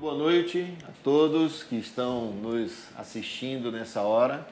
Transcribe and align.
boa 0.00 0.14
noite 0.14 0.66
a 0.88 0.92
todos 1.04 1.62
que 1.62 1.76
estão 1.76 2.32
nos 2.32 2.88
assistindo 2.96 3.70
nessa 3.70 4.00
hora. 4.00 4.48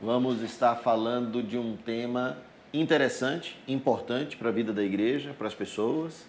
Vamos 0.00 0.40
estar 0.42 0.76
falando 0.76 1.42
de 1.42 1.58
um 1.58 1.76
tema 1.76 2.38
interessante, 2.72 3.58
importante 3.66 4.36
para 4.36 4.50
a 4.50 4.52
vida 4.52 4.72
da 4.72 4.80
igreja, 4.80 5.34
para 5.36 5.48
as 5.48 5.54
pessoas. 5.54 6.24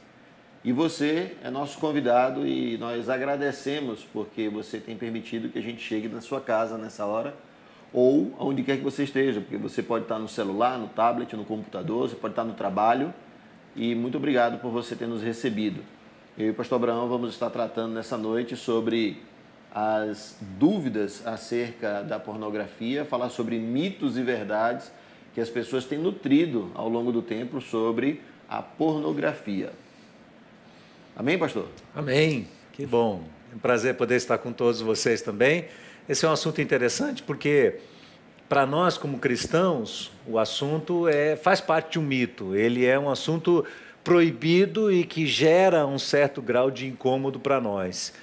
E 0.64 0.72
você 0.72 1.38
é 1.44 1.52
nosso 1.52 1.78
convidado 1.78 2.48
e 2.48 2.76
nós 2.80 3.10
agradecemos 3.10 4.08
porque 4.12 4.50
você 4.50 4.80
tem 4.80 4.98
permitido 4.98 5.50
que 5.50 5.60
a 5.60 5.62
gente 5.62 5.80
chegue 5.80 6.08
na 6.08 6.20
sua 6.20 6.42
casa 6.42 6.76
nessa 6.76 7.06
hora 7.06 7.36
ou 7.94 8.34
onde 8.40 8.64
quer 8.64 8.78
que 8.78 8.84
você 8.84 9.04
esteja, 9.04 9.40
porque 9.40 9.56
você 9.56 9.84
pode 9.84 10.06
estar 10.06 10.18
no 10.18 10.28
celular, 10.28 10.80
no 10.80 10.88
tablet, 10.88 11.36
no 11.36 11.46
computador, 11.46 12.10
você 12.10 12.16
pode 12.16 12.32
estar 12.32 12.44
no 12.44 12.54
trabalho. 12.54 13.14
E 13.76 13.94
muito 13.94 14.18
obrigado 14.18 14.60
por 14.60 14.72
você 14.72 14.96
ter 14.96 15.06
nos 15.06 15.22
recebido. 15.22 15.84
Eu 16.36 16.48
e 16.48 16.50
o 16.50 16.54
pastor 16.56 16.78
Abraão 16.78 17.08
vamos 17.08 17.30
estar 17.30 17.52
tratando 17.52 17.94
nessa 17.94 18.18
noite 18.18 18.56
sobre 18.56 19.22
as 19.72 20.36
dúvidas 20.58 21.22
acerca 21.28 22.02
da 22.02 22.20
pornografia, 22.20 23.06
falar 23.06 23.30
sobre 23.30 23.60
mitos 23.60 24.18
e 24.18 24.24
verdades 24.24 24.92
que 25.36 25.40
as 25.40 25.48
pessoas 25.48 25.86
têm 25.86 26.00
nutrido 26.00 26.72
ao 26.74 26.90
longo 26.90 27.12
do 27.12 27.22
tempo 27.22 27.62
sobre 27.62 28.20
a 28.50 28.64
pornografia. 28.64 29.74
Amém, 31.16 31.38
pastor? 31.38 31.68
Amém. 31.94 32.48
Que 32.72 32.84
bom. 32.84 33.24
É 33.52 33.56
um 33.56 33.60
prazer 33.60 33.94
poder 33.94 34.16
estar 34.16 34.40
com 34.40 34.52
todos 34.52 34.82
vocês 34.82 35.22
também. 35.22 35.66
Esse 36.10 36.26
é 36.26 36.30
um 36.30 36.32
assunto 36.32 36.60
interessante 36.60 37.22
porque 37.22 37.76
para 38.50 38.66
nós 38.66 38.98
como 38.98 39.20
cristãos, 39.20 40.12
o 40.26 40.40
assunto 40.40 41.08
é 41.08 41.36
faz 41.36 41.62
parte 41.62 41.92
de 41.92 42.00
um 42.00 42.04
mito. 42.04 42.56
Ele 42.56 42.88
é 42.88 42.98
um 42.98 43.08
assunto 43.08 43.64
proibido 44.04 44.92
e 44.92 45.04
que 45.04 45.26
gera 45.26 45.86
um 45.86 45.98
certo 45.98 46.42
grau 46.42 46.70
de 46.70 46.88
incômodo 46.88 47.40
para 47.40 47.62
nós. 47.62 48.14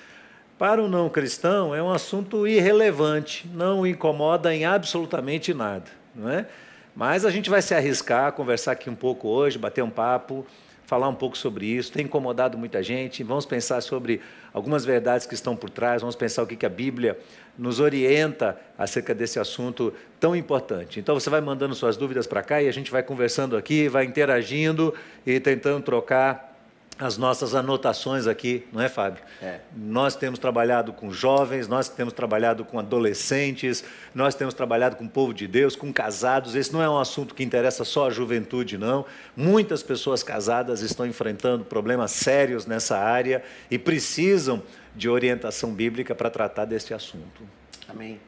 Para 0.59 0.83
o 0.83 0.88
não 0.88 1.09
cristão, 1.09 1.75
é 1.75 1.83
um 1.83 1.91
assunto 1.91 2.47
irrelevante, 2.47 3.48
não 3.55 3.80
o 3.80 3.87
incomoda 3.87 4.55
em 4.55 4.66
absolutamente 4.66 5.55
nada. 5.55 5.87
Não 6.15 6.29
é? 6.29 6.46
Mas 6.95 7.24
a 7.24 7.30
gente 7.30 7.49
vai 7.49 7.63
se 7.63 7.74
arriscar, 7.74 8.32
conversar 8.32 8.73
aqui 8.73 8.90
um 8.90 8.95
pouco 8.95 9.29
hoje, 9.29 9.57
bater 9.57 9.82
um 9.82 9.88
papo, 9.88 10.45
falar 10.85 11.09
um 11.09 11.15
pouco 11.15 11.38
sobre 11.38 11.65
isso. 11.66 11.93
Tem 11.93 12.05
incomodado 12.05 12.59
muita 12.59 12.83
gente. 12.83 13.23
Vamos 13.23 13.46
pensar 13.46 13.80
sobre 13.80 14.21
algumas 14.52 14.85
verdades 14.85 15.24
que 15.24 15.35
estão 15.35 15.57
por 15.57 15.71
trás, 15.71 16.02
vamos 16.02 16.16
pensar 16.16 16.43
o 16.43 16.46
que 16.46 16.66
a 16.66 16.68
Bíblia 16.68 17.18
nos 17.61 17.79
orienta 17.79 18.59
acerca 18.79 19.15
desse 19.15 19.39
assunto 19.39 19.93
tão 20.19 20.35
importante. 20.35 20.99
Então 20.99 21.15
você 21.15 21.29
vai 21.29 21.43
mandando 21.43 21.75
suas 21.75 21.95
dúvidas 21.95 22.27
para 22.27 22.43
cá 22.43 22.63
e 22.63 22.67
a 22.67 22.73
gente 22.73 22.91
vai 22.91 23.02
conversando 23.02 23.55
aqui, 23.55 23.87
vai 23.87 24.07
interagindo 24.07 24.95
e 25.27 25.39
tentando 25.39 25.83
trocar 25.85 26.51
as 26.99 27.17
nossas 27.17 27.55
anotações 27.55 28.27
aqui, 28.27 28.67
não 28.73 28.80
é, 28.80 28.89
Fábio? 28.89 29.23
É. 29.43 29.61
Nós 29.75 30.15
temos 30.15 30.39
trabalhado 30.39 30.93
com 30.93 31.11
jovens, 31.11 31.67
nós 31.67 31.89
temos 31.89 32.13
trabalhado 32.13 32.63
com 32.63 32.79
adolescentes, 32.79 33.83
nós 34.15 34.35
temos 34.35 34.52
trabalhado 34.52 34.97
com 34.97 35.05
o 35.05 35.09
povo 35.09 35.33
de 35.33 35.47
Deus, 35.47 35.74
com 35.74 35.91
casados. 35.93 36.55
Esse 36.55 36.73
não 36.73 36.83
é 36.83 36.89
um 36.89 36.99
assunto 36.99 37.35
que 37.35 37.43
interessa 37.43 37.85
só 37.85 38.09
a 38.09 38.11
juventude, 38.11 38.77
não. 38.77 39.07
Muitas 39.35 39.83
pessoas 39.83 40.23
casadas 40.23 40.83
estão 40.83 41.07
enfrentando 41.07 41.65
problemas 41.65 42.11
sérios 42.11 42.67
nessa 42.67 42.99
área 42.99 43.43
e 43.71 43.79
precisam 43.79 44.63
de 44.95 45.09
orientação 45.09 45.73
bíblica 45.73 46.15
para 46.15 46.30
tratar 46.30 46.65
desse 46.65 46.93
assunto. 46.93 47.43
Amém. 47.88 48.21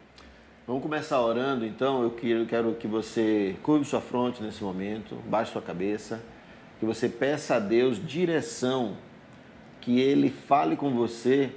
Vamos 0.66 0.82
começar 0.82 1.20
orando, 1.20 1.66
então. 1.66 2.02
Eu 2.02 2.46
quero 2.46 2.74
que 2.74 2.86
você 2.86 3.56
curve 3.62 3.84
sua 3.84 4.00
fronte 4.00 4.42
nesse 4.42 4.62
momento, 4.62 5.16
baixe 5.27 5.52
sua 5.52 5.62
cabeça 5.62 6.20
que 6.83 6.86
você 6.86 7.08
peça 7.08 7.55
a 7.55 7.58
Deus 7.60 8.05
direção, 8.05 8.96
que 9.80 10.00
Ele 10.00 10.28
fale 10.28 10.74
com 10.74 10.90
você 10.90 11.52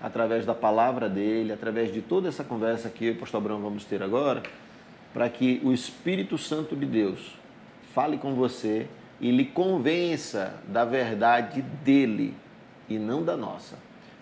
através 0.00 0.46
da 0.46 0.54
palavra 0.54 1.08
dele, 1.08 1.52
através 1.52 1.92
de 1.92 2.00
toda 2.00 2.28
essa 2.28 2.44
conversa 2.44 2.88
que 2.88 3.06
eu 3.06 3.14
e 3.14 3.16
o 3.16 3.18
pastor 3.18 3.38
Abraão 3.38 3.60
vamos 3.60 3.84
ter 3.84 4.04
agora, 4.04 4.40
para 5.12 5.28
que 5.28 5.60
o 5.64 5.72
Espírito 5.72 6.38
Santo 6.38 6.76
de 6.76 6.86
Deus 6.86 7.34
fale 7.92 8.18
com 8.18 8.36
você 8.36 8.86
e 9.20 9.32
lhe 9.32 9.46
convença 9.46 10.54
da 10.68 10.84
verdade 10.84 11.60
dele 11.60 12.36
e 12.88 13.00
não 13.00 13.24
da 13.24 13.36
nossa. 13.36 13.76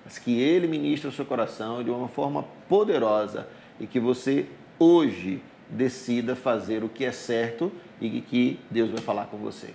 Mas 0.06 0.20
que 0.20 0.40
ele 0.40 0.68
ministre 0.68 1.08
o 1.08 1.12
seu 1.12 1.24
coração 1.24 1.82
de 1.82 1.90
uma 1.90 2.06
forma 2.06 2.44
poderosa 2.68 3.48
e 3.80 3.88
que 3.88 3.98
você 3.98 4.46
hoje 4.78 5.42
decida 5.68 6.36
fazer 6.36 6.84
o 6.84 6.88
que 6.88 7.04
é 7.04 7.10
certo 7.10 7.72
e 8.00 8.20
que 8.20 8.60
Deus 8.70 8.88
vai 8.92 9.00
falar 9.00 9.24
com 9.24 9.36
você. 9.36 9.74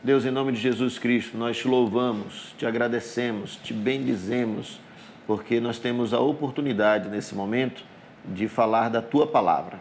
Deus, 0.00 0.24
em 0.24 0.30
nome 0.30 0.52
de 0.52 0.60
Jesus 0.60 0.96
Cristo, 0.96 1.36
nós 1.36 1.58
te 1.58 1.66
louvamos, 1.66 2.54
te 2.56 2.64
agradecemos, 2.64 3.56
te 3.56 3.74
bendizemos, 3.74 4.80
porque 5.26 5.58
nós 5.58 5.80
temos 5.80 6.14
a 6.14 6.20
oportunidade 6.20 7.08
nesse 7.08 7.34
momento 7.34 7.82
de 8.24 8.46
falar 8.46 8.90
da 8.90 9.02
tua 9.02 9.26
palavra, 9.26 9.80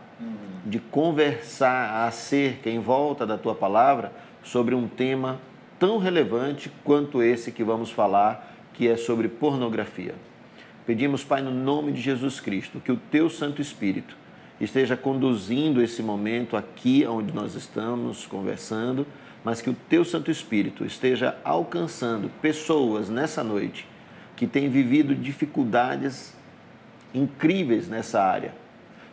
de 0.65 0.79
conversar 0.79 2.07
acerca, 2.07 2.67
em 2.67 2.79
volta 2.79 3.27
da 3.27 3.37
tua 3.37 3.53
palavra, 3.53 4.11
sobre 4.41 4.73
um 4.73 4.87
tema 4.87 5.39
tão 5.77 5.99
relevante 5.99 6.71
quanto 6.83 7.21
esse 7.21 7.51
que 7.51 7.63
vamos 7.63 7.91
falar, 7.91 8.58
que 8.79 8.87
é 8.87 8.95
sobre 8.95 9.27
pornografia. 9.27 10.15
Pedimos, 10.87 11.23
Pai, 11.23 11.41
no 11.41 11.51
nome 11.51 11.91
de 11.91 11.99
Jesus 11.99 12.39
Cristo, 12.39 12.79
que 12.79 12.91
o 12.91 12.97
teu 12.97 13.29
Santo 13.29 13.61
Espírito 13.61 14.15
esteja 14.59 14.97
conduzindo 14.97 15.83
esse 15.83 16.01
momento 16.01 16.57
aqui 16.57 17.05
onde 17.05 17.31
nós 17.31 17.53
estamos 17.53 18.25
conversando 18.25 19.05
mas 19.43 19.61
que 19.61 19.69
o 19.69 19.75
teu 19.87 20.03
Santo 20.03 20.29
Espírito 20.29 20.85
esteja 20.85 21.37
alcançando 21.43 22.29
pessoas 22.41 23.09
nessa 23.09 23.43
noite 23.43 23.87
que 24.35 24.47
têm 24.47 24.69
vivido 24.69 25.15
dificuldades 25.15 26.33
incríveis 27.13 27.87
nessa 27.87 28.21
área. 28.21 28.53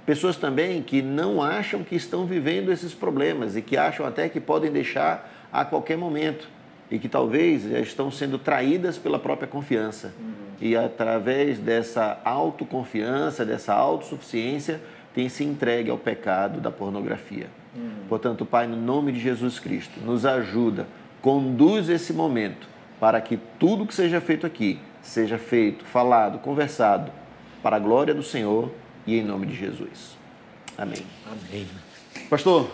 Pessoas 0.05 0.37
também 0.37 0.83
que 0.83 1.03
não 1.03 1.43
acham 1.43 1.83
que 1.83 1.97
estão 1.97 2.27
vivendo 2.27 2.71
esses 2.71 2.95
problemas 2.95 3.57
e 3.57 3.63
que 3.63 3.77
acham 3.77 4.07
até 4.07 4.29
que 4.29 4.41
podem 4.41 4.71
deixar 4.71 5.49
a 5.53 5.65
qualquer 5.65 5.97
momento 5.97 6.49
e 6.91 6.99
que 6.99 7.09
talvez 7.09 7.63
já 7.65 7.81
estão 7.81 8.11
sendo 8.11 8.39
traídas 8.39 8.97
pela 8.97 9.19
própria 9.19 9.49
confiança. 9.49 10.13
Uhum. 10.19 10.33
E 10.61 10.77
através 10.77 11.59
dessa 11.59 12.21
autoconfiança, 12.25 13.45
dessa 13.45 13.75
autossuficiência, 13.75 14.81
tem 15.15 15.29
se 15.29 15.45
entregue 15.45 15.91
ao 15.91 15.99
pecado 15.99 16.61
da 16.61 16.71
pornografia. 16.71 17.49
Uhum. 17.75 17.91
Portanto, 18.09 18.47
Pai, 18.47 18.67
no 18.67 18.77
nome 18.77 19.13
de 19.13 19.21
Jesus 19.21 19.59
Cristo, 19.59 20.01
nos 20.01 20.25
ajuda, 20.25 20.87
conduz 21.21 21.89
esse 21.89 22.13
momento 22.13 22.69
para 23.01 23.21
que 23.21 23.39
tudo 23.59 23.87
que 23.87 23.95
seja 23.95 24.21
feito 24.21 24.47
aqui 24.47 24.79
seja 25.03 25.39
feito, 25.39 25.85
falado, 25.85 26.39
conversado 26.39 27.13
para 27.63 27.77
a 27.77 27.79
glória 27.79 28.13
do 28.13 28.23
Senhor 28.23 28.71
e 29.07 29.17
em 29.17 29.23
nome 29.23 29.47
de 29.47 29.55
Jesus. 29.55 30.17
Amém. 30.77 31.07
Amém. 31.25 31.67
Pastor, 32.29 32.71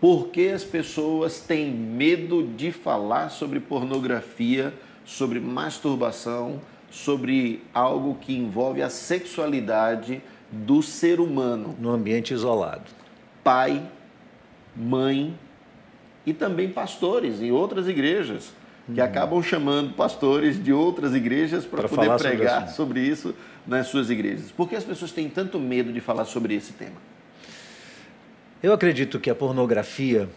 por 0.00 0.28
que 0.28 0.48
as 0.48 0.64
pessoas 0.64 1.40
têm 1.40 1.70
medo 1.70 2.42
de 2.42 2.72
falar 2.72 3.28
sobre 3.28 3.60
pornografia, 3.60 4.72
sobre 5.04 5.38
masturbação, 5.38 6.60
sobre 6.90 7.62
algo 7.74 8.14
que 8.14 8.34
envolve 8.34 8.82
a 8.82 8.88
sexualidade 8.88 10.22
do 10.50 10.82
ser 10.82 11.20
humano. 11.20 11.76
No 11.78 11.90
ambiente 11.90 12.32
isolado. 12.32 12.84
Pai, 13.44 13.82
mãe 14.74 15.36
e 16.24 16.32
também 16.32 16.70
pastores 16.70 17.40
em 17.42 17.50
outras 17.50 17.86
igrejas, 17.86 18.52
que 18.92 19.00
hum. 19.00 19.04
acabam 19.04 19.42
chamando 19.42 19.94
pastores 19.94 20.62
de 20.62 20.72
outras 20.72 21.14
igrejas 21.14 21.66
para 21.66 21.88
poder 21.88 22.16
pregar 22.16 22.68
sobre, 22.68 22.74
sobre 22.74 23.00
isso 23.02 23.34
nas 23.66 23.88
suas 23.88 24.08
igrejas. 24.08 24.50
Por 24.50 24.68
que 24.68 24.76
as 24.76 24.84
pessoas 24.84 25.12
têm 25.12 25.28
tanto 25.28 25.58
medo 25.58 25.92
de 25.92 26.00
falar 26.00 26.24
sobre 26.24 26.54
esse 26.54 26.72
tema? 26.72 27.09
Eu 28.62 28.74
acredito 28.74 29.18
que 29.18 29.30
a 29.30 29.34
pornografia, 29.34 30.28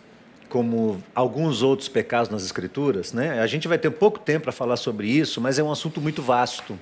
como 0.47 1.03
alguns 1.13 1.61
outros 1.61 1.89
pecados 1.89 2.29
nas 2.29 2.45
Escrituras, 2.45 3.11
né? 3.11 3.41
a 3.41 3.47
gente 3.47 3.67
vai 3.67 3.77
ter 3.77 3.89
pouco 3.89 4.17
tempo 4.17 4.43
para 4.43 4.53
falar 4.53 4.77
sobre 4.77 5.09
isso, 5.09 5.41
mas 5.41 5.59
é 5.59 5.63
um 5.63 5.69
assunto 5.69 5.99
muito 5.99 6.21
vasto. 6.21 6.79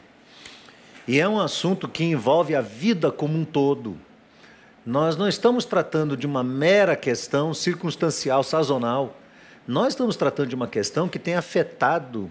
E 1.07 1.19
é 1.19 1.27
um 1.27 1.39
assunto 1.39 1.87
que 1.87 2.03
envolve 2.03 2.53
a 2.53 2.61
vida 2.61 3.11
como 3.11 3.39
um 3.39 3.43
todo. 3.43 3.97
Nós 4.85 5.17
não 5.17 5.27
estamos 5.27 5.65
tratando 5.65 6.15
de 6.15 6.27
uma 6.27 6.43
mera 6.43 6.95
questão 6.95 7.55
circunstancial, 7.55 8.43
sazonal. 8.43 9.17
Nós 9.67 9.93
estamos 9.93 10.15
tratando 10.15 10.49
de 10.49 10.55
uma 10.55 10.67
questão 10.67 11.09
que 11.09 11.17
tem 11.17 11.33
afetado 11.33 12.29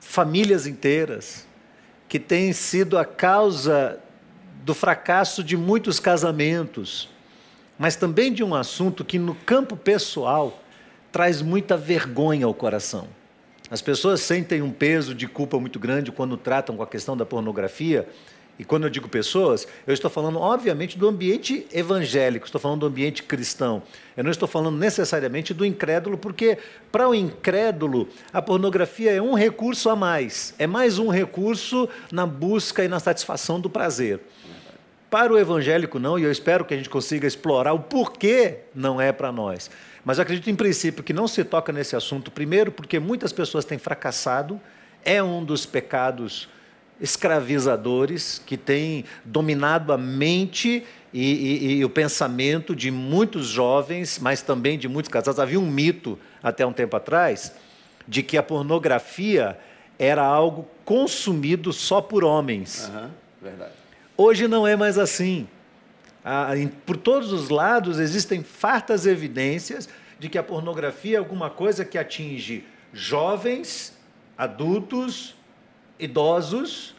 famílias 0.00 0.66
inteiras, 0.66 1.46
que 2.08 2.18
tem 2.18 2.54
sido 2.54 2.96
a 2.96 3.04
causa 3.04 3.98
do 4.64 4.72
fracasso 4.72 5.44
de 5.44 5.58
muitos 5.58 6.00
casamentos, 6.00 7.12
mas 7.78 7.96
também 7.96 8.32
de 8.32 8.42
um 8.42 8.54
assunto 8.54 9.04
que, 9.04 9.18
no 9.18 9.34
campo 9.34 9.76
pessoal, 9.76 10.62
traz 11.10 11.42
muita 11.42 11.76
vergonha 11.76 12.46
ao 12.46 12.54
coração. 12.54 13.08
As 13.70 13.80
pessoas 13.80 14.20
sentem 14.20 14.62
um 14.62 14.70
peso 14.70 15.14
de 15.14 15.26
culpa 15.26 15.58
muito 15.58 15.78
grande 15.78 16.12
quando 16.12 16.36
tratam 16.36 16.76
com 16.76 16.82
a 16.82 16.86
questão 16.86 17.16
da 17.16 17.24
pornografia 17.24 18.06
e 18.56 18.64
quando 18.64 18.84
eu 18.84 18.90
digo 18.90 19.08
pessoas, 19.08 19.66
eu 19.84 19.92
estou 19.92 20.08
falando, 20.08 20.38
obviamente, 20.38 20.96
do 20.96 21.08
ambiente 21.08 21.66
evangélico, 21.72 22.46
estou 22.46 22.60
falando 22.60 22.80
do 22.80 22.86
ambiente 22.86 23.22
cristão. 23.22 23.82
Eu 24.16 24.22
não 24.22 24.30
estou 24.30 24.46
falando 24.46 24.78
necessariamente 24.78 25.52
do 25.52 25.66
incrédulo, 25.66 26.16
porque 26.16 26.58
para 26.92 27.08
o 27.08 27.14
incrédulo, 27.14 28.08
a 28.32 28.40
pornografia 28.40 29.10
é 29.10 29.20
um 29.20 29.34
recurso 29.34 29.90
a 29.90 29.96
mais, 29.96 30.54
é 30.56 30.68
mais 30.68 31.00
um 31.00 31.08
recurso 31.08 31.88
na 32.12 32.24
busca 32.24 32.84
e 32.84 32.88
na 32.88 33.00
satisfação 33.00 33.60
do 33.60 33.68
prazer. 33.68 34.20
Para 35.14 35.32
o 35.32 35.38
evangélico, 35.38 36.00
não, 36.00 36.18
e 36.18 36.24
eu 36.24 36.32
espero 36.32 36.64
que 36.64 36.74
a 36.74 36.76
gente 36.76 36.90
consiga 36.90 37.24
explorar 37.24 37.72
o 37.72 37.78
porquê 37.78 38.62
não 38.74 39.00
é 39.00 39.12
para 39.12 39.30
nós. 39.30 39.70
Mas 40.04 40.18
eu 40.18 40.22
acredito, 40.22 40.50
em 40.50 40.56
princípio, 40.56 41.04
que 41.04 41.12
não 41.12 41.28
se 41.28 41.44
toca 41.44 41.72
nesse 41.72 41.94
assunto, 41.94 42.32
primeiro, 42.32 42.72
porque 42.72 42.98
muitas 42.98 43.32
pessoas 43.32 43.64
têm 43.64 43.78
fracassado, 43.78 44.60
é 45.04 45.22
um 45.22 45.44
dos 45.44 45.66
pecados 45.66 46.48
escravizadores 47.00 48.42
que 48.44 48.56
têm 48.56 49.04
dominado 49.24 49.92
a 49.92 49.96
mente 49.96 50.84
e, 51.12 51.32
e, 51.32 51.74
e, 51.74 51.84
o 51.84 51.88
pensamento 51.88 52.74
de 52.74 52.90
muitos 52.90 53.46
jovens, 53.46 54.18
mas 54.18 54.42
também 54.42 54.76
de 54.76 54.88
muitos 54.88 55.12
casados. 55.12 55.38
Havia 55.38 55.60
um 55.60 55.70
mito 55.70 56.18
até 56.42 56.66
um 56.66 56.72
tempo 56.72 56.96
atrás 56.96 57.52
de 58.08 58.20
que 58.20 58.36
a 58.36 58.42
pornografia 58.42 59.56
era 59.96 60.24
algo 60.24 60.68
consumido 60.84 61.72
só 61.72 62.00
por 62.00 62.24
homens. 62.24 62.90
Uhum, 62.92 63.10
verdade. 63.40 63.83
Hoje 64.16 64.46
não 64.46 64.66
é 64.66 64.76
mais 64.76 64.98
assim. 64.98 65.48
Ah, 66.24 66.56
em, 66.56 66.68
por 66.68 66.96
todos 66.96 67.32
os 67.32 67.48
lados 67.48 67.98
existem 67.98 68.42
fartas 68.42 69.06
evidências 69.06 69.88
de 70.18 70.28
que 70.28 70.38
a 70.38 70.42
pornografia 70.42 71.16
é 71.16 71.18
alguma 71.18 71.50
coisa 71.50 71.84
que 71.84 71.98
atinge 71.98 72.64
jovens, 72.92 73.92
adultos, 74.38 75.34
idosos 75.98 76.94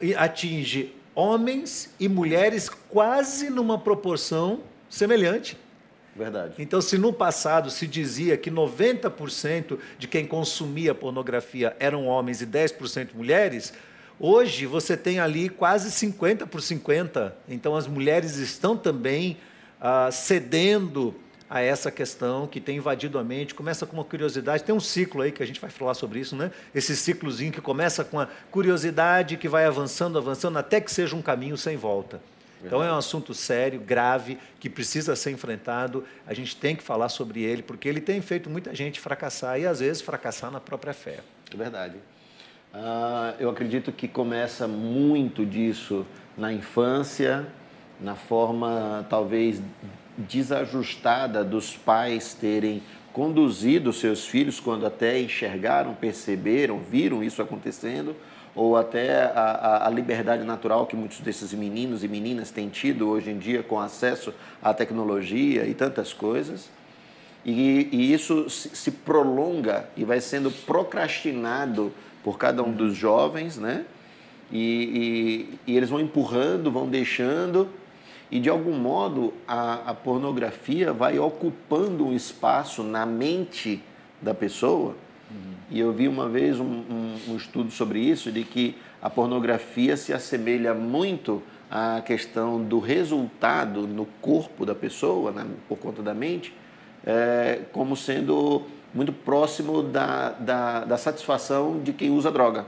e 0.00 0.14
atinge 0.14 0.94
homens 1.14 1.92
e 1.98 2.08
mulheres 2.08 2.68
quase 2.68 3.50
numa 3.50 3.78
proporção 3.78 4.60
semelhante. 4.88 5.58
Verdade. 6.14 6.54
Então, 6.58 6.80
se 6.80 6.98
no 6.98 7.12
passado 7.12 7.70
se 7.70 7.86
dizia 7.86 8.36
que 8.36 8.50
90% 8.50 9.78
de 9.98 10.08
quem 10.08 10.26
consumia 10.26 10.94
pornografia 10.94 11.76
eram 11.78 12.06
homens 12.06 12.40
e 12.40 12.46
10% 12.46 13.10
mulheres, 13.14 13.72
hoje 14.18 14.66
você 14.66 14.96
tem 14.96 15.20
ali 15.20 15.48
quase 15.48 15.90
50 15.90 16.46
por 16.46 16.62
50. 16.62 17.36
Então, 17.48 17.76
as 17.76 17.86
mulheres 17.86 18.36
estão 18.36 18.76
também 18.76 19.36
ah, 19.80 20.10
cedendo 20.10 21.14
a 21.50 21.60
essa 21.60 21.90
questão 21.90 22.46
que 22.46 22.60
tem 22.60 22.76
invadido 22.76 23.18
a 23.18 23.24
mente. 23.24 23.54
Começa 23.54 23.86
com 23.86 23.96
uma 23.96 24.04
curiosidade, 24.04 24.62
tem 24.62 24.74
um 24.74 24.80
ciclo 24.80 25.22
aí 25.22 25.32
que 25.32 25.42
a 25.42 25.46
gente 25.46 25.60
vai 25.60 25.70
falar 25.70 25.94
sobre 25.94 26.20
isso, 26.20 26.36
né? 26.36 26.50
Esse 26.74 26.94
ciclozinho 26.94 27.52
que 27.52 27.60
começa 27.60 28.04
com 28.04 28.20
a 28.20 28.28
curiosidade 28.50 29.36
que 29.36 29.48
vai 29.48 29.64
avançando, 29.64 30.18
avançando, 30.18 30.58
até 30.58 30.80
que 30.80 30.90
seja 30.92 31.16
um 31.16 31.22
caminho 31.22 31.56
sem 31.56 31.76
volta. 31.76 32.20
Então 32.62 32.82
é 32.82 32.92
um 32.92 32.96
assunto 32.96 33.32
sério, 33.34 33.80
grave, 33.80 34.36
que 34.58 34.68
precisa 34.68 35.14
ser 35.14 35.30
enfrentado. 35.30 36.04
A 36.26 36.34
gente 36.34 36.56
tem 36.56 36.74
que 36.74 36.82
falar 36.82 37.08
sobre 37.08 37.42
ele, 37.42 37.62
porque 37.62 37.88
ele 37.88 38.00
tem 38.00 38.20
feito 38.20 38.50
muita 38.50 38.74
gente 38.74 38.98
fracassar 38.98 39.60
e 39.60 39.66
às 39.66 39.78
vezes 39.80 40.02
fracassar 40.02 40.50
na 40.50 40.60
própria 40.60 40.92
fé. 40.92 41.20
É 41.52 41.56
verdade. 41.56 41.94
Uh, 42.74 43.34
eu 43.40 43.48
acredito 43.48 43.90
que 43.90 44.06
começa 44.06 44.68
muito 44.68 45.46
disso 45.46 46.04
na 46.36 46.52
infância, 46.52 47.46
na 47.98 48.14
forma 48.14 49.06
talvez 49.08 49.62
desajustada 50.16 51.42
dos 51.42 51.76
pais 51.76 52.34
terem 52.34 52.82
conduzido 53.12 53.92
seus 53.92 54.26
filhos 54.26 54.60
quando 54.60 54.86
até 54.86 55.18
enxergaram, 55.18 55.94
perceberam, 55.94 56.78
viram 56.78 57.24
isso 57.24 57.40
acontecendo, 57.40 58.14
ou 58.54 58.76
até 58.76 59.22
a, 59.24 59.86
a, 59.86 59.90
liberdade 59.90 60.44
natural 60.44 60.86
que 60.86 60.96
muitos 60.96 61.20
desses 61.20 61.54
meninos 61.54 62.04
e 62.04 62.08
meninas 62.08 62.50
têm 62.50 62.68
tido 62.68 63.08
hoje 63.08 63.30
em 63.30 63.38
dia 63.38 63.62
com 63.62 63.78
acesso 63.80 64.34
à 64.62 64.74
tecnologia 64.74 65.64
e 65.64 65.74
tantas 65.74 66.12
coisas. 66.12 66.68
E, 67.44 67.88
e 67.92 68.12
isso 68.12 68.50
se, 68.50 68.70
se 68.70 68.90
prolonga 68.90 69.88
e 69.96 70.04
vai 70.04 70.20
sendo 70.20 70.50
procrastinado 70.50 71.92
por 72.22 72.38
cada 72.38 72.62
um 72.62 72.72
dos 72.72 72.96
jovens, 72.96 73.56
né? 73.56 73.84
E, 74.50 75.58
e, 75.66 75.72
e 75.72 75.76
eles 75.76 75.90
vão 75.90 76.00
empurrando, 76.00 76.70
vão 76.70 76.88
deixando, 76.88 77.68
e 78.30 78.38
de 78.40 78.48
algum 78.48 78.72
modo 78.72 79.32
a, 79.46 79.90
a 79.90 79.94
pornografia 79.94 80.92
vai 80.92 81.18
ocupando 81.18 82.06
um 82.06 82.14
espaço 82.14 82.82
na 82.82 83.06
mente 83.06 83.82
da 84.20 84.34
pessoa. 84.34 84.94
Uhum. 85.30 85.54
E 85.70 85.80
eu 85.80 85.92
vi 85.92 86.08
uma 86.08 86.28
vez 86.28 86.58
um, 86.58 86.64
um, 86.64 87.16
um, 87.28 87.36
estudo 87.36 87.70
sobre 87.70 88.00
isso, 88.00 88.32
de 88.32 88.44
que 88.44 88.76
a 89.00 89.08
pornografia 89.08 89.96
se 89.96 90.12
assemelha 90.12 90.74
muito 90.74 91.42
à 91.70 92.00
questão 92.00 92.62
do 92.62 92.78
resultado 92.78 93.86
no 93.86 94.06
corpo 94.20 94.64
da 94.64 94.74
pessoa, 94.74 95.30
né, 95.30 95.46
por 95.68 95.78
conta 95.78 96.02
da 96.02 96.14
mente, 96.14 96.54
é, 97.06 97.60
como 97.72 97.96
sendo 97.96 98.62
muito 98.98 99.12
próximo 99.12 99.80
da, 99.80 100.30
da, 100.30 100.84
da 100.84 100.96
satisfação 100.98 101.80
de 101.80 101.92
quem 101.92 102.10
usa 102.10 102.32
droga. 102.32 102.66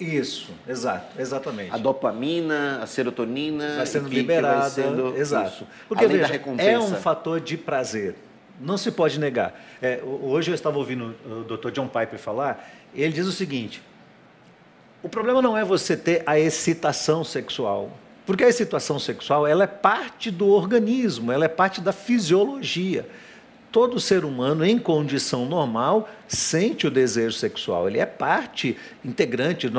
Isso, 0.00 0.50
exato, 0.66 1.20
exatamente. 1.20 1.72
A 1.72 1.78
dopamina, 1.78 2.80
a 2.82 2.86
serotonina 2.86 3.76
vai 3.76 3.86
sendo 3.86 4.08
que, 4.08 4.16
liberada, 4.16 4.62
vai 4.62 4.70
sendo, 4.70 5.16
exato. 5.16 5.48
Isso. 5.48 5.66
Porque 5.88 6.04
Além 6.04 6.18
veja, 6.18 6.42
é 6.58 6.78
um 6.80 6.96
fator 6.96 7.40
de 7.40 7.56
prazer. 7.56 8.16
Não 8.60 8.76
se 8.76 8.90
pode 8.90 9.20
negar. 9.20 9.54
É, 9.80 10.02
hoje 10.02 10.50
eu 10.50 10.54
estava 10.54 10.76
ouvindo 10.78 11.14
o 11.24 11.44
Dr. 11.44 11.70
John 11.70 11.86
Piper 11.86 12.18
falar. 12.18 12.68
Ele 12.92 13.12
diz 13.12 13.24
o 13.24 13.32
seguinte: 13.32 13.80
o 15.00 15.08
problema 15.08 15.40
não 15.40 15.56
é 15.56 15.64
você 15.64 15.96
ter 15.96 16.24
a 16.26 16.40
excitação 16.40 17.22
sexual, 17.22 17.96
porque 18.26 18.42
a 18.42 18.48
excitação 18.48 18.98
sexual 18.98 19.46
ela 19.46 19.62
é 19.62 19.68
parte 19.68 20.28
do 20.28 20.48
organismo, 20.48 21.30
ela 21.30 21.44
é 21.44 21.48
parte 21.48 21.80
da 21.80 21.92
fisiologia 21.92 23.06
todo 23.78 24.00
ser 24.00 24.24
humano, 24.24 24.64
em 24.64 24.76
condição 24.76 25.46
normal, 25.46 26.08
sente 26.26 26.84
o 26.88 26.90
desejo 26.90 27.38
sexual. 27.38 27.88
Ele 27.88 28.00
é 28.00 28.06
parte 28.06 28.76
integrante. 29.04 29.70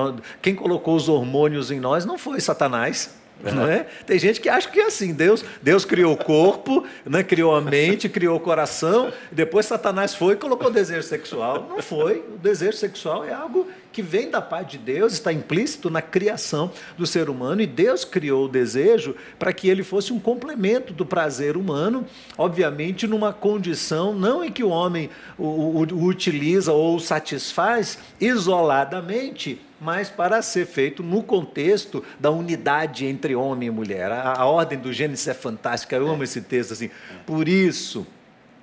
Quem 0.41 0.55
colocou 0.55 0.95
os 0.95 1.09
hormônios 1.09 1.69
em 1.69 1.81
nós 1.81 2.05
não 2.05 2.17
foi 2.17 2.39
Satanás. 2.39 3.13
Não 3.43 3.67
é? 3.67 3.87
Tem 4.05 4.17
gente 4.17 4.39
que 4.39 4.47
acha 4.47 4.69
que 4.69 4.79
é 4.79 4.85
assim, 4.85 5.13
Deus, 5.13 5.43
Deus 5.61 5.83
criou 5.83 6.13
o 6.13 6.17
corpo, 6.17 6.85
né? 7.05 7.23
criou 7.23 7.53
a 7.53 7.59
mente, 7.59 8.07
criou 8.07 8.37
o 8.37 8.39
coração, 8.39 9.11
depois 9.31 9.65
Satanás 9.65 10.15
foi 10.15 10.35
e 10.35 10.37
colocou 10.37 10.67
o 10.67 10.71
desejo 10.71 11.03
sexual. 11.03 11.67
Não 11.69 11.81
foi. 11.81 12.19
O 12.33 12.37
desejo 12.37 12.77
sexual 12.77 13.25
é 13.25 13.33
algo 13.33 13.67
que 13.99 14.01
vem 14.01 14.29
da 14.29 14.41
parte 14.41 14.77
de 14.77 14.85
Deus, 14.85 15.11
está 15.11 15.33
implícito 15.33 15.89
na 15.89 16.01
criação 16.01 16.71
do 16.97 17.05
ser 17.05 17.29
humano, 17.29 17.61
e 17.61 17.67
Deus 17.67 18.05
criou 18.05 18.45
o 18.45 18.47
desejo 18.47 19.13
para 19.37 19.51
que 19.51 19.67
ele 19.67 19.83
fosse 19.83 20.13
um 20.13 20.19
complemento 20.19 20.93
do 20.93 21.05
prazer 21.05 21.57
humano, 21.57 22.05
obviamente 22.37 23.05
numa 23.05 23.33
condição 23.33 24.13
não 24.13 24.41
em 24.41 24.49
que 24.53 24.63
o 24.63 24.69
homem 24.69 25.09
o, 25.37 25.43
o, 25.43 25.77
o 25.79 26.03
utiliza 26.05 26.71
ou 26.71 26.95
o 26.95 26.99
satisfaz 27.01 27.97
isoladamente, 28.21 29.59
mas 29.81 30.07
para 30.07 30.41
ser 30.41 30.65
feito 30.65 31.03
no 31.03 31.21
contexto 31.21 32.01
da 32.17 32.31
unidade 32.31 33.05
entre 33.05 33.35
homem 33.35 33.67
e 33.67 33.71
mulher. 33.71 34.09
A, 34.13 34.33
a 34.39 34.45
ordem 34.45 34.79
do 34.79 34.93
Gênesis 34.93 35.27
é 35.27 35.33
fantástica, 35.33 35.97
eu 35.97 36.07
amo 36.07 36.23
esse 36.23 36.39
texto 36.39 36.71
assim. 36.71 36.89
Por 37.25 37.49
isso, 37.49 38.07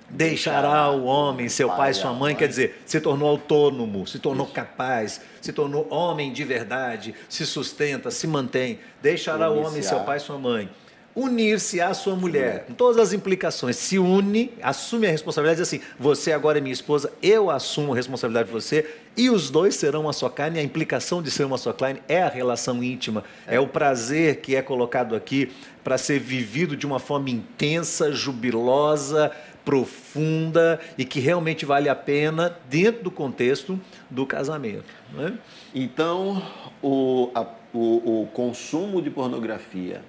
deixará 0.09 0.89
o 0.89 1.05
homem, 1.05 1.49
seu 1.49 1.69
pai 1.69 1.91
e 1.91 1.93
sua 1.93 2.13
mãe, 2.13 2.35
quer 2.35 2.47
dizer, 2.47 2.81
se 2.85 2.99
tornou 2.99 3.29
autônomo, 3.29 4.07
se 4.07 4.19
tornou 4.19 4.47
capaz, 4.47 5.21
se 5.41 5.51
tornou 5.51 5.87
homem 5.89 6.31
de 6.31 6.43
verdade, 6.43 7.13
se 7.27 7.45
sustenta, 7.45 8.09
se 8.11 8.27
mantém. 8.27 8.79
Deixará 9.01 9.49
o 9.49 9.59
homem, 9.59 9.81
seu 9.81 9.99
pai 10.01 10.17
e 10.17 10.21
sua 10.21 10.37
mãe. 10.37 10.69
Unir-se 11.17 11.81
à 11.81 11.95
sua 11.95 12.15
mulher, 12.15 12.65
com 12.65 12.73
todas 12.73 12.99
as 12.99 13.11
implicações, 13.11 13.75
se 13.75 13.97
une, 13.97 14.51
assume 14.61 15.07
a 15.07 15.09
responsabilidade, 15.09 15.59
diz 15.59 15.67
assim: 15.67 15.83
você 15.99 16.31
agora 16.31 16.59
é 16.59 16.61
minha 16.61 16.71
esposa, 16.71 17.11
eu 17.23 17.49
assumo 17.49 17.91
a 17.91 17.95
responsabilidade 17.95 18.49
de 18.49 18.53
você, 18.53 18.85
e 19.17 19.27
os 19.27 19.49
dois 19.49 19.73
serão 19.73 20.01
uma 20.01 20.13
só 20.13 20.29
carne. 20.29 20.59
A 20.59 20.61
implicação 20.61 21.19
de 21.19 21.31
ser 21.31 21.43
uma 21.43 21.57
só 21.57 21.73
carne 21.73 22.03
é 22.07 22.21
a 22.21 22.29
relação 22.29 22.83
íntima, 22.83 23.23
é, 23.47 23.55
é 23.55 23.59
o 23.59 23.67
prazer 23.67 24.41
que 24.41 24.55
é 24.55 24.61
colocado 24.61 25.15
aqui 25.15 25.51
para 25.83 25.97
ser 25.97 26.19
vivido 26.19 26.77
de 26.77 26.85
uma 26.85 26.99
forma 26.99 27.31
intensa, 27.31 28.11
jubilosa, 28.11 29.31
profunda 29.67 30.79
e 30.97 31.03
que 31.03 31.19
realmente 31.19 31.65
vale 31.65 31.89
a 31.89 31.95
pena 31.95 32.55
dentro 32.69 33.03
do 33.03 33.11
contexto 33.11 33.77
do 34.09 34.25
casamento. 34.25 34.85
É? 35.19 35.33
Então, 35.75 36.41
o, 36.81 37.29
a, 37.35 37.45
o, 37.73 38.21
o 38.21 38.27
consumo 38.27 39.01
de 39.01 39.09
pornografia 39.09 40.01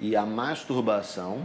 e 0.00 0.16
a 0.16 0.24
masturbação, 0.24 1.42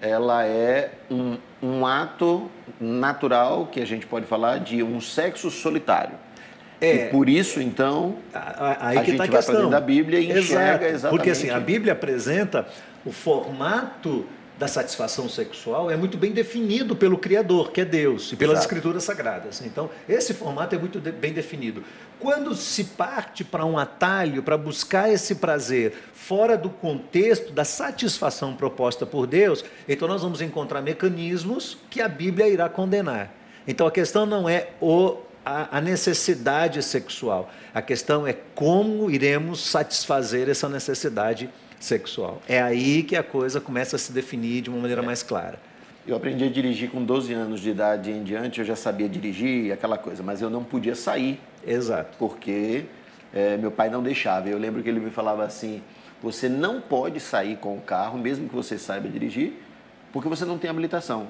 ela 0.00 0.44
é 0.44 0.94
um, 1.08 1.36
um 1.62 1.86
ato 1.86 2.50
natural, 2.80 3.68
que 3.70 3.80
a 3.80 3.86
gente 3.86 4.04
pode 4.04 4.26
falar 4.26 4.58
de 4.58 4.82
um 4.82 5.00
sexo 5.00 5.52
solitário. 5.52 6.16
É, 6.80 7.06
e 7.06 7.10
por 7.10 7.28
isso, 7.28 7.62
então, 7.62 8.16
aí 8.34 8.98
a 8.98 9.04
gente 9.04 9.16
tá 9.16 9.26
vai 9.26 9.42
para 9.42 9.54
dentro 9.54 9.70
da 9.70 9.80
Bíblia 9.80 10.18
e 10.18 10.26
enxerga 10.26 10.38
Exato, 10.38 10.84
exatamente... 10.84 11.10
Porque 11.10 11.30
assim, 11.30 11.50
a 11.50 11.60
Bíblia 11.60 11.92
apresenta 11.92 12.66
o 13.06 13.12
formato 13.12 14.26
da 14.58 14.66
satisfação 14.66 15.28
sexual 15.28 15.88
é 15.90 15.96
muito 15.96 16.18
bem 16.18 16.32
definido 16.32 16.96
pelo 16.96 17.16
Criador, 17.16 17.70
que 17.70 17.80
é 17.80 17.84
Deus, 17.84 18.32
e 18.32 18.36
pelas 18.36 18.54
Exato. 18.58 18.66
Escrituras 18.66 19.04
Sagradas. 19.04 19.62
Então, 19.64 19.88
esse 20.08 20.34
formato 20.34 20.74
é 20.74 20.78
muito 20.78 20.98
de- 20.98 21.12
bem 21.12 21.32
definido. 21.32 21.84
Quando 22.18 22.54
se 22.56 22.82
parte 22.82 23.44
para 23.44 23.64
um 23.64 23.78
atalho, 23.78 24.42
para 24.42 24.58
buscar 24.58 25.08
esse 25.08 25.36
prazer 25.36 25.94
fora 26.12 26.58
do 26.58 26.68
contexto 26.68 27.52
da 27.52 27.64
satisfação 27.64 28.54
proposta 28.56 29.06
por 29.06 29.28
Deus, 29.28 29.64
então 29.88 30.08
nós 30.08 30.22
vamos 30.22 30.40
encontrar 30.40 30.82
mecanismos 30.82 31.78
que 31.88 32.00
a 32.00 32.08
Bíblia 32.08 32.48
irá 32.48 32.68
condenar. 32.68 33.32
Então, 33.66 33.86
a 33.86 33.92
questão 33.92 34.26
não 34.26 34.48
é 34.48 34.70
o 34.80 35.18
a, 35.44 35.80
necessidade 35.80 36.82
sexual. 36.82 37.48
A 37.72 37.80
questão 37.80 38.26
é 38.26 38.34
como 38.54 39.10
iremos 39.10 39.60
satisfazer 39.64 40.48
essa 40.48 40.68
necessidade 40.68 41.44
sexual. 41.44 41.67
É 42.48 42.60
aí 42.60 43.02
que 43.02 43.16
a 43.16 43.22
coisa 43.22 43.60
começa 43.60 43.96
a 43.96 43.98
se 43.98 44.12
definir 44.12 44.62
de 44.62 44.70
uma 44.70 44.78
maneira 44.78 45.02
mais 45.02 45.22
clara. 45.22 45.58
Eu 46.06 46.16
aprendi 46.16 46.44
a 46.44 46.48
dirigir 46.48 46.90
com 46.90 47.04
12 47.04 47.32
anos 47.34 47.60
de 47.60 47.70
idade 47.70 48.10
em 48.10 48.24
diante, 48.24 48.60
eu 48.60 48.64
já 48.64 48.74
sabia 48.74 49.08
dirigir 49.08 49.66
e 49.66 49.72
aquela 49.72 49.98
coisa, 49.98 50.22
mas 50.22 50.40
eu 50.40 50.48
não 50.48 50.64
podia 50.64 50.94
sair 50.94 51.38
Exato. 51.66 52.16
porque 52.18 52.86
eh, 53.34 53.58
meu 53.58 53.70
pai 53.70 53.90
não 53.90 54.02
deixava. 54.02 54.48
Eu 54.48 54.58
lembro 54.58 54.82
que 54.82 54.88
ele 54.88 55.00
me 55.00 55.10
falava 55.10 55.44
assim: 55.44 55.82
você 56.22 56.48
não 56.48 56.80
pode 56.80 57.20
sair 57.20 57.56
com 57.56 57.76
o 57.76 57.80
carro, 57.80 58.18
mesmo 58.18 58.48
que 58.48 58.54
você 58.54 58.78
saiba 58.78 59.08
dirigir, 59.08 59.52
porque 60.12 60.28
você 60.28 60.44
não 60.44 60.58
tem 60.58 60.70
habilitação. 60.70 61.28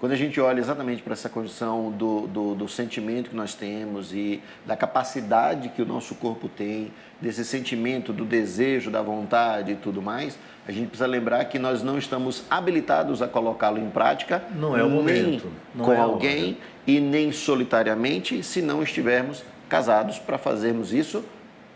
Quando 0.00 0.12
a 0.12 0.16
gente 0.16 0.40
olha 0.40 0.58
exatamente 0.58 1.00
para 1.00 1.12
essa 1.12 1.28
condição 1.28 1.92
do, 1.92 2.26
do, 2.26 2.54
do 2.56 2.68
sentimento 2.68 3.30
que 3.30 3.36
nós 3.36 3.54
temos 3.54 4.12
e 4.12 4.42
da 4.66 4.76
capacidade 4.76 5.68
que 5.68 5.80
o 5.80 5.86
nosso 5.86 6.16
corpo 6.16 6.48
tem, 6.48 6.90
desse 7.22 7.44
sentimento 7.44 8.12
do 8.12 8.24
desejo, 8.24 8.90
da 8.90 9.00
vontade 9.00 9.72
e 9.72 9.76
tudo 9.76 10.02
mais, 10.02 10.36
a 10.66 10.72
gente 10.72 10.88
precisa 10.88 11.06
lembrar 11.06 11.44
que 11.46 11.58
nós 11.58 11.82
não 11.82 11.96
estamos 11.96 12.42
habilitados 12.50 13.22
a 13.22 13.28
colocá-lo 13.28 13.78
em 13.78 13.88
prática. 13.88 14.42
Não 14.56 14.76
é 14.76 14.82
o 14.82 14.88
nem 14.88 14.96
momento, 14.96 15.46
não 15.74 15.84
com 15.84 15.92
é 15.92 15.96
alguém 15.98 16.58
e 16.86 16.98
nem 17.00 17.30
solitariamente, 17.30 18.42
se 18.42 18.60
não 18.60 18.82
estivermos 18.82 19.42
casados 19.68 20.18
para 20.18 20.36
fazermos 20.36 20.92
isso 20.92 21.24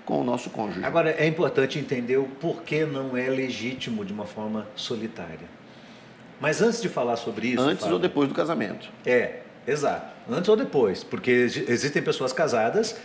com 0.05 0.21
o 0.21 0.25
nosso 0.25 0.51
cônjuge. 0.51 0.85
Agora, 0.85 1.11
é 1.11 1.27
importante 1.27 1.79
entender 1.79 2.17
o 2.17 2.25
porquê 2.25 2.85
não 2.85 3.17
é 3.17 3.29
legítimo 3.29 4.05
de 4.05 4.13
uma 4.13 4.27
forma 4.27 4.67
solitária. 4.77 5.49
Mas 6.41 6.61
antes 6.61 6.83
de 6.83 6.89
falar 6.89 7.17
sobre 7.17 7.49
isso. 7.49 7.61
Antes 7.63 7.81
Fábio, 7.81 7.95
ou 7.95 7.99
depois 8.01 8.29
do 8.29 8.35
casamento. 8.35 8.89
É, 9.07 9.41
exato. 9.67 10.13
Antes 10.31 10.49
ou 10.49 10.57
depois. 10.57 11.03
Porque 11.03 11.31
exi- 11.31 11.65
existem 11.67 12.03
pessoas 12.03 12.33
casadas 12.33 12.97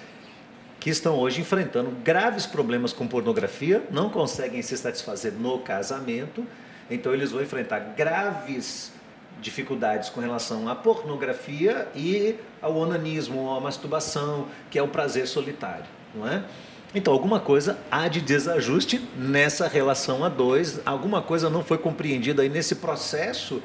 que 0.81 0.89
estão 0.89 1.19
hoje 1.19 1.39
enfrentando 1.39 1.91
graves 2.03 2.47
problemas 2.47 2.91
com 2.91 3.07
pornografia, 3.07 3.83
não 3.91 4.09
conseguem 4.09 4.63
se 4.63 4.75
satisfazer 4.75 5.31
no 5.31 5.59
casamento, 5.59 6.43
então 6.89 7.13
eles 7.13 7.29
vão 7.31 7.41
enfrentar 7.41 7.93
graves 7.95 8.91
dificuldades 9.39 10.09
com 10.09 10.19
relação 10.19 10.67
à 10.67 10.73
pornografia 10.73 11.87
e 11.95 12.35
ao 12.59 12.75
onanismo, 12.75 13.53
à 13.55 13.61
masturbação, 13.61 14.47
que 14.71 14.79
é 14.79 14.81
o 14.81 14.87
prazer 14.87 15.27
solitário, 15.27 15.85
não 16.15 16.27
é? 16.27 16.43
Então, 16.95 17.13
alguma 17.13 17.39
coisa 17.39 17.77
há 17.89 18.07
de 18.07 18.19
desajuste 18.19 18.99
nessa 19.15 19.67
relação 19.67 20.25
a 20.25 20.29
dois, 20.29 20.81
alguma 20.83 21.21
coisa 21.21 21.47
não 21.47 21.63
foi 21.63 21.77
compreendida 21.77 22.41
aí 22.41 22.49
nesse 22.49 22.75
processo 22.75 23.61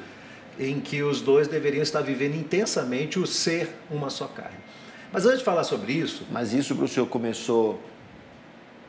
em 0.59 0.79
que 0.79 1.01
os 1.01 1.19
dois 1.19 1.47
deveriam 1.47 1.81
estar 1.81 2.01
vivendo 2.01 2.35
intensamente 2.35 3.19
o 3.19 3.25
ser 3.25 3.69
uma 3.89 4.11
só 4.11 4.27
carne. 4.27 4.66
Mas 5.11 5.25
antes 5.25 5.39
de 5.39 5.45
falar 5.45 5.63
sobre 5.63 5.93
isso, 5.93 6.23
Mas 6.31 6.53
isso 6.53 6.75
para 6.75 6.85
o 6.85 6.87
senhor 6.87 7.07
começou 7.07 7.79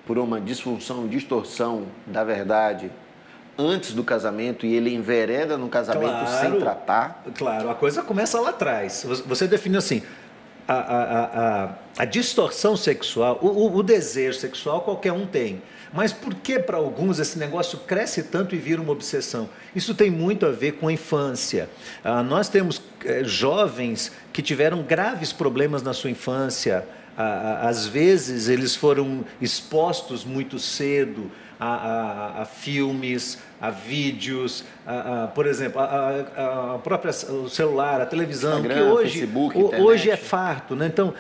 por 0.07 0.19
uma 0.19 0.41
disfunção, 0.41 1.07
distorção 1.07 1.85
da 2.07 2.25
verdade 2.25 2.91
antes 3.59 3.93
do 3.93 4.03
casamento 4.05 4.65
e 4.65 4.73
ele 4.75 4.95
envereda 4.95 5.59
no 5.59 5.69
casamento 5.69 6.09
Claro. 6.11 6.41
sem 6.51 6.59
tratar. 6.61 7.25
Claro, 7.37 7.69
a 7.71 7.75
coisa 7.75 8.03
começa 8.03 8.41
lá 8.41 8.51
atrás. 8.51 9.05
Você- 9.07 9.23
Você 9.25 9.47
define 9.49 9.77
assim: 9.77 10.03
a, 10.75 11.69
a, 11.99 12.03
a, 12.03 12.05
distorção 12.05 12.77
sexual, 12.77 13.39
o, 13.43 13.47
o- 13.49 13.77
o 13.77 13.83
desejo 13.83 14.39
sexual 14.39 14.83
qualquer 14.83 15.13
um 15.13 15.27
tem. 15.27 15.63
Mas 15.93 16.13
por 16.13 16.35
que 16.35 16.59
para 16.59 16.77
alguns 16.77 17.19
esse 17.19 17.39
negócio 17.39 17.79
cresce 17.79 18.25
tanto 18.25 18.55
e 18.55 18.59
vira 18.59 18.81
uma 18.83 18.93
obsessão? 18.93 19.49
Isso 19.75 19.95
tem 19.95 20.11
muito 20.11 20.45
a 20.45 20.51
ver 20.51 20.73
com 20.73 20.89
a 20.89 20.93
infância. 20.93 21.71
Ah, 22.05 22.23
nós 22.23 22.49
temos 22.51 22.83
eh, 23.07 23.23
jovens 23.25 24.13
que 24.31 24.43
tiveram 24.43 24.83
graves 24.83 25.33
problemas 25.33 25.83
na 25.83 25.95
sua 25.95 26.11
infância. 26.11 26.87
Ah, 27.17 27.61
ah, 27.63 27.69
às 27.69 27.87
vezes 27.87 28.49
eles 28.49 28.77
foram 28.77 29.25
expostos 29.41 30.25
muito 30.27 30.59
cedo 30.59 31.31
a, 31.59 31.67
a- 32.39 32.43
a 32.43 32.45
filmes, 32.45 33.39
a 33.61 33.71
vídeos, 33.71 34.65
a- 34.87 35.27
por 35.35 35.47
exemplo, 35.47 35.81
a, 35.81 36.79
própria 36.83 37.11
o 37.31 37.49
celular, 37.49 38.01
a 38.01 38.07
televisão, 38.07 38.59
Instagram, 38.59 38.75
que 38.77 38.83
hoje, 38.83 39.19
Facebook, 39.21 39.59
internet. 39.59 39.83
hoje 39.85 40.11
é 40.11 40.17
farto. 40.17 40.77
Né? 40.77 40.87
Então, 40.87 41.13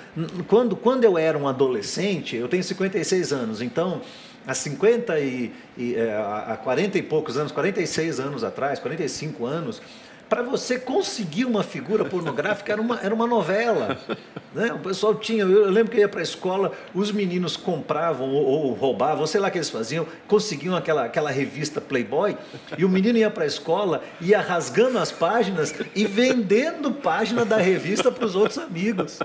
quando, 0.46 0.76
quando 0.76 1.04
eu 1.04 1.18
era 1.18 1.36
um 1.36 1.48
adolescente, 1.48 2.36
eu 2.36 2.48
tenho 2.48 2.62
56 2.62 3.32
anos, 3.32 3.60
então, 3.60 4.00
há 4.46 4.54
50 4.54 5.18
e, 5.20 5.52
e, 5.76 5.96
há 5.98 6.52
há 6.52 6.56
40 6.56 6.98
e 6.98 7.02
poucos 7.02 7.36
anos, 7.36 7.52
46 7.52 8.20
anos 8.20 8.44
atrás, 8.44 8.78
45 8.78 9.44
anos, 9.44 9.82
para 10.28 10.42
você 10.42 10.78
conseguir 10.78 11.44
uma 11.44 11.62
figura 11.62 12.04
pornográfica 12.04 12.72
era 12.72 12.80
uma, 12.80 13.00
era 13.00 13.14
uma 13.14 13.26
novela. 13.26 13.98
Né? 14.54 14.72
O 14.72 14.78
pessoal 14.78 15.14
tinha, 15.14 15.44
eu 15.44 15.70
lembro 15.70 15.90
que 15.90 15.98
eu 15.98 16.00
ia 16.00 16.08
para 16.08 16.20
a 16.20 16.22
escola, 16.22 16.72
os 16.94 17.12
meninos 17.12 17.56
compravam 17.56 18.30
ou, 18.30 18.44
ou 18.44 18.72
roubavam, 18.72 19.26
sei 19.26 19.40
lá 19.40 19.48
o 19.48 19.50
que 19.50 19.58
eles 19.58 19.68
faziam, 19.68 20.06
conseguiam 20.26 20.74
aquela, 20.74 21.04
aquela 21.04 21.30
revista 21.30 21.80
Playboy, 21.80 22.36
e 22.76 22.84
o 22.84 22.88
menino 22.88 23.18
ia 23.18 23.30
para 23.30 23.44
a 23.44 23.46
escola, 23.46 24.02
ia 24.20 24.40
rasgando 24.40 24.98
as 24.98 25.12
páginas 25.12 25.74
e 25.94 26.06
vendendo 26.06 26.90
página 26.92 27.44
da 27.44 27.58
revista 27.58 28.10
para 28.10 28.24
os 28.24 28.34
outros 28.34 28.58
amigos. 28.58 29.20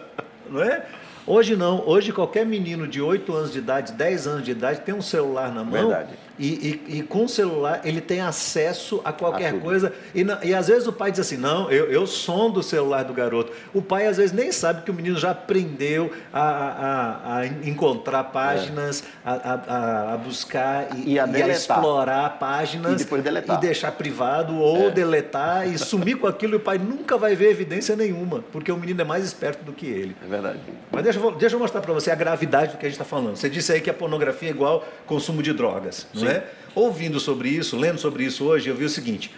Não 0.50 0.62
é? 0.62 0.86
Hoje 1.25 1.55
não, 1.55 1.88
hoje 1.88 2.12
qualquer 2.12 2.45
menino 2.45 2.86
de 2.86 3.01
8 3.01 3.33
anos 3.33 3.51
de 3.53 3.60
idade, 3.60 3.93
10 3.93 4.27
anos 4.27 4.43
de 4.43 4.51
idade, 4.51 4.81
tem 4.81 4.93
um 4.93 5.01
celular 5.01 5.53
na 5.53 5.63
mão 5.63 5.88
Verdade. 5.88 6.13
E, 6.39 6.81
e, 6.87 6.97
e 6.99 7.03
com 7.03 7.25
o 7.25 7.29
celular 7.29 7.81
ele 7.83 8.01
tem 8.01 8.21
acesso 8.21 9.01
a 9.05 9.11
qualquer 9.13 9.51
tudo. 9.53 9.61
coisa. 9.63 9.93
E, 10.15 10.25
e 10.43 10.53
às 10.53 10.67
vezes 10.67 10.87
o 10.87 10.93
pai 10.93 11.11
diz 11.11 11.19
assim: 11.19 11.37
não, 11.37 11.69
eu, 11.71 11.91
eu 11.91 12.07
sondo 12.07 12.59
o 12.59 12.63
celular 12.63 13.03
do 13.03 13.13
garoto. 13.13 13.51
O 13.73 13.81
pai 13.81 14.07
às 14.07 14.17
vezes 14.17 14.31
nem 14.31 14.51
sabe 14.51 14.81
que 14.83 14.91
o 14.91 14.93
menino 14.93 15.17
já 15.17 15.31
aprendeu 15.31 16.11
a, 16.31 16.41
a, 16.41 17.37
a 17.39 17.45
encontrar 17.47 18.23
páginas, 18.25 19.03
a, 19.23 19.31
a, 19.33 19.53
a- 19.53 20.13
a 20.13 20.17
buscar 20.17 20.87
e, 21.05 21.19
a 21.19 21.25
explorar 21.49 22.37
páginas 22.39 22.93
E 22.93 23.03
depois 23.03 23.23
deletar. 23.23 23.57
e 23.57 23.61
deixar 23.61 23.91
privado 23.91 24.55
ou 24.57 24.91
deletar 24.91 25.67
e 25.67 25.77
sumir 25.77 26.17
com 26.17 26.27
aquilo 26.27 26.53
e 26.53 26.57
o 26.57 26.59
pai 26.59 26.77
nunca 26.77 27.17
vai 27.17 27.35
ver 27.35 27.49
evidência 27.51 27.95
nenhuma, 27.95 28.43
porque 28.51 28.71
o 28.71 28.77
menino 28.77 29.01
é 29.01 29.03
mais 29.03 29.23
esperto 29.23 29.63
do 29.63 29.71
que 29.73 29.85
ele. 29.85 30.15
É 30.23 30.27
verdade. 30.27 30.59
Mas 30.91 31.03
deixa, 31.03 31.19
eu- 31.19 31.31
deixa 31.31 31.55
eu 31.55 31.59
mostrar 31.59 31.81
para 31.81 31.93
você 31.93 32.11
a 32.11 32.15
gravidade 32.15 32.71
do 32.73 32.77
que 32.77 32.85
a 32.85 32.89
gente 32.89 32.95
está 32.99 33.05
falando. 33.05 33.35
Você 33.35 33.49
disse 33.49 33.71
aí 33.71 33.81
que 33.81 33.89
a 33.89 33.93
pornografia 33.93 34.49
é 34.49 34.51
igual 34.51 34.83
consumo 35.05 35.41
de 35.43 35.53
drogas, 35.53 36.07
não 36.13 36.23
Sim. 36.30 36.36
é? 36.36 36.44
Ouvindo 36.75 37.20
sobre 37.20 37.50
isso, 37.50 37.77
lendo 37.77 38.00
sobre 38.00 38.24
isso 38.24 38.46
hoje, 38.46 38.70
eu 38.70 38.75
vi 38.75 38.86
o 38.86 38.89
seguinte: 38.89 39.32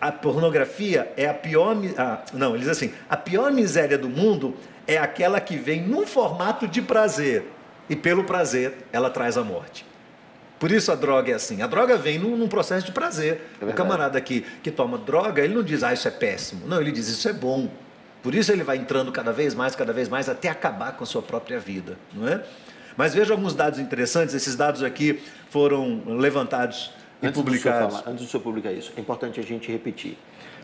a 0.00 0.10
pornografia 0.10 1.12
é 1.16 1.28
a 1.28 1.34
pior, 1.34 1.76
ah, 1.96 2.22
não, 2.32 2.50
ele 2.50 2.60
diz 2.60 2.68
assim, 2.68 2.92
a 3.08 3.16
pior 3.16 3.52
miséria 3.52 3.96
do 3.96 4.08
mundo 4.08 4.56
é 4.86 4.98
aquela 4.98 5.40
que 5.40 5.56
vem 5.56 5.80
num 5.80 6.06
formato 6.06 6.66
de 6.66 6.82
prazer 6.82 7.44
e 7.88 7.94
pelo 7.94 8.24
prazer 8.24 8.74
ela 8.92 9.10
traz 9.10 9.36
a 9.36 9.44
morte. 9.44 9.86
Por 10.58 10.70
isso 10.70 10.92
a 10.92 10.94
droga 10.94 11.32
é 11.32 11.34
assim. 11.34 11.60
A 11.60 11.66
droga 11.66 11.96
vem 11.96 12.18
num, 12.18 12.36
num 12.36 12.46
processo 12.46 12.86
de 12.86 12.92
prazer. 12.92 13.34
o 13.56 13.66
verdade. 13.66 13.76
camarada 13.76 14.20
que, 14.20 14.42
que 14.62 14.70
toma 14.70 14.96
droga, 14.96 15.42
ele 15.42 15.54
não 15.54 15.62
diz, 15.62 15.82
ah, 15.82 15.92
isso 15.92 16.06
é 16.06 16.10
péssimo. 16.10 16.66
Não, 16.66 16.80
ele 16.80 16.92
diz, 16.92 17.08
isso 17.08 17.28
é 17.28 17.32
bom. 17.32 17.68
Por 18.22 18.34
isso 18.34 18.52
ele 18.52 18.62
vai 18.62 18.76
entrando 18.76 19.10
cada 19.10 19.32
vez 19.32 19.54
mais, 19.54 19.74
cada 19.74 19.92
vez 19.92 20.08
mais, 20.08 20.28
até 20.28 20.48
acabar 20.48 20.92
com 20.92 21.02
a 21.02 21.06
sua 21.06 21.20
própria 21.20 21.58
vida, 21.58 21.98
não 22.12 22.28
é? 22.28 22.44
Mas 22.96 23.14
veja 23.14 23.32
alguns 23.32 23.54
dados 23.54 23.78
interessantes. 23.78 24.34
Esses 24.34 24.56
dados 24.56 24.82
aqui 24.82 25.20
foram 25.50 26.02
levantados 26.06 26.92
e 27.22 27.26
Antes 27.26 27.40
publicados. 27.40 27.98
falar, 27.98 28.10
antes 28.10 28.24
do 28.24 28.30
senhor 28.30 28.42
publicar 28.42 28.72
isso, 28.72 28.92
é 28.96 29.00
importante 29.00 29.38
a 29.38 29.42
gente 29.42 29.70
repetir. 29.70 30.18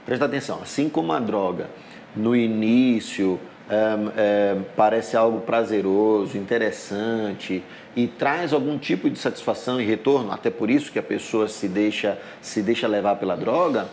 Presta 0.04 0.24
atenção, 0.24 0.60
assim 0.62 0.88
como 0.88 1.12
a 1.12 1.20
droga 1.20 1.68
no 2.16 2.34
início 2.34 3.38
ehm, 3.70 4.08
ehm, 4.08 4.62
parece 4.74 5.16
algo 5.16 5.40
prazeroso, 5.42 6.36
interessante 6.36 7.62
e 7.94 8.06
traz 8.08 8.52
algum 8.52 8.76
tipo 8.78 9.08
de 9.08 9.18
satisfação 9.18 9.80
e 9.80 9.84
retorno, 9.84 10.32
até 10.32 10.50
por 10.50 10.68
isso 10.68 10.90
que 10.90 10.98
a 10.98 11.02
pessoa 11.02 11.46
se 11.46 11.68
deixa, 11.68 12.18
se 12.40 12.62
deixa 12.62 12.88
levar 12.88 13.16
pela 13.16 13.36
droga, 13.36 13.86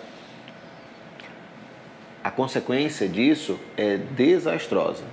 a 2.24 2.32
consequência 2.32 3.08
disso 3.08 3.60
é 3.78 3.98
desastrosa. 3.98 5.04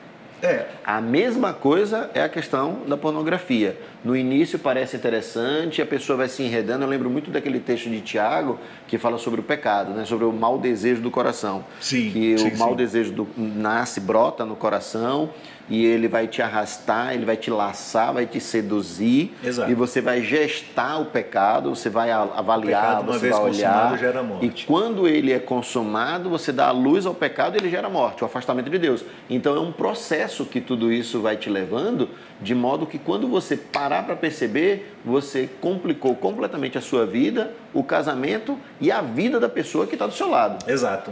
É. 0.43 0.67
A 0.85 1.01
mesma 1.01 1.53
coisa 1.53 2.11
é 2.15 2.23
a 2.23 2.29
questão 2.29 2.81
da 2.87 2.97
pornografia. 2.97 3.77
No 4.05 4.17
início 4.17 4.59
parece 4.59 4.97
interessante, 4.97 5.81
a 5.81 5.87
pessoa 5.87 6.17
vai 6.17 6.29
se 6.29 6.43
enredando. 6.43 6.85
Eu 6.85 6.89
lembro 6.89 7.09
muito 7.09 7.31
daquele 7.31 7.61
texto 7.61 7.89
de 7.89 8.01
Tiago 8.01 8.59
que 8.89 8.99
fala 8.99 9.17
sobre 9.17 9.41
o 9.41 9.43
pecado, 9.45 9.93
né? 9.93 10.05
sobre 10.05 10.25
o 10.25 10.33
mau 10.33 10.59
desejo 10.59 11.01
do 11.01 11.11
coração. 11.11 11.65
Sim. 11.81 12.11
Que 12.11 12.39
sim, 12.39 12.49
o 12.49 12.59
mau 12.59 12.71
sim. 12.71 12.77
desejo 12.77 13.13
do, 13.13 13.29
nasce, 13.37 14.01
brota 14.01 14.45
no 14.45 14.57
coração 14.57 15.31
e 15.69 15.87
ele 15.87 16.09
vai 16.09 16.27
te 16.27 16.43
arrastar, 16.43 17.15
ele 17.15 17.25
vai 17.25 17.37
te 17.37 17.51
laçar, 17.51 18.13
vai 18.13 18.27
te 18.27 18.41
seduzir 18.41 19.35
Exato. 19.43 19.71
e 19.71 19.75
você 19.75 20.01
vai 20.01 20.23
gestar 20.23 20.99
o 20.99 21.07
pecado, 21.07 21.71
você 21.71 21.89
vai 21.89 22.11
avaliar, 22.11 22.99
pecado, 22.99 23.13
você 23.13 23.31
vai 23.31 23.41
olhar 23.41 23.99
gera 23.99 24.23
morte. 24.23 24.47
e 24.47 24.67
quando 24.67 25.09
ele 25.09 25.33
é 25.33 25.39
consumado, 25.39 26.29
você 26.29 26.53
dá 26.53 26.69
a 26.69 26.73
luz 26.73 27.07
ao 27.07 27.15
pecado, 27.15 27.57
e 27.57 27.59
ele 27.59 27.71
gera 27.71 27.89
morte, 27.89 28.23
o 28.23 28.27
afastamento 28.27 28.69
de 28.69 28.79
Deus. 28.79 29.05
Então 29.31 29.57
é 29.57 29.61
um 29.61 29.73
processo 29.73 30.45
que 30.45 30.61
tudo 30.61 30.93
isso 30.93 31.21
vai 31.21 31.37
te 31.37 31.49
levando, 31.49 32.09
de 32.43 32.55
modo 32.55 32.87
que 32.87 32.99
quando 32.99 33.29
você 33.29 33.57
parar 33.57 34.05
para 34.05 34.17
perceber, 34.17 34.95
você 35.05 35.49
complicou 35.61 36.15
completamente 36.17 36.77
a 36.77 36.81
sua 36.81 37.07
vida, 37.07 37.55
o 37.73 37.83
casamento 37.83 38.59
e 38.81 38.91
a 38.91 39.01
vida 39.01 39.39
da 39.39 39.49
pessoa 39.49 39.87
que 39.87 39.95
está 39.95 40.07
do 40.07 40.15
seu 40.15 40.29
lado. 40.29 40.69
Exato. 40.71 41.11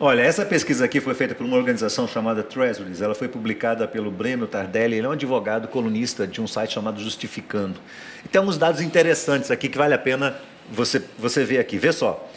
Olha, 0.00 0.22
essa 0.22 0.46
pesquisa 0.46 0.84
aqui 0.84 1.00
foi 1.00 1.12
feita 1.12 1.34
por 1.34 1.44
uma 1.44 1.56
organização 1.56 2.06
chamada 2.06 2.40
Treasuries. 2.44 3.02
Ela 3.02 3.16
foi 3.16 3.26
publicada 3.26 3.88
pelo 3.88 4.12
Breno 4.12 4.46
Tardelli. 4.46 4.96
Ele 4.96 5.06
é 5.06 5.08
um 5.08 5.12
advogado 5.12 5.66
colunista 5.66 6.24
de 6.24 6.40
um 6.40 6.46
site 6.46 6.74
chamado 6.74 7.00
Justificando. 7.00 7.80
E 8.24 8.28
tem 8.28 8.40
uns 8.40 8.56
dados 8.56 8.80
interessantes 8.80 9.50
aqui 9.50 9.68
que 9.68 9.76
vale 9.76 9.94
a 9.94 9.98
pena 9.98 10.36
você, 10.70 11.02
você 11.18 11.44
ver 11.44 11.58
aqui. 11.58 11.78
Vê 11.78 11.90
só. 11.90 12.28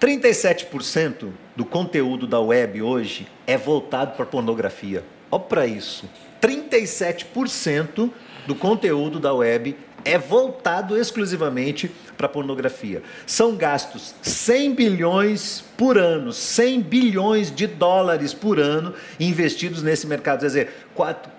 37% 0.00 1.30
do 1.56 1.64
conteúdo 1.64 2.28
da 2.28 2.38
web 2.38 2.80
hoje 2.80 3.26
é 3.44 3.56
voltado 3.56 4.12
para 4.12 4.24
pornografia. 4.24 5.02
Olha 5.32 5.42
para 5.42 5.66
isso. 5.66 6.08
37% 6.40 8.10
do 8.46 8.54
conteúdo 8.54 9.18
da 9.18 9.32
web 9.34 9.76
é 10.04 10.16
voltado 10.16 10.96
exclusivamente 10.96 11.90
para 12.16 12.28
pornografia. 12.28 13.02
São 13.26 13.56
gastos 13.56 14.14
100 14.22 14.74
bilhões 14.74 15.64
por 15.76 15.98
ano, 15.98 16.32
100 16.32 16.80
bilhões 16.82 17.54
de 17.54 17.66
dólares 17.66 18.32
por 18.32 18.58
ano 18.58 18.94
investidos 19.18 19.82
nesse 19.82 20.06
mercado. 20.06 20.40
Quer 20.40 20.46
dizer, 20.46 20.72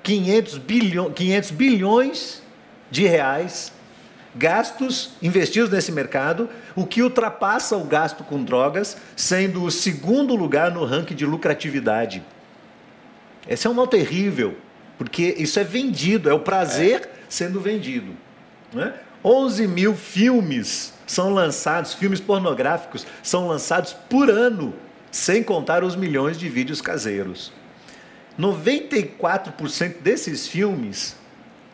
500, 0.03 0.57
bilhões, 0.57 1.13
500 1.13 1.51
bilhões 1.51 2.43
de 2.91 3.07
reais 3.07 3.71
gastos 4.35 5.11
investidos 5.21 5.69
nesse 5.69 5.91
mercado, 5.91 6.49
o 6.75 6.85
que 6.85 7.01
ultrapassa 7.01 7.75
o 7.75 7.83
gasto 7.83 8.23
com 8.23 8.43
drogas, 8.43 8.95
sendo 9.15 9.63
o 9.63 9.71
segundo 9.71 10.35
lugar 10.35 10.71
no 10.71 10.85
ranking 10.85 11.15
de 11.15 11.25
lucratividade. 11.25 12.23
Esse 13.47 13.65
é 13.65 13.69
um 13.69 13.73
mal 13.73 13.87
terrível, 13.87 14.55
porque 14.99 15.33
isso 15.37 15.57
é 15.57 15.63
vendido, 15.63 16.29
é 16.29 16.33
o 16.33 16.41
prazer 16.41 17.03
é. 17.05 17.09
sendo 17.29 17.61
vendido. 17.61 18.11
Né? 18.73 18.93
11 19.23 19.65
mil 19.65 19.95
filmes 19.95 20.93
são 21.07 21.33
lançados, 21.33 21.93
filmes 21.93 22.19
pornográficos 22.19 23.07
são 23.23 23.47
lançados 23.47 23.93
por 23.93 24.29
ano, 24.29 24.73
sem 25.09 25.41
contar 25.41 25.85
os 25.85 25.95
milhões 25.95 26.37
de 26.37 26.49
vídeos 26.49 26.81
caseiros. 26.81 27.53
94% 28.37 30.01
desses 30.01 30.47
filmes, 30.47 31.15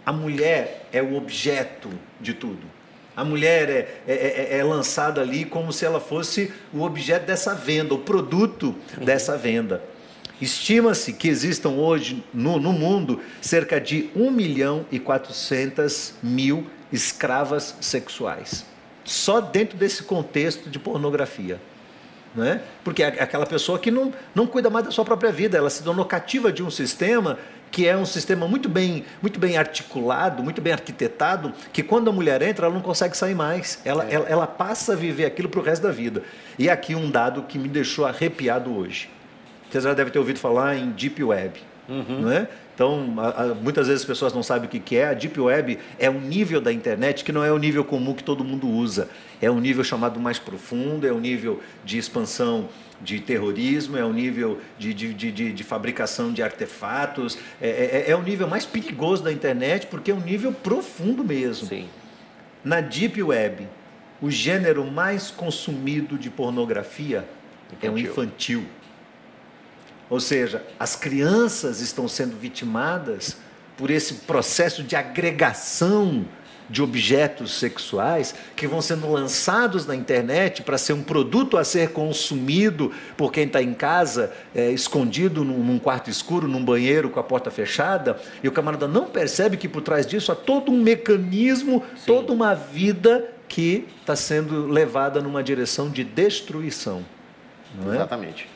a 0.06 0.14
mulher 0.14 0.88
é 0.94 1.02
o 1.02 1.16
objeto 1.16 1.90
de 2.22 2.34
tudo. 2.36 2.76
A 3.18 3.26
mulher 3.26 3.70
é, 3.70 4.02
é, 4.08 4.14
é, 4.14 4.58
é, 4.60 4.64
lançada 4.64 5.22
ali 5.22 5.46
como 5.46 5.74
se 5.74 5.84
ela 5.84 6.00
fosse 6.00 6.54
o 6.72 6.84
objeto 6.84 7.26
dessa 7.26 7.56
venda, 7.56 7.96
o 7.96 8.00
produto 8.00 8.76
dessa 9.02 9.36
venda. 9.36 9.82
Estima-se 10.42 11.14
que 11.14 11.28
existam 11.30 11.70
hoje 11.70 12.24
no, 12.34 12.60
no 12.60 12.74
mundo 12.74 13.22
cerca 13.42 13.80
de 13.80 14.10
1 14.16 14.30
milhão 14.32 14.86
e 14.92 15.00
400 15.00 16.16
mil 16.22 16.68
escravas 16.92 17.76
sexuais. 17.80 18.66
Só 19.04 19.40
dentro 19.40 19.78
desse 19.78 20.04
contexto 20.04 20.70
de 20.70 20.80
pornografia. 20.80 21.60
Né? 22.36 22.62
Porque 22.84 23.02
é 23.02 23.08
aquela 23.08 23.46
pessoa 23.46 23.80
que 23.80 23.90
não, 23.90 24.14
não 24.34 24.46
cuida 24.46 24.70
mais 24.70 24.84
da 24.84 24.92
sua 24.92 25.06
própria 25.06 25.32
vida, 25.32 25.58
ela 25.58 25.70
se 25.70 25.82
tornou 25.82 26.04
cativa 26.04 26.52
de 26.52 26.62
um 26.62 26.70
sistema 26.70 27.38
que 27.72 27.88
é 27.88 27.96
um 27.96 28.06
sistema 28.06 28.48
muito 28.48 28.70
bem, 28.70 29.04
muito 29.22 29.38
bem 29.38 29.58
articulado, 29.58 30.42
muito 30.42 30.62
bem 30.62 30.72
arquitetado, 30.72 31.54
que 31.74 31.84
quando 31.84 32.10
a 32.10 32.14
mulher 32.14 32.42
entra, 32.42 32.68
ela 32.68 32.74
não 32.74 32.82
consegue 32.82 33.18
sair 33.18 33.36
mais. 33.36 33.82
Ela, 33.84 34.06
é. 34.06 34.14
ela, 34.14 34.26
ela 34.30 34.48
passa 34.48 34.94
a 34.94 34.96
viver 34.96 35.26
aquilo 35.26 35.50
para 35.50 35.60
o 35.60 35.64
resto 35.64 35.84
da 35.84 35.92
vida. 35.92 36.24
E 36.58 36.70
aqui 36.70 36.96
um 36.96 37.12
dado 37.12 37.44
que 37.44 37.60
me 37.60 37.68
deixou 37.68 38.06
arrepiado 38.06 38.74
hoje. 38.74 39.10
Você 39.70 39.82
já 39.82 39.94
deve 39.94 40.12
ter 40.12 40.20
ouvido 40.20 40.40
falar 40.40 40.76
em 40.76 40.92
Deep 40.92 41.24
Web. 41.24 41.62
Uhum. 41.88 42.22
Não 42.22 42.32
é? 42.32 42.48
Então, 42.74 43.14
a, 43.18 43.44
a, 43.44 43.46
muitas 43.54 43.88
vezes 43.88 44.02
as 44.02 44.08
pessoas 44.08 44.34
não 44.34 44.44
sabem 44.44 44.68
o 44.68 44.70
que, 44.70 44.80
que 44.80 44.98
é. 44.98 45.08
A 45.08 45.14
Deep 45.14 45.40
Web 45.40 45.80
é 45.98 46.10
um 46.10 46.20
nível 46.20 46.60
da 46.60 46.74
internet 46.74 47.24
que 47.24 47.32
não 47.32 47.44
é 47.44 47.52
o 47.52 47.58
nível 47.58 47.86
comum 47.86 48.14
que 48.14 48.24
todo 48.24 48.44
mundo 48.44 48.68
usa. 48.68 49.08
É 49.42 49.50
um 49.50 49.60
nível 49.60 49.84
chamado 49.84 50.20
mais 50.20 50.38
profundo, 50.38 51.08
é 51.08 51.14
um 51.14 51.20
nível 51.20 51.62
de 51.86 51.98
expansão 51.98 52.68
de 53.02 53.20
terrorismo, 53.20 53.98
é 53.98 54.06
um 54.06 54.12
nível 54.12 54.60
de, 54.78 54.94
de, 54.94 55.14
de, 55.14 55.54
de 55.54 55.64
fabricação 55.64 56.32
de 56.32 56.42
artefatos, 56.42 57.38
é, 57.62 58.06
é, 58.08 58.12
é, 58.12 58.16
o 58.16 58.22
nível 58.22 58.48
mais 58.48 58.66
perigoso 58.66 59.24
da 59.24 59.32
internet 59.32 59.88
porque 59.88 60.12
é 60.12 60.14
um 60.14 60.22
nível 60.22 60.52
profundo 60.52 61.24
mesmo. 61.24 61.68
Sim. 61.68 61.88
Na 62.64 62.82
Deep 62.82 63.22
Web, 63.22 63.68
o 64.22 64.32
gênero 64.32 64.84
mais 64.86 65.30
consumido 65.30 66.18
de 66.18 66.30
pornografia 66.30 67.26
infantil. 67.72 67.90
é 67.90 67.90
o 67.90 68.00
infantil. 68.00 68.66
Ou 70.16 70.22
seja, 70.22 70.64
as 70.80 70.96
crianças 70.96 71.82
estão 71.82 72.08
sendo 72.08 72.38
vitimadas 72.38 73.36
por 73.76 73.92
esse 73.92 74.14
processo 74.14 74.82
de 74.82 74.96
agregação 74.96 76.24
de 76.70 76.82
objetos 76.82 77.60
sexuais 77.60 78.34
que 78.56 78.66
vão 78.66 78.82
sendo 78.82 79.12
lançados 79.12 79.86
na 79.86 79.94
internet 79.94 80.62
para 80.62 80.78
ser 80.78 80.94
um 80.94 81.04
produto 81.04 81.58
a 81.58 81.66
ser 81.66 81.90
consumido 81.90 82.94
por 83.18 83.30
quem 83.30 83.44
está 83.44 83.62
em 83.62 83.74
casa, 83.74 84.32
é, 84.56 84.72
escondido 84.72 85.44
num, 85.44 85.62
num, 85.62 85.78
quarto 85.78 86.10
escuro, 86.10 86.48
num 86.48 86.64
banheiro 86.64 87.10
com 87.10 87.20
a 87.20 87.24
porta 87.24 87.52
fechada, 87.52 88.18
e 88.42 88.48
o 88.48 88.54
camarada 88.54 88.88
não 88.88 89.08
percebe 89.08 89.58
que 89.58 89.68
por 89.68 89.82
trás 89.82 90.08
disso 90.08 90.32
há 90.32 90.36
todo 90.36 90.72
um 90.72 90.82
mecanismo, 90.82 91.84
Sim. 91.94 92.04
toda 92.06 92.32
uma 92.32 92.54
vida 92.54 93.32
que 93.50 93.86
está 94.00 94.16
sendo 94.16 94.66
levada 94.66 95.20
numa 95.20 95.44
direção 95.44 95.90
de 95.90 96.06
destruição. 96.06 97.04
É? 97.86 97.96
Exatamente 97.96 98.55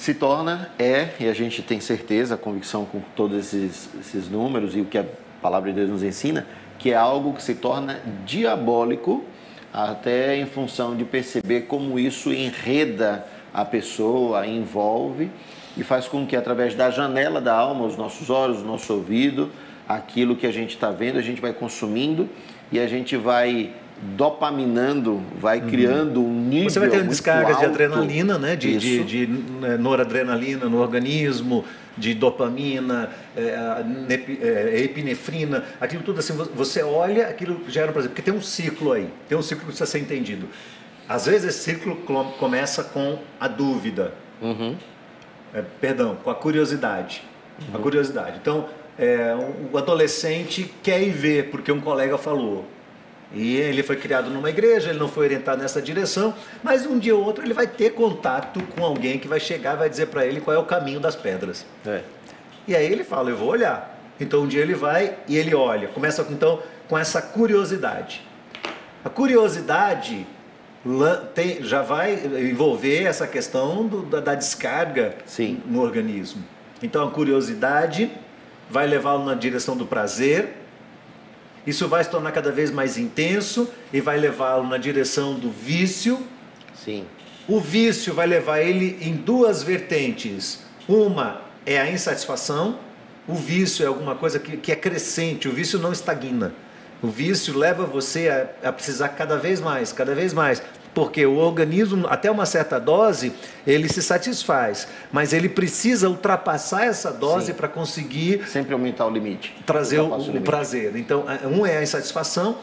se 0.00 0.14
torna, 0.14 0.70
é, 0.78 1.10
e 1.20 1.28
a 1.28 1.34
gente 1.34 1.60
tem 1.60 1.78
certeza, 1.78 2.34
convicção 2.34 2.86
com 2.86 3.02
todos 3.14 3.36
esses, 3.36 3.90
esses 4.00 4.30
números 4.30 4.74
e 4.74 4.80
o 4.80 4.86
que 4.86 4.96
a 4.96 5.04
palavra 5.42 5.70
de 5.70 5.76
Deus 5.76 5.90
nos 5.90 6.02
ensina, 6.02 6.46
que 6.78 6.90
é 6.90 6.96
algo 6.96 7.34
que 7.34 7.42
se 7.42 7.56
torna 7.56 8.00
diabólico, 8.24 9.22
até 9.70 10.38
em 10.38 10.46
função 10.46 10.96
de 10.96 11.04
perceber 11.04 11.66
como 11.66 11.98
isso 11.98 12.32
enreda 12.32 13.26
a 13.52 13.62
pessoa, 13.62 14.46
envolve 14.46 15.30
e 15.76 15.84
faz 15.84 16.08
com 16.08 16.26
que 16.26 16.34
através 16.34 16.74
da 16.74 16.90
janela 16.90 17.38
da 17.38 17.54
alma, 17.54 17.84
os 17.84 17.98
nossos 17.98 18.30
olhos, 18.30 18.62
o 18.62 18.64
nosso 18.64 18.94
ouvido, 18.94 19.50
aquilo 19.86 20.34
que 20.34 20.46
a 20.46 20.50
gente 20.50 20.70
está 20.70 20.90
vendo, 20.90 21.18
a 21.18 21.22
gente 21.22 21.42
vai 21.42 21.52
consumindo 21.52 22.26
e 22.72 22.80
a 22.80 22.86
gente 22.86 23.18
vai 23.18 23.74
dopaminando, 24.00 25.22
vai 25.38 25.60
uhum. 25.60 25.68
criando 25.68 26.24
um 26.24 26.32
nível. 26.32 26.70
Você 26.70 26.80
vai 26.80 26.88
ter 26.88 27.04
descargas 27.04 27.58
de 27.58 27.66
adrenalina, 27.66 28.38
né? 28.38 28.56
de, 28.56 28.76
de, 28.76 29.04
de, 29.04 29.26
né, 29.26 29.76
noradrenalina 29.76 30.66
no 30.66 30.80
organismo, 30.80 31.64
de 31.96 32.14
dopamina, 32.14 33.10
é, 33.36 33.84
é, 34.40 34.80
epinefrina, 34.84 35.64
aquilo 35.80 36.02
tudo 36.02 36.20
assim. 36.20 36.32
Você 36.32 36.82
olha, 36.82 37.28
aquilo 37.28 37.60
gera 37.68 37.90
um 37.90 37.92
prazer, 37.92 38.10
porque 38.10 38.22
tem 38.22 38.32
um 38.32 38.40
ciclo 38.40 38.92
aí, 38.92 39.08
tem 39.28 39.36
um 39.36 39.42
ciclo 39.42 39.60
que 39.60 39.66
precisa 39.66 39.86
ser 39.86 39.98
entendido. 39.98 40.48
Às 41.06 41.26
vezes 41.26 41.48
esse 41.48 41.64
ciclo 41.64 41.96
começa 42.38 42.84
com 42.84 43.18
a 43.38 43.48
dúvida, 43.48 44.14
uhum. 44.40 44.76
é, 45.52 45.62
perdão, 45.80 46.16
com 46.16 46.30
a 46.30 46.34
curiosidade. 46.34 47.22
Uhum. 47.60 47.76
A 47.76 47.82
curiosidade. 47.82 48.38
Então, 48.40 48.68
é, 48.98 49.36
o 49.72 49.76
adolescente 49.76 50.72
quer 50.82 51.02
ir 51.02 51.10
ver, 51.10 51.50
porque 51.50 51.70
um 51.70 51.80
colega 51.80 52.16
falou. 52.16 52.64
E 53.32 53.56
ele 53.56 53.82
foi 53.82 53.96
criado 53.96 54.28
numa 54.28 54.50
igreja, 54.50 54.90
ele 54.90 54.98
não 54.98 55.08
foi 55.08 55.26
orientado 55.26 55.62
nessa 55.62 55.80
direção, 55.80 56.34
mas 56.62 56.84
um 56.84 56.98
dia 56.98 57.14
ou 57.14 57.24
outro 57.24 57.44
ele 57.44 57.54
vai 57.54 57.66
ter 57.66 57.90
contato 57.90 58.60
com 58.74 58.84
alguém 58.84 59.18
que 59.18 59.28
vai 59.28 59.38
chegar 59.38 59.74
e 59.74 59.78
vai 59.78 59.90
dizer 59.90 60.06
para 60.06 60.26
ele 60.26 60.40
qual 60.40 60.56
é 60.56 60.58
o 60.58 60.64
caminho 60.64 60.98
das 60.98 61.14
pedras. 61.14 61.64
É. 61.86 62.00
E 62.66 62.74
aí 62.74 62.90
ele 62.90 63.04
fala, 63.04 63.30
eu 63.30 63.36
vou 63.36 63.48
olhar. 63.48 63.98
Então 64.18 64.42
um 64.42 64.46
dia 64.46 64.60
ele 64.60 64.74
vai 64.74 65.16
e 65.28 65.36
ele 65.36 65.54
olha. 65.54 65.88
Começa 65.88 66.26
então 66.28 66.60
com 66.88 66.98
essa 66.98 67.22
curiosidade. 67.22 68.22
A 69.04 69.08
curiosidade 69.08 70.26
tem, 71.34 71.62
já 71.62 71.82
vai 71.82 72.14
envolver 72.14 73.04
essa 73.04 73.26
questão 73.26 73.86
do, 73.86 74.02
da, 74.02 74.20
da, 74.20 74.34
descarga 74.34 75.14
Sim. 75.24 75.62
no 75.66 75.80
organismo. 75.80 76.42
Então 76.82 77.06
a 77.06 77.10
curiosidade 77.10 78.10
vai 78.68 78.86
levá-lo 78.86 79.24
na 79.24 79.34
direção 79.34 79.76
do 79.76 79.86
prazer, 79.86 80.56
isso 81.70 81.88
vai 81.88 82.04
se 82.04 82.10
tornar 82.10 82.32
cada 82.32 82.52
vez 82.52 82.70
mais 82.70 82.98
intenso 82.98 83.68
e 83.92 84.00
vai 84.00 84.18
levá-lo 84.18 84.66
na 84.68 84.76
direção 84.76 85.34
do 85.34 85.50
vício. 85.50 86.20
Sim. 86.84 87.06
O 87.48 87.58
vício 87.58 88.12
vai 88.14 88.26
levar 88.26 88.60
ele 88.60 88.98
em 89.00 89.14
duas 89.14 89.62
vertentes. 89.62 90.60
Uma 90.88 91.40
é 91.64 91.80
a 91.80 91.90
insatisfação, 91.90 92.78
o 93.26 93.34
vício 93.34 93.84
é 93.84 93.86
alguma 93.86 94.14
coisa 94.14 94.38
que, 94.38 94.56
que 94.56 94.72
é 94.72 94.76
crescente, 94.76 95.48
o 95.48 95.52
vício 95.52 95.78
não 95.78 95.92
estagna. 95.92 96.52
O 97.02 97.08
vício 97.08 97.56
leva 97.56 97.86
você 97.86 98.28
a, 98.28 98.68
a 98.68 98.72
precisar 98.72 99.08
cada 99.10 99.36
vez 99.36 99.60
mais, 99.60 99.92
cada 99.92 100.14
vez 100.14 100.34
mais 100.34 100.62
porque 100.94 101.24
o 101.24 101.36
organismo, 101.36 102.06
até 102.08 102.30
uma 102.30 102.46
certa 102.46 102.78
dose, 102.78 103.32
ele 103.66 103.88
se 103.88 104.02
satisfaz, 104.02 104.88
mas 105.12 105.32
ele 105.32 105.48
precisa 105.48 106.08
ultrapassar 106.08 106.84
essa 106.84 107.12
dose 107.12 107.52
para 107.52 107.68
conseguir 107.68 108.46
sempre 108.48 108.72
aumentar 108.72 109.06
o 109.06 109.10
limite, 109.10 109.54
trazer 109.64 110.00
o, 110.00 110.06
o, 110.06 110.36
o 110.36 110.40
prazer. 110.42 110.96
Então, 110.96 111.24
um 111.44 111.64
é 111.64 111.78
a 111.78 111.82
insatisfação, 111.82 112.58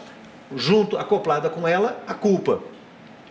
junto 0.56 0.98
acoplada 0.98 1.50
com 1.50 1.68
ela 1.68 2.02
a 2.08 2.14
culpa, 2.14 2.62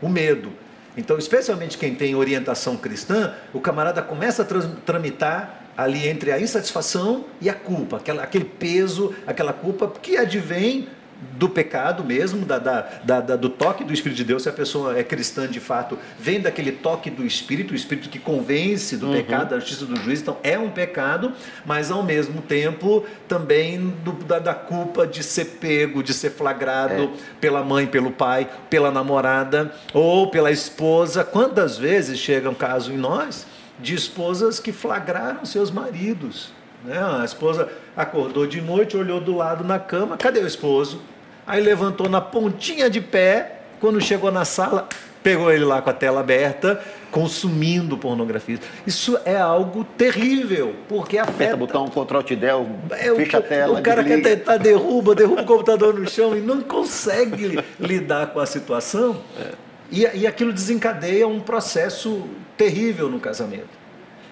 o 0.00 0.09
medo. 0.09 0.52
Então, 0.96 1.18
especialmente 1.18 1.76
quem 1.76 1.94
tem 1.94 2.14
orientação 2.14 2.76
cristã, 2.76 3.35
o 3.52 3.61
camarada 3.61 4.00
começa 4.00 4.42
a 4.42 4.46
tramitar 4.85 5.62
ali 5.76 6.09
entre 6.09 6.32
a 6.32 6.40
insatisfação 6.40 7.26
e 7.38 7.50
a 7.50 7.54
culpa, 7.54 7.98
aquela, 7.98 8.22
aquele 8.22 8.46
peso, 8.46 9.14
aquela 9.26 9.52
culpa 9.52 9.92
que 10.00 10.16
advém 10.16 10.88
do 11.33 11.48
pecado 11.48 12.05
mesmo, 12.05 12.44
da, 12.44 12.59
da, 12.59 13.20
da, 13.20 13.37
do 13.37 13.48
toque 13.48 13.85
do 13.85 13.92
Espírito 13.92 14.16
de 14.18 14.24
Deus, 14.24 14.42
se 14.42 14.48
a 14.48 14.52
pessoa 14.52 14.98
é 14.98 15.02
cristã 15.02 15.46
de 15.46 15.61
fato, 15.61 15.98
vem 16.18 16.40
daquele 16.40 16.72
toque 16.72 17.11
do 17.11 17.24
Espírito, 17.24 17.72
o 17.72 17.76
Espírito 17.76 18.09
que 18.09 18.18
convence 18.18 18.96
do 18.96 19.07
uhum. 19.07 19.12
pecado, 19.12 19.50
da 19.50 19.59
justiça 19.59 19.87
do 19.87 19.96
juiz, 19.96 20.20
então 20.20 20.37
é 20.42 20.59
um 20.59 20.70
pecado, 20.70 21.33
mas 21.64 21.90
ao 21.90 22.02
mesmo 22.02 22.42
tempo 22.42 23.05
também 23.29 23.88
do, 24.05 24.12
da, 24.12 24.38
da, 24.38 24.55
culpa 24.55 25.07
de 25.07 25.22
ser 25.22 25.44
pego, 25.61 26.02
de 26.02 26.12
ser 26.12 26.31
flagrado 26.31 27.05
é. 27.05 27.11
pela 27.40 27.62
mãe, 27.62 27.87
pelo 27.87 28.11
pai, 28.11 28.48
pela 28.68 28.90
namorada 28.90 29.74
ou 29.92 30.31
pela 30.31 30.50
esposa. 30.50 31.24
Quantas 31.24 31.79
vezes 31.79 32.18
chega 32.18 32.48
um 32.48 32.55
caso 32.55 32.92
em 32.92 32.96
nós 32.96 33.46
de 33.79 33.94
esposas 33.94 34.59
que 34.59 34.72
flagraram 34.72 35.44
seus 35.44 35.70
maridos? 35.70 36.55
Né? 36.87 36.96
A 37.20 37.25
esposa 37.25 37.68
acordou 37.96 38.46
de 38.46 38.61
noite, 38.61 38.96
olhou 38.96 39.20
do 39.20 39.37
lado 39.37 39.64
na 39.64 39.79
cama, 39.79 40.16
cadê 40.16 40.40
o 40.40 40.46
esposo? 40.46 41.01
Aí 41.46 41.61
levantou 41.61 42.09
na 42.09 42.20
pontinha 42.20 42.88
de 42.88 43.01
pé, 43.01 43.61
quando 43.81 44.01
chegou 44.01 44.31
na 44.31 44.44
sala, 44.44 44.88
pegou 45.22 45.53
ele 45.53 45.64
lá 45.64 45.83
com 45.83 45.90
a 45.90 45.92
tela 45.92 46.20
aberta, 46.20 46.81
consumindo 47.11 47.99
pornografia. 47.99 48.59
Isso 48.87 49.18
é 49.25 49.37
algo 49.37 49.85
terrível, 49.96 50.75
porque 50.88 51.18
afeta. 51.18 51.55
Aperta 51.55 51.57
botão 51.57 51.88
Ctrl 51.88 52.16
Alt 52.16 52.33
Del, 52.33 52.68
é, 52.92 53.14
fecha 53.14 53.38
a 53.38 53.42
tela. 53.42 53.79
O 53.79 53.83
cara 53.83 54.03
desliga. 54.03 54.29
quer 54.29 54.37
tentar 54.37 54.57
derruba, 54.59 55.14
derruba 55.14 55.42
o 55.42 55.46
computador 55.46 55.94
no 55.94 56.09
chão 56.09 56.37
e 56.37 56.40
não 56.40 56.61
consegue 56.61 57.59
lidar 57.81 58.29
com 58.29 58.38
a 58.38 58.46
situação. 58.46 59.20
É. 59.40 59.53
E, 59.90 60.03
e 60.20 60.27
aquilo 60.27 60.53
desencadeia 60.53 61.27
um 61.27 61.40
processo 61.40 62.25
terrível 62.57 63.09
no 63.09 63.18
casamento. 63.18 63.68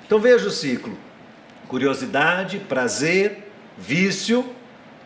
Então 0.06 0.18
veja 0.20 0.46
o 0.46 0.50
ciclo 0.50 0.96
curiosidade, 1.68 2.58
prazer, 2.58 3.50
vício, 3.76 4.44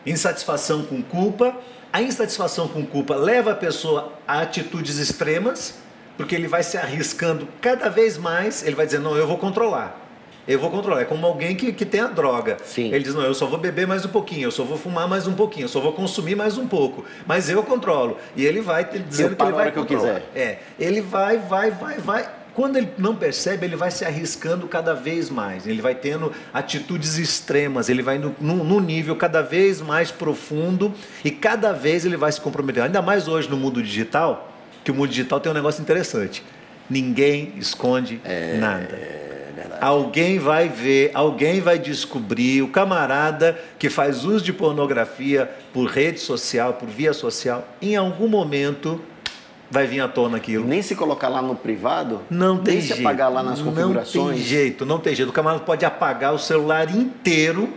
insatisfação 0.04 0.84
com 0.84 1.02
culpa. 1.02 1.56
A 1.92 2.02
insatisfação 2.02 2.68
com 2.68 2.84
culpa 2.84 3.16
leva 3.16 3.52
a 3.52 3.54
pessoa 3.54 4.12
a 4.26 4.40
atitudes 4.40 4.98
extremas, 4.98 5.78
porque 6.16 6.34
ele 6.34 6.46
vai 6.46 6.62
se 6.62 6.76
arriscando 6.76 7.48
cada 7.60 7.88
vez 7.88 8.18
mais, 8.18 8.62
ele 8.62 8.74
vai 8.74 8.84
dizer, 8.84 8.98
não, 8.98 9.16
eu 9.16 9.26
vou 9.26 9.38
controlar. 9.38 10.06
Eu 10.46 10.58
vou 10.58 10.70
controlar. 10.70 11.02
É 11.02 11.04
como 11.04 11.26
alguém 11.26 11.54
que, 11.54 11.72
que 11.74 11.84
tem 11.84 12.00
a 12.00 12.06
droga. 12.06 12.56
Sim. 12.64 12.86
Ele 12.86 13.04
diz, 13.04 13.14
não, 13.14 13.22
eu 13.22 13.34
só 13.34 13.44
vou 13.44 13.58
beber 13.58 13.86
mais 13.86 14.06
um 14.06 14.08
pouquinho, 14.08 14.44
eu 14.44 14.50
só 14.50 14.64
vou 14.64 14.78
fumar 14.78 15.06
mais 15.06 15.26
um 15.26 15.34
pouquinho, 15.34 15.64
eu 15.64 15.68
só 15.68 15.78
vou 15.78 15.92
consumir 15.92 16.34
mais 16.34 16.56
um 16.56 16.66
pouco. 16.66 17.04
Mas 17.26 17.50
eu 17.50 17.62
controlo. 17.62 18.16
E 18.34 18.46
ele 18.46 18.62
vai 18.62 18.84
dizendo 18.84 19.36
que 19.36 19.42
ele 19.42 19.52
vai 19.52 19.70
que 19.70 19.78
controlar. 19.78 20.08
eu 20.08 20.14
quiser. 20.14 20.30
É. 20.34 20.58
Ele 20.78 21.02
vai, 21.02 21.36
vai, 21.36 21.70
vai, 21.70 21.98
vai 21.98 22.37
quando 22.58 22.74
ele 22.74 22.88
não 22.98 23.14
percebe, 23.14 23.64
ele 23.64 23.76
vai 23.76 23.88
se 23.88 24.04
arriscando 24.04 24.66
cada 24.66 24.92
vez 24.92 25.30
mais, 25.30 25.64
ele 25.64 25.80
vai 25.80 25.94
tendo 25.94 26.32
atitudes 26.52 27.16
extremas, 27.16 27.88
ele 27.88 28.02
vai 28.02 28.16
indo 28.16 28.34
num, 28.40 28.80
nível 28.80 29.14
cada 29.14 29.40
vez 29.40 29.80
mais 29.80 30.10
profundo 30.10 30.92
e 31.24 31.30
cada 31.30 31.72
vez 31.72 32.04
ele 32.04 32.16
vai 32.16 32.32
se 32.32 32.40
comprometendo. 32.40 32.86
Ainda 32.86 33.00
mais 33.00 33.28
hoje 33.28 33.48
no 33.48 33.56
mundo 33.56 33.80
digital, 33.80 34.52
que 34.82 34.90
o 34.90 34.94
mundo 34.94 35.08
digital 35.08 35.38
tem 35.38 35.52
um 35.52 35.54
negócio 35.54 35.80
interessante: 35.80 36.42
ninguém 36.90 37.52
esconde 37.56 38.20
é... 38.24 38.56
nada. 38.56 38.98
Alguém 39.80 40.40
vai 40.40 40.68
ver, 40.68 41.12
alguém 41.14 41.60
vai 41.60 41.78
descobrir, 41.78 42.62
o 42.62 42.68
camarada 42.68 43.56
que 43.78 43.88
faz 43.88 44.24
uso 44.24 44.44
de 44.44 44.52
pornografia 44.52 45.48
por 45.72 45.86
rede 45.86 46.18
social, 46.18 46.74
por 46.74 46.88
via 46.88 47.12
social, 47.12 47.68
em 47.80 47.94
algum 47.94 48.26
momento 48.26 49.00
vai 49.70 49.86
vir 49.86 50.00
à 50.00 50.08
tona 50.08 50.36
aquilo. 50.36 50.66
Nem 50.66 50.82
se 50.82 50.94
colocar 50.94 51.28
lá 51.28 51.42
no 51.42 51.54
privado? 51.54 52.20
Não 52.30 52.58
tem 52.58 52.74
nem 52.74 52.82
jeito. 52.82 52.96
se 52.96 53.00
apagar 53.00 53.32
lá 53.32 53.42
nas 53.42 53.60
configurações? 53.60 54.14
Não 54.14 54.32
tem 54.32 54.42
jeito, 54.42 54.86
não 54.86 54.98
tem 54.98 55.14
jeito. 55.14 55.28
O 55.28 55.32
camarada 55.32 55.62
pode 55.62 55.84
apagar 55.84 56.34
o 56.34 56.38
celular 56.38 56.94
inteiro 56.94 57.72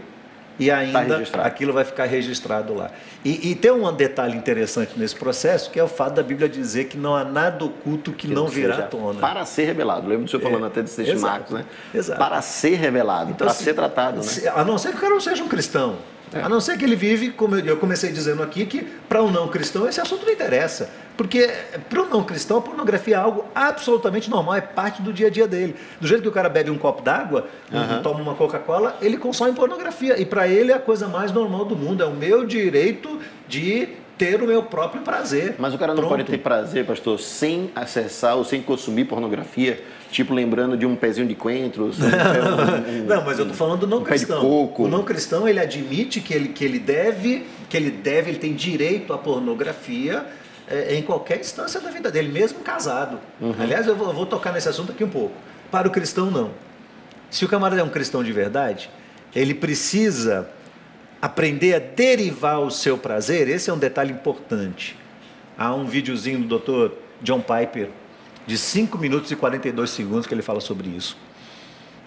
e 0.60 0.68
tá 0.68 0.78
ainda 0.78 1.26
tá 1.26 1.42
aquilo 1.42 1.74
vai 1.74 1.84
ficar 1.84 2.06
registrado 2.06 2.74
lá. 2.74 2.92
E, 3.26 3.52
e, 3.52 3.56
tem 3.56 3.72
um 3.72 3.92
detalhe 3.92 4.38
interessante 4.38 4.94
nesse 4.98 5.16
processo, 5.16 5.72
que 5.72 5.80
é 5.80 5.84
o 5.84 5.88
fato 5.88 6.16
da 6.16 6.24
Bíblia 6.24 6.48
dizer 6.48 6.86
que 6.86 6.98
não 6.98 7.16
há 7.16 7.24
nada 7.24 7.66
oculto 7.66 8.12
que, 8.12 8.28
que 8.28 8.34
não 8.34 8.48
virá 8.48 8.78
à 8.78 8.82
tona. 8.84 9.20
Para 9.20 9.46
ser 9.46 9.66
revelado. 9.66 10.08
Lembra 10.08 10.26
do 10.26 10.30
senhor 10.30 10.42
é, 10.42 10.46
falando 10.46 10.66
até 10.66 10.82
desse 10.82 10.98
texto 10.98 11.16
de 11.16 11.20
Marcos, 11.20 11.52
né? 11.52 11.66
Exato. 11.94 12.20
Para 12.20 12.42
ser 12.42 12.76
revelado, 12.76 13.32
então, 13.32 13.48
para 13.48 13.56
se, 13.56 13.64
ser 13.64 13.74
tratado. 13.74 14.24
Se, 14.24 14.42
né? 14.42 14.52
A 14.56 14.64
não 14.64 14.78
ser 14.78 14.90
que 14.90 14.98
o 14.98 15.00
cara 15.00 15.14
não 15.14 15.22
seja 15.22 15.44
um 15.44 15.48
cristão. 15.48 15.98
É. 16.34 16.42
A 16.42 16.50
não 16.50 16.62
ser 16.62 16.78
que 16.78 16.86
ele 16.86 16.96
vive, 16.96 17.32
como 17.32 17.58
eu 17.58 17.78
comecei 17.78 18.12
dizendo 18.12 18.42
aqui, 18.42 18.66
que 18.66 18.82
para 19.10 19.22
um 19.22 19.30
não 19.30 19.48
cristão 19.50 19.88
esse 19.88 20.00
assunto 20.00 20.26
não 20.26 20.32
interessa. 20.32 20.90
Porque 21.18 21.50
para 21.90 22.02
um 22.02 22.10
não 22.10 22.24
cristão 22.24 22.58
a 22.58 22.62
pornografia 22.62 23.16
é 23.16 23.20
algo 23.20 23.46
absolutamente 23.54 24.30
normal, 24.30 24.56
é 24.56 24.62
parte 24.62 25.02
do 25.02 25.14
dia 25.14 25.28
a 25.28 25.30
dia 25.30 25.48
dele. 25.48 25.76
Do 26.00 26.08
jeito 26.08 26.22
que 26.22 26.28
o 26.28 26.32
cara 26.32 26.50
bebe 26.50 26.70
um 26.70 26.78
copo 26.78 27.02
d'água, 27.02 27.48
uhum. 27.72 28.02
toma 28.02 28.22
uma 28.22 28.36
Coca-Cola, 28.36 28.98
ele 29.02 29.18
consome 29.18 29.54
pornografia. 29.54 30.20
E 30.20 30.26
para 30.26 30.48
ele 30.48 30.72
é 30.72 30.76
a 30.76 30.80
coisa 30.80 31.08
mais 31.08 31.32
normal 31.32 31.66
do 31.66 31.76
mundo. 31.76 32.02
É 32.02 32.06
o 32.06 32.14
meu 32.14 32.46
direito 32.46 33.20
de 33.48 33.90
ter 34.18 34.42
o 34.42 34.48
meu 34.48 34.64
próprio 34.64 35.02
prazer. 35.02 35.56
Mas 35.58 35.74
o 35.74 35.78
cara 35.78 35.94
não 35.94 36.02
Pronto. 36.02 36.12
pode 36.12 36.24
ter 36.26 36.38
prazer, 36.38 36.86
pastor, 36.86 37.20
sem 37.20 37.72
acessar 37.76 38.36
ou 38.36 38.44
sem 38.44 38.62
consumir 38.62 39.06
pornografia 39.06 39.82
tipo 40.12 40.34
lembrando 40.34 40.76
de 40.76 40.86
um 40.86 40.96
pezinho 40.96 41.26
de 41.26 41.34
coentros. 41.34 41.98
Um, 42.42 43.04
um, 43.04 43.06
não, 43.06 43.26
mas 43.26 43.38
eu 43.38 43.46
estou 43.46 43.58
falando 43.58 43.82
do 43.82 43.88
não 43.88 44.00
um 44.00 44.04
cristão. 44.04 44.46
O 44.46 44.88
não 44.88 45.04
cristão 45.04 45.48
ele 45.48 45.60
admite 45.60 46.20
que 46.20 46.34
ele, 46.34 46.50
que 46.50 46.64
ele 46.64 46.80
deve, 46.80 47.46
que 47.70 47.78
ele 47.78 47.92
deve, 47.92 48.32
ele 48.32 48.40
tem 48.40 48.54
direito 48.54 49.14
à 49.14 49.18
pornografia 49.18 50.26
é, 50.68 50.96
em 50.96 51.02
qualquer 51.02 51.40
instância 51.40 51.80
da 51.80 51.90
vida 51.90 52.12
dele, 52.12 52.32
mesmo 52.32 52.60
casado. 52.60 53.20
Uhum. 53.40 53.56
Aliás, 53.60 53.88
eu 53.88 53.96
vou, 53.96 54.08
eu 54.08 54.14
vou 54.14 54.26
tocar 54.26 54.52
nesse 54.52 54.70
assunto 54.70 54.92
aqui 54.92 55.04
um 55.04 55.10
pouco. 55.10 55.36
Para 55.70 55.88
o 55.88 55.92
cristão, 55.92 56.30
não. 56.30 56.52
Se 57.30 57.46
o 57.46 57.48
camarada 57.48 57.82
é 57.82 57.84
um 57.84 57.90
cristão 57.90 58.24
de 58.24 58.32
verdade, 58.32 58.90
ele 59.34 59.54
precisa 59.54 60.50
aprender 61.22 61.76
a 61.76 61.80
derivar 61.80 62.60
o 62.60 62.70
seu 62.72 62.98
prazer. 62.98 63.48
Esse 63.48 63.70
é 63.70 63.74
um 63.74 63.78
detalhe 63.78 64.12
importante. 64.12 64.98
Há 65.58 65.74
um 65.74 65.86
videozinho 65.86 66.40
do 66.40 66.60
Dr. 66.60 66.96
John 67.22 67.42
Piper 67.42 67.90
de 68.46 68.58
5 68.58 68.98
minutos 68.98 69.32
e 69.32 69.36
42 69.36 69.90
segundos 69.90 70.26
que 70.26 70.34
ele 70.34 70.42
fala 70.42 70.60
sobre 70.60 70.90
isso. 70.90 71.16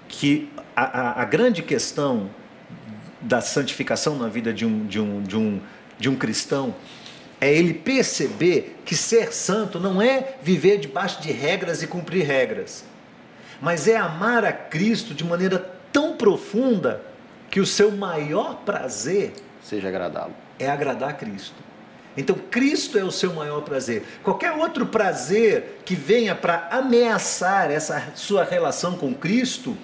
Que 0.08 0.50
a, 0.74 0.82
a, 0.82 1.22
a, 1.22 1.24
grande 1.24 1.62
questão 1.62 2.28
da 3.20 3.40
santificação 3.40 4.18
na 4.18 4.28
vida 4.28 4.52
de 4.52 4.66
um, 4.66 4.84
de, 4.86 5.00
um, 5.00 5.22
de, 5.22 5.36
um, 5.36 5.60
de 5.98 6.08
um 6.08 6.16
cristão 6.16 6.74
é 7.44 7.52
ele 7.52 7.74
perceber 7.74 8.80
que 8.86 8.96
ser 8.96 9.30
santo 9.30 9.78
não 9.78 10.00
é 10.00 10.36
viver 10.40 10.78
debaixo 10.78 11.20
de 11.20 11.30
regras 11.30 11.82
e 11.82 11.86
cumprir 11.86 12.24
regras, 12.24 12.86
mas 13.60 13.86
é 13.86 13.98
amar 13.98 14.46
a 14.46 14.52
Cristo 14.52 15.12
de 15.12 15.22
maneira 15.22 15.58
tão 15.92 16.16
profunda 16.16 17.02
que 17.50 17.60
o 17.60 17.66
seu 17.66 17.90
maior 17.90 18.62
prazer 18.64 19.34
seja 19.62 19.88
agradá-lo. 19.88 20.34
É 20.58 20.70
agradar 20.70 21.10
a 21.10 21.12
Cristo. 21.12 21.56
Então, 22.16 22.34
Cristo 22.50 22.96
é 22.96 23.04
o 23.04 23.10
seu 23.10 23.34
maior 23.34 23.60
prazer. 23.60 24.04
Qualquer 24.22 24.52
outro 24.52 24.86
prazer 24.86 25.82
que 25.84 25.94
venha 25.94 26.34
para 26.34 26.68
ameaçar 26.70 27.70
essa 27.70 28.12
sua 28.14 28.42
relação 28.42 28.96
com 28.96 29.12
Cristo, 29.12 29.76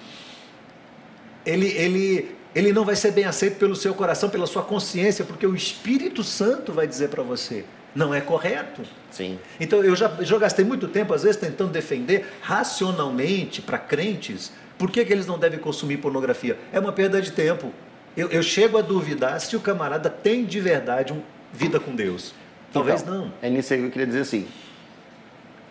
ele, 1.45 1.67
ele, 1.67 2.35
ele 2.53 2.73
não 2.73 2.83
vai 2.83 2.95
ser 2.95 3.11
bem 3.11 3.25
aceito 3.25 3.57
pelo 3.57 3.75
seu 3.75 3.93
coração, 3.93 4.29
pela 4.29 4.45
sua 4.45 4.63
consciência, 4.63 5.23
porque 5.23 5.45
o 5.45 5.55
Espírito 5.55 6.23
Santo 6.23 6.73
vai 6.73 6.85
dizer 6.85 7.09
para 7.09 7.23
você: 7.23 7.65
não 7.95 8.13
é 8.13 8.21
correto. 8.21 8.81
Sim. 9.09 9.39
Então, 9.59 9.83
eu 9.83 9.95
já, 9.95 10.09
já 10.21 10.37
gastei 10.37 10.65
muito 10.65 10.87
tempo, 10.87 11.13
às 11.13 11.23
vezes, 11.23 11.37
tentando 11.37 11.71
defender 11.71 12.25
racionalmente 12.41 13.61
para 13.61 13.77
crentes 13.77 14.51
por 14.77 14.89
que, 14.89 15.05
que 15.05 15.13
eles 15.13 15.27
não 15.27 15.37
devem 15.37 15.59
consumir 15.59 15.97
pornografia. 15.97 16.57
É 16.73 16.79
uma 16.79 16.91
perda 16.91 17.21
de 17.21 17.31
tempo. 17.31 17.71
Eu, 18.17 18.29
eu 18.29 18.41
chego 18.41 18.77
a 18.77 18.81
duvidar 18.81 19.39
se 19.39 19.55
o 19.55 19.59
camarada 19.59 20.09
tem 20.09 20.43
de 20.43 20.59
verdade 20.59 21.13
um 21.13 21.21
vida 21.53 21.79
com 21.79 21.95
Deus? 21.95 22.33
Talvez 22.73 23.01
então, 23.01 23.25
não. 23.25 23.33
É 23.41 23.49
nisso 23.49 23.73
aí 23.73 23.79
que 23.79 23.85
eu 23.85 23.91
queria 23.91 24.07
dizer 24.07 24.21
assim. 24.21 24.47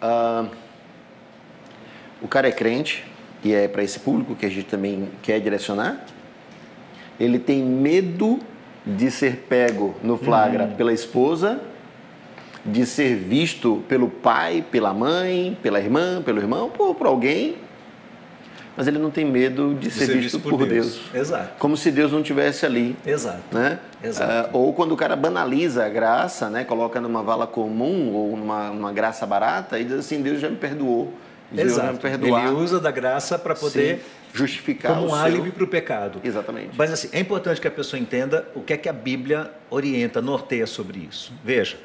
Uh, 0.00 0.48
o 2.22 2.28
cara 2.28 2.48
é 2.48 2.52
crente, 2.52 3.04
e 3.42 3.52
é 3.52 3.66
para 3.66 3.82
esse 3.82 3.98
público 3.98 4.36
que 4.36 4.46
a 4.46 4.48
gente 4.48 4.66
também 4.66 5.08
quer 5.22 5.40
direcionar. 5.40 6.04
Ele 7.20 7.38
tem 7.38 7.62
medo 7.62 8.40
de 8.84 9.10
ser 9.10 9.44
pego 9.48 9.94
no 10.02 10.16
flagra 10.16 10.64
uhum. 10.64 10.74
pela 10.74 10.92
esposa, 10.92 11.60
de 12.64 12.86
ser 12.86 13.16
visto 13.16 13.82
pelo 13.88 14.08
pai, 14.08 14.64
pela 14.70 14.92
mãe, 14.94 15.56
pela 15.62 15.78
irmã, 15.78 16.22
pelo 16.22 16.40
irmão, 16.40 16.70
por, 16.70 16.94
por 16.94 17.06
alguém. 17.06 17.56
mas 18.76 18.86
ele 18.86 18.98
não 18.98 19.10
tem 19.10 19.24
medo 19.24 19.74
de, 19.74 19.88
de 19.88 19.90
ser, 19.90 20.06
ser, 20.06 20.12
visto, 20.14 20.22
visto 20.22 20.40
por, 20.40 20.58
por 20.58 20.66
Deus. 20.66 21.00
Deus. 21.12 21.14
Exato. 21.14 21.58
Como 21.58 21.76
se 21.76 21.90
Deus 21.90 22.10
não 22.10 22.22
tivesse 22.22 22.64
ali. 22.64 22.96
Exato. 23.06 23.42
Né? 23.52 23.78
Exato. 24.02 24.56
Uh, 24.56 24.58
ou 24.58 24.72
quando 24.72 24.92
o 24.92 24.96
cara 24.96 25.14
banaliza 25.14 25.84
a 25.84 25.88
graça, 25.88 26.48
né? 26.48 26.64
coloca 26.64 27.00
numa 27.00 27.22
vala 27.22 27.46
comum 27.46 28.12
ou 28.14 28.36
numa, 28.36 28.70
numa 28.70 28.92
graça 28.92 29.26
barata 29.26 29.78
e 29.78 29.84
diz 29.84 29.94
assim, 29.94 30.22
Deus 30.22 30.40
já 30.40 30.48
me 30.48 30.56
perdoou. 30.56 31.12
Deus 31.50 31.72
Exato. 31.72 31.98
Já 32.08 32.18
me 32.18 32.28
Ele 32.28 32.48
usa 32.50 32.80
da 32.80 32.90
graça 32.90 33.38
para 33.38 33.54
poder 33.54 33.96
Sim. 33.96 34.19
Justificar 34.32 34.94
como 34.94 35.08
um 35.08 35.14
álibi 35.14 35.50
para 35.50 35.64
o 35.64 35.66
pecado. 35.66 36.20
Exatamente. 36.22 36.70
Mas 36.76 36.92
assim, 36.92 37.08
é 37.12 37.20
importante 37.20 37.60
que 37.60 37.68
a 37.68 37.70
pessoa 37.70 37.98
entenda 37.98 38.46
o 38.54 38.60
que 38.60 38.72
é 38.72 38.76
que 38.76 38.88
a 38.88 38.92
Bíblia 38.92 39.50
orienta, 39.68 40.20
norteia 40.20 40.66
sobre 40.66 41.06
isso. 41.10 41.32
Veja, 41.44 41.76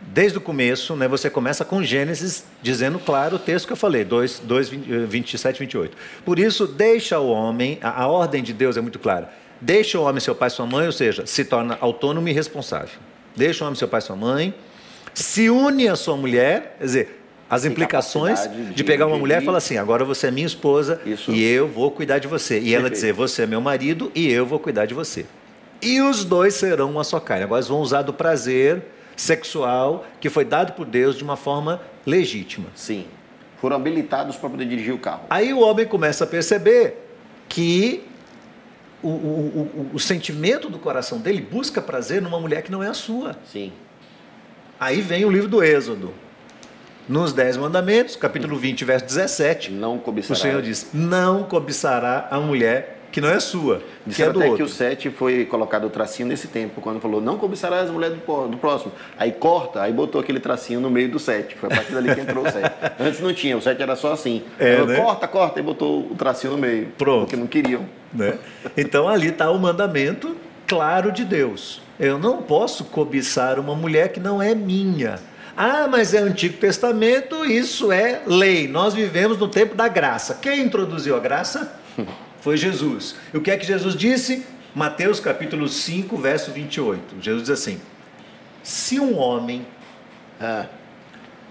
desde 0.00 0.38
o 0.38 0.40
começo, 0.40 0.94
né, 0.96 1.08
você 1.08 1.30
começa 1.30 1.64
com 1.64 1.82
Gênesis 1.82 2.44
dizendo 2.62 2.98
claro 2.98 3.36
o 3.36 3.38
texto 3.38 3.66
que 3.66 3.72
eu 3.72 3.76
falei, 3.76 4.04
2, 4.04 4.40
2 4.40 4.68
27, 5.08 5.58
28. 5.58 5.96
Por 6.24 6.38
isso, 6.38 6.66
deixa 6.66 7.18
o 7.18 7.30
homem, 7.30 7.78
a, 7.82 8.02
a, 8.02 8.06
ordem 8.06 8.42
de 8.42 8.52
Deus 8.52 8.76
é 8.76 8.80
muito 8.80 8.98
clara, 8.98 9.30
deixa 9.60 9.98
o 9.98 10.02
homem 10.02 10.20
seu 10.20 10.34
pai 10.34 10.48
e 10.48 10.50
sua 10.50 10.66
mãe, 10.66 10.86
ou 10.86 10.92
seja, 10.92 11.26
se 11.26 11.44
torna 11.44 11.78
autônomo 11.80 12.28
e 12.28 12.32
responsável. 12.32 12.98
Deixa 13.34 13.64
o 13.64 13.66
homem 13.66 13.78
seu 13.78 13.88
pai 13.88 13.98
e 13.98 14.02
sua 14.02 14.16
mãe, 14.16 14.54
se 15.14 15.48
une 15.48 15.88
à 15.88 15.96
sua 15.96 16.16
mulher, 16.16 16.76
quer 16.78 16.84
dizer, 16.84 17.25
as 17.48 17.64
implicações 17.64 18.50
de, 18.50 18.74
de, 18.74 18.84
pegar 18.84 19.06
uma 19.06 19.18
mulher 19.18 19.40
e 19.40 19.44
falar 19.44 19.58
assim: 19.58 19.76
agora 19.76 20.04
você 20.04 20.26
é 20.26 20.30
minha 20.30 20.46
esposa 20.46 21.00
Isso. 21.06 21.30
e 21.32 21.44
eu 21.44 21.68
vou 21.68 21.90
cuidar 21.90 22.18
de 22.18 22.26
você. 22.26 22.54
E 22.54 22.58
Perfeito. 22.58 22.78
ela 22.80 22.90
dizer: 22.90 23.12
você 23.12 23.42
é 23.42 23.46
meu 23.46 23.60
marido 23.60 24.10
e 24.14 24.30
eu 24.30 24.44
vou 24.44 24.58
cuidar 24.58 24.86
de 24.86 24.94
você. 24.94 25.26
E 25.80 26.00
os 26.00 26.24
dois 26.24 26.54
serão 26.54 26.90
uma 26.90 27.04
só 27.04 27.20
carne. 27.20 27.44
Agora 27.44 27.60
eles 27.60 27.68
vão 27.68 27.80
usar 27.80 28.02
do 28.02 28.12
prazer 28.12 28.82
sexual 29.16 30.04
que 30.20 30.28
foi 30.28 30.44
dado 30.44 30.72
por 30.72 30.84
Deus 30.84 31.16
de 31.16 31.22
uma 31.22 31.36
forma 31.36 31.80
legítima. 32.04 32.66
Sim. 32.74 33.06
Foram 33.60 33.76
habilitados 33.76 34.36
para 34.36 34.50
poder 34.50 34.66
dirigir 34.66 34.92
o 34.92 34.98
carro. 34.98 35.22
Aí 35.30 35.52
o 35.52 35.60
homem 35.60 35.86
começa 35.86 36.24
a 36.24 36.26
perceber 36.26 36.98
que 37.48 38.04
o, 39.02 39.08
o, 39.08 39.10
o, 39.12 39.90
o 39.94 39.98
sentimento 40.00 40.68
do 40.68 40.78
coração 40.78 41.18
dele 41.18 41.40
busca 41.40 41.80
prazer 41.80 42.20
numa 42.20 42.40
mulher 42.40 42.62
que 42.62 42.72
não 42.72 42.82
é 42.82 42.88
a 42.88 42.94
sua. 42.94 43.36
Sim. 43.50 43.72
Aí 44.78 45.00
vem 45.00 45.24
o 45.24 45.30
livro 45.30 45.48
do 45.48 45.62
Êxodo. 45.62 46.12
Nos 47.08 47.32
Dez 47.32 47.56
Mandamentos, 47.56 48.16
capítulo 48.16 48.56
20, 48.56 48.84
verso 48.84 49.06
17, 49.06 49.70
não 49.70 49.96
cobiçará. 49.96 50.38
o 50.38 50.42
Senhor 50.42 50.62
diz: 50.62 50.90
Não 50.92 51.44
cobiçará 51.44 52.26
a 52.30 52.40
mulher 52.40 52.96
que 53.12 53.20
não 53.20 53.30
é 53.30 53.40
sua. 53.40 53.80
Disseram 54.04 54.32
que 54.32 54.38
é 54.38 54.42
até 54.42 54.50
outro. 54.50 54.66
que 54.66 54.70
o 54.70 54.74
7 54.74 55.10
foi 55.10 55.46
colocado 55.46 55.86
o 55.86 55.90
tracinho 55.90 56.28
nesse 56.28 56.48
tempo, 56.48 56.80
quando 56.82 57.00
falou, 57.00 57.20
não 57.20 57.38
cobiçará 57.38 57.80
as 57.80 57.90
mulheres 57.90 58.18
do, 58.18 58.48
do, 58.48 58.56
próximo. 58.58 58.92
Aí 59.16 59.32
corta, 59.32 59.80
aí 59.80 59.92
botou 59.92 60.20
aquele 60.20 60.38
tracinho 60.38 60.80
no 60.80 60.90
meio 60.90 61.10
do 61.10 61.18
7. 61.18 61.54
Foi 61.54 61.72
a 61.72 61.76
partir 61.76 61.92
dali 61.92 62.14
que 62.14 62.20
entrou 62.20 62.44
o 62.44 62.50
7. 62.50 62.74
Antes 63.00 63.20
não 63.20 63.32
tinha, 63.32 63.56
o 63.56 63.62
7 63.62 63.80
era 63.80 63.96
só 63.96 64.12
assim. 64.12 64.42
É, 64.58 64.74
falou, 64.74 64.88
né? 64.88 64.96
Corta, 64.96 65.28
corta, 65.28 65.60
e 65.60 65.62
botou 65.62 66.00
o 66.00 66.14
tracinho 66.14 66.52
no 66.52 66.58
meio. 66.58 66.88
Pronto. 66.98 67.20
Porque 67.20 67.36
não 67.36 67.46
queriam. 67.46 67.86
Né? 68.12 68.36
Então 68.76 69.08
ali 69.08 69.28
está 69.28 69.50
o 69.50 69.58
mandamento 69.58 70.36
claro 70.66 71.10
de 71.10 71.24
Deus. 71.24 71.80
Eu 71.98 72.18
não 72.18 72.42
posso 72.42 72.84
cobiçar 72.84 73.58
uma 73.58 73.74
mulher 73.74 74.12
que 74.12 74.20
não 74.20 74.42
é 74.42 74.54
minha. 74.54 75.18
Ah, 75.56 75.88
mas 75.88 76.12
é 76.12 76.18
Antigo 76.18 76.58
Testamento, 76.58 77.46
isso 77.46 77.90
é 77.90 78.20
lei. 78.26 78.68
Nós 78.68 78.92
vivemos 78.92 79.38
no 79.38 79.48
tempo 79.48 79.74
da 79.74 79.88
graça. 79.88 80.34
Quem 80.34 80.60
introduziu 80.60 81.16
a 81.16 81.18
graça? 81.18 81.80
foi 82.42 82.58
Jesus. 82.58 83.16
E 83.32 83.38
o 83.38 83.40
que 83.40 83.50
é 83.50 83.56
que 83.56 83.66
Jesus 83.66 83.96
disse? 83.96 84.44
Mateus 84.74 85.18
capítulo 85.18 85.66
5, 85.66 86.14
verso 86.18 86.50
28. 86.52 87.22
Jesus 87.22 87.44
diz 87.44 87.50
assim: 87.50 87.80
Se 88.62 89.00
um 89.00 89.16
homem 89.16 89.66
ah, 90.38 90.66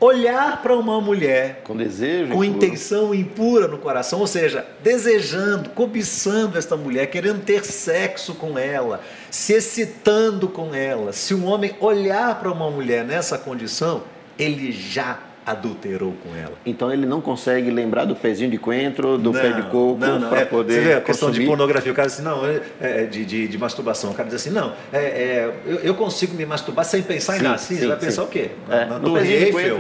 olhar 0.06 0.62
para 0.62 0.76
uma 0.76 1.02
mulher 1.02 1.62
com 1.64 1.76
desejo, 1.76 2.34
com 2.34 2.44
intenção 2.44 3.14
impura 3.14 3.68
no 3.68 3.78
coração, 3.78 4.20
ou 4.20 4.28
seja, 4.28 4.66
desejando, 4.84 5.70
cobiçando 5.72 6.58
esta 6.58 6.78
mulher, 6.78 7.08
querendo 7.08 7.44
ter 7.44 7.66
sexo 7.66 8.36
com 8.36 8.58
ela, 8.58 9.02
se 9.32 9.54
excitando 9.54 10.48
com 10.48 10.74
ela, 10.74 11.12
se 11.12 11.34
um 11.34 11.46
homem 11.46 11.76
olhar 11.80 12.40
para 12.40 12.52
uma 12.52 12.70
mulher 12.70 13.04
nessa 13.04 13.38
condição, 13.38 14.04
ele 14.38 14.72
já 14.72 15.20
adulterou 15.46 16.14
com 16.24 16.36
ela. 16.36 16.54
Então 16.66 16.92
ele 16.92 17.06
não 17.06 17.22
consegue 17.22 17.70
lembrar 17.70 18.06
do 18.06 18.16
pezinho 18.16 18.50
de 18.50 18.58
coentro, 18.58 19.18
do 19.18 19.32
não, 19.32 19.40
pé 19.40 19.52
de 19.52 19.62
coco 19.64 20.00
para 20.30 20.42
é, 20.42 20.46
poder. 20.46 20.74
Você 20.74 20.80
vê 20.82 20.94
a 20.94 21.02
questão 21.02 21.28
consumir. 21.30 21.44
de 21.44 21.50
pornografia, 21.50 21.92
o 21.92 21.96
cara 21.96 22.08
diz 22.08 22.16
assim, 22.16 22.28
não, 22.28 22.46
é, 22.46 22.62
é, 22.82 23.04
de, 23.06 23.26
de, 23.26 23.48
de, 23.48 23.58
masturbação. 23.58 24.12
O 24.12 24.14
cara 24.14 24.28
diz 24.28 24.42
assim, 24.42 24.50
não, 24.50 24.74
é, 24.92 24.98
é 24.98 25.54
eu, 25.66 25.76
eu, 25.78 25.96
consigo 25.96 26.34
me 26.34 26.46
masturbar 26.46 26.84
sem 26.84 27.04
pensar 27.04 27.34
sim, 27.34 27.40
em 27.40 27.44
nada. 27.44 27.58
Sim, 27.60 27.76
você 27.76 27.88
vai 27.88 27.98
pensar 27.98 28.24
o 28.24 28.28
quê? 28.28 28.52
Na, 28.68 28.86
na 28.86 29.00
Torre 29.00 29.32
Eiffel? 29.32 29.80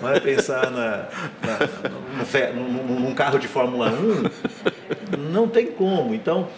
Vai 0.00 0.20
pensar 0.20 0.70
na, 0.70 1.06
na, 1.42 2.52
num, 2.54 3.00
num 3.00 3.14
carro 3.14 3.38
de 3.38 3.46
Fórmula 3.46 3.88
1? 3.90 5.16
Não 5.32 5.46
tem 5.46 5.66
como. 5.66 6.12
Então, 6.12 6.48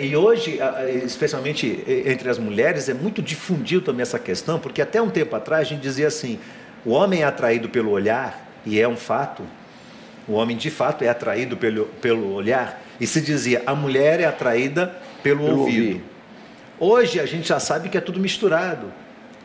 e 0.00 0.16
hoje, 0.16 0.60
especialmente 1.04 1.82
entre 2.06 2.30
as 2.30 2.38
mulheres, 2.38 2.88
é 2.88 2.94
muito 2.94 3.20
difundido 3.20 3.82
também 3.82 4.02
essa 4.02 4.20
questão, 4.20 4.60
porque 4.60 4.80
até 4.80 5.02
um 5.02 5.10
tempo 5.10 5.34
atrás 5.34 5.66
a 5.66 5.70
gente 5.70 5.80
dizia 5.80 6.06
assim: 6.06 6.38
o 6.84 6.90
homem 6.90 7.22
é 7.22 7.24
atraído 7.24 7.68
pelo 7.68 7.90
olhar, 7.90 8.48
e 8.64 8.80
é 8.80 8.86
um 8.86 8.96
fato. 8.96 9.42
O 10.26 10.34
homem 10.34 10.56
de 10.56 10.70
fato 10.70 11.02
é 11.02 11.08
atraído 11.08 11.56
pelo, 11.56 11.86
pelo 12.00 12.32
olhar. 12.32 12.80
E 13.00 13.06
se 13.06 13.20
dizia, 13.20 13.62
a 13.66 13.74
mulher 13.74 14.20
é 14.20 14.24
atraída 14.24 14.94
pelo, 15.22 15.44
pelo 15.44 15.60
ouvido. 15.60 15.86
Ouvir. 15.86 16.04
Hoje 16.78 17.20
a 17.20 17.26
gente 17.26 17.48
já 17.48 17.60
sabe 17.60 17.88
que 17.88 17.96
é 17.96 18.00
tudo 18.00 18.20
misturado. 18.20 18.92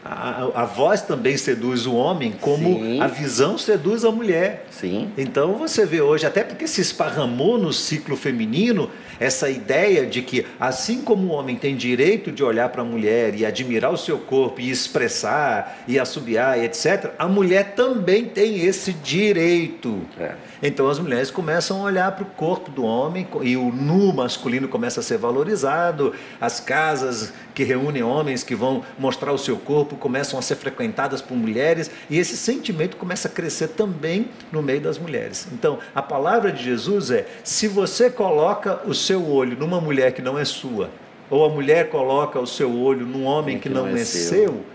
A, 0.09 0.61
a, 0.61 0.65
voz 0.65 1.01
também 1.01 1.35
seduz 1.35 1.85
o 1.85 1.93
homem, 1.93 2.33
como 2.39 2.79
Sim. 2.79 3.01
a 3.01 3.07
visão 3.07 3.57
seduz 3.57 4.05
a 4.05 4.11
mulher. 4.11 4.65
Sim. 4.71 5.11
Então 5.17 5.55
você 5.55 5.85
vê 5.85 6.01
hoje, 6.01 6.25
até 6.25 6.43
porque 6.43 6.67
se 6.67 6.79
esparramou 6.79 7.57
no 7.57 7.73
ciclo 7.73 8.15
feminino, 8.15 8.89
essa 9.19 9.49
ideia 9.49 10.05
de 10.05 10.21
que, 10.21 10.45
assim 10.59 11.01
como 11.01 11.27
o 11.27 11.31
homem 11.31 11.55
tem 11.55 11.75
direito 11.75 12.31
de 12.31 12.43
olhar 12.43 12.69
para 12.69 12.81
a 12.81 12.85
mulher 12.85 13.35
e 13.35 13.45
admirar 13.45 13.91
o 13.91 13.97
seu 13.97 14.17
corpo 14.17 14.61
e 14.61 14.69
expressar 14.69 15.83
e 15.87 15.99
assobiar 15.99 16.57
e 16.57 16.65
etc., 16.65 17.11
a 17.19 17.27
mulher 17.27 17.73
também 17.75 18.25
tem 18.25 18.61
esse 18.61 18.93
direito. 18.93 20.01
É. 20.19 20.35
Então 20.61 20.89
as 20.89 20.99
mulheres 20.99 21.29
começam 21.29 21.81
a 21.81 21.83
olhar 21.83 22.11
para 22.13 22.23
o 22.23 22.27
corpo 22.27 22.71
do 22.71 22.83
homem 22.83 23.27
e 23.41 23.55
o 23.55 23.71
nu 23.71 24.13
masculino 24.13 24.67
começa 24.67 24.99
a 24.99 25.03
ser 25.03 25.17
valorizado, 25.17 26.13
as 26.41 26.59
casas 26.59 27.33
que 27.53 27.63
reúnem 27.63 28.03
homens 28.03 28.43
que 28.43 28.55
vão 28.55 28.83
mostrar 28.97 29.31
o 29.31 29.37
seu 29.37 29.57
corpo 29.57 29.95
começam 29.95 30.39
a 30.39 30.41
ser 30.41 30.55
frequentadas 30.55 31.21
por 31.21 31.35
mulheres 31.35 31.91
e 32.09 32.17
esse 32.17 32.35
sentimento 32.35 32.97
começa 32.97 33.27
a 33.27 33.31
crescer 33.31 33.69
também 33.69 34.29
no 34.51 34.61
meio 34.61 34.81
das 34.81 34.97
mulheres. 34.97 35.47
Então 35.51 35.79
a 35.93 36.01
palavra 36.01 36.51
de 36.51 36.63
Jesus 36.63 37.11
é: 37.11 37.27
se 37.43 37.67
você 37.67 38.09
coloca 38.09 38.81
o 38.85 38.93
seu 38.93 39.27
olho 39.27 39.57
numa 39.57 39.79
mulher 39.79 40.13
que 40.13 40.21
não 40.21 40.37
é 40.37 40.45
sua, 40.45 40.89
ou 41.29 41.45
a 41.45 41.49
mulher 41.49 41.89
coloca 41.89 42.39
o 42.39 42.47
seu 42.47 42.73
olho 42.75 43.05
num 43.05 43.25
homem 43.25 43.57
que, 43.57 43.67
que, 43.67 43.69
não, 43.69 43.87
não 43.87 43.97
é, 43.97 44.01
é 44.01 44.05
seu, 44.05 44.47
seu, 44.47 44.65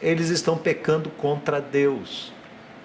eles 0.00 0.30
estão 0.30 0.56
pecando 0.56 1.10
contra 1.10 1.60
Deus. 1.60 2.32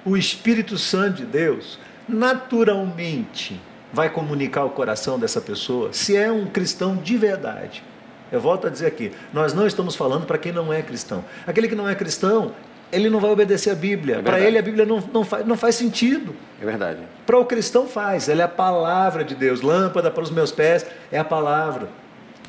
O 0.06 0.16
Espírito 0.16 0.78
Santo 0.78 1.18
de 1.18 1.26
Deus 1.26 1.80
naturalmente 2.08 3.60
vai 3.92 4.10
comunicar 4.10 4.66
o 4.66 4.70
coração 4.70 5.18
dessa 5.18 5.40
pessoa, 5.40 5.94
se 5.94 6.16
é 6.16 6.32
um 6.32 6.46
cristão 6.46 6.96
de 6.96 7.18
verdade. 7.18 7.84
Eu 8.32 8.42
volto 8.42 8.68
a 8.68 8.70
dizer 8.70 8.88
aqui, 8.88 9.12
nós 9.32 9.54
não 9.54 9.66
estamos 9.66 9.96
falando 9.96 10.26
para 10.26 10.38
quem 10.38 10.52
não 10.52 10.74
é 10.74 10.82
cristão. 10.82 11.24
Aquele 11.48 11.68
que 11.68 11.76
não 11.76 11.88
é 11.88 11.96
cristão, 11.96 12.54
ele 12.92 13.10
não 13.10 13.20
vai 13.20 13.32
obedecer 13.32 13.70
a 13.70 13.76
Bíblia. 13.76 14.18
É 14.18 14.22
para 14.22 14.40
ele 14.40 14.58
a 14.58 14.62
Bíblia 14.62 14.86
não, 14.86 15.02
não, 15.14 15.24
faz, 15.24 15.46
não 15.46 15.56
faz 15.56 15.76
sentido. 15.76 16.36
É 16.62 16.66
verdade. 16.66 17.00
Para 17.26 17.38
o 17.38 17.46
cristão 17.46 17.88
faz, 17.88 18.28
ela 18.28 18.42
é 18.42 18.46
a 18.46 18.50
palavra 18.50 19.24
de 19.24 19.36
Deus. 19.36 19.62
Lâmpada 19.62 20.12
para 20.12 20.24
os 20.24 20.32
meus 20.32 20.52
pés 20.52 20.86
é 21.12 21.18
a 21.18 21.24
palavra 21.24 21.88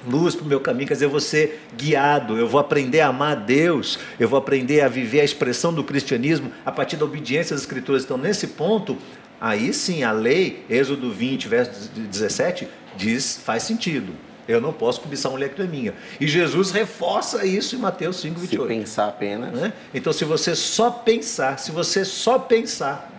luz 0.06 0.34
para 0.34 0.44
o 0.44 0.48
meu 0.48 0.60
caminho, 0.60 0.86
quer 0.86 0.94
dizer, 0.94 1.06
eu 1.06 1.10
vou 1.10 1.20
ser 1.20 1.62
guiado, 1.76 2.38
eu 2.38 2.46
vou 2.46 2.60
aprender 2.60 3.00
a 3.00 3.08
amar 3.08 3.32
a 3.32 3.34
Deus, 3.34 3.98
eu 4.20 4.28
vou 4.28 4.38
aprender 4.38 4.80
a 4.80 4.88
viver 4.88 5.20
a 5.20 5.24
expressão 5.24 5.72
do 5.72 5.82
cristianismo 5.82 6.52
a 6.64 6.70
partir 6.70 6.96
da 6.96 7.04
obediência 7.04 7.54
às 7.54 7.62
Escrituras. 7.62 8.04
Então, 8.04 8.16
nesse 8.16 8.48
ponto, 8.48 8.96
aí 9.40 9.72
sim 9.72 10.02
a 10.02 10.12
lei, 10.12 10.64
Êxodo 10.68 11.12
20, 11.12 11.48
verso 11.48 11.90
17, 11.90 12.68
diz, 12.96 13.40
faz 13.44 13.62
sentido. 13.62 14.12
Eu 14.48 14.60
não 14.60 14.72
posso 14.72 15.00
cobiçar 15.00 15.30
uma 15.32 15.38
mulher 15.38 15.50
que 15.50 15.58
não 15.58 15.66
é 15.66 15.70
minha. 15.70 15.94
E 16.20 16.26
Jesus 16.26 16.70
reforça 16.70 17.44
isso 17.44 17.74
em 17.74 17.78
Mateus 17.78 18.20
5, 18.20 18.38
28. 18.38 18.62
Se 18.62 18.68
pensar 18.68 19.08
apenas. 19.08 19.52
Né? 19.52 19.72
Então, 19.92 20.12
se 20.12 20.24
você 20.24 20.54
só 20.54 20.88
pensar, 20.90 21.58
se 21.58 21.72
você 21.72 22.04
só 22.04 22.38
pensar, 22.38 23.10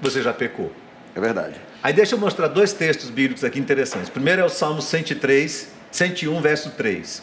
você 0.00 0.22
já 0.22 0.32
pecou. 0.32 0.72
É 1.16 1.20
verdade. 1.20 1.56
Aí 1.82 1.92
deixa 1.92 2.14
eu 2.14 2.18
mostrar 2.18 2.46
dois 2.46 2.72
textos 2.72 3.10
bíblicos 3.10 3.42
aqui 3.42 3.58
interessantes. 3.58 4.08
Primeiro 4.08 4.42
é 4.42 4.44
o 4.44 4.48
Salmo 4.48 4.80
103, 4.80 5.68
101, 5.90 6.40
verso 6.40 6.70
3. 6.70 7.22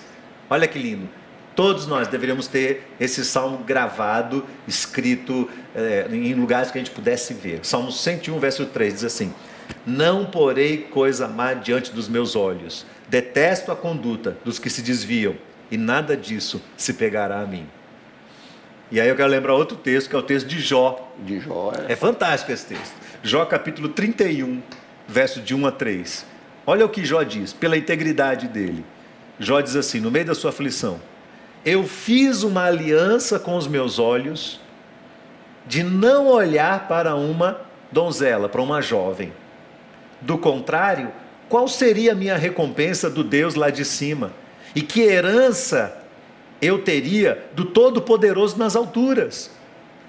Olha 0.50 0.68
que 0.68 0.78
lindo. 0.78 1.08
Todos 1.56 1.88
nós 1.88 2.10
deveríamos 2.10 2.48
ter 2.48 2.86
esse 3.00 3.24
salmo 3.24 3.60
gravado, 3.60 4.46
escrito 4.68 5.50
é, 5.74 6.06
em 6.12 6.34
lugares 6.34 6.70
que 6.70 6.78
a 6.78 6.82
gente 6.82 6.94
pudesse 6.94 7.34
ver. 7.34 7.62
Salmo 7.64 7.92
101, 7.92 8.38
verso 8.40 8.66
3 8.66 8.94
diz 8.94 9.04
assim: 9.06 9.34
Não 9.86 10.26
porei 10.26 10.80
coisa 10.80 11.30
má 11.30 11.54
diante 11.54 11.94
dos 11.94 12.10
meus 12.10 12.36
olhos, 12.36 12.86
detesto 13.08 13.72
a 13.72 13.76
conduta 13.76 14.38
dos 14.44 14.60
que 14.60 14.70
se 14.70 14.82
desviam, 14.82 15.36
e 15.72 15.78
nada 15.78 16.18
disso 16.18 16.62
se 16.76 16.94
pegará 16.94 17.40
a 17.40 17.46
mim. 17.46 17.66
E 18.92 19.00
aí 19.00 19.08
eu 19.08 19.16
quero 19.16 19.30
lembrar 19.30 19.54
outro 19.54 19.78
texto, 19.78 20.10
que 20.10 20.16
é 20.16 20.20
o 20.20 20.24
texto 20.24 20.48
de 20.48 20.60
Jó. 20.60 21.12
De 21.20 21.40
Jó, 21.40 21.72
é. 21.88 21.94
É 21.94 21.96
fantástico 21.96 22.52
esse 22.52 22.66
texto. 22.66 22.94
Jó 23.24 23.46
capítulo 23.46 23.90
31, 23.90 24.62
verso 25.08 25.40
de 25.40 25.56
1 25.56 25.66
a 25.66 25.72
3. 25.72 26.26
Olha 26.68 26.86
o 26.86 26.90
que 26.90 27.06
Jó 27.06 27.24
diz, 27.24 27.54
pela 27.54 27.78
integridade 27.78 28.48
dele. 28.48 28.86
Jó 29.40 29.62
diz 29.62 29.76
assim, 29.76 30.00
no 30.00 30.12
meio 30.12 30.26
da 30.26 30.36
sua 30.36 30.50
aflição: 30.50 31.00
Eu 31.66 31.84
fiz 31.84 32.44
uma 32.44 32.66
aliança 32.66 33.40
com 33.40 33.58
os 33.58 33.68
meus 33.68 33.98
olhos 33.98 34.62
de 35.66 35.84
não 35.84 36.28
olhar 36.28 36.88
para 36.88 37.16
uma 37.16 37.60
donzela, 37.92 38.48
para 38.48 38.62
uma 38.62 38.84
jovem. 38.84 39.34
Do 40.22 40.38
contrário, 40.38 41.12
qual 41.50 41.68
seria 41.68 42.12
a 42.12 42.16
minha 42.16 42.38
recompensa 42.38 43.10
do 43.10 43.24
Deus 43.24 43.56
lá 43.56 43.72
de 43.72 43.84
cima? 43.84 44.32
E 44.76 44.82
que 44.82 45.02
herança 45.02 45.98
eu 46.62 46.84
teria 46.84 47.46
do 47.54 47.66
Todo-Poderoso 47.66 48.60
nas 48.60 48.76
alturas? 48.76 49.50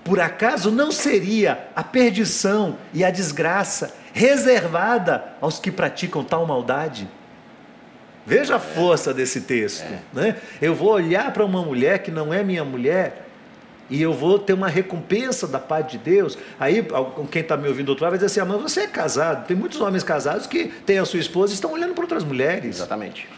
Por 0.05 0.21
acaso 0.21 0.71
não 0.71 0.93
seria 0.93 1.69
a 1.75 1.83
perdição 1.83 2.77
e 2.93 3.03
a 3.03 3.11
desgraça 3.11 3.95
reservada 4.13 5.33
aos 5.41 5.59
que 5.59 5.71
praticam 5.71 6.23
tal 6.23 6.47
maldade? 6.47 7.09
Veja 8.27 8.57
a 8.57 8.59
força 8.59 9.15
desse 9.15 9.43
texto. 9.43 9.85
É. 9.85 10.01
Né? 10.13 10.37
Eu 10.61 10.75
vou 10.75 10.91
olhar 10.91 11.33
para 11.33 11.45
uma 11.45 11.63
mulher 11.63 12.01
que 12.01 12.11
não 12.11 12.35
é 12.35 12.43
minha 12.43 12.65
mulher 12.65 13.27
e 13.89 14.03
eu 14.03 14.13
vou 14.13 14.39
ter 14.39 14.53
uma 14.53 14.69
recompensa 14.69 15.47
da 15.47 15.59
parte 15.59 15.97
de 15.97 16.05
Deus. 16.05 16.37
Aí, 16.59 16.85
quem 17.31 17.43
está 17.43 17.57
me 17.57 17.69
ouvindo 17.69 17.87
do 17.87 17.91
outro 17.91 18.05
lado 18.05 18.13
vai 18.13 18.19
dizer 18.19 18.27
assim: 18.27 18.41
ah, 18.41 18.45
mas 18.45 18.61
você 18.61 18.81
é 18.81 18.87
casado. 18.87 19.47
Tem 19.47 19.57
muitos 19.57 19.81
homens 19.81 20.03
casados 20.03 20.47
que 20.47 20.67
têm 20.85 20.99
a 20.99 21.05
sua 21.05 21.21
esposa 21.21 21.53
e 21.53 21.55
estão 21.55 21.73
olhando 21.73 21.95
para 21.95 22.03
outras 22.03 22.25
mulheres. 22.25 22.77
Exatamente. 22.77 23.29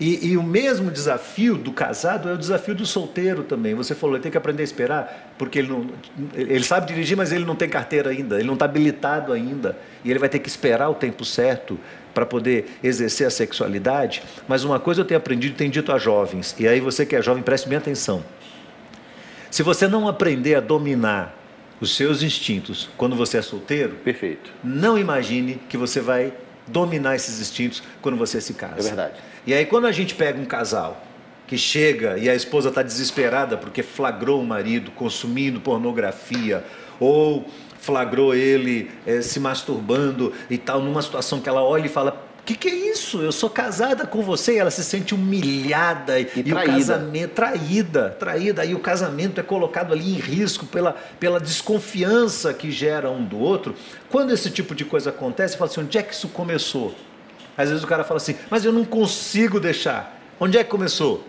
E, 0.00 0.30
e, 0.30 0.36
o 0.36 0.42
mesmo 0.42 0.90
desafio 0.90 1.56
do 1.56 1.70
casado 1.70 2.28
é 2.28 2.32
o 2.32 2.38
desafio 2.38 2.74
do 2.74 2.84
solteiro 2.84 3.44
também. 3.44 3.72
Você 3.74 3.94
falou, 3.94 4.16
ele 4.16 4.22
tem 4.22 4.32
que 4.32 4.38
aprender 4.38 4.62
a 4.62 4.64
esperar, 4.64 5.32
porque 5.38 5.60
ele, 5.60 5.68
não, 5.68 5.86
ele 6.34 6.64
sabe 6.64 6.88
dirigir, 6.88 7.16
mas 7.16 7.30
ele 7.30 7.44
não 7.44 7.54
tem 7.54 7.68
carteira 7.68 8.10
ainda, 8.10 8.36
ele 8.36 8.46
não 8.46 8.54
está 8.54 8.64
habilitado 8.64 9.32
ainda. 9.32 9.78
E 10.04 10.10
ele 10.10 10.18
vai 10.18 10.28
ter 10.28 10.40
que 10.40 10.48
esperar 10.48 10.88
o 10.88 10.94
tempo 10.94 11.24
certo 11.24 11.78
para 12.12 12.26
poder 12.26 12.78
exercer 12.82 13.26
a 13.26 13.30
sexualidade. 13.30 14.22
Mas 14.46 14.64
uma 14.64 14.78
coisa 14.78 15.00
eu 15.00 15.04
tenho 15.04 15.18
aprendido 15.18 15.52
e 15.52 15.56
tenho 15.56 15.70
dito 15.70 15.92
a 15.92 15.98
jovens, 15.98 16.54
e 16.58 16.66
aí 16.68 16.80
você 16.80 17.04
que 17.06 17.16
é 17.16 17.22
jovem, 17.22 17.42
preste 17.42 17.68
bem 17.68 17.78
atenção. 17.78 18.22
Se 19.50 19.62
você 19.62 19.86
não 19.86 20.08
aprender 20.08 20.54
a 20.54 20.60
dominar 20.60 21.36
os 21.80 21.96
seus 21.96 22.22
instintos 22.22 22.88
quando 22.96 23.16
você 23.16 23.38
é 23.38 23.42
solteiro, 23.42 23.96
perfeito. 24.04 24.52
Não 24.62 24.96
imagine 24.96 25.60
que 25.68 25.76
você 25.76 26.00
vai 26.00 26.32
dominar 26.66 27.16
esses 27.16 27.40
instintos 27.40 27.82
quando 28.00 28.16
você 28.16 28.40
se 28.40 28.54
casa. 28.54 28.78
É 28.78 28.82
verdade. 28.82 29.20
E 29.46 29.52
aí 29.52 29.66
quando 29.66 29.86
a 29.86 29.92
gente 29.92 30.14
pega 30.14 30.40
um 30.40 30.44
casal 30.44 31.04
que 31.46 31.58
chega 31.58 32.16
e 32.16 32.30
a 32.30 32.34
esposa 32.34 32.68
está 32.68 32.82
desesperada 32.82 33.58
porque 33.58 33.82
flagrou 33.82 34.40
o 34.40 34.46
marido 34.46 34.90
consumindo 34.92 35.60
pornografia 35.60 36.64
ou 37.00 37.46
flagrou 37.82 38.32
ele 38.32 38.90
é, 39.04 39.20
se 39.20 39.40
masturbando 39.40 40.32
e 40.48 40.56
tal, 40.56 40.80
numa 40.80 41.02
situação 41.02 41.40
que 41.40 41.48
ela 41.48 41.62
olha 41.62 41.86
e 41.86 41.88
fala: 41.88 42.24
o 42.40 42.44
que, 42.44 42.54
que, 42.54 42.68
é 42.68 42.74
isso? 42.74 43.20
Eu 43.20 43.32
sou 43.32 43.50
casada 43.50 44.06
com 44.06 44.22
você 44.22 44.54
e 44.54 44.58
ela 44.58 44.70
se 44.70 44.84
sente 44.84 45.14
humilhada 45.14 46.18
e, 46.18 46.28
e, 46.46 46.52
o 46.52 46.64
casamento 46.64 47.32
traída, 47.32 48.16
traída, 48.18 48.64
e 48.64 48.74
o 48.74 48.78
casamento 48.78 49.40
é 49.40 49.42
colocado 49.42 49.92
ali 49.92 50.14
em 50.14 50.18
risco 50.18 50.64
pela, 50.64 50.96
pela 51.18 51.40
desconfiança 51.40 52.54
que 52.54 52.70
gera 52.70 53.10
um 53.10 53.24
do 53.24 53.38
outro. 53.38 53.74
Quando 54.08 54.32
esse 54.32 54.48
tipo 54.48 54.74
de 54.74 54.84
coisa 54.84 55.10
acontece, 55.10 55.58
fala 55.58 55.70
assim: 55.70 55.80
onde 55.80 55.98
é 55.98 56.02
que 56.02 56.14
isso 56.14 56.28
começou? 56.28 56.94
Às 57.56 57.68
vezes 57.68 57.84
o 57.84 57.86
cara 57.86 58.02
fala 58.04 58.16
assim, 58.16 58.36
mas 58.48 58.64
eu 58.64 58.72
não 58.72 58.84
consigo 58.84 59.60
deixar. 59.60 60.18
Onde 60.40 60.56
é 60.56 60.64
que 60.64 60.70
começou? 60.70 61.22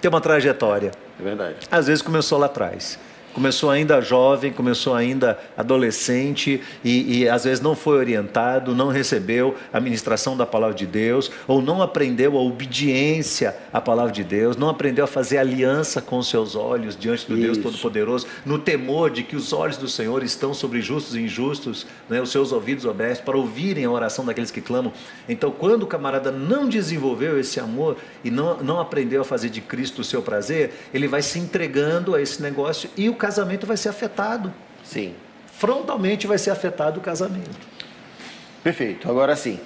Tem 0.00 0.08
uma 0.08 0.20
trajetória. 0.20 0.90
É 1.18 1.22
verdade. 1.22 1.56
Às 1.70 1.86
vezes 1.86 2.02
começou 2.02 2.38
lá 2.38 2.46
atrás 2.46 2.98
começou 3.32 3.70
ainda 3.70 4.00
jovem, 4.00 4.52
começou 4.52 4.94
ainda 4.94 5.38
adolescente 5.56 6.60
e, 6.84 7.20
e, 7.20 7.28
às 7.28 7.44
vezes 7.44 7.60
não 7.60 7.74
foi 7.74 7.98
orientado, 7.98 8.74
não 8.74 8.88
recebeu 8.88 9.54
a 9.72 9.80
ministração 9.80 10.36
da 10.36 10.46
palavra 10.46 10.74
de 10.74 10.86
Deus, 10.86 11.30
ou 11.46 11.62
não 11.62 11.82
aprendeu 11.82 12.36
a 12.36 12.40
obediência 12.40 13.56
à 13.72 13.80
palavra 13.80 14.12
de 14.12 14.24
Deus, 14.24 14.56
não 14.56 14.68
aprendeu 14.68 15.04
a 15.04 15.08
fazer 15.08 15.38
aliança 15.38 16.00
com 16.00 16.18
os 16.18 16.28
seus 16.28 16.54
olhos 16.54 16.96
diante 16.96 17.26
do 17.26 17.36
Isso. 17.36 17.42
Deus 17.42 17.58
Todo-Poderoso, 17.58 18.26
no 18.44 18.58
temor 18.58 19.10
de 19.10 19.22
que 19.22 19.36
os 19.36 19.52
olhos 19.52 19.76
do 19.76 19.88
Senhor 19.88 20.22
estão 20.22 20.52
sobre 20.52 20.80
justos 20.80 21.14
e 21.14 21.20
injustos, 21.20 21.86
né, 22.08 22.20
os 22.20 22.30
seus 22.30 22.52
ouvidos 22.52 22.86
abertos 22.86 23.20
para 23.20 23.36
ouvirem 23.36 23.84
a 23.84 23.90
oração 23.90 24.24
daqueles 24.24 24.50
que 24.50 24.60
clamam. 24.60 24.92
Então, 25.28 25.50
quando 25.50 25.84
o 25.84 25.86
camarada 25.86 26.30
não 26.30 26.68
desenvolveu 26.68 27.38
esse 27.38 27.60
amor 27.60 27.96
e 28.24 28.30
não, 28.30 28.62
não 28.62 28.80
aprendeu 28.80 29.22
a 29.22 29.24
fazer 29.24 29.50
de 29.50 29.60
Cristo 29.60 30.00
o 30.00 30.04
seu 30.04 30.22
prazer, 30.22 30.72
ele 30.92 31.06
vai 31.06 31.22
se 31.22 31.38
entregando 31.38 32.14
a 32.14 32.22
esse 32.22 32.42
negócio 32.42 32.90
e 32.96 33.08
o 33.08 33.14
casamento 33.20 33.66
vai 33.66 33.76
ser 33.76 33.90
afetado. 33.90 34.52
Sim. 34.82 35.14
Frontalmente 35.46 36.26
vai 36.26 36.38
ser 36.38 36.50
afetado 36.50 36.98
o 36.98 37.02
casamento. 37.02 37.68
Perfeito. 38.64 39.08
Agora 39.08 39.36
sim, 39.36 39.60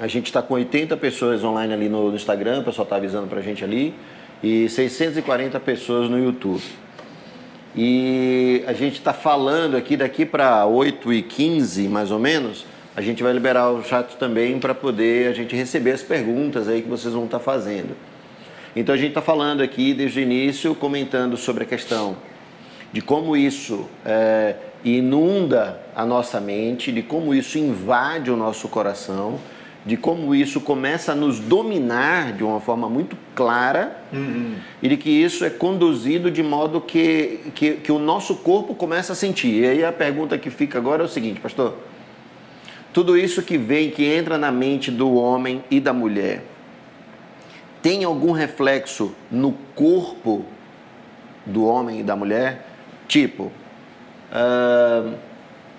a 0.00 0.06
gente 0.06 0.26
está 0.26 0.40
com 0.40 0.54
80 0.54 0.96
pessoas 0.96 1.44
online 1.44 1.74
ali 1.74 1.88
no, 1.88 2.14
Instagram, 2.14 2.60
o 2.60 2.64
pessoal 2.64 2.84
está 2.84 2.96
avisando 2.96 3.26
para 3.26 3.40
a 3.40 3.42
gente 3.42 3.62
ali, 3.62 3.94
e 4.42 4.68
640 4.68 5.58
pessoas 5.60 6.08
no 6.08 6.18
YouTube. 6.18 6.62
E 7.74 8.62
a 8.66 8.72
gente 8.72 8.94
está 8.94 9.12
falando 9.12 9.76
aqui, 9.76 9.96
daqui 9.96 10.24
para 10.24 10.64
8 10.66 11.12
e 11.12 11.22
15 11.22 11.88
mais 11.88 12.10
ou 12.10 12.18
menos, 12.18 12.64
a 12.94 13.00
gente 13.00 13.22
vai 13.22 13.32
liberar 13.32 13.70
o 13.70 13.82
chat 13.82 14.16
também 14.16 14.58
para 14.58 14.74
poder 14.74 15.28
a 15.28 15.32
gente 15.32 15.56
receber 15.56 15.92
as 15.92 16.02
perguntas 16.02 16.68
aí 16.68 16.82
que 16.82 16.88
vocês 16.88 17.12
vão 17.12 17.24
estar 17.24 17.38
tá 17.38 17.44
fazendo. 17.44 17.96
Então 18.76 18.94
a 18.94 18.98
gente 18.98 19.08
está 19.08 19.22
falando 19.22 19.60
aqui 19.60 19.92
desde 19.92 20.20
o 20.20 20.22
início, 20.22 20.74
comentando 20.74 21.36
sobre 21.36 21.64
a 21.64 21.66
questão 21.66 22.16
de 22.92 23.00
como 23.00 23.36
isso 23.36 23.88
é, 24.04 24.56
inunda 24.84 25.80
a 25.94 26.04
nossa 26.04 26.40
mente, 26.40 26.92
de 26.92 27.02
como 27.02 27.34
isso 27.34 27.58
invade 27.58 28.30
o 28.30 28.36
nosso 28.36 28.68
coração, 28.68 29.38
de 29.84 29.96
como 29.96 30.34
isso 30.34 30.60
começa 30.60 31.12
a 31.12 31.14
nos 31.14 31.40
dominar 31.40 32.32
de 32.32 32.44
uma 32.44 32.60
forma 32.60 32.88
muito 32.88 33.16
clara 33.34 33.96
uhum. 34.12 34.54
e 34.80 34.88
de 34.88 34.96
que 34.96 35.10
isso 35.10 35.44
é 35.44 35.50
conduzido 35.50 36.30
de 36.30 36.42
modo 36.42 36.80
que, 36.80 37.40
que, 37.54 37.72
que 37.74 37.90
o 37.90 37.98
nosso 37.98 38.36
corpo 38.36 38.74
começa 38.74 39.12
a 39.12 39.16
sentir. 39.16 39.62
E 39.62 39.66
aí 39.66 39.84
a 39.84 39.90
pergunta 39.90 40.38
que 40.38 40.50
fica 40.50 40.78
agora 40.78 41.02
é 41.02 41.06
o 41.06 41.08
seguinte, 41.08 41.40
pastor: 41.40 41.74
tudo 42.92 43.16
isso 43.16 43.42
que 43.42 43.58
vem, 43.58 43.90
que 43.90 44.04
entra 44.04 44.38
na 44.38 44.52
mente 44.52 44.90
do 44.90 45.14
homem 45.14 45.64
e 45.68 45.80
da 45.80 45.92
mulher, 45.92 46.44
tem 47.82 48.04
algum 48.04 48.30
reflexo 48.30 49.12
no 49.30 49.52
corpo 49.74 50.44
do 51.44 51.64
homem 51.64 52.00
e 52.00 52.02
da 52.04 52.14
mulher? 52.14 52.71
Tipo, 53.12 53.52
uh, 54.32 55.12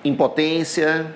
impotência, 0.05 1.15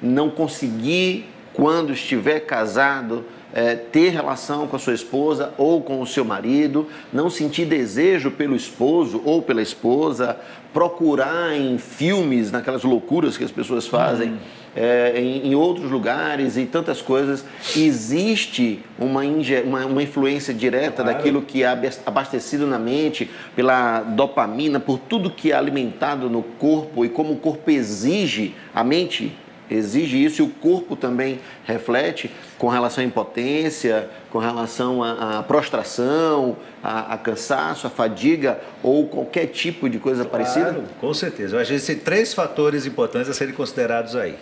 não 0.00 0.30
conseguir, 0.30 1.28
quando 1.52 1.92
estiver 1.92 2.46
casado, 2.46 3.24
é, 3.52 3.74
ter 3.74 4.10
relação 4.10 4.68
com 4.68 4.76
a 4.76 4.78
sua 4.78 4.94
esposa 4.94 5.52
ou 5.58 5.82
com 5.82 6.00
o 6.00 6.06
seu 6.06 6.24
marido, 6.24 6.86
não 7.12 7.28
sentir 7.28 7.66
desejo 7.66 8.30
pelo 8.30 8.54
esposo 8.54 9.20
ou 9.24 9.42
pela 9.42 9.60
esposa, 9.60 10.38
procurar 10.72 11.54
em 11.54 11.78
filmes, 11.78 12.50
naquelas 12.50 12.82
loucuras 12.82 13.36
que 13.36 13.44
as 13.44 13.50
pessoas 13.50 13.86
fazem. 13.86 14.30
Uhum 14.30 14.62
é, 14.74 15.12
em, 15.16 15.48
em, 15.48 15.54
outros 15.54 15.90
lugares 15.90 16.56
e 16.56 16.64
tantas 16.64 17.02
coisas, 17.02 17.44
existe 17.76 18.80
uma, 18.98 19.22
uma, 19.64 19.86
uma 19.86 20.02
influência 20.02 20.54
direta 20.54 21.02
claro. 21.02 21.12
daquilo 21.12 21.42
que 21.42 21.62
é 21.62 21.66
abastecido 22.06 22.66
na 22.66 22.78
mente, 22.78 23.30
pela 23.54 24.00
dopamina, 24.00 24.80
por 24.80 24.98
tudo 24.98 25.30
que 25.30 25.52
é 25.52 25.54
alimentado 25.54 26.30
no 26.30 26.42
corpo 26.42 27.04
e 27.04 27.08
como 27.08 27.34
o 27.34 27.36
corpo 27.36 27.70
exige, 27.70 28.54
a 28.74 28.82
mente 28.82 29.36
exige 29.70 30.22
isso 30.22 30.42
e 30.42 30.44
o 30.44 30.48
corpo 30.48 30.96
também 30.96 31.40
reflete 31.64 32.30
com 32.58 32.68
relação 32.68 33.02
à 33.02 33.06
impotência, 33.06 34.08
com 34.30 34.38
relação 34.38 35.02
à, 35.02 35.38
à 35.38 35.42
prostração, 35.42 36.56
a, 36.82 37.14
a, 37.14 37.18
cansaço, 37.18 37.86
a 37.86 37.90
fadiga 37.90 38.60
ou 38.82 39.06
qualquer 39.08 39.46
tipo 39.46 39.88
de 39.88 39.98
coisa 39.98 40.24
claro, 40.24 40.44
parecida? 40.44 40.84
Com 41.00 41.12
certeza. 41.14 41.56
Eu 41.56 41.60
acho 41.60 41.68
que 41.68 41.74
existem 41.74 41.96
três 41.96 42.34
fatores 42.34 42.86
importantes 42.86 43.28
a 43.30 43.34
serem 43.34 43.54
considerados 43.54 44.16
aí. 44.16 44.36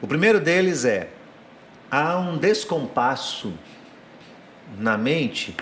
O 0.00 0.06
primeiro 0.06 0.40
deles 0.40 0.84
é: 0.84 1.08
há 1.90 2.18
um 2.18 2.38
descompasso 2.38 3.52
na 4.78 4.96
mente, 4.96 5.56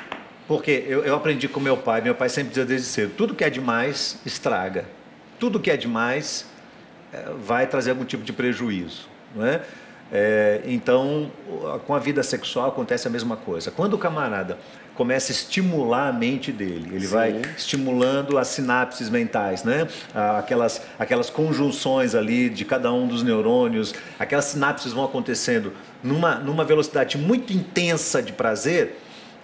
porque 0.46 0.84
eu, 0.86 1.04
eu 1.04 1.14
aprendi 1.14 1.48
com 1.48 1.60
meu 1.60 1.76
pai, 1.76 2.00
meu 2.00 2.14
pai 2.14 2.28
sempre 2.28 2.50
dizia 2.50 2.64
desde 2.64 2.86
cedo: 2.86 3.14
tudo 3.16 3.34
que 3.34 3.44
é 3.44 3.50
demais 3.50 4.20
estraga, 4.24 4.84
tudo 5.38 5.58
que 5.58 5.70
é 5.70 5.76
demais 5.76 6.46
vai 7.44 7.66
trazer 7.66 7.90
algum 7.90 8.04
tipo 8.04 8.24
de 8.24 8.32
prejuízo. 8.32 9.08
Não 9.34 9.44
é? 9.44 9.62
É, 10.10 10.62
então, 10.64 11.30
com 11.86 11.94
a 11.94 11.98
vida 11.98 12.22
sexual 12.22 12.68
acontece 12.68 13.06
a 13.06 13.10
mesma 13.10 13.36
coisa. 13.36 13.70
Quando 13.70 13.94
o 13.94 13.98
camarada 13.98 14.58
começa 14.98 15.30
a 15.30 15.32
estimular 15.32 16.08
a 16.08 16.12
mente 16.12 16.50
dele. 16.50 16.88
Ele 16.90 17.06
Sim. 17.06 17.14
vai 17.14 17.42
estimulando 17.56 18.36
as 18.36 18.48
sinapses 18.48 19.08
mentais, 19.08 19.62
né? 19.62 19.86
Aquelas, 20.36 20.82
aquelas 20.98 21.30
conjunções 21.30 22.16
ali 22.16 22.50
de 22.50 22.64
cada 22.64 22.92
um 22.92 23.06
dos 23.06 23.22
neurônios, 23.22 23.94
aquelas 24.18 24.46
sinapses 24.46 24.92
vão 24.92 25.04
acontecendo 25.04 25.72
numa, 26.02 26.34
numa 26.34 26.64
velocidade 26.64 27.16
muito 27.16 27.52
intensa 27.52 28.20
de 28.20 28.32
prazer. 28.32 28.98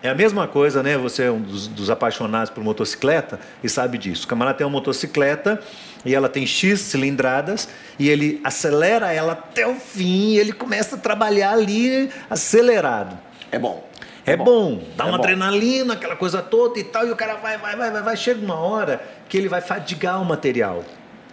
É 0.05 0.11
a 0.11 0.15
mesma 0.15 0.47
coisa, 0.47 0.83
né? 0.83 0.99
Você 0.99 1.23
é 1.23 1.31
um 1.31 1.41
dos, 1.41 1.67
dos, 1.67 1.89
apaixonados 1.89 2.51
por 2.51 2.63
motocicleta 2.63 3.41
e 3.63 3.71
sabe 3.71 3.97
disso. 3.97 4.27
O 4.27 4.29
camarada 4.29 4.59
tem 4.59 4.67
uma 4.67 4.73
motocicleta 4.75 5.59
e 6.05 6.15
ela 6.15 6.29
tem 6.29 6.47
X 6.47 6.79
cilindradas 6.81 7.71
e 7.99 8.11
ele 8.11 8.39
acelera 8.45 9.11
ela 9.11 9.33
até 9.33 9.67
o 9.67 9.77
fim 9.77 10.33
e 10.33 10.39
ele 10.39 10.53
começa 10.53 10.97
a 10.97 10.99
trabalhar 10.99 11.53
ali 11.53 12.11
acelerado. 12.29 13.19
É 13.51 13.59
bom. 13.59 13.89
É, 14.27 14.33
é 14.33 14.37
bom. 14.37 14.45
bom, 14.45 14.83
dá 14.95 15.05
é 15.05 15.07
uma 15.07 15.17
bom. 15.17 15.25
adrenalina, 15.25 15.95
aquela 15.95 16.17
coisa 16.17 16.43
toda 16.43 16.79
e 16.79 16.85
tal, 16.85 17.07
e 17.07 17.11
o 17.11 17.17
cara 17.17 17.37
vai, 17.37 17.57
vai, 17.57 17.75
vai, 17.75 17.91
vai, 17.91 18.03
vai. 18.03 18.17
Chega 18.19 18.45
uma 18.45 18.59
hora 18.59 19.03
que 19.27 19.39
ele 19.39 19.49
vai 19.49 19.63
fadigar 19.63 20.21
o 20.21 20.25
material. 20.27 20.85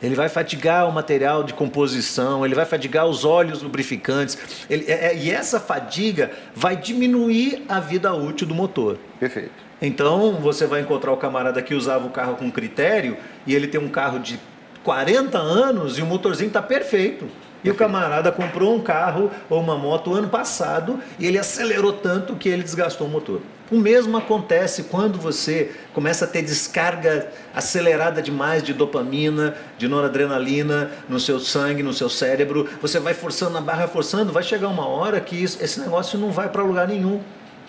Ele 0.01 0.15
vai 0.15 0.29
fatigar 0.29 0.87
o 0.89 0.91
material 0.91 1.43
de 1.43 1.53
composição, 1.53 2.43
ele 2.43 2.55
vai 2.55 2.65
fatigar 2.65 3.05
os 3.05 3.23
óleos 3.23 3.61
lubrificantes. 3.61 4.65
Ele, 4.69 4.85
é, 4.87 5.07
é, 5.07 5.15
e 5.15 5.29
essa 5.29 5.59
fadiga 5.59 6.31
vai 6.55 6.75
diminuir 6.75 7.63
a 7.69 7.79
vida 7.79 8.13
útil 8.13 8.47
do 8.47 8.55
motor. 8.55 8.97
Perfeito. 9.19 9.51
Então 9.81 10.33
você 10.35 10.65
vai 10.65 10.81
encontrar 10.81 11.11
o 11.11 11.17
camarada 11.17 11.61
que 11.61 11.73
usava 11.73 12.05
o 12.05 12.09
carro 12.09 12.35
com 12.35 12.51
critério 12.51 13.17
e 13.45 13.53
ele 13.53 13.67
tem 13.67 13.79
um 13.79 13.89
carro 13.89 14.19
de 14.19 14.39
40 14.83 15.37
anos 15.37 15.97
e 15.97 16.01
o 16.01 16.05
motorzinho 16.05 16.47
está 16.47 16.61
perfeito. 16.61 17.27
E 17.63 17.69
o 17.69 17.75
camarada 17.75 18.31
comprou 18.31 18.75
um 18.75 18.81
carro 18.81 19.29
ou 19.47 19.59
uma 19.59 19.77
moto 19.77 20.13
ano 20.13 20.29
passado 20.29 20.99
e 21.19 21.27
ele 21.27 21.37
acelerou 21.37 21.93
tanto 21.93 22.35
que 22.35 22.49
ele 22.49 22.63
desgastou 22.63 23.05
o 23.05 23.09
motor. 23.09 23.41
O 23.71 23.77
mesmo 23.77 24.17
acontece 24.17 24.83
quando 24.83 25.17
você 25.17 25.71
começa 25.93 26.25
a 26.25 26.27
ter 26.27 26.41
descarga 26.41 27.31
acelerada 27.55 28.21
demais 28.21 28.61
de 28.61 28.73
dopamina, 28.73 29.55
de 29.77 29.87
noradrenalina 29.87 30.91
no 31.07 31.21
seu 31.21 31.39
sangue, 31.39 31.81
no 31.81 31.93
seu 31.93 32.09
cérebro. 32.09 32.67
Você 32.81 32.99
vai 32.99 33.13
forçando 33.13 33.57
a 33.57 33.61
barra, 33.61 33.87
forçando, 33.87 34.33
vai 34.33 34.43
chegar 34.43 34.67
uma 34.67 34.85
hora 34.85 35.21
que 35.21 35.41
isso, 35.41 35.63
esse 35.63 35.79
negócio 35.79 36.19
não 36.19 36.31
vai 36.31 36.49
para 36.49 36.61
lugar 36.63 36.85
nenhum. 36.85 37.21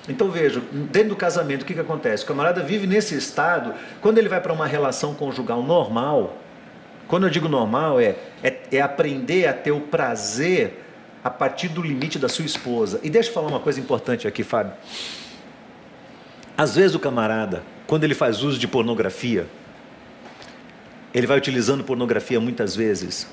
Então 0.09 0.29
veja, 0.29 0.61
dentro 0.73 1.11
do 1.11 1.17
casamento, 1.17 1.63
o 1.63 1.65
que, 1.65 1.75
que 1.75 1.81
acontece? 1.81 2.25
O 2.25 2.27
camarada 2.27 2.65
vive 2.65 2.85
nesse 2.85 3.17
estado, 3.17 3.73
quando 4.01 4.19
ele 4.19 4.29
vai 4.29 4.41
para 4.41 4.53
uma 4.53 4.67
relação 4.67 5.15
conjugal 5.15 5.63
normal, 5.63 6.37
quando 7.07 7.27
eu 7.27 7.31
digo 7.31 7.49
normal, 7.49 8.01
é, 8.01 8.17
é, 8.43 8.59
é 8.73 8.81
aprender 8.81 9.47
a 9.47 9.53
ter 9.53 9.71
o 9.71 9.79
prazer 9.79 10.83
a 11.23 11.31
partir 11.31 11.69
do 11.69 11.81
limite 11.81 12.19
da 12.19 12.29
sua 12.29 12.45
esposa. 12.45 12.99
E 13.05 13.09
deixa 13.09 13.29
eu 13.29 13.35
falar 13.35 13.47
uma 13.47 13.61
coisa 13.61 13.79
importante 13.79 14.27
aqui, 14.27 14.43
Fábio. 14.43 14.73
Às 16.57 16.75
vezes 16.75 16.95
o 16.95 16.99
camarada, 16.99 17.63
quando 17.87 18.05
ele 18.05 18.15
faz 18.15 18.43
uso 18.43 18.59
de 18.59 18.69
pornografia, 18.69 19.47
ele 21.15 21.27
vai 21.27 21.37
utilizando 21.37 21.85
pornografia 21.85 22.41
muitas 22.41 22.75
vezes. 22.75 23.27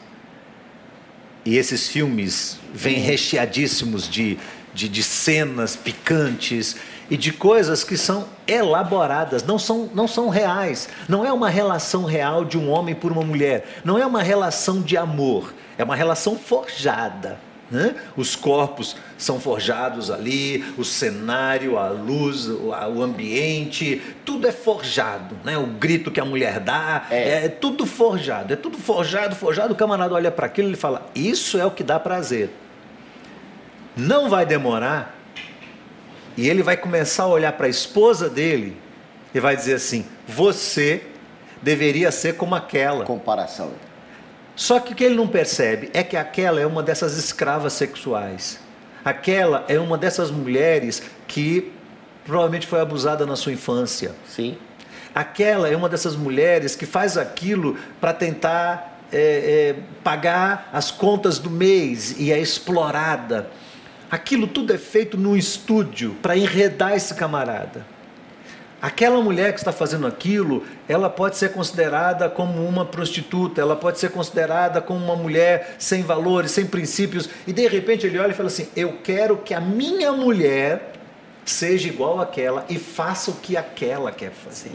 E 1.45 1.57
esses 1.57 1.87
filmes 1.87 2.59
vêm 2.73 2.99
recheadíssimos 2.99 4.09
de, 4.09 4.37
de, 4.73 4.89
de 4.89 5.03
cenas 5.03 5.75
picantes 5.75 6.75
e 7.09 7.17
de 7.17 7.31
coisas 7.31 7.83
que 7.83 7.97
são 7.97 8.27
elaboradas, 8.45 9.43
não 9.43 9.57
são, 9.57 9.89
não 9.93 10.07
são 10.07 10.29
reais. 10.29 10.89
Não 11.07 11.25
é 11.25 11.33
uma 11.33 11.49
relação 11.49 12.03
real 12.03 12.45
de 12.45 12.57
um 12.57 12.69
homem 12.69 12.93
por 12.93 13.11
uma 13.11 13.23
mulher. 13.23 13.81
Não 13.83 13.97
é 13.97 14.05
uma 14.05 14.21
relação 14.21 14.81
de 14.81 14.95
amor. 14.95 15.53
É 15.77 15.83
uma 15.83 15.95
relação 15.95 16.37
forjada. 16.37 17.39
Né? 17.71 17.95
Os 18.17 18.35
corpos 18.35 18.95
são 19.17 19.39
forjados 19.39 20.09
ali, 20.09 20.65
o 20.77 20.83
cenário, 20.83 21.77
a 21.77 21.89
luz, 21.89 22.47
o, 22.47 22.73
ambiente, 23.03 24.01
tudo 24.25 24.47
é 24.47 24.51
forjado. 24.51 25.37
Né? 25.43 25.57
O 25.57 25.67
grito 25.67 26.09
que 26.09 26.19
a 26.19 26.25
mulher 26.25 26.59
dá, 26.59 27.05
é. 27.11 27.45
é 27.45 27.49
tudo 27.49 27.85
forjado. 27.85 28.51
É 28.53 28.55
tudo 28.55 28.77
forjado, 28.77 29.35
forjado. 29.35 29.73
O 29.73 29.77
camarada 29.77 30.15
olha 30.15 30.31
para 30.31 30.47
aquilo 30.47 30.71
e 30.71 30.75
fala: 30.75 31.05
Isso 31.13 31.59
é 31.59 31.65
o 31.65 31.71
que 31.71 31.83
dá 31.83 31.99
prazer. 31.99 32.49
Não 33.95 34.29
vai 34.29 34.45
demorar 34.45 35.15
e 36.35 36.49
ele 36.49 36.63
vai 36.63 36.77
começar 36.77 37.23
a 37.23 37.27
olhar 37.27 37.51
para 37.53 37.67
a 37.67 37.69
esposa 37.69 38.29
dele 38.29 38.77
e 39.33 39.39
vai 39.39 39.55
dizer 39.55 39.75
assim: 39.75 40.05
Você 40.27 41.03
deveria 41.61 42.11
ser 42.11 42.35
como 42.35 42.55
aquela. 42.55 43.05
Comparação. 43.05 43.71
Só 44.59 44.77
que 44.77 44.91
o 44.91 44.95
que 44.95 45.05
ele 45.05 45.15
não 45.15 45.25
percebe 45.25 45.89
é 45.93 46.03
que 46.03 46.17
aquela 46.17 46.59
é 46.59 46.65
uma 46.65 46.83
dessas 46.83 47.17
escravas 47.17 47.71
sexuais. 47.71 48.59
Aquela 49.05 49.63
é 49.69 49.79
uma 49.79 49.97
dessas 49.97 50.29
mulheres 50.29 51.01
que 51.29 51.71
provavelmente 52.25 52.67
foi 52.67 52.81
abusada 52.81 53.25
na 53.25 53.37
sua 53.37 53.53
infância. 53.53 54.11
Sim. 54.27 54.57
Aquela 55.15 55.69
é 55.69 55.77
uma 55.77 55.87
dessas 55.87 56.13
mulheres 56.17 56.75
que 56.75 56.85
faz 56.85 57.17
aquilo 57.17 57.77
para 58.01 58.11
tentar 58.11 58.99
é, 59.13 59.75
é, 59.77 59.81
pagar 60.03 60.69
as 60.73 60.91
contas 60.91 61.39
do 61.39 61.49
mês 61.49 62.19
e 62.19 62.29
é 62.29 62.37
explorada. 62.37 63.49
Aquilo 64.11 64.45
tudo 64.45 64.73
é 64.73 64.77
feito 64.77 65.17
num 65.17 65.37
estúdio 65.37 66.17
para 66.21 66.35
enredar 66.35 66.97
esse 66.97 67.15
camarada. 67.15 67.85
Aquela 68.81 69.21
mulher 69.21 69.51
que 69.51 69.59
está 69.59 69.73
fazendo 69.73 70.07
aquilo, 70.07 70.63
ela 70.87 71.09
pode 71.09 71.37
ser 71.37 71.51
considerada 71.51 72.29
como 72.29 72.65
uma 72.65 72.85
prostituta, 72.85 73.59
ela 73.59 73.75
pode 73.75 73.99
ser 73.99 74.09
considerada 74.11 74.79
como 74.79 75.03
uma 75.03 75.17
mulher 75.17 75.75
sem 75.77 76.01
valores, 76.01 76.51
sem 76.51 76.65
princípios, 76.65 77.29
e 77.45 77.51
de 77.51 77.67
repente 77.67 78.07
ele 78.07 78.17
olha 78.17 78.31
e 78.31 78.35
fala 78.35 78.47
assim: 78.47 78.69
Eu 78.75 78.99
quero 79.03 79.37
que 79.37 79.53
a 79.53 79.59
minha 79.59 80.13
mulher 80.13 80.93
seja 81.43 81.89
igual 81.89 82.21
àquela 82.21 82.65
e 82.69 82.79
faça 82.79 83.31
o 83.31 83.35
que 83.35 83.57
aquela 83.57 84.11
quer 84.11 84.31
fazer. 84.31 84.71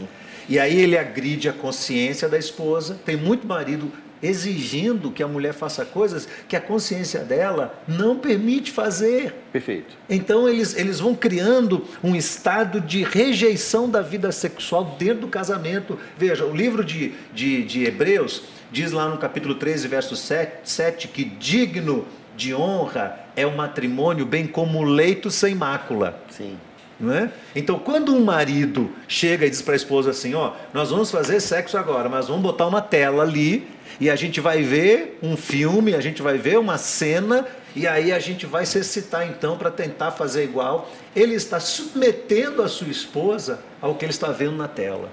E 0.47 0.59
aí 0.59 0.79
ele 0.79 0.97
agride 0.97 1.49
a 1.49 1.53
consciência 1.53 2.29
da 2.29 2.37
esposa. 2.37 2.99
Tem 3.03 3.15
muito 3.15 3.47
marido 3.47 3.91
exigindo 4.21 5.11
que 5.11 5.23
a 5.23 5.27
mulher 5.27 5.53
faça 5.53 5.85
coisas 5.85 6.27
que 6.47 6.55
a 6.55 6.61
consciência 6.61 7.21
dela 7.21 7.81
não 7.87 8.17
permite 8.17 8.71
fazer. 8.71 9.33
Perfeito. 9.51 9.95
Então 10.09 10.47
eles, 10.47 10.75
eles 10.75 10.99
vão 10.99 11.15
criando 11.15 11.85
um 12.03 12.15
estado 12.15 12.81
de 12.81 13.03
rejeição 13.03 13.89
da 13.89 14.01
vida 14.01 14.31
sexual 14.31 14.95
dentro 14.97 15.21
do 15.21 15.27
casamento. 15.27 15.97
Veja, 16.17 16.45
o 16.45 16.55
livro 16.55 16.83
de, 16.83 17.13
de, 17.33 17.63
de 17.63 17.85
Hebreus 17.85 18.43
diz 18.71 18.91
lá 18.91 19.07
no 19.07 19.17
capítulo 19.17 19.55
13, 19.55 19.87
verso 19.87 20.15
7, 20.15 20.69
7 20.69 21.07
que 21.07 21.23
digno 21.23 22.05
de 22.35 22.53
honra 22.53 23.19
é 23.35 23.45
o 23.45 23.55
matrimônio, 23.55 24.25
bem 24.25 24.45
como 24.45 24.79
o 24.79 24.83
leito 24.83 25.31
sem 25.31 25.55
mácula. 25.55 26.21
Sim. 26.29 26.57
Não 26.99 27.13
é? 27.13 27.29
Então, 27.53 27.77
quando 27.77 28.15
um 28.15 28.23
marido 28.23 28.89
chega 29.07 29.45
e 29.45 29.49
diz 29.49 29.61
para 29.61 29.73
a 29.73 29.75
esposa 29.75 30.11
assim: 30.11 30.33
Ó, 30.33 30.53
nós 30.73 30.91
vamos 30.91 31.11
fazer 31.11 31.41
sexo 31.41 31.77
agora, 31.77 32.07
mas 32.07 32.27
vamos 32.27 32.41
botar 32.41 32.65
uma 32.67 32.81
tela 32.81 33.23
ali 33.23 33.67
e 33.99 34.09
a 34.09 34.15
gente 34.15 34.41
vai 34.41 34.61
ver 34.61 35.17
um 35.21 35.37
filme, 35.37 35.95
a 35.95 36.01
gente 36.01 36.21
vai 36.21 36.37
ver 36.37 36.59
uma 36.59 36.77
cena 36.77 37.47
e 37.75 37.87
aí 37.87 38.11
a 38.11 38.19
gente 38.19 38.45
vai 38.45 38.65
se 38.65 38.79
excitar 38.79 39.27
então 39.27 39.57
para 39.57 39.71
tentar 39.71 40.11
fazer 40.11 40.43
igual. 40.43 40.89
Ele 41.15 41.35
está 41.35 41.59
submetendo 41.59 42.61
a 42.61 42.67
sua 42.67 42.87
esposa 42.87 43.59
ao 43.81 43.95
que 43.95 44.05
ele 44.05 44.11
está 44.11 44.31
vendo 44.31 44.55
na 44.55 44.67
tela. 44.67 45.09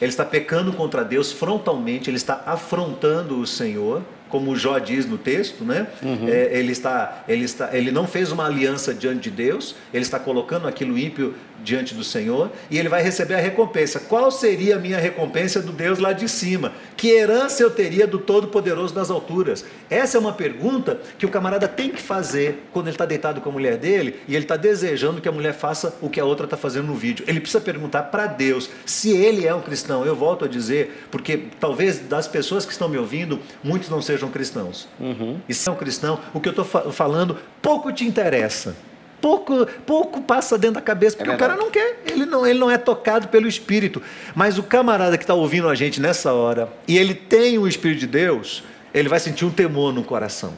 Ele 0.00 0.10
está 0.10 0.24
pecando 0.24 0.72
contra 0.72 1.04
Deus 1.04 1.30
frontalmente, 1.30 2.10
ele 2.10 2.16
está 2.16 2.42
afrontando 2.46 3.38
o 3.38 3.46
Senhor 3.46 4.02
como 4.32 4.56
Jó 4.56 4.78
diz 4.78 5.04
no 5.04 5.18
texto, 5.18 5.62
né? 5.62 5.86
Uhum. 6.02 6.26
É, 6.26 6.58
ele, 6.58 6.72
está, 6.72 7.22
ele, 7.28 7.44
está, 7.44 7.76
ele 7.76 7.90
não 7.90 8.06
fez 8.06 8.32
uma 8.32 8.46
aliança 8.46 8.94
diante 8.94 9.28
de 9.28 9.30
Deus, 9.30 9.76
ele 9.92 10.02
está 10.02 10.18
colocando 10.18 10.66
aquilo 10.66 10.98
ímpio 10.98 11.34
diante 11.62 11.94
do 11.94 12.02
Senhor 12.02 12.50
e 12.70 12.78
ele 12.78 12.88
vai 12.88 13.02
receber 13.02 13.34
a 13.34 13.38
recompensa. 13.38 14.00
Qual 14.00 14.30
seria 14.30 14.76
a 14.76 14.78
minha 14.78 14.98
recompensa 14.98 15.60
do 15.60 15.72
Deus 15.72 15.98
lá 15.98 16.12
de 16.12 16.28
cima? 16.28 16.72
Que 16.96 17.10
herança 17.10 17.62
eu 17.62 17.70
teria 17.70 18.06
do 18.06 18.18
Todo-Poderoso 18.18 18.94
nas 18.94 19.10
alturas? 19.10 19.64
Essa 19.88 20.16
é 20.16 20.20
uma 20.20 20.32
pergunta 20.32 21.00
que 21.18 21.26
o 21.26 21.28
camarada 21.28 21.68
tem 21.68 21.90
que 21.90 22.00
fazer 22.00 22.64
quando 22.72 22.86
ele 22.86 22.94
está 22.94 23.06
deitado 23.06 23.40
com 23.40 23.48
a 23.48 23.52
mulher 23.52 23.76
dele 23.76 24.16
e 24.26 24.34
ele 24.34 24.44
está 24.44 24.56
desejando 24.56 25.20
que 25.20 25.28
a 25.28 25.32
mulher 25.32 25.54
faça 25.54 25.96
o 26.00 26.08
que 26.08 26.18
a 26.18 26.24
outra 26.24 26.44
está 26.44 26.56
fazendo 26.56 26.86
no 26.86 26.94
vídeo. 26.94 27.24
Ele 27.28 27.40
precisa 27.40 27.60
perguntar 27.60 28.04
para 28.04 28.26
Deus 28.26 28.68
se 28.84 29.10
ele 29.10 29.46
é 29.46 29.54
um 29.54 29.60
cristão. 29.60 30.04
Eu 30.04 30.16
volto 30.16 30.44
a 30.44 30.48
dizer, 30.48 31.06
porque 31.10 31.44
talvez 31.60 32.00
das 32.00 32.26
pessoas 32.26 32.64
que 32.64 32.72
estão 32.72 32.88
me 32.88 32.98
ouvindo, 32.98 33.38
muitos 33.62 33.88
não 33.88 34.02
sejam 34.02 34.21
cristãos. 34.30 34.88
Uhum. 34.98 35.40
E 35.48 35.54
se 35.54 35.68
é 35.68 35.72
um 35.72 35.76
cristão, 35.76 36.18
o 36.32 36.40
que 36.40 36.48
eu 36.48 36.52
estou 36.52 36.64
falando 36.64 37.38
pouco 37.60 37.92
te 37.92 38.04
interessa 38.04 38.74
pouco, 39.22 39.64
pouco 39.86 40.20
passa 40.20 40.58
dentro 40.58 40.74
da 40.74 40.80
cabeça, 40.82 41.16
porque 41.16 41.30
é 41.30 41.34
o 41.34 41.38
cara 41.38 41.56
não 41.56 41.70
quer, 41.70 42.02
ele 42.04 42.26
não, 42.26 42.44
ele 42.44 42.58
não 42.58 42.70
é 42.70 42.76
tocado 42.76 43.28
pelo 43.28 43.46
Espírito. 43.46 44.02
Mas 44.34 44.58
o 44.58 44.62
camarada 44.64 45.16
que 45.16 45.22
está 45.22 45.32
ouvindo 45.32 45.68
a 45.68 45.74
gente 45.76 46.00
nessa 46.00 46.32
hora, 46.32 46.68
e 46.88 46.98
ele 46.98 47.14
tem 47.14 47.56
o 47.56 47.68
Espírito 47.68 48.00
de 48.00 48.08
Deus, 48.08 48.64
ele 48.92 49.08
vai 49.08 49.20
sentir 49.20 49.44
um 49.44 49.50
temor 49.50 49.94
no 49.94 50.02
coração. 50.02 50.52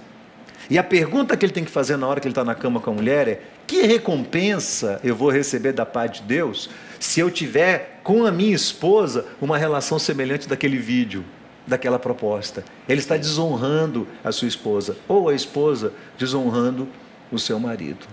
E 0.71 0.79
a 0.79 0.83
pergunta 0.83 1.37
que 1.37 1.45
ele 1.45 1.53
tem 1.53 1.63
que 1.63 1.71
fazer 1.71 1.99
na 1.99 2.07
hora 2.07 2.19
que 2.21 2.27
ele 2.27 2.33
está 2.33 2.43
na 2.43 2.55
cama 2.55 2.81
com 2.81 2.91
a 2.91 2.95
mulher 2.95 3.29
é: 3.29 3.43
que 3.67 3.83
recompensa 3.83 4.99
eu 5.05 5.15
vou 5.15 5.31
receber 5.31 5.73
da 5.73 5.85
parte 5.85 6.23
de 6.23 6.29
Deus 6.29 6.71
se 6.99 7.21
eu 7.21 7.31
tiver 7.31 8.01
com 8.03 8.25
a 8.25 8.33
minha 8.33 8.55
esposa 8.55 9.27
uma 9.43 9.59
relação 9.59 9.99
semelhante 9.99 10.49
daquele 10.49 10.79
vídeo, 10.79 11.23
daquela 11.67 11.99
proposta? 11.99 12.65
Ele 12.89 13.01
está 13.01 13.17
desonrando 13.17 14.07
a 14.23 14.33
sua 14.33 14.49
esposa, 14.49 14.97
ou 15.09 15.29
a 15.29 15.35
esposa 15.35 15.93
desonrando 16.19 16.89
o 17.31 17.39
seu 17.39 17.59
marido. 17.59 18.07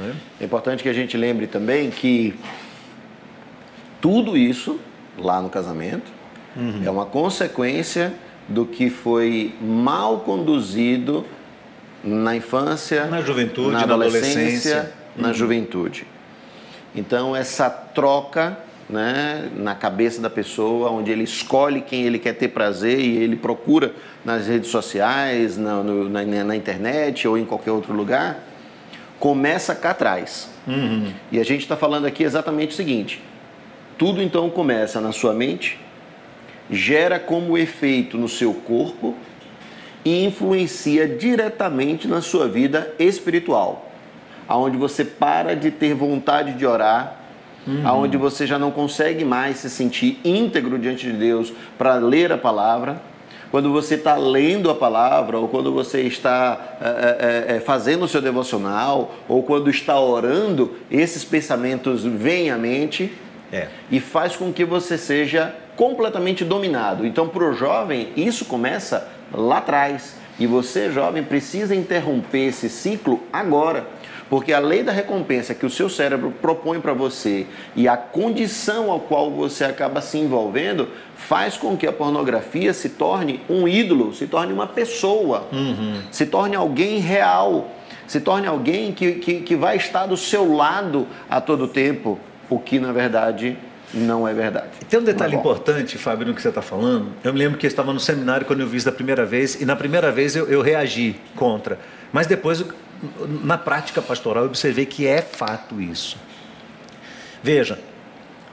É? 0.00 0.42
é 0.42 0.44
importante 0.44 0.82
que 0.82 0.88
a 0.88 0.92
gente 0.92 1.16
lembre 1.16 1.46
também 1.46 1.90
que 1.90 2.38
tudo 4.00 4.36
isso 4.36 4.78
lá 5.16 5.40
no 5.40 5.48
casamento 5.48 6.12
uhum. 6.56 6.82
é 6.84 6.90
uma 6.90 7.06
consequência 7.06 8.14
do 8.48 8.64
que 8.64 8.88
foi 8.88 9.54
mal 9.60 10.20
conduzido 10.20 11.24
na 12.02 12.36
infância, 12.36 13.06
na 13.06 13.20
juventude, 13.20 13.72
na 13.72 13.82
adolescência, 13.82 14.92
na, 15.16 15.28
na 15.28 15.32
juventude. 15.32 16.06
Então, 16.94 17.34
essa 17.34 17.68
troca 17.68 18.58
né, 18.88 19.50
na 19.54 19.74
cabeça 19.74 20.20
da 20.20 20.30
pessoa, 20.30 20.90
onde 20.90 21.10
ele 21.10 21.24
escolhe 21.24 21.82
quem 21.82 22.04
ele 22.04 22.18
quer 22.18 22.32
ter 22.32 22.48
prazer 22.48 22.98
e 22.98 23.18
ele 23.18 23.36
procura 23.36 23.92
nas 24.24 24.46
redes 24.46 24.70
sociais, 24.70 25.58
na, 25.58 25.82
no, 25.82 26.08
na, 26.08 26.24
na 26.24 26.56
internet 26.56 27.28
ou 27.28 27.36
em 27.36 27.44
qualquer 27.44 27.70
outro 27.70 27.92
lugar, 27.92 28.42
começa 29.18 29.74
cá 29.74 29.90
atrás. 29.90 30.48
Uhum. 30.66 31.12
E 31.30 31.38
a 31.38 31.44
gente 31.44 31.62
está 31.62 31.76
falando 31.76 32.06
aqui 32.06 32.22
exatamente 32.22 32.70
o 32.70 32.74
seguinte: 32.74 33.22
tudo 33.98 34.22
então 34.22 34.48
começa 34.48 35.00
na 35.00 35.12
sua 35.12 35.34
mente, 35.34 35.78
gera 36.70 37.18
como 37.18 37.58
efeito 37.58 38.16
no 38.16 38.28
seu 38.28 38.54
corpo 38.54 39.14
e 40.04 40.24
influencia 40.24 41.06
diretamente 41.06 42.06
na 42.06 42.22
sua 42.22 42.48
vida 42.48 42.94
espiritual, 42.98 43.90
aonde 44.46 44.76
você 44.76 45.04
para 45.04 45.54
de 45.54 45.70
ter 45.70 45.94
vontade 45.94 46.52
de 46.54 46.64
orar, 46.64 47.17
uhum. 47.68 47.86
aonde 47.86 48.16
você 48.16 48.46
já 48.46 48.58
não 48.58 48.70
consegue 48.70 49.24
mais 49.24 49.58
se 49.58 49.68
sentir 49.68 50.18
íntegro 50.24 50.78
diante 50.78 51.06
de 51.06 51.12
Deus 51.12 51.52
para 51.76 51.96
ler 51.96 52.32
a 52.32 52.38
palavra. 52.38 53.00
Quando 53.50 53.72
você 53.72 53.94
está 53.94 54.14
lendo 54.16 54.70
a 54.70 54.74
palavra, 54.74 55.38
ou 55.38 55.48
quando 55.48 55.72
você 55.72 56.02
está 56.02 56.76
é, 56.80 57.56
é, 57.56 57.60
fazendo 57.60 58.04
o 58.04 58.08
seu 58.08 58.20
devocional, 58.20 59.14
ou 59.26 59.42
quando 59.42 59.70
está 59.70 59.98
orando, 59.98 60.74
esses 60.90 61.24
pensamentos 61.24 62.04
vêm 62.04 62.50
à 62.50 62.58
mente 62.58 63.10
é. 63.52 63.68
e 63.90 64.00
faz 64.00 64.36
com 64.36 64.52
que 64.52 64.64
você 64.64 64.98
seja 64.98 65.54
completamente 65.76 66.44
dominado. 66.44 67.06
Então, 67.06 67.28
para 67.28 67.44
o 67.44 67.54
jovem, 67.54 68.08
isso 68.16 68.44
começa 68.44 69.08
lá 69.32 69.58
atrás. 69.58 70.16
E 70.38 70.46
você, 70.46 70.90
jovem, 70.90 71.22
precisa 71.22 71.74
interromper 71.74 72.48
esse 72.48 72.68
ciclo 72.68 73.22
agora. 73.32 73.86
Porque 74.28 74.52
a 74.52 74.58
lei 74.58 74.82
da 74.82 74.92
recompensa 74.92 75.54
que 75.54 75.64
o 75.64 75.70
seu 75.70 75.88
cérebro 75.88 76.30
propõe 76.30 76.80
para 76.80 76.92
você 76.92 77.46
e 77.74 77.88
a 77.88 77.96
condição 77.96 78.90
ao 78.90 79.00
qual 79.00 79.30
você 79.30 79.64
acaba 79.64 80.00
se 80.00 80.18
envolvendo 80.18 80.88
faz 81.16 81.56
com 81.56 81.76
que 81.76 81.86
a 81.86 81.92
pornografia 81.92 82.72
se 82.74 82.90
torne 82.90 83.40
um 83.48 83.66
ídolo, 83.66 84.14
se 84.14 84.26
torne 84.26 84.52
uma 84.52 84.66
pessoa, 84.66 85.48
uhum. 85.50 86.00
se 86.10 86.26
torne 86.26 86.56
alguém 86.56 86.98
real, 86.98 87.70
se 88.06 88.20
torne 88.20 88.46
alguém 88.46 88.92
que, 88.92 89.12
que, 89.12 89.40
que 89.40 89.56
vai 89.56 89.76
estar 89.76 90.06
do 90.06 90.16
seu 90.16 90.54
lado 90.54 91.06
a 91.28 91.40
todo 91.40 91.66
tempo, 91.66 92.18
o 92.50 92.58
que 92.58 92.78
na 92.78 92.92
verdade 92.92 93.56
não 93.92 94.28
é 94.28 94.34
verdade. 94.34 94.68
Tem 94.88 94.98
um 94.98 95.04
detalhe 95.04 95.34
é 95.34 95.38
importante, 95.38 95.96
Fábio, 95.96 96.26
no 96.26 96.34
que 96.34 96.42
você 96.42 96.48
está 96.48 96.60
falando. 96.60 97.08
Eu 97.24 97.32
me 97.32 97.38
lembro 97.38 97.58
que 97.58 97.64
eu 97.66 97.68
estava 97.68 97.92
no 97.92 98.00
seminário 98.00 98.46
quando 98.46 98.60
eu 98.60 98.66
vi 98.66 98.76
isso 98.76 98.86
da 98.86 98.92
primeira 98.92 99.24
vez, 99.24 99.60
e 99.60 99.64
na 99.64 99.76
primeira 99.76 100.12
vez 100.12 100.36
eu, 100.36 100.46
eu 100.46 100.60
reagi 100.60 101.16
contra. 101.34 101.78
Mas 102.12 102.26
depois 102.26 102.64
na 103.42 103.56
prática 103.56 104.02
pastoral, 104.02 104.44
eu 104.44 104.48
observei 104.48 104.86
que 104.86 105.06
é 105.06 105.22
fato 105.22 105.80
isso. 105.80 106.16
Veja, 107.42 107.78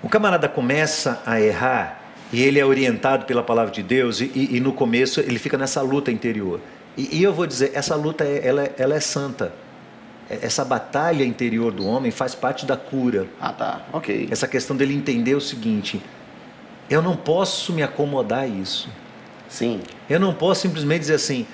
o 0.04 0.10
camarada 0.10 0.48
começa 0.48 1.22
a 1.26 1.42
errar 1.42 2.02
e 2.32 2.42
ele 2.44 2.60
é 2.60 2.66
orientado 2.66 3.26
pela 3.26 3.42
palavra 3.42 3.72
de 3.72 3.82
Deus 3.82 4.22
e, 4.22 4.32
e, 4.36 4.58
e 4.58 4.60
no 4.60 4.74
começo 4.74 5.20
ele 5.20 5.40
fica 5.40 5.58
nessa 5.58 5.82
luta 5.82 6.12
interior. 6.12 6.60
E, 6.98 7.18
e 7.18 7.24
eu 7.24 7.34
vou 7.34 7.48
dizer, 7.48 7.72
essa 7.74 7.96
luta 7.96 8.24
é, 8.24 8.46
ela, 8.46 8.64
é, 8.64 8.76
ela 8.78 8.96
é 8.96 9.00
santa. 9.00 9.54
É, 10.30 10.40
essa 10.42 10.64
batalha 10.64 11.24
interior 11.24 11.72
do 11.72 11.86
homem 11.86 12.12
faz 12.12 12.36
parte 12.36 12.66
da 12.66 12.78
cura. 12.78 13.28
Ah, 13.40 13.54
tá, 13.54 13.82
ok. 13.94 14.28
Essa 14.32 14.48
questão 14.48 14.76
dele 14.76 14.94
entender 14.94 15.36
o 15.36 15.42
seguinte: 15.42 16.02
eu 16.90 17.02
não 17.02 17.16
posso 17.16 17.74
me 17.74 17.84
acomodar 17.84 18.44
a 18.44 18.48
isso. 18.48 18.90
Sim. 19.48 19.82
Eu 20.10 20.20
não 20.20 20.34
posso 20.34 20.62
simplesmente 20.62 21.02
dizer 21.02 21.16
assim: 21.16 21.46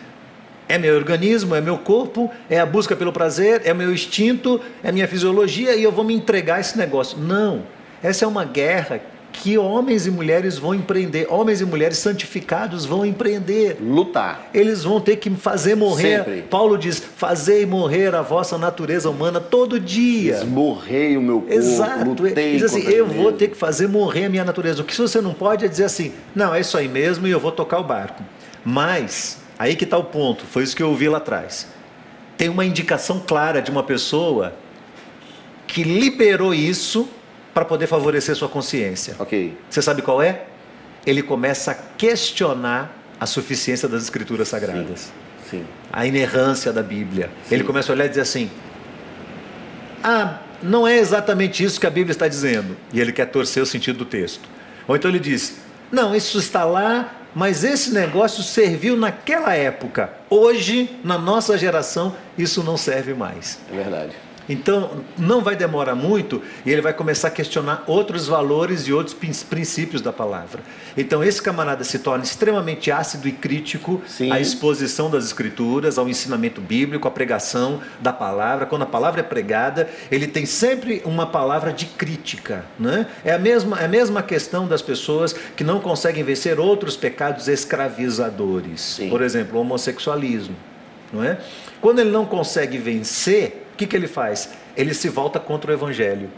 é 0.71 0.77
meu 0.77 0.95
organismo, 0.95 1.53
é 1.53 1.59
meu 1.59 1.77
corpo, 1.77 2.31
é 2.49 2.57
a 2.57 2.65
busca 2.65 2.95
pelo 2.95 3.11
prazer, 3.11 3.61
é 3.65 3.73
meu 3.73 3.93
instinto, 3.93 4.61
é 4.81 4.89
minha 4.89 5.05
fisiologia 5.05 5.75
e 5.75 5.83
eu 5.83 5.91
vou 5.91 6.05
me 6.05 6.13
entregar 6.13 6.55
a 6.55 6.59
esse 6.61 6.77
negócio. 6.77 7.17
Não. 7.17 7.63
Essa 8.01 8.23
é 8.23 8.27
uma 8.27 8.45
guerra 8.45 9.01
que 9.33 9.57
homens 9.57 10.07
e 10.07 10.11
mulheres 10.11 10.57
vão 10.57 10.73
empreender, 10.73 11.27
homens 11.29 11.59
e 11.59 11.65
mulheres 11.65 11.97
santificados 11.97 12.85
vão 12.85 13.05
empreender. 13.05 13.77
Lutar. 13.81 14.49
Eles 14.53 14.83
vão 14.83 15.01
ter 15.01 15.17
que 15.17 15.29
fazer 15.31 15.75
morrer. 15.75 16.23
Sempre. 16.23 16.41
Paulo 16.43 16.77
diz: 16.77 17.01
fazei 17.17 17.65
morrer 17.65 18.15
a 18.15 18.21
vossa 18.21 18.57
natureza 18.57 19.09
humana 19.09 19.41
todo 19.41 19.77
dia. 19.77 20.35
Esmorrei 20.35 21.17
o 21.17 21.21
meu 21.21 21.41
corpo. 21.41 21.53
Exato. 21.53 22.05
Lutei 22.05 22.53
diz 22.53 22.63
assim: 22.63 22.87
eu 22.87 23.05
vou 23.05 23.33
ter 23.33 23.49
que 23.49 23.57
fazer 23.57 23.87
morrer 23.87 24.25
a 24.25 24.29
minha 24.29 24.45
natureza. 24.45 24.81
O 24.81 24.85
que 24.85 24.95
você 24.95 25.19
não 25.19 25.33
pode 25.33 25.65
é 25.65 25.67
dizer 25.67 25.83
assim: 25.83 26.13
não, 26.33 26.55
é 26.55 26.61
isso 26.61 26.77
aí 26.77 26.87
mesmo 26.87 27.27
e 27.27 27.31
eu 27.31 27.41
vou 27.41 27.51
tocar 27.51 27.79
o 27.79 27.83
barco. 27.83 28.23
Mas 28.63 29.40
Aí 29.61 29.75
que 29.75 29.83
está 29.83 29.95
o 29.95 30.03
ponto, 30.03 30.43
foi 30.43 30.63
isso 30.63 30.75
que 30.75 30.81
eu 30.81 30.89
ouvi 30.89 31.07
lá 31.07 31.19
atrás. 31.19 31.67
Tem 32.35 32.49
uma 32.49 32.65
indicação 32.65 33.19
clara 33.19 33.61
de 33.61 33.69
uma 33.69 33.83
pessoa 33.83 34.55
que 35.67 35.83
liberou 35.83 36.51
isso 36.51 37.07
para 37.53 37.63
poder 37.63 37.85
favorecer 37.85 38.35
sua 38.35 38.49
consciência. 38.49 39.15
Ok. 39.19 39.55
Você 39.69 39.79
sabe 39.79 40.01
qual 40.01 40.19
é? 40.19 40.45
Ele 41.05 41.21
começa 41.21 41.73
a 41.73 41.75
questionar 41.75 42.91
a 43.19 43.27
suficiência 43.27 43.87
das 43.87 44.01
escrituras 44.01 44.47
sagradas. 44.47 45.11
Sim. 45.47 45.59
Sim. 45.59 45.65
A 45.93 46.07
inerrância 46.07 46.73
da 46.73 46.81
Bíblia. 46.81 47.29
Sim. 47.47 47.53
Ele 47.53 47.63
começa 47.63 47.91
a 47.91 47.93
olhar 47.93 48.05
e 48.07 48.09
dizer 48.09 48.21
assim: 48.21 48.49
Ah, 50.03 50.39
não 50.63 50.87
é 50.87 50.97
exatamente 50.97 51.63
isso 51.63 51.79
que 51.79 51.85
a 51.85 51.91
Bíblia 51.91 52.13
está 52.13 52.27
dizendo. 52.27 52.75
E 52.91 52.99
ele 52.99 53.11
quer 53.11 53.27
torcer 53.27 53.61
o 53.61 53.65
sentido 53.67 53.99
do 53.99 54.05
texto. 54.05 54.49
Ou 54.87 54.95
então 54.95 55.11
ele 55.11 55.19
diz: 55.19 55.57
Não, 55.91 56.15
isso 56.15 56.39
está 56.39 56.63
lá 56.63 57.20
mas 57.35 57.63
esse 57.63 57.91
negócio 57.91 58.43
serviu 58.43 58.95
naquela 58.97 59.53
época. 59.53 60.11
Hoje, 60.29 60.99
na 61.03 61.17
nossa 61.17 61.57
geração, 61.57 62.15
isso 62.37 62.63
não 62.63 62.77
serve 62.77 63.13
mais. 63.13 63.59
É 63.71 63.75
verdade. 63.75 64.13
Então, 64.49 65.03
não 65.17 65.41
vai 65.41 65.55
demorar 65.55 65.95
muito 65.95 66.41
e 66.65 66.71
ele 66.71 66.81
vai 66.81 66.93
começar 66.93 67.29
a 67.29 67.31
questionar 67.31 67.83
outros 67.87 68.27
valores 68.27 68.87
e 68.87 68.93
outros 68.93 69.15
princípios 69.43 70.01
da 70.01 70.11
palavra. 70.11 70.61
Então, 70.97 71.23
esse 71.23 71.41
camarada 71.41 71.83
se 71.83 71.99
torna 71.99 72.23
extremamente 72.23 72.91
ácido 72.91 73.27
e 73.27 73.31
crítico 73.31 74.01
Sim. 74.07 74.31
à 74.31 74.39
exposição 74.39 75.09
das 75.09 75.25
escrituras, 75.25 75.97
ao 75.97 76.09
ensinamento 76.09 76.59
bíblico, 76.59 77.07
à 77.07 77.11
pregação 77.11 77.81
da 77.99 78.11
palavra. 78.11 78.65
Quando 78.65 78.83
a 78.83 78.87
palavra 78.87 79.21
é 79.21 79.23
pregada, 79.23 79.89
ele 80.11 80.27
tem 80.27 80.45
sempre 80.45 81.01
uma 81.05 81.25
palavra 81.25 81.71
de 81.71 81.85
crítica. 81.85 82.65
Né? 82.79 83.07
É, 83.23 83.33
a 83.33 83.39
mesma, 83.39 83.79
é 83.79 83.85
a 83.85 83.87
mesma 83.87 84.23
questão 84.23 84.67
das 84.67 84.81
pessoas 84.81 85.33
que 85.55 85.63
não 85.63 85.79
conseguem 85.79 86.23
vencer 86.23 86.59
outros 86.59 86.97
pecados 86.97 87.47
escravizadores. 87.47 88.81
Sim. 88.81 89.09
Por 89.09 89.21
exemplo, 89.21 89.57
o 89.57 89.61
homossexualismo. 89.61 90.55
Não 91.11 91.23
é? 91.23 91.37
Quando 91.81 91.99
ele 91.99 92.11
não 92.11 92.25
consegue 92.25 92.77
vencer, 92.77 93.60
que, 93.77 93.87
que 93.87 93.95
ele 93.95 94.07
faz? 94.07 94.51
Ele 94.75 94.93
se 94.93 95.09
volta 95.09 95.39
contra 95.39 95.71
o 95.71 95.73
Evangelho. 95.73 96.29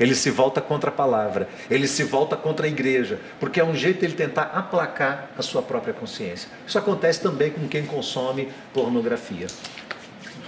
Ele 0.00 0.14
se 0.14 0.30
volta 0.30 0.60
contra 0.60 0.90
a 0.90 0.92
palavra, 0.92 1.48
ele 1.70 1.86
se 1.86 2.02
volta 2.02 2.34
contra 2.34 2.66
a 2.66 2.68
igreja, 2.68 3.20
porque 3.38 3.60
é 3.60 3.64
um 3.64 3.74
jeito 3.74 4.00
de 4.00 4.06
ele 4.06 4.14
tentar 4.14 4.44
aplacar 4.44 5.30
a 5.36 5.42
sua 5.42 5.62
própria 5.62 5.92
consciência. 5.92 6.48
Isso 6.66 6.78
acontece 6.78 7.20
também 7.20 7.50
com 7.50 7.68
quem 7.68 7.84
consome 7.84 8.48
pornografia. 8.72 9.46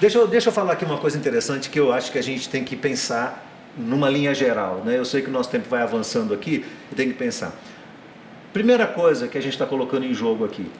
Deixa 0.00 0.18
eu, 0.18 0.26
deixa 0.26 0.48
eu 0.48 0.52
falar 0.52 0.72
aqui 0.72 0.84
uma 0.84 0.98
coisa 0.98 1.16
interessante 1.16 1.70
que 1.70 1.78
eu 1.78 1.92
acho 1.92 2.10
que 2.10 2.18
a 2.18 2.22
gente 2.22 2.48
tem 2.48 2.64
que 2.64 2.74
pensar 2.74 3.46
numa 3.76 4.08
linha 4.08 4.34
geral. 4.34 4.82
Né? 4.84 4.98
Eu 4.98 5.04
sei 5.04 5.22
que 5.22 5.28
o 5.28 5.32
nosso 5.32 5.50
tempo 5.50 5.68
vai 5.68 5.82
avançando 5.82 6.34
aqui 6.34 6.64
e 6.90 6.94
tem 6.94 7.08
que 7.08 7.14
pensar. 7.14 7.52
Primeira 8.52 8.86
coisa 8.86 9.28
que 9.28 9.36
a 9.36 9.40
gente 9.40 9.52
está 9.52 9.66
colocando 9.66 10.04
em 10.04 10.14
jogo 10.14 10.44
aqui: 10.44 10.70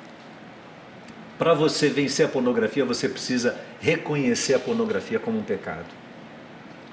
para 1.39 1.55
você 1.55 1.89
vencer 1.89 2.27
a 2.27 2.29
pornografia, 2.29 2.85
você 2.85 3.09
precisa 3.09 3.59
reconhecer 3.81 4.55
a 4.55 4.59
pornografia 4.59 5.19
como 5.19 5.39
um 5.39 5.43
pecado. 5.43 5.87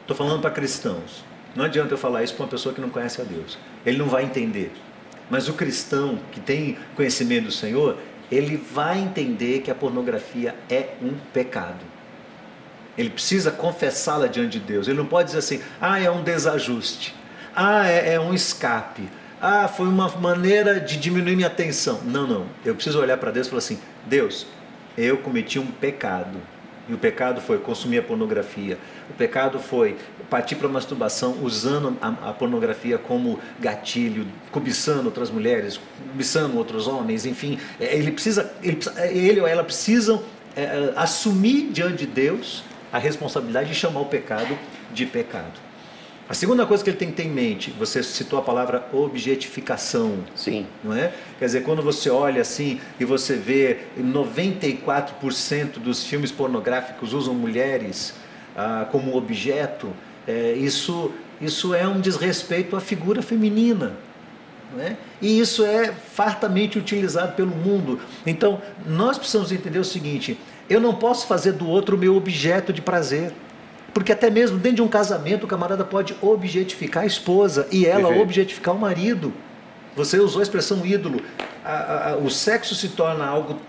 Estou 0.02 0.16
falando 0.16 0.42
para 0.42 0.52
cristãos. 0.52 1.24
Não 1.56 1.66
adianta 1.66 1.94
eu 1.94 1.98
falar 1.98 2.24
isso 2.24 2.34
para 2.34 2.44
uma 2.44 2.50
pessoa 2.50 2.74
que 2.74 2.82
não 2.82 2.90
conhece 2.90 3.22
a 3.22 3.24
Deus. 3.24 3.58
Ele 3.86 3.98
não 3.98 4.08
vai 4.08 4.24
entender. 4.24 4.72
Mas 5.30 5.48
o 5.48 5.54
cristão 5.54 6.20
que 6.32 6.40
tem 6.40 6.78
conhecimento 6.96 7.46
do 7.46 7.52
Senhor, 7.52 7.98
ele 8.32 8.58
vai 8.58 9.00
entender 9.00 9.62
que 9.62 9.70
a 9.70 9.76
pornografia 9.76 10.56
é 10.70 10.90
um 11.02 11.14
pecado. 11.34 11.80
Ele 12.98 13.10
precisa 13.10 13.52
confessá-la 13.52 14.28
diante 14.28 14.60
de 14.60 14.66
Deus. 14.66 14.88
Ele 14.88 14.98
não 14.98 15.06
pode 15.06 15.28
dizer 15.28 15.40
assim, 15.40 15.62
ah, 15.80 16.00
é 16.00 16.10
um 16.10 16.24
desajuste. 16.24 17.16
Ah, 17.56 17.88
é, 17.88 18.16
é 18.16 18.20
um 18.20 18.34
escape. 18.34 19.10
Ah, 19.42 19.68
foi 19.68 19.88
uma 19.88 20.08
maneira 20.08 20.80
de 20.80 20.98
diminuir 20.98 21.36
minha 21.36 21.48
atenção. 21.48 22.00
Não, 22.06 22.28
não. 22.28 22.46
Eu 22.64 22.76
preciso 22.76 23.00
olhar 23.00 23.18
para 23.18 23.32
Deus 23.32 23.48
e 23.48 23.50
falar 23.50 23.58
assim: 23.60 23.80
Deus, 24.06 24.46
eu 24.96 25.18
cometi 25.18 25.58
um 25.58 25.66
pecado. 25.66 26.38
E 26.88 26.94
o 26.94 26.98
pecado 26.98 27.42
foi 27.42 27.58
consumir 27.58 28.00
a 28.00 28.04
pornografia. 28.04 28.78
O 29.10 29.14
pecado 29.14 29.60
foi 29.60 29.98
partir 30.30 30.56
para 30.56 30.68
a 30.68 30.72
masturbação 30.72 31.38
usando 31.42 31.98
a, 32.02 32.30
a, 32.30 32.34
pornografia 32.34 32.98
como 32.98 33.38
gatilho, 33.60 34.26
cobiçando 34.50 35.06
outras 35.06 35.30
mulheres, 35.30 35.80
cobiçando 36.12 36.58
outros 36.58 36.88
homens, 36.88 37.26
enfim. 37.26 37.60
É, 37.80 37.96
ele 37.96 38.12
precisa, 38.12 38.54
ele, 38.64 38.80
ele 39.12 39.42
ou 39.42 39.48
ela 39.48 39.64
precisam 39.64 40.24
é, 40.56 40.64
é, 40.64 40.94
assumir 40.96 41.70
diante 41.72 41.98
de 41.98 42.08
Deus 42.08 42.64
a 42.94 42.98
responsabilidade 42.98 43.70
de 43.70 43.76
chamar 43.76 44.00
o 44.02 44.06
pecado 44.06 44.58
de 44.94 45.06
pecado. 45.06 45.71
A 46.32 46.34
segunda 46.34 46.66
coisa 46.66 46.82
que 46.82 46.90
ele 46.90 46.96
tem 46.96 47.10
que 47.10 47.16
ter 47.16 47.24
em 47.24 47.30
mente, 47.30 47.72
você 47.78 48.02
citou 48.02 48.40
a 48.40 48.42
palavra 48.42 48.88
objetificação. 48.94 50.20
Sim. 50.34 50.66
Não 50.82 50.96
é? 50.96 51.12
Quer 51.38 51.44
dizer, 51.44 51.64
quando 51.64 51.82
você 51.82 52.10
olha 52.10 52.42
assim 52.42 52.80
e 52.98 53.04
você 53.04 53.36
vê 53.36 53.80
94% 54.00 55.78
dos 55.80 56.06
filmes 56.06 56.32
pornográficos 56.32 57.12
usam 57.12 57.34
mulheres 57.34 58.14
ah, 58.56 58.88
como 58.90 59.14
objeto, 59.14 59.92
é, 60.26 60.54
isso 60.54 61.12
isso 61.42 61.76
é 61.76 61.86
um 61.86 62.00
desrespeito 62.00 62.78
à 62.78 62.80
figura 62.80 63.22
feminina. 63.22 63.98
Né? 64.74 64.96
E 65.22 65.38
isso 65.38 65.66
é 65.66 65.92
fartamente 65.92 66.80
utilizado 66.80 67.34
pelo 67.36 67.54
mundo. 67.54 68.00
Então, 68.26 68.62
nós 68.88 69.18
precisamos 69.18 69.52
entender 69.52 69.80
o 69.80 69.84
seguinte: 69.84 70.40
eu 70.70 70.80
não 70.80 70.96
posso 70.96 71.28
fazer 71.28 71.52
do 71.52 71.68
outro 71.68 71.98
o 71.98 72.00
meu 72.00 72.16
objeto 72.16 72.72
de 72.72 72.82
prazer. 72.82 73.34
Porque 73.94 74.12
até 74.12 74.30
mesmo 74.30 74.58
dentro 74.58 74.78
de 74.78 74.82
um 74.82 74.88
casamento, 74.88 75.44
o 75.44 75.48
camarada 75.48 75.84
pode 75.84 76.16
objetificar 76.22 77.04
a 77.04 77.06
esposa 77.06 77.68
e 77.72 77.86
ela 77.86 78.04
Perfeito. 78.04 78.22
objetificar 78.24 78.76
o 78.76 78.80
marido. 78.80 79.34
Você 79.96 80.18
usou 80.20 80.40
a 80.40 80.44
expressão 80.44 80.86
ídolo. 80.86 81.22
A, 81.64 82.12
a, 82.12 82.16
o 82.18 82.30
sexo 82.30 82.74
se 82.74 82.90
torna 82.90 83.26
algo 83.26 83.60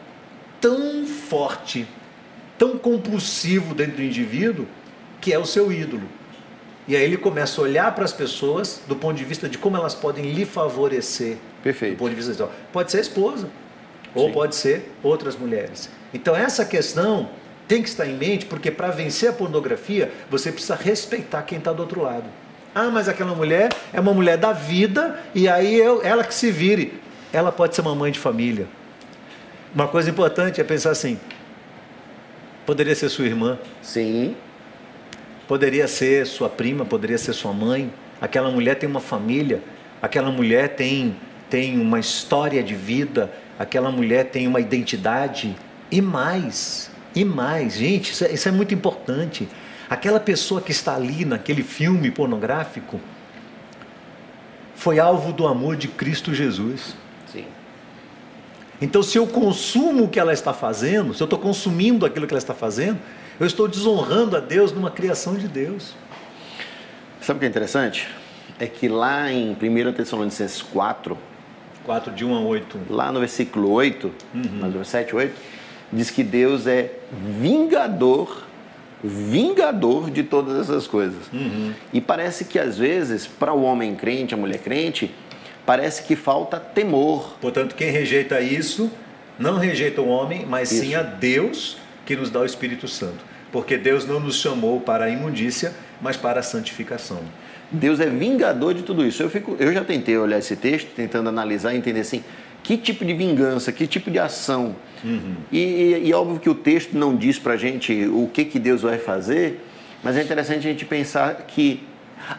tão 0.60 1.04
forte, 1.06 1.86
tão 2.56 2.78
compulsivo 2.78 3.74
dentro 3.74 3.96
do 3.96 4.02
indivíduo, 4.02 4.66
que 5.20 5.32
é 5.32 5.38
o 5.38 5.44
seu 5.44 5.72
ídolo. 5.72 6.04
E 6.86 6.96
aí 6.96 7.02
ele 7.02 7.16
começa 7.16 7.60
a 7.60 7.64
olhar 7.64 7.94
para 7.94 8.04
as 8.04 8.12
pessoas 8.12 8.80
do 8.86 8.96
ponto 8.96 9.16
de 9.16 9.24
vista 9.24 9.48
de 9.48 9.58
como 9.58 9.76
elas 9.76 9.94
podem 9.94 10.32
lhe 10.32 10.44
favorecer. 10.44 11.36
Perfeito. 11.62 11.94
Do 11.94 11.98
ponto 11.98 12.10
de 12.10 12.16
vista 12.16 12.32
de, 12.32 12.50
pode 12.72 12.90
ser 12.90 12.98
a 12.98 13.00
esposa, 13.00 13.48
ou 14.14 14.28
Sim. 14.28 14.32
pode 14.32 14.54
ser 14.54 14.92
outras 15.02 15.36
mulheres. 15.36 15.88
Então 16.14 16.34
essa 16.34 16.64
questão 16.64 17.28
tem 17.72 17.82
que 17.82 17.88
estar 17.88 18.06
em 18.06 18.12
mente, 18.12 18.44
porque 18.44 18.70
para 18.70 18.90
vencer 18.90 19.30
a 19.30 19.32
pornografia, 19.32 20.12
você 20.28 20.52
precisa 20.52 20.74
respeitar 20.74 21.40
quem 21.40 21.56
está 21.56 21.72
do 21.72 21.80
outro 21.80 22.02
lado. 22.02 22.26
Ah, 22.74 22.90
mas 22.90 23.08
aquela 23.08 23.34
mulher 23.34 23.70
é 23.94 23.98
uma 23.98 24.12
mulher 24.12 24.36
da 24.36 24.52
vida 24.52 25.18
e 25.34 25.48
aí 25.48 25.74
eu, 25.74 26.02
ela 26.02 26.22
que 26.22 26.34
se 26.34 26.50
vire. 26.50 27.00
Ela 27.32 27.50
pode 27.50 27.74
ser 27.74 27.80
uma 27.80 27.94
mãe 27.94 28.12
de 28.12 28.18
família. 28.18 28.66
Uma 29.74 29.88
coisa 29.88 30.10
importante 30.10 30.60
é 30.60 30.64
pensar 30.64 30.90
assim: 30.90 31.18
poderia 32.66 32.94
ser 32.94 33.08
sua 33.08 33.24
irmã. 33.24 33.58
Sim. 33.80 34.36
Poderia 35.48 35.88
ser 35.88 36.26
sua 36.26 36.50
prima, 36.50 36.84
poderia 36.84 37.16
ser 37.16 37.32
sua 37.32 37.54
mãe. 37.54 37.90
Aquela 38.20 38.50
mulher 38.50 38.74
tem 38.74 38.86
uma 38.86 39.00
família, 39.00 39.62
aquela 40.02 40.30
mulher 40.30 40.76
tem, 40.76 41.16
tem 41.48 41.80
uma 41.80 41.98
história 41.98 42.62
de 42.62 42.74
vida, 42.74 43.32
aquela 43.58 43.90
mulher 43.90 44.26
tem 44.26 44.46
uma 44.46 44.60
identidade. 44.60 45.56
E 45.90 46.02
mais, 46.02 46.92
e 47.14 47.24
mais, 47.24 47.74
gente, 47.74 48.12
isso 48.12 48.24
é, 48.24 48.32
isso 48.32 48.48
é 48.48 48.52
muito 48.52 48.72
importante. 48.72 49.48
Aquela 49.88 50.18
pessoa 50.18 50.60
que 50.60 50.70
está 50.70 50.94
ali 50.94 51.24
naquele 51.24 51.62
filme 51.62 52.10
pornográfico 52.10 53.00
foi 54.74 54.98
alvo 54.98 55.32
do 55.32 55.46
amor 55.46 55.76
de 55.76 55.88
Cristo 55.88 56.32
Jesus. 56.32 56.96
Sim. 57.30 57.44
Então, 58.80 59.02
se 59.02 59.18
eu 59.18 59.26
consumo 59.26 60.04
o 60.04 60.08
que 60.08 60.18
ela 60.18 60.32
está 60.32 60.52
fazendo, 60.52 61.14
se 61.14 61.22
eu 61.22 61.26
estou 61.26 61.38
consumindo 61.38 62.06
aquilo 62.06 62.26
que 62.26 62.32
ela 62.32 62.38
está 62.38 62.54
fazendo, 62.54 62.98
eu 63.38 63.46
estou 63.46 63.68
desonrando 63.68 64.36
a 64.36 64.40
Deus 64.40 64.72
numa 64.72 64.90
criação 64.90 65.34
de 65.34 65.46
Deus. 65.46 65.94
Sabe 67.20 67.36
o 67.36 67.40
que 67.40 67.46
é 67.46 67.48
interessante? 67.48 68.08
É 68.58 68.66
que 68.66 68.88
lá 68.88 69.30
em 69.30 69.52
1 69.52 69.92
Tessalonicenses 69.92 70.62
4, 70.62 71.16
4 71.84 72.12
de 72.12 72.24
1 72.24 72.34
a 72.34 72.40
8, 72.40 72.80
lá 72.88 73.12
no 73.12 73.20
versículo 73.20 73.70
8, 73.70 74.10
uhum. 74.34 74.42
no 74.68 74.84
7, 74.84 75.14
8, 75.14 75.51
diz 75.92 76.10
que 76.10 76.24
Deus 76.24 76.66
é 76.66 76.92
vingador 77.40 78.44
vingador 79.02 80.10
de 80.10 80.22
todas 80.22 80.60
essas 80.60 80.86
coisas. 80.86 81.26
Uhum. 81.32 81.72
E 81.92 82.00
parece 82.00 82.44
que 82.44 82.58
às 82.58 82.78
vezes, 82.78 83.26
para 83.26 83.52
o 83.52 83.62
homem 83.62 83.94
crente, 83.94 84.32
a 84.32 84.36
mulher 84.36 84.58
crente, 84.58 85.12
parece 85.66 86.04
que 86.04 86.14
falta 86.14 86.60
temor. 86.60 87.36
Portanto, 87.40 87.74
quem 87.74 87.90
rejeita 87.90 88.40
isso, 88.40 88.90
não 89.38 89.58
rejeita 89.58 90.00
o 90.00 90.08
homem, 90.08 90.46
mas 90.48 90.70
isso. 90.70 90.84
sim 90.84 90.94
a 90.94 91.02
Deus 91.02 91.76
que 92.06 92.14
nos 92.14 92.30
dá 92.30 92.40
o 92.40 92.44
Espírito 92.44 92.86
Santo. 92.86 93.24
Porque 93.50 93.76
Deus 93.76 94.06
não 94.06 94.20
nos 94.20 94.36
chamou 94.36 94.80
para 94.80 95.06
a 95.06 95.10
imundícia, 95.10 95.72
mas 96.00 96.16
para 96.16 96.40
a 96.40 96.42
santificação. 96.42 97.20
Deus 97.70 98.00
é 98.00 98.06
vingador 98.06 98.74
de 98.74 98.82
tudo 98.82 99.04
isso. 99.04 99.22
Eu, 99.22 99.30
fico, 99.30 99.56
eu 99.58 99.72
já 99.72 99.82
tentei 99.82 100.16
olhar 100.16 100.38
esse 100.38 100.56
texto, 100.56 100.88
tentando 100.94 101.28
analisar 101.28 101.74
e 101.74 101.76
entender 101.76 102.00
assim, 102.00 102.22
que 102.62 102.76
tipo 102.76 103.04
de 103.04 103.12
vingança, 103.12 103.72
que 103.72 103.86
tipo 103.86 104.10
de 104.10 104.18
ação. 104.18 104.76
Uhum. 105.04 105.34
E, 105.50 105.58
e, 105.58 106.08
e, 106.08 106.14
óbvio 106.14 106.38
que 106.38 106.48
o 106.48 106.54
texto 106.54 106.96
não 106.96 107.16
diz 107.16 107.38
para 107.38 107.54
a 107.54 107.56
gente 107.56 108.06
o 108.06 108.30
que, 108.32 108.44
que 108.44 108.58
Deus 108.58 108.82
vai 108.82 108.98
fazer, 108.98 109.64
mas 110.02 110.16
é 110.16 110.22
interessante 110.22 110.58
a 110.58 110.70
gente 110.70 110.84
pensar 110.84 111.44
que 111.48 111.82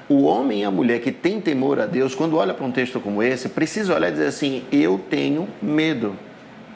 o 0.08 0.24
homem 0.24 0.62
e 0.62 0.64
a 0.64 0.72
mulher 0.72 1.02
que 1.02 1.12
tem 1.12 1.42
temor 1.42 1.80
a 1.80 1.86
Deus, 1.86 2.16
quando 2.16 2.38
olha 2.38 2.54
para 2.54 2.66
um 2.66 2.72
texto 2.72 3.00
como 3.00 3.22
esse, 3.22 3.50
precisa 3.50 3.94
olhar 3.94 4.10
e 4.10 4.12
dizer 4.12 4.28
assim: 4.28 4.64
eu 4.72 5.00
tenho 5.10 5.48
medo 5.62 6.16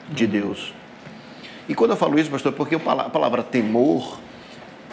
de. 0.09 0.27
Deus. 0.27 0.73
E 1.69 1.75
quando 1.75 1.91
eu 1.91 1.97
falo 1.97 2.17
isso, 2.19 2.29
pastor, 2.29 2.53
porque 2.53 2.75
a 2.75 2.79
palavra 2.79 3.43
temor 3.43 4.19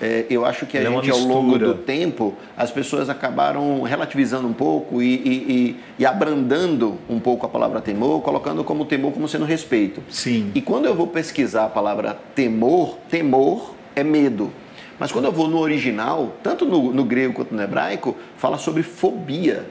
é, 0.03 0.27
eu 0.29 0.45
acho 0.45 0.67
que 0.67 0.77
a 0.77 0.83
é 0.83 0.91
gente, 0.91 1.11
ao 1.11 1.19
longo 1.21 1.59
do 1.59 1.75
tempo, 1.75 2.35
as 2.57 2.71
pessoas 2.71 3.09
acabaram 3.09 3.83
relativizando 3.83 4.47
um 4.47 4.53
pouco 4.53 5.01
e, 5.01 5.15
e, 5.15 5.19
e, 5.19 5.77
e, 6.01 6.07
abrandando 6.07 6.99
um 7.09 7.21
pouco 7.21 7.47
a 7.47 7.49
palavra 7.49 7.81
temor, 7.81 8.21
colocando 8.23 8.65
como 8.65 8.85
temor 8.85 9.13
como 9.13 9.29
sendo 9.29 9.45
respeito. 9.45 10.03
Sim. 10.09 10.51
E 10.55 10.61
quando 10.61 10.87
eu 10.87 10.95
vou 10.95 11.07
pesquisar 11.07 11.67
a 11.67 11.69
palavra 11.69 12.19
temor, 12.35 12.99
temor 13.09 13.75
é 13.95 14.03
medo. 14.03 14.51
Mas 14.99 15.13
quando 15.13 15.27
eu 15.27 15.33
vou 15.33 15.49
no 15.49 15.59
original, 15.59 16.35
tanto 16.43 16.65
no, 16.65 16.93
no 16.93 17.05
grego 17.05 17.35
quanto 17.35 17.55
no 17.55 17.63
hebraico, 17.63 18.17
fala 18.37 18.59
sobre 18.59 18.83
fobia. 18.83 19.67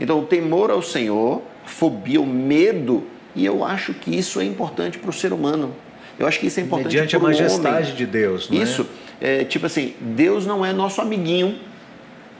Então, 0.00 0.20
o 0.20 0.24
temor 0.24 0.70
ao 0.70 0.82
Senhor, 0.82 1.42
fobia, 1.64 2.20
o 2.20 2.26
medo, 2.26 3.04
e 3.34 3.44
eu 3.44 3.64
acho 3.64 3.94
que 3.94 4.16
isso 4.16 4.40
é 4.40 4.44
importante 4.44 4.98
para 4.98 5.10
o 5.10 5.12
ser 5.12 5.32
humano. 5.32 5.74
Eu 6.18 6.26
acho 6.26 6.40
que 6.40 6.48
isso 6.48 6.58
é 6.58 6.62
importante 6.64 6.94
Mediante 6.94 7.16
a 7.16 7.18
majestade 7.18 7.92
de 7.92 8.04
Deus, 8.04 8.50
não 8.50 8.58
é? 8.58 8.62
Isso. 8.62 8.86
É? 9.20 9.42
é, 9.42 9.44
tipo 9.44 9.66
assim, 9.66 9.94
Deus 10.00 10.46
não 10.46 10.64
é 10.64 10.72
nosso 10.72 11.00
amiguinho. 11.00 11.58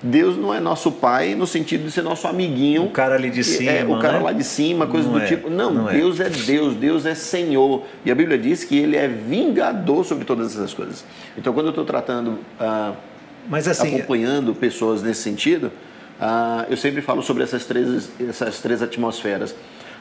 Deus 0.01 0.37
não 0.37 0.55
é 0.55 0.61
nosso 0.61 0.93
pai 0.93 1.35
no 1.35 1.47
sentido 1.47 1.85
de 1.85 1.91
ser 1.91 2.03
nosso 2.03 2.29
amiguinho. 2.29 2.85
O 2.85 2.91
cara 2.91 3.17
ali 3.17 3.31
de 3.31 3.43
cima. 3.43 3.71
É, 3.71 3.85
o 3.85 3.99
cara 3.99 4.19
né? 4.19 4.25
lá 4.25 4.33
de 4.33 4.45
cima, 4.45 4.87
coisa 4.87 5.09
do 5.09 5.19
é, 5.19 5.27
tipo. 5.27 5.51
Não, 5.51 5.75
não 5.75 5.91
é. 5.91 5.95
Deus 5.95 6.21
é. 6.21 6.27
é 6.27 6.31
Deus, 6.31 6.75
Deus 6.75 7.05
é 7.05 7.15
Senhor. 7.15 7.85
E 8.05 8.11
a 8.11 8.15
Bíblia 8.15 8.39
diz 8.39 8.63
que 8.63 8.79
Ele 8.79 8.97
é 8.97 9.09
vingador 9.09 10.05
sobre 10.05 10.25
todas 10.25 10.55
essas 10.55 10.73
coisas. 10.73 11.05
Então, 11.37 11.53
quando 11.53 11.67
eu 11.67 11.71
estou 11.71 11.85
tratando, 11.85 12.39
ah, 12.61 12.93
Mas, 13.49 13.67
assim, 13.67 13.97
acompanhando 13.97 14.55
pessoas 14.55 15.03
nesse 15.03 15.23
sentido, 15.23 15.73
ah, 16.21 16.65
eu 16.71 16.77
sempre 16.77 17.03
falo 17.03 17.21
sobre 17.21 17.43
essas 17.43 17.65
três, 17.65 18.11
essas 18.21 18.61
três 18.61 18.81
atmosferas. 18.83 19.53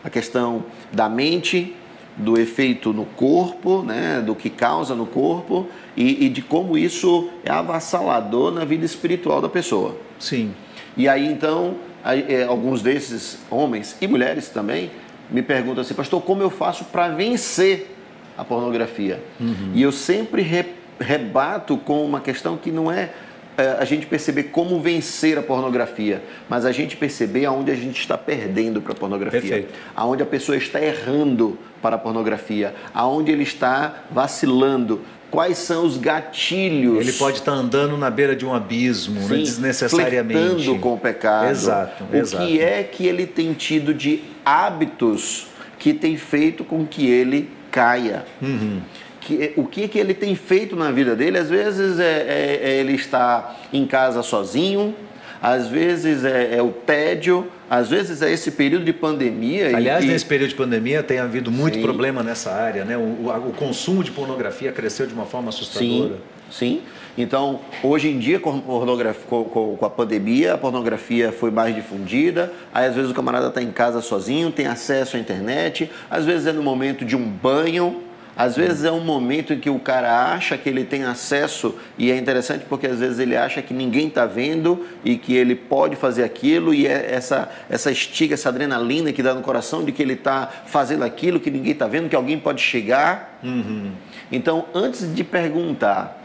A 0.04 0.12
questão 0.12 0.64
da 0.94 1.10
mente, 1.10 1.76
do 2.18 2.40
efeito 2.40 2.92
no 2.92 3.06
corpo, 3.06 3.84
né, 3.84 4.22
do 4.26 4.34
que 4.34 4.50
causa 4.50 4.96
no 4.96 5.06
corpo 5.06 5.68
e, 5.96 6.26
e, 6.26 6.30
de 6.30 6.42
como 6.42 6.78
isso 6.78 7.30
é 7.46 7.52
avassalador 7.52 8.52
na 8.52 8.66
vida 8.66 8.86
espiritual 8.86 9.40
da 9.40 9.48
pessoa. 9.48 9.96
Sim. 10.20 10.52
E 10.96 11.08
aí 11.08 11.28
então, 11.28 11.76
é, 12.04 12.44
alguns 12.44 12.82
desses 12.82 13.40
homens 13.52 13.96
e 14.02 14.08
mulheres 14.08 14.50
também 14.50 14.90
me 15.30 15.44
perguntam 15.44 15.82
assim, 15.82 15.94
pastor, 15.94 16.22
como 16.24 16.42
eu 16.42 16.50
faço 16.50 16.86
para 16.86 17.10
vencer 17.10 17.96
a 18.36 18.44
pornografia? 18.44 19.22
Uhum. 19.40 19.72
E 19.76 19.82
eu 19.82 19.92
sempre 19.92 20.42
re, 20.42 20.66
rebato 21.00 21.78
com 21.78 22.04
uma 22.04 22.20
questão 22.20 22.58
que 22.58 22.72
não 22.72 22.92
é 22.92 23.12
é, 23.58 23.76
a 23.80 23.86
gente 23.86 24.06
perceber 24.06 24.44
como 24.44 24.80
vencer 24.80 25.36
a 25.36 25.42
pornografia, 25.42 26.22
mas 26.48 26.64
a 26.64 26.72
gente 26.72 26.96
perceber 26.96 27.46
aonde 27.46 27.72
a 27.72 27.76
gente 27.76 28.00
está 28.00 28.16
perdendo 28.16 28.80
para 28.80 28.94
a 28.94 28.96
pornografia, 28.96 29.42
Perfeito. 29.42 29.74
aonde 29.96 30.22
a 30.22 30.28
pessoa 30.28 30.56
está 30.56 30.80
errando 30.80 31.58
para 31.82 31.96
a 31.96 32.00
pornografia, 32.00 32.74
aonde 32.94 33.32
ele 33.32 33.44
está 33.44 34.04
vacilando, 34.12 35.02
quais 35.30 35.58
são 35.58 35.86
os 35.86 35.98
gatilhos. 35.98 37.00
Ele 37.00 37.14
pode 37.14 37.38
estar 37.38 37.54
andando 37.54 37.98
na 37.98 38.10
beira 38.10 38.36
de 38.36 38.46
um 38.46 38.54
abismo, 38.54 39.16
né, 39.16 39.28
Sim, 39.28 39.34
né, 39.34 39.38
desnecessariamente. 39.40 40.80
com 40.80 40.94
o 40.94 40.98
pecado. 40.98 41.50
Exato, 41.50 42.04
o 42.12 42.16
exato. 42.16 42.46
que 42.46 42.62
é 42.62 42.84
que 42.84 43.06
ele 43.06 43.26
tem 43.26 43.54
tido 43.54 43.94
de 43.94 44.24
hábitos 44.46 45.48
que 45.78 45.94
tem 45.94 46.18
feito 46.18 46.64
com 46.64 46.86
que 46.86 47.08
ele 47.08 47.50
caia. 47.72 48.26
Uhum 48.42 48.82
que, 49.28 49.54
o 49.58 49.66
que, 49.66 49.90
que 49.90 50.00
ele 50.00 50.14
tem 50.14 50.36
feito 50.36 50.76
na 50.76 50.90
vida 50.90 51.14
dele. 51.14 51.38
Às 51.38 51.50
vezes 51.50 52.00
é, 52.00 52.04
é, 52.04 52.60
é 52.64 52.80
ele 52.80 52.94
está 52.94 53.58
em 53.74 53.86
casa 53.86 54.24
sozinho, 54.24 54.96
às 55.42 55.68
vezes 55.68 56.24
é, 56.24 56.56
é, 56.56 56.62
o 56.62 56.70
tédio, 56.70 57.52
às 57.70 57.90
vezes 57.90 58.22
é 58.22 58.32
esse 58.32 58.52
período 58.52 58.86
de 58.86 58.94
pandemia. 58.94 59.76
Aliás, 59.76 60.04
e... 60.04 60.08
nesse 60.08 60.26
período 60.26 60.50
de 60.50 60.56
pandemia 60.56 61.04
tem 61.04 61.20
havido 61.20 61.52
muito 61.52 61.76
sim. 61.76 61.82
problema 61.82 62.24
nessa 62.24 62.52
área, 62.52 62.86
né? 62.86 62.98
O, 62.98 63.02
o, 63.02 63.50
o, 63.50 63.54
consumo 63.54 64.04
de 64.04 64.12
pornografia 64.12 64.72
cresceu 64.72 65.06
de 65.06 65.14
uma 65.14 65.26
forma 65.26 65.50
assustadora. 65.50 66.16
Sim, 66.50 66.80
sim. 66.80 66.82
Então, 67.18 67.62
hoje 67.82 68.10
em 68.10 68.20
dia, 68.20 68.40
com, 68.40 68.62
com, 68.62 69.76
com 69.78 69.86
a 69.86 69.90
pandemia, 69.90 70.54
a 70.54 70.58
pornografia 70.58 71.32
foi 71.32 71.50
mais 71.50 71.74
difundida. 71.74 72.54
Aí, 72.72 72.88
às 72.88 72.96
vezes, 72.96 73.10
o 73.10 73.14
camarada 73.14 73.48
está 73.48 73.62
em 73.62 73.72
casa 73.72 74.02
sozinho, 74.02 74.52
tem 74.52 74.68
acesso 74.68 75.18
à 75.18 75.20
internet. 75.20 75.90
Às 76.10 76.26
vezes, 76.26 76.46
é 76.46 76.54
no 76.54 76.62
momento 76.62 77.04
de 77.04 77.16
um 77.16 77.24
banho 77.24 78.04
às 78.38 78.56
vezes 78.56 78.84
é 78.84 78.92
um 78.92 79.04
momento 79.04 79.52
em 79.52 79.60
que 79.60 79.70
o 79.70 79.80
cara 79.80 80.32
acha 80.32 80.56
que 80.58 80.70
ele 80.70 80.84
tem 80.84 81.04
acesso 81.04 81.76
e 81.98 82.12
é 82.12 82.16
interessante 82.16 82.66
porque 82.70 82.86
às 82.86 83.00
vezes 83.00 83.18
ele 83.18 83.36
acha 83.36 83.64
que 83.64 83.74
ninguém 83.74 84.08
está 84.08 84.28
vendo 84.28 84.86
e 85.04 85.18
que 85.18 85.36
ele 85.36 85.56
pode 85.56 85.96
fazer 85.96 86.24
aquilo 86.24 86.72
e 86.72 86.86
é 86.86 87.14
essa, 87.14 87.50
essa 87.68 87.90
estiga, 87.90 88.36
essa 88.36 88.50
adrenalina 88.50 89.12
que 89.12 89.24
dá 89.24 89.34
no 89.34 89.42
coração 89.42 89.84
de 89.84 89.92
que 89.92 90.04
ele 90.04 90.14
está 90.14 90.48
fazendo 90.68 91.04
aquilo 91.04 91.40
que 91.40 91.50
ninguém 91.50 91.72
está 91.72 91.88
vendo, 91.88 92.10
que 92.10 92.16
alguém 92.16 92.38
pode 92.38 92.62
chegar. 92.62 93.40
Uhum. 93.44 93.92
Então, 94.32 94.66
antes 94.72 95.14
de 95.16 95.24
perguntar, 95.24 96.24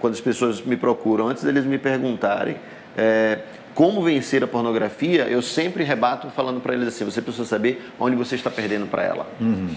quando 0.00 0.14
as 0.14 0.20
pessoas 0.20 0.60
me 0.60 0.76
procuram, 0.76 1.28
antes 1.28 1.44
deles 1.44 1.64
me 1.64 1.78
perguntarem, 1.78 2.56
é, 2.96 3.38
como 3.72 4.02
vencer 4.02 4.42
a 4.42 4.46
pornografia, 4.46 5.28
eu 5.28 5.40
sempre 5.40 5.84
rebato 5.84 6.28
falando 6.30 6.60
para 6.60 6.74
eles 6.74 6.88
assim: 6.88 7.04
você 7.04 7.22
precisa 7.22 7.46
saber 7.46 7.90
onde 8.00 8.16
você 8.16 8.34
está 8.34 8.50
perdendo 8.50 8.86
para 8.86 9.02
ela. 9.02 9.26
Uhum. 9.40 9.70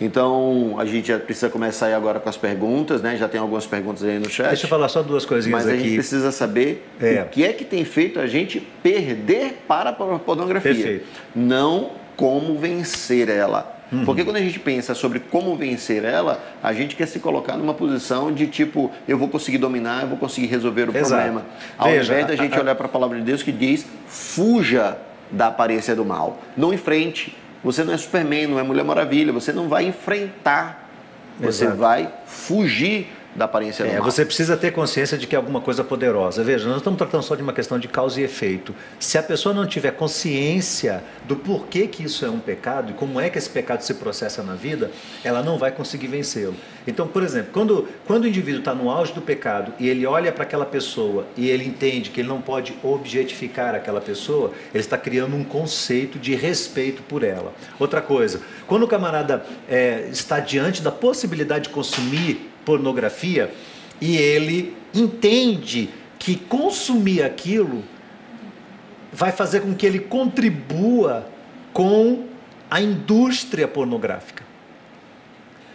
Então, 0.00 0.74
a 0.78 0.84
gente 0.84 1.08
já 1.08 1.18
precisa 1.18 1.48
começar 1.48 1.86
aí 1.86 1.94
agora 1.94 2.18
com 2.18 2.28
as 2.28 2.36
perguntas, 2.36 3.00
né? 3.00 3.16
Já 3.16 3.28
tem 3.28 3.40
algumas 3.40 3.66
perguntas 3.66 4.02
aí 4.02 4.18
no 4.18 4.28
chat. 4.28 4.48
Deixa 4.48 4.66
eu 4.66 4.70
falar 4.70 4.88
só 4.88 5.02
duas 5.02 5.24
coisinhas 5.24 5.64
Mas 5.64 5.68
aqui. 5.72 5.80
a 5.80 5.84
gente 5.84 5.94
precisa 5.94 6.32
saber 6.32 6.84
É. 7.00 7.22
o 7.22 7.26
que 7.28 7.44
é 7.44 7.52
que 7.52 7.64
tem 7.64 7.84
feito 7.84 8.18
a 8.18 8.26
gente 8.26 8.60
perder 8.82 9.62
para 9.68 9.90
a 9.90 9.92
pornografia. 9.92 10.72
Perfeito. 10.74 11.06
Não 11.34 11.92
como 12.16 12.58
vencer 12.58 13.28
ela. 13.28 13.72
Uhum. 13.92 14.04
Porque 14.04 14.24
quando 14.24 14.36
a 14.36 14.40
gente 14.40 14.58
pensa 14.58 14.94
sobre 14.94 15.20
como 15.20 15.54
vencer 15.56 16.04
ela, 16.04 16.42
a 16.62 16.72
gente 16.72 16.96
quer 16.96 17.06
se 17.06 17.20
colocar 17.20 17.56
numa 17.56 17.74
posição 17.74 18.32
de 18.32 18.46
tipo, 18.48 18.90
eu 19.06 19.16
vou 19.16 19.28
conseguir 19.28 19.58
dominar, 19.58 20.02
eu 20.02 20.08
vou 20.08 20.18
conseguir 20.18 20.46
resolver 20.48 20.88
o 20.88 20.96
Exato. 20.96 21.10
problema. 21.10 21.42
Ao 21.78 21.88
Veja, 21.90 22.12
invés 22.12 22.26
da 22.26 22.32
a- 22.32 22.36
gente 22.36 22.56
a- 22.56 22.60
olhar 22.60 22.74
para 22.74 22.86
a 22.86 22.88
palavra 22.88 23.16
de 23.18 23.24
Deus 23.24 23.42
que 23.42 23.52
diz, 23.52 23.86
fuja 24.08 24.96
da 25.30 25.48
aparência 25.48 25.94
do 25.94 26.04
mal. 26.04 26.38
Não 26.56 26.72
enfrente. 26.74 27.36
Você 27.64 27.82
não 27.82 27.94
é 27.94 27.96
Superman, 27.96 28.46
não 28.46 28.60
é 28.60 28.62
Mulher 28.62 28.84
Maravilha, 28.84 29.32
você 29.32 29.52
não 29.52 29.68
vai 29.68 29.86
enfrentar. 29.86 30.90
Você 31.40 31.64
Exato. 31.64 31.78
vai 31.78 32.12
fugir 32.26 33.10
da 33.34 33.44
aparência 33.46 33.84
É, 33.84 34.00
você 34.00 34.24
precisa 34.24 34.56
ter 34.56 34.72
consciência 34.72 35.18
de 35.18 35.26
que 35.26 35.34
é 35.34 35.38
alguma 35.38 35.60
coisa 35.60 35.82
poderosa. 35.82 36.42
Veja, 36.42 36.64
nós 36.64 36.72
não 36.72 36.78
estamos 36.78 36.98
tratando 36.98 37.22
só 37.22 37.34
de 37.34 37.42
uma 37.42 37.52
questão 37.52 37.78
de 37.78 37.88
causa 37.88 38.20
e 38.20 38.24
efeito. 38.24 38.74
Se 38.98 39.18
a 39.18 39.22
pessoa 39.22 39.54
não 39.54 39.66
tiver 39.66 39.92
consciência 39.92 41.02
do 41.26 41.36
porquê 41.36 41.86
que 41.86 42.04
isso 42.04 42.24
é 42.24 42.30
um 42.30 42.38
pecado 42.38 42.92
e 42.92 42.94
como 42.94 43.20
é 43.20 43.28
que 43.28 43.38
esse 43.38 43.50
pecado 43.50 43.82
se 43.82 43.94
processa 43.94 44.42
na 44.42 44.54
vida, 44.54 44.90
ela 45.22 45.42
não 45.42 45.58
vai 45.58 45.72
conseguir 45.72 46.06
vencê-lo. 46.06 46.54
Então, 46.86 47.06
por 47.06 47.22
exemplo, 47.22 47.50
quando, 47.52 47.88
quando 48.06 48.24
o 48.24 48.28
indivíduo 48.28 48.60
está 48.60 48.74
no 48.74 48.90
auge 48.90 49.12
do 49.12 49.22
pecado 49.22 49.72
e 49.78 49.88
ele 49.88 50.06
olha 50.06 50.30
para 50.30 50.44
aquela 50.44 50.66
pessoa 50.66 51.26
e 51.36 51.48
ele 51.48 51.64
entende 51.64 52.10
que 52.10 52.20
ele 52.20 52.28
não 52.28 52.40
pode 52.40 52.74
objetificar 52.82 53.74
aquela 53.74 54.00
pessoa, 54.00 54.52
ele 54.72 54.82
está 54.82 54.98
criando 54.98 55.34
um 55.34 55.44
conceito 55.44 56.18
de 56.18 56.34
respeito 56.34 57.02
por 57.02 57.22
ela. 57.22 57.52
Outra 57.78 58.00
coisa, 58.00 58.40
quando 58.66 58.82
o 58.82 58.88
camarada 58.88 59.44
é, 59.68 60.08
está 60.10 60.40
diante 60.40 60.82
da 60.82 60.92
possibilidade 60.92 61.64
de 61.64 61.70
consumir 61.70 62.53
pornografia 62.64 63.52
e 64.00 64.16
ele 64.16 64.76
entende 64.94 65.90
que 66.18 66.36
consumir 66.36 67.22
aquilo 67.22 67.84
vai 69.12 69.30
fazer 69.30 69.60
com 69.60 69.74
que 69.74 69.86
ele 69.86 70.00
contribua 70.00 71.26
com 71.72 72.26
a 72.70 72.80
indústria 72.80 73.68
pornográfica. 73.68 74.42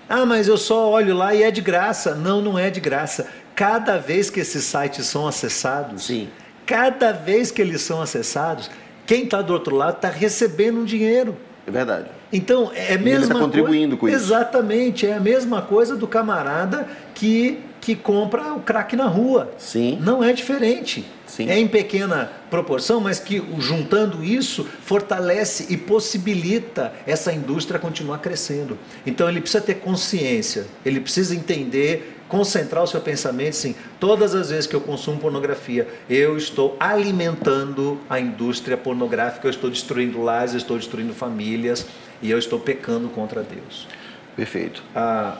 Ah, 0.09 0.25
mas 0.25 0.47
eu 0.47 0.57
só 0.57 0.89
olho 0.89 1.15
lá 1.15 1.35
e 1.35 1.43
é 1.43 1.51
de 1.51 1.61
graça. 1.61 2.15
Não, 2.15 2.41
não 2.41 2.57
é 2.57 2.69
de 2.69 2.79
graça. 2.79 3.27
Cada 3.55 3.97
vez 3.97 4.29
que 4.29 4.39
esses 4.39 4.63
sites 4.63 5.05
são 5.05 5.27
acessados, 5.27 6.05
Sim. 6.05 6.29
cada 6.65 7.11
vez 7.11 7.51
que 7.51 7.61
eles 7.61 7.81
são 7.81 8.01
acessados, 8.01 8.71
quem 9.05 9.25
está 9.25 9.41
do 9.41 9.53
outro 9.53 9.75
lado 9.75 9.97
está 9.97 10.09
recebendo 10.09 10.79
um 10.79 10.85
dinheiro. 10.85 11.37
É 11.69 11.71
verdade. 11.71 12.05
Então, 12.33 12.71
é 12.73 12.89
a 12.89 12.93
ele 12.93 13.03
mesma 13.03 13.35
tá 13.35 13.39
contribuindo 13.39 13.97
coisa, 13.97 14.17
com 14.17 14.23
isso. 14.23 14.33
Exatamente, 14.33 15.05
é 15.07 15.13
a 15.13 15.19
mesma 15.19 15.61
coisa 15.61 15.95
do 15.95 16.07
camarada 16.07 16.87
que, 17.13 17.59
que 17.79 17.95
compra 17.95 18.53
o 18.53 18.59
crack 18.59 18.95
na 18.95 19.05
rua. 19.05 19.51
Sim. 19.57 19.97
Não 20.01 20.23
é 20.23 20.33
diferente. 20.33 21.05
Sim. 21.25 21.47
É 21.47 21.59
em 21.59 21.67
pequena 21.67 22.31
proporção, 22.49 22.99
mas 22.99 23.19
que 23.19 23.41
juntando 23.59 24.23
isso 24.23 24.67
fortalece 24.81 25.67
e 25.69 25.77
possibilita 25.77 26.91
essa 27.05 27.31
indústria 27.31 27.79
continuar 27.79 28.17
crescendo. 28.17 28.77
Então 29.05 29.29
ele 29.29 29.39
precisa 29.39 29.63
ter 29.63 29.75
consciência, 29.75 30.65
ele 30.83 30.99
precisa 30.99 31.35
entender, 31.35 32.18
concentrar 32.29 32.83
o 32.83 32.87
seu 32.87 33.01
pensamento 33.01 33.49
assim, 33.49 33.75
todas 33.99 34.33
as 34.35 34.51
vezes 34.51 34.67
que 34.67 34.75
eu 34.75 34.79
consumo 34.81 35.19
pornografia, 35.19 35.87
eu 36.09 36.37
estou 36.37 36.77
alimentando 36.79 37.99
a 38.09 38.19
indústria 38.19 38.77
pornográfica, 38.77 39.47
eu 39.47 39.51
estou 39.51 39.69
destruindo 39.69 40.21
lares, 40.21 40.53
eu 40.53 40.59
estou 40.59 40.77
destruindo 40.77 41.13
famílias 41.13 41.85
e 42.21 42.29
eu 42.29 42.37
estou 42.37 42.59
pecando 42.59 43.09
contra 43.09 43.41
Deus. 43.41 43.87
Perfeito. 44.35 44.83
Ah, 44.95 45.37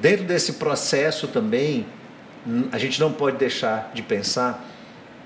dentro 0.00 0.24
desse 0.24 0.54
processo 0.54 1.28
também, 1.28 1.86
hum, 2.46 2.64
a 2.72 2.78
gente 2.78 2.98
não 2.98 3.12
pode 3.12 3.36
deixar 3.36 3.92
de 3.94 4.02
pensar, 4.02 4.66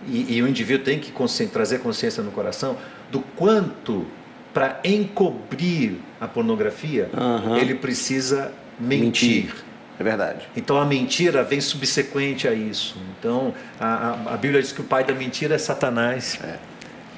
e, 0.06 0.34
e 0.36 0.42
o 0.42 0.48
indivíduo 0.48 0.84
tem 0.84 0.98
que 0.98 1.10
consci- 1.12 1.46
trazer 1.46 1.78
consciência 1.78 2.22
no 2.22 2.30
coração, 2.32 2.76
do 3.10 3.20
quanto, 3.20 4.04
para 4.52 4.78
encobrir 4.84 5.96
a 6.20 6.28
pornografia, 6.28 7.08
Aham. 7.16 7.56
ele 7.56 7.74
precisa 7.76 8.52
mentir. 8.78 9.63
É 9.99 10.03
verdade. 10.03 10.49
Então 10.57 10.76
a 10.76 10.84
mentira 10.84 11.42
vem 11.45 11.61
subsequente 11.61 12.49
a 12.49 12.53
isso. 12.53 12.97
Então 13.18 13.55
a, 13.78 13.86
a- 14.28 14.34
a 14.34 14.36
Bíblia 14.36 14.61
diz 14.61 14.72
que 14.72 14.80
o 14.80 14.84
pai 14.84 15.05
da 15.05 15.14
mentira 15.14 15.55
é 15.55 15.59
Satanás. 15.59 16.38
É. 16.42 16.57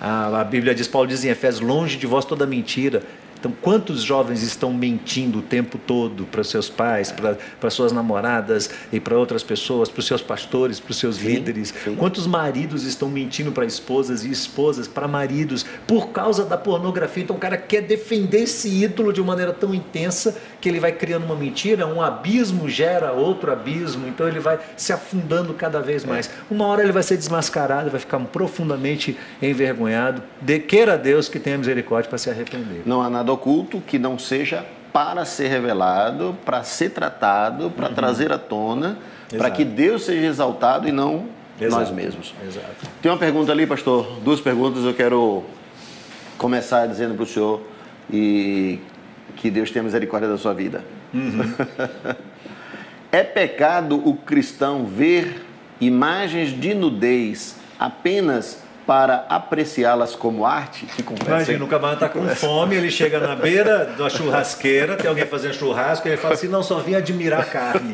A, 0.00 0.40
a 0.40 0.44
Bíblia 0.44 0.74
diz, 0.74 0.86
Paulo 0.86 1.08
diz 1.08 1.24
em 1.24 1.28
Efésios, 1.28 1.62
longe 1.66 1.96
de 1.96 2.06
vós 2.06 2.24
toda 2.24 2.46
mentira. 2.46 3.02
Então, 3.46 3.56
quantos 3.62 4.02
jovens 4.02 4.42
estão 4.42 4.72
mentindo 4.74 5.38
o 5.38 5.42
tempo 5.42 5.78
todo 5.78 6.24
para 6.24 6.42
seus 6.42 6.68
pais, 6.68 7.12
para, 7.12 7.70
suas 7.70 7.92
namoradas 7.92 8.68
e 8.92 8.98
para 8.98 9.16
outras 9.16 9.44
pessoas, 9.44 9.88
para 9.88 10.00
os 10.00 10.06
seus 10.06 10.20
pastores, 10.20 10.80
para 10.80 10.90
os 10.90 10.96
seus 10.98 11.16
Sim, 11.16 11.26
líderes? 11.28 11.72
sim. 11.84 11.94
Quantos 11.94 12.26
maridos 12.26 12.82
estão 12.82 13.08
mentindo 13.08 13.52
para 13.52 13.64
esposas 13.64 14.24
e 14.24 14.30
esposas 14.32 14.88
para 14.88 15.06
maridos 15.06 15.64
por 15.86 16.08
causa 16.08 16.44
da 16.44 16.58
pornografia? 16.58 17.22
Então, 17.22 17.36
o 17.36 17.38
cara 17.38 17.56
quer 17.56 17.82
defender 17.82 18.42
esse 18.42 18.68
ídolo 18.82 19.12
de 19.12 19.20
uma 19.20 19.28
maneira 19.36 19.52
tão 19.52 19.72
intensa 19.72 20.36
que 20.60 20.68
ele 20.68 20.80
vai 20.80 20.90
criando 20.90 21.24
uma 21.24 21.36
mentira, 21.36 21.86
um 21.86 22.02
abismo 22.02 22.68
gera 22.68 23.12
outro 23.12 23.52
abismo, 23.52 24.08
então 24.08 24.26
ele 24.26 24.40
vai 24.40 24.58
se 24.76 24.92
afundando 24.92 25.54
cada 25.54 25.80
vez 25.80 26.02
É. 26.02 26.06
mais. 26.08 26.28
Uma 26.50 26.66
hora 26.66 26.82
ele 26.82 26.90
vai 26.92 27.02
ser 27.04 27.16
desmascarado, 27.16 27.90
vai 27.90 28.00
ficar 28.00 28.18
profundamente 28.18 29.16
envergonhado. 29.40 30.22
De, 30.40 30.58
queira 30.58 30.98
Deus 30.98 31.28
que 31.28 31.38
tenha 31.38 31.56
misericórdia 31.58 32.08
para 32.08 32.18
se 32.18 32.28
arrepender. 32.30 32.82
Não 32.84 33.02
há 33.02 33.08
nada 33.10 33.35
oculto 33.36 33.80
que 33.80 33.98
não 33.98 34.18
seja 34.18 34.64
para 34.92 35.24
ser 35.24 35.48
revelado, 35.48 36.36
para 36.44 36.64
ser 36.64 36.90
tratado, 36.90 37.70
para 37.70 37.88
trazer 37.90 38.32
à 38.32 38.38
tona, 38.38 38.98
para 39.36 39.48
Uhum. 39.48 39.54
Que 39.54 39.64
Deus 39.64 40.04
seja 40.04 40.26
exaltado 40.26 40.88
e 40.88 40.92
não 40.92 41.26
nós 41.60 41.74
Exato. 41.74 41.94
mesmos. 41.94 42.34
Exato. 42.46 42.86
Tem 43.02 43.10
uma 43.10 43.18
pergunta 43.18 43.50
ali, 43.52 43.66
pastor. 43.66 44.20
Duas 44.22 44.40
perguntas. 44.40 44.84
Eu 44.84 44.94
quero 44.94 45.44
começar 46.38 46.86
dizendo 46.86 47.14
para 47.14 47.24
o 47.24 47.26
senhor 47.26 47.62
e 48.10 48.78
que 49.36 49.50
Deus 49.50 49.70
tenha 49.70 49.82
misericórdia 49.82 50.28
da 50.28 50.38
sua 50.38 50.54
vida. 50.54 50.84
é 53.10 53.22
pecado 53.22 53.96
o 53.96 54.14
cristão 54.14 54.86
ver 54.86 55.44
imagens 55.80 56.58
de 56.58 56.74
nudez 56.74 57.56
apenas 57.78 58.62
para 58.86 59.26
apreciá-las 59.28 60.14
como 60.14 60.46
arte? 60.46 60.86
Que 60.86 61.02
conversa, 61.02 61.50
Imagina, 61.50 61.64
o 61.64 61.68
camarada 61.68 62.06
está 62.06 62.08
com 62.08 62.26
fome, 62.28 62.76
ele 62.76 62.90
chega 62.90 63.18
na 63.18 63.34
beira 63.34 63.84
da 63.84 64.08
churrasqueira, 64.08 64.96
tem 64.96 65.08
alguém 65.08 65.26
fazendo 65.26 65.54
churrasco, 65.54 66.06
e 66.06 66.12
ele 66.12 66.16
fala 66.16 66.34
assim, 66.34 66.48
não, 66.48 66.62
só 66.62 66.78
vim 66.78 66.94
admirar 66.94 67.40
a 67.40 67.44
carne. 67.44 67.92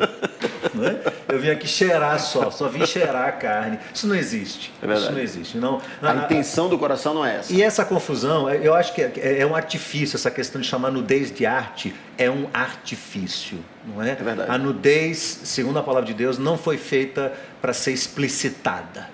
Não 0.73 0.85
é? 0.87 0.97
Eu 1.27 1.39
vim 1.39 1.49
aqui 1.49 1.67
cheirar 1.67 2.19
só, 2.19 2.49
só 2.51 2.67
vim 2.67 2.85
cheirar 2.85 3.27
a 3.27 3.31
carne. 3.31 3.79
Isso 3.93 4.07
não 4.07 4.15
existe. 4.15 4.71
É 4.81 4.87
verdade. 4.87 5.05
Isso 5.05 5.13
não 5.13 5.21
existe. 5.21 5.57
Não, 5.57 5.81
A 6.01 6.15
intenção 6.15 6.69
do 6.69 6.77
coração 6.77 7.13
não 7.13 7.25
é 7.25 7.37
essa. 7.37 7.51
E 7.51 7.61
essa 7.61 7.83
confusão, 7.83 8.49
eu 8.49 8.73
acho 8.73 8.93
que 8.93 9.01
é, 9.01 9.39
é 9.39 9.45
um 9.45 9.55
artifício, 9.55 10.15
essa 10.15 10.29
questão 10.31 10.61
de 10.61 10.67
chamar 10.67 10.91
nudez 10.91 11.31
de 11.31 11.45
arte 11.45 11.93
é 12.17 12.29
um 12.29 12.47
artifício, 12.53 13.59
não 13.85 14.01
é? 14.01 14.11
É 14.11 14.15
verdade. 14.15 14.51
A 14.51 14.57
nudez, 14.57 15.41
segundo 15.43 15.79
a 15.79 15.83
palavra 15.83 16.07
de 16.07 16.13
Deus, 16.13 16.37
não 16.37 16.57
foi 16.57 16.77
feita 16.77 17.33
para 17.61 17.73
ser 17.73 17.91
explicitada, 17.91 19.09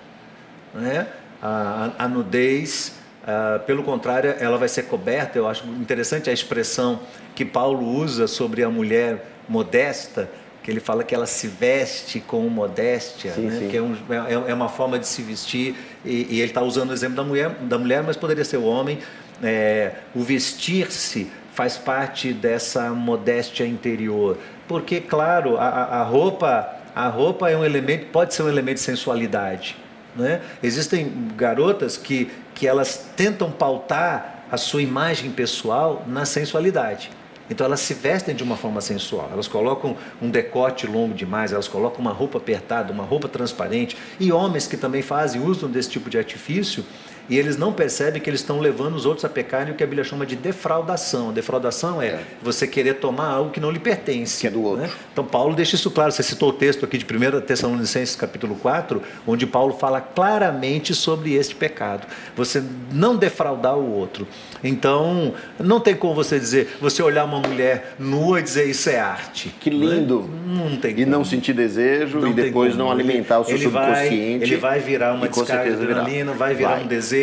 não 0.73 0.85
é? 0.85 1.07
A, 1.41 1.91
a- 1.97 2.07
nudez, 2.07 2.93
ah, 3.25 3.59
pelo 3.65 3.83
contrário, 3.83 4.35
ela 4.39 4.57
vai 4.57 4.67
ser 4.67 4.83
coberta. 4.83 5.37
Eu 5.37 5.47
acho 5.47 5.65
interessante 5.67 6.29
a 6.29 6.33
expressão 6.33 6.99
que 7.35 7.45
Paulo 7.45 7.85
usa 7.87 8.27
sobre 8.27 8.63
a 8.63 8.69
mulher 8.69 9.25
modesta, 9.47 10.29
que 10.61 10.69
ele 10.69 10.79
fala 10.79 11.03
que 11.03 11.15
ela 11.15 11.25
se 11.25 11.47
veste 11.47 12.19
com 12.19 12.41
modéstia, 12.49 13.31
Sim, 13.33 13.41
né? 13.47 13.59
sim. 13.59 13.67
que 13.69 13.77
é, 13.77 13.81
um- 13.81 13.95
é- 14.09 14.51
é 14.51 14.53
uma 14.53 14.67
forma 14.69 14.99
de 14.99 15.07
se 15.07 15.21
vestir, 15.21 15.75
e, 16.05 16.27
e 16.29 16.41
ele 16.41 16.49
está 16.51 16.61
usando 16.61 16.89
o 16.89 16.93
exemplo 16.93 17.15
da 17.15 17.23
mulher, 17.23 17.49
da 17.61 17.77
mulher, 17.77 18.03
mas 18.03 18.17
poderia 18.17 18.43
ser 18.43 18.57
o 18.57 18.63
homem. 18.65 18.99
É, 19.41 19.93
o 20.13 20.21
vestir-se 20.21 21.31
faz 21.53 21.77
parte 21.77 22.33
dessa 22.33 22.89
modéstia 22.89 23.65
interior, 23.65 24.37
porque, 24.67 24.99
claro, 24.99 25.57
a- 25.57 26.01
a 26.01 26.03
roupa, 26.03 26.69
a 26.93 27.07
roupa 27.07 27.49
é 27.49 27.55
um 27.57 27.63
elemento, 27.63 28.07
pode 28.07 28.33
ser 28.33 28.43
um 28.43 28.49
elemento 28.49 28.75
de 28.75 28.81
sensualidade. 28.83 29.77
Né? 30.15 30.41
Existem 30.61 31.11
garotas 31.35 31.97
que, 31.97 32.31
que 32.55 32.67
elas 32.67 33.09
tentam 33.15 33.51
pautar 33.51 34.43
a 34.51 34.57
sua 34.57 34.81
imagem 34.81 35.31
pessoal 35.31 36.03
na 36.07 36.25
sensualidade. 36.25 37.11
Então 37.49 37.65
elas 37.65 37.79
se 37.79 37.93
vestem 37.93 38.35
de 38.35 38.43
uma 38.43 38.55
forma 38.55 38.79
sensual, 38.79 39.29
elas 39.31 39.47
colocam 39.47 39.97
um 40.21 40.29
decote 40.29 40.85
longo 40.85 41.15
demais, 41.15 41.51
elas 41.51 41.67
colocam 41.67 41.99
uma 41.99 42.11
roupa 42.11 42.37
apertada, 42.37 42.93
uma 42.93 43.03
roupa 43.03 43.27
transparente, 43.27 43.97
e 44.19 44.31
homens 44.31 44.67
que 44.67 44.77
também 44.77 45.01
fazem, 45.01 45.41
usam 45.41 45.69
desse 45.69 45.89
tipo 45.89 46.09
de 46.09 46.17
artifício, 46.17 46.85
e 47.29 47.37
eles 47.37 47.57
não 47.57 47.71
percebem 47.71 48.19
que 48.19 48.27
eles 48.27 48.39
estão 48.39 48.59
levando 48.59 48.95
os 48.95 49.05
outros 49.05 49.23
a 49.23 49.29
pecarem, 49.29 49.71
o 49.71 49.75
que 49.75 49.83
a 49.83 49.85
Bíblia 49.85 50.03
chama 50.03 50.25
de 50.25 50.35
defraudação. 50.35 51.31
Defraudação 51.31 52.01
é, 52.01 52.07
é. 52.07 52.23
você 52.41 52.65
querer 52.65 52.95
tomar 52.95 53.27
algo 53.27 53.51
que 53.51 53.59
não 53.59 53.69
lhe 53.69 53.77
pertence. 53.77 54.41
Que 54.41 54.47
é 54.47 54.49
do 54.49 54.63
outro. 54.63 54.81
Né? 54.81 54.89
Então 55.13 55.23
Paulo 55.23 55.53
deixa 55.53 55.75
isso 55.75 55.91
claro. 55.91 56.11
Você 56.11 56.23
citou 56.23 56.49
o 56.49 56.53
texto 56.53 56.83
aqui 56.83 56.97
de 56.97 57.05
1 57.05 57.41
Tessalonicenses 57.41 58.15
capítulo 58.15 58.55
4, 58.55 59.01
onde 59.27 59.45
Paulo 59.45 59.73
fala 59.73 60.01
claramente 60.01 60.95
sobre 60.95 61.35
este 61.35 61.53
pecado. 61.53 62.07
Você 62.35 62.63
não 62.91 63.15
defraudar 63.15 63.77
o 63.77 63.93
outro. 63.93 64.27
Então, 64.63 65.33
não 65.59 65.79
tem 65.79 65.95
como 65.95 66.15
você 66.15 66.39
dizer, 66.39 66.77
você 66.81 67.03
olhar 67.03 67.25
uma 67.25 67.39
mulher 67.39 67.93
nua 67.99 68.39
e 68.39 68.43
dizer 68.43 68.65
isso 68.65 68.89
é 68.89 68.99
arte. 68.99 69.53
Que 69.59 69.69
lindo. 69.69 70.27
Não, 70.47 70.69
não 70.69 70.77
tem 70.77 70.93
como. 70.93 71.03
E 71.03 71.05
não 71.05 71.23
sentir 71.23 71.53
desejo 71.53 72.19
não 72.19 72.29
e 72.29 72.33
depois 72.33 72.75
não 72.75 72.91
alimentar 72.91 73.39
o 73.39 73.45
seu 73.45 73.55
ele 73.55 73.65
subconsciente. 73.65 74.39
Vai, 74.39 74.47
ele 74.47 74.57
vai 74.57 74.79
virar 74.79 75.13
uma 75.13 75.27
descarga 75.27 75.69
de 75.69 75.75
adrenalina, 75.75 76.33
vai 76.33 76.55
virar 76.55 76.75
vai. 76.75 76.83
um 76.83 76.87
desejo 76.87 77.18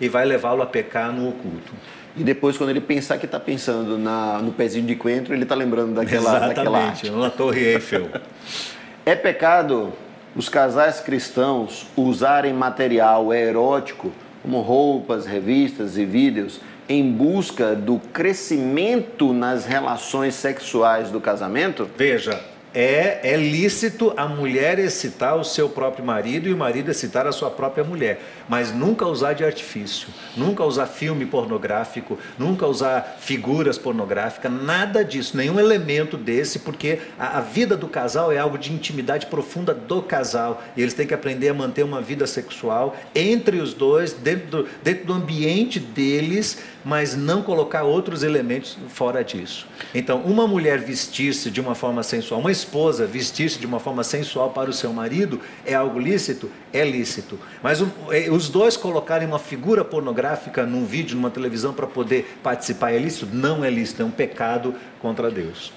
e 0.00 0.08
vai 0.08 0.24
levá-lo 0.24 0.62
a 0.62 0.66
pecar 0.66 1.12
no 1.12 1.28
oculto. 1.28 1.72
E 2.16 2.22
depois, 2.22 2.58
quando 2.58 2.70
ele 2.70 2.80
pensar 2.80 3.18
que 3.18 3.24
está 3.24 3.40
pensando 3.40 3.96
na, 3.96 4.38
no 4.38 4.52
pezinho 4.52 4.86
de 4.86 4.94
coentro, 4.94 5.32
ele 5.32 5.44
está 5.44 5.54
lembrando 5.54 5.94
daquela, 5.94 6.30
Exatamente, 6.30 6.56
daquela 6.56 6.78
arte. 6.78 7.10
na 7.10 7.30
Torre 7.30 7.60
Eiffel. 7.60 8.08
é 9.06 9.14
pecado 9.14 9.92
os 10.34 10.48
casais 10.48 11.00
cristãos 11.00 11.86
usarem 11.96 12.52
material 12.52 13.32
erótico, 13.32 14.12
como 14.42 14.60
roupas, 14.60 15.26
revistas 15.26 15.96
e 15.96 16.04
vídeos, 16.04 16.60
em 16.88 17.10
busca 17.10 17.74
do 17.74 17.98
crescimento 18.12 19.32
nas 19.32 19.64
relações 19.64 20.34
sexuais 20.34 21.10
do 21.10 21.20
casamento? 21.20 21.88
Veja, 21.96 22.42
é, 22.74 23.20
é 23.22 23.36
lícito 23.36 24.12
a 24.16 24.26
mulher 24.26 24.78
excitar 24.78 25.36
o 25.36 25.44
seu 25.44 25.68
próprio 25.68 26.04
marido 26.04 26.48
e 26.48 26.52
o 26.52 26.56
marido 26.56 26.90
excitar 26.90 27.26
a 27.26 27.32
sua 27.32 27.50
própria 27.50 27.84
mulher, 27.84 28.20
mas 28.48 28.72
nunca 28.72 29.06
usar 29.06 29.32
de 29.34 29.44
artifício, 29.44 30.08
nunca 30.36 30.64
usar 30.64 30.86
filme 30.86 31.26
pornográfico, 31.26 32.18
nunca 32.38 32.66
usar 32.66 33.16
figuras 33.20 33.78
pornográficas, 33.78 34.50
nada 34.50 35.04
disso, 35.04 35.36
nenhum 35.36 35.58
elemento 35.58 36.16
desse, 36.16 36.60
porque 36.60 37.00
a, 37.18 37.38
a 37.38 37.40
vida 37.40 37.76
do 37.76 37.88
casal 37.88 38.32
é 38.32 38.38
algo 38.38 38.58
de 38.58 38.72
intimidade 38.72 39.26
profunda 39.26 39.74
do 39.74 40.02
casal. 40.02 40.62
E 40.76 40.82
eles 40.82 40.94
têm 40.94 41.06
que 41.06 41.14
aprender 41.14 41.48
a 41.48 41.54
manter 41.54 41.82
uma 41.82 42.00
vida 42.00 42.26
sexual 42.26 42.96
entre 43.14 43.58
os 43.58 43.74
dois, 43.74 44.12
dentro 44.12 44.46
do, 44.46 44.68
dentro 44.82 45.06
do 45.06 45.12
ambiente 45.12 45.78
deles, 45.78 46.58
mas 46.84 47.16
não 47.16 47.42
colocar 47.42 47.82
outros 47.82 48.22
elementos 48.22 48.76
fora 48.88 49.22
disso. 49.22 49.66
Então, 49.94 50.20
uma 50.22 50.46
mulher 50.46 50.78
vestir-se 50.78 51.50
de 51.50 51.60
uma 51.60 51.74
forma 51.74 52.02
sensual, 52.02 52.40
uma 52.40 52.50
esposa 52.50 53.06
vestir-se 53.06 53.58
de 53.58 53.66
uma 53.66 53.78
forma 53.78 54.02
sensual 54.02 54.50
para 54.50 54.70
o 54.70 54.72
seu 54.72 54.92
marido 54.92 55.40
é 55.64 55.74
algo 55.74 55.98
lícito? 55.98 56.50
É 56.72 56.84
lícito. 56.84 57.38
Mas 57.62 57.80
é, 58.10 58.30
os 58.30 58.48
dois 58.48 58.76
colocarem 58.76 59.26
uma 59.26 59.38
figura 59.38 59.84
pornográfica 59.84 60.64
num 60.66 60.84
vídeo, 60.84 61.16
numa 61.16 61.30
televisão 61.30 61.72
para 61.72 61.86
poder 61.86 62.38
participar 62.42 62.92
é 62.92 62.98
lícito? 62.98 63.28
Não 63.32 63.64
é 63.64 63.70
lícito, 63.70 64.02
é 64.02 64.04
um 64.04 64.10
pecado 64.10 64.74
contra 65.00 65.30
Deus. 65.30 65.72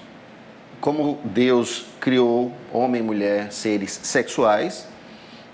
Como 0.80 1.18
Deus 1.24 1.86
criou 2.00 2.52
homem 2.72 3.00
e 3.00 3.04
mulher 3.04 3.52
seres 3.52 3.98
sexuais, 4.02 4.86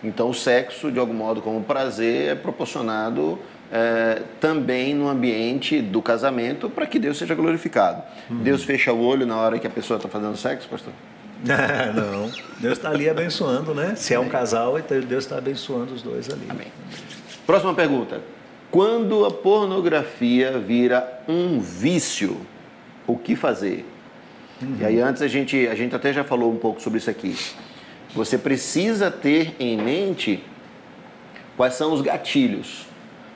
então 0.02 0.30
o 0.30 0.34
sexo, 0.34 0.90
de 0.90 0.98
algum 0.98 1.14
modo, 1.14 1.40
como 1.40 1.62
prazer, 1.62 2.30
é 2.30 2.34
proporcionado 2.34 3.38
é, 3.72 4.20
também 4.38 4.94
no 4.94 5.08
ambiente 5.08 5.80
do 5.80 6.02
casamento 6.02 6.68
para 6.68 6.86
que 6.86 6.98
Deus 6.98 7.16
seja 7.16 7.34
glorificado. 7.34 8.02
Uhum. 8.28 8.42
Deus 8.42 8.62
fecha 8.62 8.92
o 8.92 9.02
olho 9.02 9.26
na 9.26 9.36
hora 9.38 9.58
que 9.58 9.66
a 9.66 9.70
pessoa 9.70 9.96
está 9.96 10.10
fazendo 10.10 10.36
sexo, 10.36 10.68
pastor? 10.68 10.92
não, 11.42 12.30
Deus 12.60 12.78
está 12.78 12.90
ali 12.90 13.08
abençoando, 13.08 13.74
né? 13.74 13.94
Se 13.96 14.12
é 14.12 14.20
um 14.20 14.28
casal, 14.28 14.78
então 14.78 15.00
Deus 15.00 15.24
está 15.24 15.38
abençoando 15.38 15.94
os 15.94 16.02
dois 16.02 16.28
ali. 16.28 16.46
Amém. 16.48 16.68
Próxima 17.46 17.72
pergunta. 17.72 18.20
Quando 18.70 19.24
a 19.24 19.30
pornografia 19.30 20.58
vira 20.58 21.22
um 21.26 21.58
vício, 21.58 22.36
o 23.06 23.16
que 23.16 23.34
fazer? 23.34 23.86
Uhum. 24.60 24.76
E 24.80 24.84
aí 24.84 25.00
antes 25.00 25.22
a 25.22 25.28
gente, 25.28 25.66
a 25.66 25.74
gente 25.74 25.96
até 25.96 26.12
já 26.12 26.22
falou 26.22 26.52
um 26.52 26.56
pouco 26.56 26.80
sobre 26.80 26.98
isso 26.98 27.10
aqui. 27.10 27.34
Você 28.14 28.36
precisa 28.36 29.10
ter 29.10 29.56
em 29.58 29.78
mente 29.78 30.44
quais 31.56 31.74
são 31.74 31.92
os 31.92 32.02
gatilhos, 32.02 32.86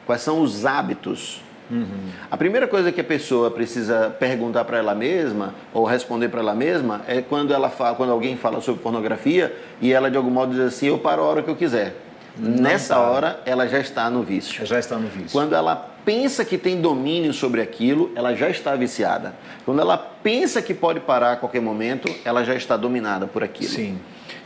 quais 0.06 0.22
são 0.22 0.40
os 0.40 0.64
hábitos 0.64 1.42
Uhum. 1.70 2.10
A 2.30 2.36
primeira 2.36 2.68
coisa 2.68 2.92
que 2.92 3.00
a 3.00 3.04
pessoa 3.04 3.50
precisa 3.50 4.14
perguntar 4.20 4.64
para 4.64 4.78
ela 4.78 4.94
mesma 4.94 5.54
ou 5.72 5.84
responder 5.84 6.28
para 6.28 6.40
ela 6.40 6.54
mesma 6.54 7.02
é 7.08 7.20
quando 7.20 7.52
ela 7.52 7.68
fala, 7.68 7.96
quando 7.96 8.12
alguém 8.12 8.36
fala 8.36 8.60
sobre 8.60 8.82
pornografia 8.82 9.54
e 9.80 9.92
ela 9.92 10.10
de 10.10 10.16
algum 10.16 10.30
modo 10.30 10.52
diz 10.52 10.60
assim, 10.60 10.86
eu 10.86 10.98
paro 10.98 11.22
a 11.22 11.24
hora 11.24 11.42
que 11.42 11.50
eu 11.50 11.56
quiser. 11.56 11.96
Nessa 12.38 12.98
hora 12.98 13.40
ela 13.46 13.66
já 13.66 13.78
está 13.78 14.10
no 14.10 14.22
vício. 14.22 14.64
Já 14.66 14.78
está 14.78 14.96
no 14.96 15.08
vício. 15.08 15.30
Quando 15.32 15.54
ela 15.54 15.74
pensa 16.04 16.44
que 16.44 16.58
tem 16.58 16.80
domínio 16.80 17.32
sobre 17.32 17.60
aquilo, 17.60 18.12
ela 18.14 18.34
já 18.34 18.48
está 18.48 18.76
viciada. 18.76 19.34
Quando 19.64 19.80
ela 19.80 19.96
pensa 19.96 20.62
que 20.62 20.72
pode 20.72 21.00
parar 21.00 21.32
a 21.32 21.36
qualquer 21.36 21.60
momento, 21.60 22.08
ela 22.24 22.44
já 22.44 22.54
está 22.54 22.76
dominada 22.76 23.26
por 23.26 23.42
aquilo. 23.42 23.70
Sim. 23.70 23.98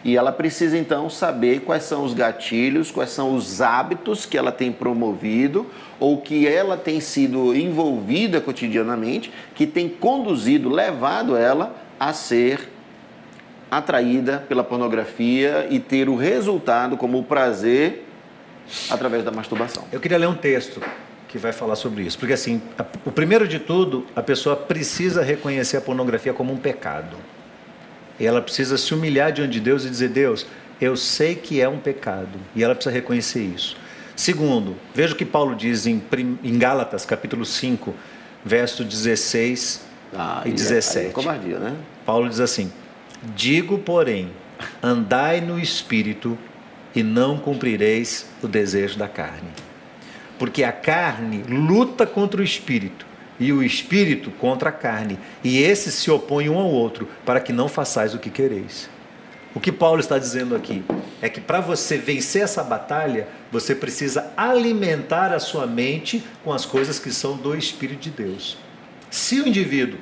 E 0.03 0.17
ela 0.17 0.33
precisa 0.33 0.79
então 0.79 1.11
saber 1.11 1.61
quais 1.61 1.83
são 1.83 2.05
os 2.05 2.15
gatilhos, 2.15 2.91
quais 2.91 3.11
são 3.11 3.35
os 3.35 3.61
hábitos 3.61 4.25
que 4.25 4.39
ela 4.39 4.51
tem 4.51 4.73
promovido 4.73 5.67
ou 5.99 6.19
que 6.19 6.49
ela 6.49 6.77
tem 6.77 7.01
sido 7.01 7.55
envolvida 7.55 8.41
cotidianamente, 8.41 9.31
que 9.55 9.67
tem 9.67 9.89
conduzido, 9.89 10.71
levado 10.71 11.37
ela 11.37 11.77
a 11.99 12.15
ser 12.15 12.70
atraída 13.71 14.45
pela 14.49 14.65
pornografia 14.65 15.67
e 15.71 15.79
ter 15.79 16.09
o 16.09 16.17
resultado 16.17 16.97
como 16.97 17.19
o 17.19 17.25
prazer 17.25 18.07
através 18.91 19.25
da 19.25 19.31
masturbação. 19.31 19.85
Eu 19.93 20.01
queria 20.01 20.19
ler 20.19 20.29
um 20.29 20.35
texto 20.35 20.81
que 21.29 21.39
vai 21.39 21.53
falar 21.53 21.77
sobre 21.77 22.03
isso, 22.03 22.19
porque 22.19 22.33
assim, 22.33 22.61
o 23.05 23.13
primeiro 23.13 23.47
de 23.47 23.61
tudo, 23.61 24.05
a 24.17 24.23
pessoa 24.23 24.57
precisa 24.57 25.23
reconhecer 25.23 25.77
a 25.77 25.81
pornografia 25.81 26.33
como 26.33 26.53
um 26.53 26.57
pecado. 26.57 27.17
E 28.19 28.27
ela 28.27 28.43
precisa 28.43 28.77
se 28.77 28.93
humilhar 28.93 29.33
diante 29.33 29.53
de 29.53 29.61
Deus 29.61 29.85
e 29.85 29.91
dizer: 29.91 30.09
Deus, 30.09 30.47
eu 30.81 30.97
sei 30.97 31.35
que 31.35 31.61
é 31.61 31.69
um 31.69 31.79
pecado. 31.79 32.39
E 32.55 32.63
ela 32.63 32.75
precisa 32.75 32.95
reconhecer 32.95 33.43
isso. 33.43 33.77
Segundo, 34.17 34.77
veja 34.95 35.15
o 35.15 35.17
que 35.17 35.25
Paulo 35.25 35.55
diz 35.55 35.87
em, 35.87 36.03
em 36.45 36.59
Gálatas, 36.59 37.07
capítulo 37.07 37.47
5, 37.47 37.95
verso 38.45 38.85
16 38.85 39.83
ah, 40.15 40.43
e 40.45 40.53
17. 40.53 41.07
É, 41.07 41.09
é 41.09 41.13
covardia, 41.13 41.59
né? 41.59 41.75
Paulo 42.05 42.29
diz 42.29 42.41
assim: 42.41 42.71
Digo, 43.23 43.79
porém, 43.79 44.31
andai 44.83 45.41
no 45.41 45.59
espírito 45.59 46.39
e 46.95 47.03
não 47.03 47.39
cumprireis 47.39 48.27
o 48.43 48.49
desejo 48.49 48.99
da 48.99 49.09
carne. 49.09 49.51
Porque 50.39 50.65
a 50.65 50.73
carne 50.73 51.43
luta 51.49 52.07
contra 52.07 52.41
o 52.41 52.45
espírito 52.45 53.05
e 53.39 53.53
o 53.53 53.63
espírito 53.63 54.31
contra 54.31 54.69
a 54.69 54.73
carne, 54.73 55.19
e 55.43 55.63
esses 55.63 55.95
se 55.95 56.11
opõem 56.11 56.51
um 56.51 56.59
ao 56.59 56.71
outro, 56.71 57.09
para 57.25 57.41
que 57.41 57.53
não 57.53 57.69
façais 57.69 58.15
o 58.15 58.19
que 58.19 58.29
quereis. 58.29 58.89
O 59.55 59.59
que 59.59 59.73
Paulo 59.73 59.99
está 59.99 60.19
dizendo 60.19 60.55
aqui 60.55 60.85
é 61.21 61.29
que 61.29 61.41
para 61.41 61.61
você 61.61 61.97
vencer 61.97 62.43
essa 62.43 62.63
batalha, 62.63 63.27
você 63.51 63.75
precisa 63.75 64.33
alimentar 64.37 65.33
a 65.33 65.41
sua 65.41 65.67
mente 65.67 66.23
com 66.45 66.53
as 66.53 66.65
coisas 66.65 66.99
que 66.99 67.11
são 67.11 67.37
do 67.37 67.57
Espírito 67.57 68.01
de 68.01 68.11
Deus. 68.11 68.57
Se 69.11 69.41
o 69.41 69.49
indivíduo 69.49 69.99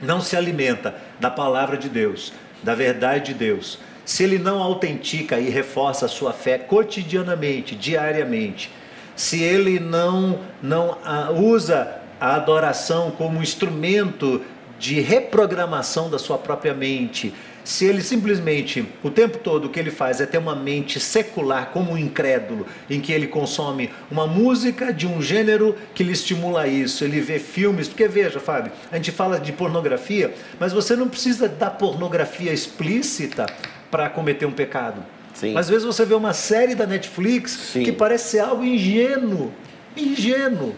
não 0.00 0.20
se 0.20 0.36
alimenta 0.36 0.96
da 1.20 1.30
palavra 1.30 1.76
de 1.76 1.88
Deus, 1.88 2.32
da 2.62 2.74
verdade 2.74 3.32
de 3.32 3.38
Deus, 3.38 3.78
se 4.04 4.22
ele 4.22 4.38
não 4.38 4.62
autentica 4.62 5.38
e 5.38 5.48
reforça 5.48 6.06
a 6.06 6.08
sua 6.08 6.32
fé 6.32 6.58
cotidianamente, 6.58 7.74
diariamente, 7.74 8.70
se 9.14 9.42
ele 9.42 9.78
não, 9.78 10.38
não 10.62 10.98
ah, 11.04 11.30
usa 11.30 12.00
a 12.20 12.34
adoração 12.34 13.10
como 13.10 13.42
instrumento 13.42 14.42
de 14.78 15.00
reprogramação 15.00 16.10
da 16.10 16.18
sua 16.18 16.38
própria 16.38 16.74
mente, 16.74 17.32
se 17.64 17.84
ele 17.84 18.02
simplesmente, 18.02 18.84
o 19.02 19.10
tempo 19.10 19.38
todo, 19.38 19.66
o 19.66 19.68
que 19.68 19.78
ele 19.78 19.90
faz 19.90 20.20
é 20.20 20.26
ter 20.26 20.38
uma 20.38 20.54
mente 20.54 20.98
secular, 20.98 21.70
como 21.72 21.92
um 21.92 21.98
incrédulo, 21.98 22.66
em 22.90 23.00
que 23.00 23.12
ele 23.12 23.26
consome 23.26 23.90
uma 24.10 24.26
música 24.26 24.92
de 24.92 25.06
um 25.06 25.22
gênero 25.22 25.76
que 25.94 26.02
lhe 26.02 26.12
estimula 26.12 26.66
isso, 26.66 27.04
ele 27.04 27.20
vê 27.20 27.38
filmes, 27.38 27.88
porque 27.88 28.08
veja, 28.08 28.40
Fábio, 28.40 28.72
a 28.90 28.96
gente 28.96 29.12
fala 29.12 29.38
de 29.38 29.52
pornografia, 29.52 30.34
mas 30.58 30.72
você 30.72 30.96
não 30.96 31.08
precisa 31.08 31.48
da 31.48 31.70
pornografia 31.70 32.52
explícita 32.52 33.46
para 33.90 34.08
cometer 34.10 34.46
um 34.46 34.52
pecado. 34.52 35.04
Sim. 35.34 35.56
Às 35.56 35.68
vezes 35.68 35.84
você 35.84 36.04
vê 36.04 36.14
uma 36.14 36.32
série 36.32 36.74
da 36.74 36.86
Netflix 36.86 37.52
Sim. 37.72 37.84
que 37.84 37.92
parece 37.92 38.30
ser 38.30 38.40
algo 38.40 38.64
ingênuo, 38.64 39.52
ingênuo 39.96 40.74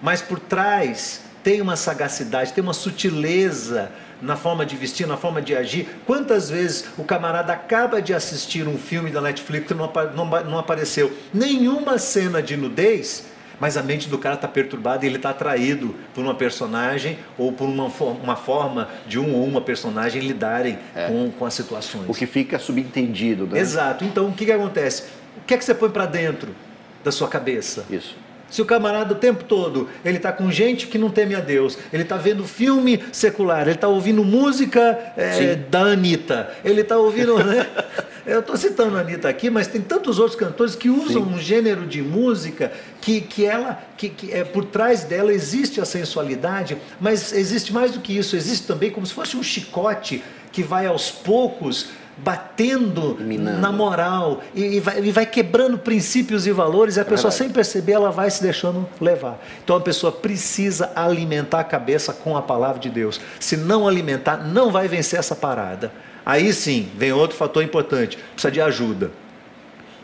mas 0.00 0.22
por 0.22 0.38
trás 0.38 1.22
tem 1.42 1.60
uma 1.60 1.76
sagacidade, 1.76 2.52
tem 2.52 2.62
uma 2.62 2.74
sutileza 2.74 3.90
na 4.20 4.36
forma 4.36 4.64
de 4.66 4.76
vestir, 4.76 5.06
na 5.06 5.16
forma 5.16 5.40
de 5.40 5.54
agir. 5.54 5.88
Quantas 6.06 6.50
vezes 6.50 6.86
o 6.96 7.04
camarada 7.04 7.52
acaba 7.52 8.00
de 8.02 8.12
assistir 8.12 8.66
um 8.66 8.76
filme 8.76 9.10
da 9.10 9.20
Netflix 9.20 9.70
e 9.70 9.74
não, 9.74 9.90
não, 10.14 10.24
não 10.44 10.58
apareceu 10.58 11.12
nenhuma 11.32 11.98
cena 11.98 12.42
de 12.42 12.56
nudez, 12.56 13.26
mas 13.60 13.76
a 13.76 13.82
mente 13.82 14.08
do 14.08 14.18
cara 14.18 14.36
está 14.36 14.46
perturbada 14.46 15.04
e 15.04 15.08
ele 15.08 15.16
está 15.16 15.30
atraído 15.30 15.94
por 16.14 16.22
uma 16.22 16.34
personagem 16.34 17.18
ou 17.36 17.52
por 17.52 17.68
uma, 17.68 17.86
uma 18.22 18.36
forma 18.36 18.88
de 19.06 19.18
um 19.18 19.34
ou 19.34 19.44
uma 19.44 19.60
personagem 19.60 20.22
lidarem 20.22 20.78
é. 20.94 21.08
com, 21.08 21.30
com 21.30 21.44
as 21.44 21.54
situações. 21.54 22.04
O 22.08 22.14
que 22.14 22.26
fica 22.26 22.58
subentendido, 22.58 23.46
né? 23.46 23.58
Exato. 23.58 24.04
Então, 24.04 24.28
o 24.28 24.32
que, 24.32 24.44
que 24.44 24.52
acontece? 24.52 25.04
O 25.36 25.46
que 25.46 25.54
é 25.54 25.58
que 25.58 25.64
você 25.64 25.74
põe 25.74 25.90
para 25.90 26.06
dentro 26.06 26.54
da 27.02 27.10
sua 27.10 27.28
cabeça? 27.28 27.84
Isso 27.90 28.27
Se 28.50 28.62
o 28.62 28.64
camarada 28.64 29.12
o 29.12 29.16
tempo 29.16 29.44
todo 29.44 29.88
ele 30.04 30.16
está 30.16 30.32
com 30.32 30.50
gente 30.50 30.86
que 30.86 30.98
não 30.98 31.10
teme 31.10 31.34
a 31.34 31.40
Deus, 31.40 31.78
ele 31.92 32.02
está 32.02 32.16
vendo 32.16 32.44
filme 32.44 33.02
secular, 33.12 33.62
ele 33.62 33.72
está 33.72 33.88
ouvindo 33.88 34.24
música 34.24 35.12
é, 35.16 35.54
da 35.54 35.80
Anitta, 35.80 36.50
ele 36.64 36.80
está 36.80 36.96
ouvindo. 36.96 37.38
Né? 37.38 37.66
Eu 38.28 38.40
estou 38.40 38.58
citando 38.58 38.98
a 38.98 39.00
Anitta 39.00 39.26
aqui, 39.26 39.48
mas 39.48 39.68
tem 39.68 39.80
tantos 39.80 40.18
outros 40.18 40.38
cantores 40.38 40.76
que 40.76 40.90
usam 40.90 41.24
Sim. 41.24 41.34
um 41.34 41.38
gênero 41.38 41.86
de 41.86 42.02
música 42.02 42.70
que, 43.00 43.22
que 43.22 43.46
ela, 43.46 43.82
que, 43.96 44.10
que 44.10 44.30
é, 44.30 44.44
por 44.44 44.66
trás 44.66 45.04
dela 45.04 45.32
existe 45.32 45.80
a 45.80 45.84
sensualidade, 45.86 46.76
mas 47.00 47.32
existe 47.32 47.72
mais 47.72 47.92
do 47.92 48.00
que 48.00 48.16
isso, 48.16 48.36
existe 48.36 48.66
também 48.66 48.90
como 48.90 49.06
se 49.06 49.14
fosse 49.14 49.34
um 49.34 49.42
chicote 49.42 50.22
que 50.52 50.62
vai 50.62 50.86
aos 50.86 51.10
poucos 51.10 51.88
batendo 52.18 53.16
Minando. 53.20 53.60
na 53.60 53.70
moral 53.70 54.42
e, 54.54 54.76
e, 54.76 54.80
vai, 54.80 55.00
e, 55.00 55.10
vai, 55.12 55.24
quebrando 55.24 55.78
princípios 55.78 56.46
e 56.46 56.52
valores 56.52 56.96
e 56.96 56.98
a 56.98 57.02
é 57.02 57.04
pessoa 57.04 57.30
verdade. 57.30 57.36
sem 57.36 57.50
perceber 57.50 57.92
ela 57.92 58.10
vai 58.10 58.30
se 58.30 58.42
deixando 58.42 58.88
levar. 59.00 59.38
Então 59.62 59.76
a 59.76 59.80
pessoa 59.80 60.10
precisa 60.10 60.90
alimentar 60.94 61.60
a 61.60 61.64
cabeça 61.64 62.12
com 62.12 62.36
a 62.36 62.42
palavra 62.42 62.80
de 62.80 62.90
Deus. 62.90 63.20
Se 63.38 63.56
não 63.56 63.86
alimentar, 63.86 64.36
não 64.36 64.70
vai 64.70 64.88
vencer 64.88 65.18
essa 65.18 65.34
parada. 65.34 65.92
Aí 66.26 66.52
sim, 66.52 66.90
vem 66.96 67.12
outro 67.12 67.36
fator 67.36 67.62
importante, 67.62 68.18
precisa 68.34 68.50
de 68.50 68.60
ajuda. 68.60 69.10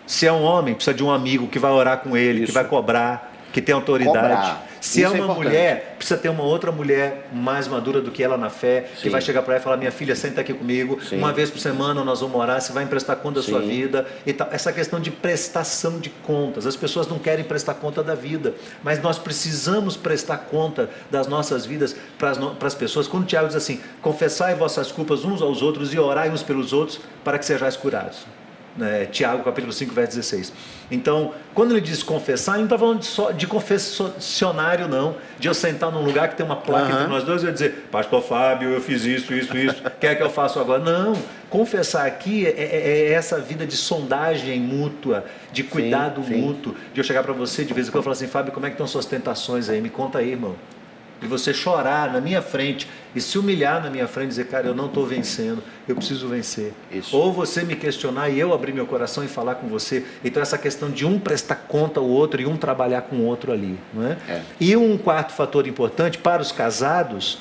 Se 0.07 0.27
é 0.27 0.33
um 0.33 0.43
homem, 0.43 0.75
precisa 0.75 0.95
de 0.95 1.03
um 1.03 1.11
amigo 1.11 1.49
que 1.49 1.59
vai 1.59 1.71
orar 1.71 1.99
com 1.99 2.17
ele, 2.17 2.41
Isso. 2.41 2.47
que 2.47 2.53
vai 2.53 2.65
cobrar, 2.65 3.33
que 3.53 3.61
tem 3.61 3.75
autoridade. 3.75 4.17
Cobrar. 4.17 4.67
Se 4.85 5.01
Isso 5.01 5.17
é 5.17 5.19
uma 5.19 5.33
é 5.33 5.35
mulher, 5.35 5.95
precisa 5.97 6.21
ter 6.21 6.29
uma 6.29 6.43
outra 6.43 6.71
mulher 6.71 7.31
mais 7.33 7.67
madura 7.67 8.03
do 8.03 8.11
que 8.11 8.23
ela 8.23 8.37
na 8.37 8.51
fé, 8.51 8.91
Sim. 8.95 9.05
que 9.05 9.09
vai 9.09 9.23
chegar 9.23 9.41
para 9.41 9.55
ela 9.55 9.61
e 9.61 9.65
falar: 9.65 9.79
Minha 9.79 9.91
filha, 9.91 10.15
senta 10.15 10.43
aqui 10.43 10.53
comigo, 10.53 11.01
Sim. 11.03 11.17
uma 11.17 11.33
vez 11.33 11.51
por 11.51 11.59
semana 11.59 12.05
nós 12.05 12.21
vamos 12.21 12.37
orar, 12.39 12.61
você 12.61 12.71
vai 12.71 12.85
emprestar 12.85 13.17
conta 13.17 13.41
da 13.41 13.47
Sim. 13.47 13.53
sua 13.53 13.63
vida. 13.63 14.07
E 14.27 14.33
tal. 14.35 14.47
Essa 14.53 14.75
questão 14.75 15.01
de 15.01 15.11
prestação 15.11 15.99
de 15.99 16.11
contas. 16.11 16.67
As 16.67 16.77
pessoas 16.77 17.09
não 17.09 17.19
querem 17.19 17.47
prestar 17.47 17.73
conta 17.75 18.03
da 18.03 18.15
vida, 18.15 18.53
mas 18.83 19.01
nós 19.01 19.19
precisamos 19.19 19.97
prestar 19.97 20.37
conta 20.37 20.91
das 21.11 21.27
nossas 21.27 21.65
vidas 21.65 21.97
para 22.19 22.33
as, 22.33 22.37
para 22.37 22.69
as 22.69 22.75
pessoas. 22.75 23.09
Quando 23.09 23.23
o 23.23 23.27
Tiago 23.27 23.47
diz 23.47 23.57
assim: 23.57 23.81
Confessai 24.03 24.55
vossas 24.55 24.93
culpas 24.93 25.25
uns 25.25 25.41
aos 25.41 25.63
outros 25.63 25.95
e 25.95 25.99
orai 25.99 26.29
uns 26.29 26.43
pelos 26.43 26.75
outros 26.75 27.01
para 27.25 27.39
que 27.39 27.47
sejais 27.47 27.75
curados 27.75 28.27
né, 28.77 29.07
Tiago 29.07 29.43
capítulo 29.45 29.73
5, 29.73 29.95
verso 29.95 30.17
16. 30.17 30.53
Então, 30.91 31.33
quando 31.55 31.73
ele 31.73 31.81
diz 31.81 32.03
confessar, 32.03 32.53
ele 32.53 32.61
não 32.61 32.67
está 32.67 32.79
falando 32.79 33.01
de, 33.01 33.07
só, 33.07 33.31
de 33.31 33.47
confessionário, 33.47 34.89
não, 34.89 35.17
de 35.39 35.49
eu 35.49 35.55
sentar 35.55 35.91
num 35.91 36.05
lugar 36.05 36.29
que 36.29 36.37
tem 36.37 36.45
uma 36.45 36.57
placa 36.57 36.87
uhum. 36.87 36.93
entre 36.93 37.07
nós 37.07 37.25
dois 37.25 37.43
e 37.43 37.47
eu 37.47 37.53
dizer, 37.53 37.87
Pastor 37.91 38.23
Fábio, 38.23 38.71
eu 38.71 38.81
fiz 38.81 39.05
isso, 39.05 39.33
isso, 39.33 39.57
isso, 39.57 39.83
quer 40.01 40.17
que 40.17 40.23
eu 40.23 40.31
faça 40.31 40.61
agora? 40.61 40.83
Não, 40.83 41.15
confessar 41.49 42.07
aqui 42.07 42.47
é, 42.47 42.51
é, 42.51 43.09
é, 43.09 43.13
essa 43.13 43.39
vida 43.39 43.67
de 43.67 43.77
sondagem 43.77 44.61
mútua, 44.61 45.25
de 45.53 45.63
cuidado 45.63 46.23
sim, 46.23 46.35
sim. 46.35 46.41
mútuo, 46.41 46.75
de 46.93 47.01
eu 47.01 47.05
chegar 47.05 47.23
para 47.23 47.33
você 47.33 47.65
de 47.65 47.73
vez 47.73 47.89
em 47.89 47.91
quando 47.91 48.03
e 48.03 48.05
falar 48.05 48.15
assim, 48.15 48.27
Fábio, 48.27 48.53
como 48.53 48.67
é 48.67 48.69
que 48.69 48.75
estão 48.75 48.87
suas 48.87 49.07
tentações 49.07 49.69
aí? 49.69 49.81
Me 49.81 49.91
conta 49.91 50.19
aí, 50.19 50.33
irmão 50.33 50.57
de 51.25 51.29
você 51.29 51.53
chorar 51.53 52.13
na 52.13 52.21
minha 52.21 52.41
frente 52.41 52.89
e 53.15 53.21
se 53.21 53.39
humilhar 53.39 53.83
na 53.83 53.91
minha 53.91 54.07
frente 54.07 54.27
e 54.27 54.29
dizer, 54.29 54.47
cara, 54.47 54.69
eu 54.69 54.75
não 54.75 54.87
estou 54.87 55.07
vencendo, 55.07 55.63
eu 55.89 55.97
preciso 55.97 56.29
vencer. 56.29 56.73
Isso. 56.93 57.17
Ou 57.17 57.33
você 57.33 57.65
me 57.65 57.75
questionar 57.75 58.29
e 58.29 58.39
eu 58.39 58.55
abrir 58.55 58.73
meu 58.73 58.87
coração 58.87 59.25
e 59.25 59.29
falar 59.29 59.57
com 59.57 59.67
você. 59.67 60.05
Então, 60.25 60.43
essa 60.43 60.57
questão 60.57 60.91
de 60.91 61.05
um 61.05 61.19
prestar 61.19 61.57
conta 61.57 61.99
ao 61.99 62.07
outro 62.07 62.41
e 62.41 62.47
um 62.47 62.57
trabalhar 62.57 63.03
com 63.03 63.17
o 63.17 63.25
outro 63.25 63.53
ali. 63.53 63.79
Não 63.93 64.07
é? 64.07 64.17
é. 64.29 64.43
E 64.61 64.77
um 64.77 64.97
quarto 64.97 65.33
fator 65.33 65.67
importante 65.67 66.19
para 66.19 66.41
os 66.41 66.53
casados 66.53 67.39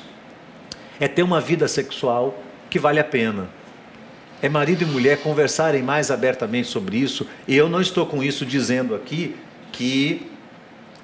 é 0.98 1.06
ter 1.06 1.22
uma 1.22 1.40
vida 1.40 1.68
sexual 1.68 2.38
que 2.70 2.78
vale 2.78 2.98
a 2.98 3.04
pena. 3.04 3.48
É 4.42 4.48
marido 4.48 4.82
e 4.82 4.84
mulher 4.84 5.18
conversarem 5.22 5.82
mais 5.82 6.10
abertamente 6.10 6.68
sobre 6.68 6.96
isso. 6.96 7.26
E 7.46 7.56
eu 7.56 7.68
não 7.68 7.80
estou 7.80 8.04
com 8.06 8.22
isso 8.22 8.44
dizendo 8.44 8.94
aqui 8.94 9.36
que 9.72 10.30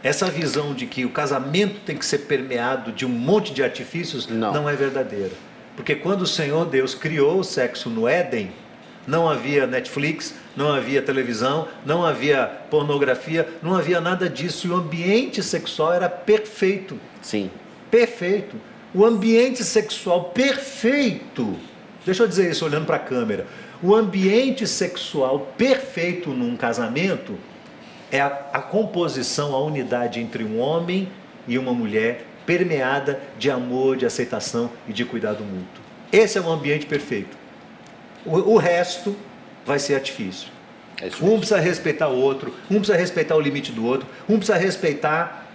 essa 0.02 0.26
visão 0.26 0.72
de 0.72 0.86
que 0.86 1.04
o 1.04 1.10
casamento 1.10 1.80
tem 1.84 1.96
que 1.96 2.06
ser 2.06 2.18
permeado 2.18 2.92
de 2.92 3.04
um 3.04 3.08
monte 3.08 3.52
de 3.52 3.62
artifícios 3.62 4.26
não, 4.26 4.52
não 4.52 4.68
é 4.68 4.74
verdadeira. 4.74 5.32
Porque 5.76 5.94
quando 5.94 6.22
o 6.22 6.26
Senhor 6.26 6.66
Deus 6.66 6.94
criou 6.94 7.38
o 7.38 7.44
sexo 7.44 7.88
no 7.90 8.08
Éden, 8.08 8.50
não 9.06 9.28
havia 9.28 9.66
Netflix, 9.66 10.34
não 10.56 10.72
havia 10.72 11.02
televisão, 11.02 11.68
não 11.84 12.04
havia 12.04 12.46
pornografia, 12.70 13.48
não 13.62 13.74
havia 13.74 14.00
nada 14.00 14.28
disso. 14.28 14.66
E 14.66 14.70
o 14.70 14.76
ambiente 14.76 15.42
sexual 15.42 15.92
era 15.92 16.08
perfeito. 16.08 16.98
Sim. 17.22 17.50
Perfeito. 17.90 18.56
O 18.94 19.04
ambiente 19.04 19.64
sexual 19.64 20.24
perfeito. 20.24 21.56
Deixa 22.04 22.22
eu 22.22 22.28
dizer 22.28 22.50
isso 22.50 22.64
olhando 22.64 22.86
para 22.86 22.96
a 22.96 23.00
câmera. 23.00 23.46
O 23.82 23.94
ambiente 23.94 24.66
sexual 24.66 25.52
perfeito 25.56 26.30
num 26.30 26.56
casamento 26.56 27.38
é 28.10 28.20
a, 28.20 28.26
a 28.52 28.58
composição, 28.60 29.54
a 29.54 29.62
unidade 29.62 30.20
entre 30.20 30.44
um 30.44 30.58
homem 30.58 31.08
e 31.46 31.58
uma 31.58 31.72
mulher 31.72 32.26
permeada 32.44 33.20
de 33.38 33.50
amor, 33.50 33.96
de 33.96 34.06
aceitação 34.06 34.70
e 34.88 34.92
de 34.92 35.04
cuidado 35.04 35.44
mútuo. 35.44 35.82
Esse 36.12 36.38
é 36.38 36.40
o 36.40 36.50
ambiente 36.50 36.86
perfeito. 36.86 37.36
O, 38.24 38.36
o 38.36 38.56
resto 38.56 39.16
vai 39.64 39.78
ser 39.78 39.94
artifício. 39.94 40.48
É 41.00 41.06
um 41.24 41.38
precisa 41.38 41.58
respeitar 41.58 42.08
o 42.08 42.16
outro, 42.16 42.54
um 42.70 42.76
precisa 42.76 42.96
respeitar 42.96 43.36
o 43.36 43.40
limite 43.40 43.72
do 43.72 43.86
outro, 43.86 44.06
um 44.28 44.36
precisa 44.36 44.58
respeitar 44.58 45.46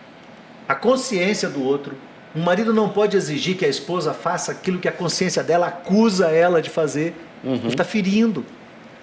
a 0.67 0.73
consciência 0.73 1.47
do 1.49 1.63
outro. 1.63 1.95
Um 2.35 2.41
marido 2.41 2.73
não 2.73 2.89
pode 2.89 3.15
exigir 3.15 3.55
que 3.55 3.63
a 3.63 3.67
esposa 3.67 4.13
faça 4.13 4.51
aquilo 4.51 4.79
que 4.79 4.87
a 4.87 4.91
consciência 4.91 5.43
dela 5.43 5.67
acusa 5.67 6.31
ela 6.31 6.61
de 6.61 6.69
fazer. 6.69 7.13
Uhum. 7.43 7.55
Ele 7.55 7.67
está 7.67 7.83
ferindo. 7.83 8.43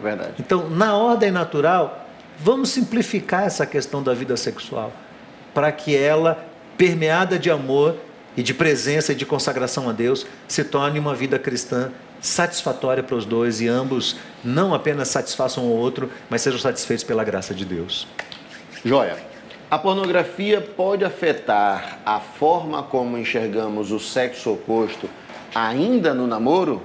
Verdade. 0.00 0.34
Então, 0.40 0.68
na 0.68 0.96
ordem 0.96 1.30
natural, 1.30 2.01
Vamos 2.44 2.70
simplificar 2.70 3.44
essa 3.44 3.64
questão 3.64 4.02
da 4.02 4.12
vida 4.12 4.36
sexual, 4.36 4.92
para 5.54 5.70
que 5.70 5.96
ela, 5.96 6.44
permeada 6.76 7.38
de 7.38 7.48
amor 7.48 7.94
e 8.36 8.42
de 8.42 8.52
presença 8.52 9.12
e 9.12 9.14
de 9.14 9.24
consagração 9.24 9.88
a 9.88 9.92
Deus, 9.92 10.26
se 10.48 10.64
torne 10.64 10.98
uma 10.98 11.14
vida 11.14 11.38
cristã 11.38 11.92
satisfatória 12.20 13.00
para 13.00 13.14
os 13.14 13.24
dois 13.24 13.60
e 13.60 13.68
ambos 13.68 14.16
não 14.42 14.74
apenas 14.74 15.06
satisfaçam 15.06 15.66
o 15.66 15.70
outro, 15.70 16.10
mas 16.28 16.42
sejam 16.42 16.58
satisfeitos 16.58 17.04
pela 17.04 17.22
graça 17.22 17.54
de 17.54 17.64
Deus. 17.64 18.08
Joia. 18.84 19.16
A 19.70 19.78
pornografia 19.78 20.60
pode 20.60 21.04
afetar 21.04 22.00
a 22.04 22.18
forma 22.18 22.82
como 22.82 23.16
enxergamos 23.16 23.92
o 23.92 24.00
sexo 24.00 24.52
oposto 24.52 25.08
ainda 25.54 26.12
no 26.12 26.26
namoro? 26.26 26.82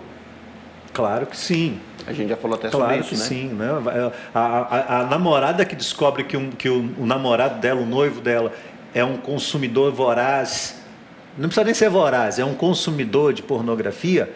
Claro 0.94 1.26
que 1.26 1.36
sim. 1.36 1.82
A 2.08 2.14
gente 2.14 2.30
já 2.30 2.38
falou 2.38 2.58
até 2.58 2.70
claro 2.70 2.86
sobre 2.86 3.00
isso, 3.02 3.10
que 3.10 3.36
né? 3.36 3.42
sim, 3.42 3.54
né? 3.54 4.12
A, 4.34 4.40
a, 4.40 5.02
a, 5.02 5.04
namorada 5.04 5.66
que 5.66 5.76
descobre 5.76 6.24
que, 6.24 6.38
um, 6.38 6.52
que 6.52 6.70
o, 6.70 6.90
o 6.98 7.06
namorado 7.06 7.60
dela, 7.60 7.82
o 7.82 7.86
noivo 7.86 8.22
dela, 8.22 8.54
é 8.94 9.04
um 9.04 9.18
consumidor 9.18 9.92
voraz, 9.92 10.76
não 11.38 11.50
precisa 11.50 11.66
nem 11.66 11.74
ser 11.74 11.90
voraz, 11.90 12.40
é 12.40 12.46
um 12.46 12.54
consumidor 12.54 13.34
de 13.34 13.44
pornografia, 13.44 14.32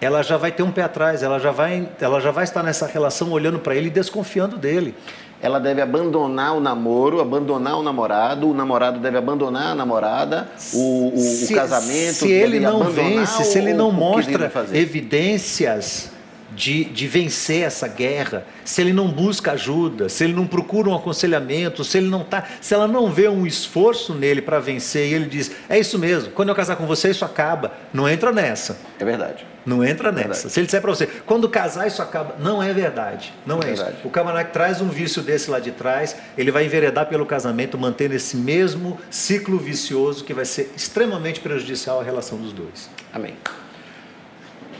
ela 0.00 0.22
já 0.22 0.36
vai 0.36 0.52
ter 0.52 0.62
um 0.62 0.70
pé 0.70 0.82
atrás, 0.82 1.20
ela 1.20 1.40
já 1.40 1.50
vai, 1.50 1.88
ela 2.00 2.20
já 2.20 2.30
vai 2.30 2.44
estar 2.44 2.62
nessa 2.62 2.86
relação 2.86 3.32
olhando 3.32 3.58
para 3.58 3.74
ele 3.74 3.88
e 3.88 3.90
desconfiando 3.90 4.56
dele. 4.56 4.94
Ela 5.42 5.58
deve 5.58 5.82
abandonar 5.82 6.56
o 6.56 6.60
namoro, 6.60 7.20
abandonar 7.20 7.76
o 7.76 7.82
namorado, 7.82 8.48
o 8.48 8.54
namorado 8.54 9.00
deve 9.00 9.18
abandonar 9.18 9.72
a 9.72 9.74
namorada, 9.74 10.48
o, 10.72 11.12
o, 11.12 11.18
se, 11.18 11.52
o 11.52 11.56
casamento. 11.56 12.14
Se 12.14 12.30
ele 12.30 12.60
não 12.60 12.84
vence, 12.84 13.44
se 13.44 13.58
ele 13.58 13.74
não 13.74 13.90
mostra 13.90 14.50
evidências 14.72 16.12
de, 16.60 16.84
de 16.84 17.06
vencer 17.06 17.62
essa 17.62 17.88
guerra, 17.88 18.44
se 18.66 18.82
ele 18.82 18.92
não 18.92 19.08
busca 19.08 19.52
ajuda, 19.52 20.10
se 20.10 20.24
ele 20.24 20.34
não 20.34 20.46
procura 20.46 20.90
um 20.90 20.94
aconselhamento, 20.94 21.82
se 21.82 21.96
ele 21.96 22.08
não 22.08 22.22
tá, 22.22 22.44
se 22.60 22.74
ela 22.74 22.86
não 22.86 23.10
vê 23.10 23.28
um 23.28 23.46
esforço 23.46 24.12
nele 24.12 24.42
para 24.42 24.60
vencer 24.60 25.08
e 25.08 25.14
ele 25.14 25.24
diz: 25.24 25.50
"É 25.70 25.78
isso 25.78 25.98
mesmo, 25.98 26.32
quando 26.32 26.50
eu 26.50 26.54
casar 26.54 26.76
com 26.76 26.86
você 26.86 27.08
isso 27.08 27.24
acaba". 27.24 27.72
Não 27.94 28.06
entra 28.06 28.30
nessa. 28.30 28.78
É 28.98 29.04
verdade. 29.06 29.46
Não 29.64 29.82
entra 29.82 30.10
é 30.10 30.12
nessa. 30.12 30.28
Verdade. 30.28 30.52
Se 30.52 30.60
ele 30.60 30.66
disser 30.66 30.82
para 30.82 30.90
você, 30.90 31.06
quando 31.24 31.48
casar 31.48 31.86
isso 31.86 32.02
acaba, 32.02 32.36
não 32.38 32.62
é 32.62 32.74
verdade. 32.74 33.32
Não 33.46 33.56
é, 33.56 33.64
é 33.64 33.66
verdade. 33.68 33.96
isso. 33.98 34.08
O 34.08 34.10
camarada 34.10 34.44
que 34.44 34.52
traz 34.52 34.82
um 34.82 34.88
vício 34.88 35.22
desse 35.22 35.50
lá 35.50 35.60
de 35.60 35.70
trás, 35.70 36.14
ele 36.36 36.50
vai 36.50 36.66
enveredar 36.66 37.06
pelo 37.06 37.24
casamento, 37.24 37.78
mantendo 37.78 38.14
esse 38.14 38.36
mesmo 38.36 39.00
ciclo 39.10 39.58
vicioso 39.58 40.24
que 40.24 40.34
vai 40.34 40.44
ser 40.44 40.70
extremamente 40.76 41.40
prejudicial 41.40 42.00
à 42.00 42.02
relação 42.02 42.36
dos 42.36 42.52
dois. 42.52 42.90
Amém. 43.12 43.34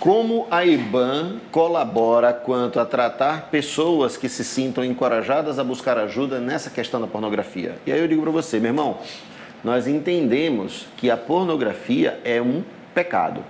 Como 0.00 0.46
a 0.50 0.64
IBAN 0.64 1.40
colabora 1.52 2.32
quanto 2.32 2.80
a 2.80 2.86
tratar 2.86 3.50
pessoas 3.50 4.16
que 4.16 4.30
se 4.30 4.42
sintam 4.42 4.82
encorajadas 4.82 5.58
a 5.58 5.62
buscar 5.62 5.98
ajuda 5.98 6.40
nessa 6.40 6.70
questão 6.70 7.02
da 7.02 7.06
pornografia? 7.06 7.76
E 7.84 7.92
aí 7.92 8.00
eu 8.00 8.08
digo 8.08 8.22
para 8.22 8.30
você, 8.30 8.58
meu 8.58 8.70
irmão, 8.70 8.96
nós 9.62 9.86
entendemos 9.86 10.86
que 10.96 11.10
a 11.10 11.18
pornografia 11.18 12.18
é 12.24 12.40
um 12.40 12.64
pecado. 12.94 13.44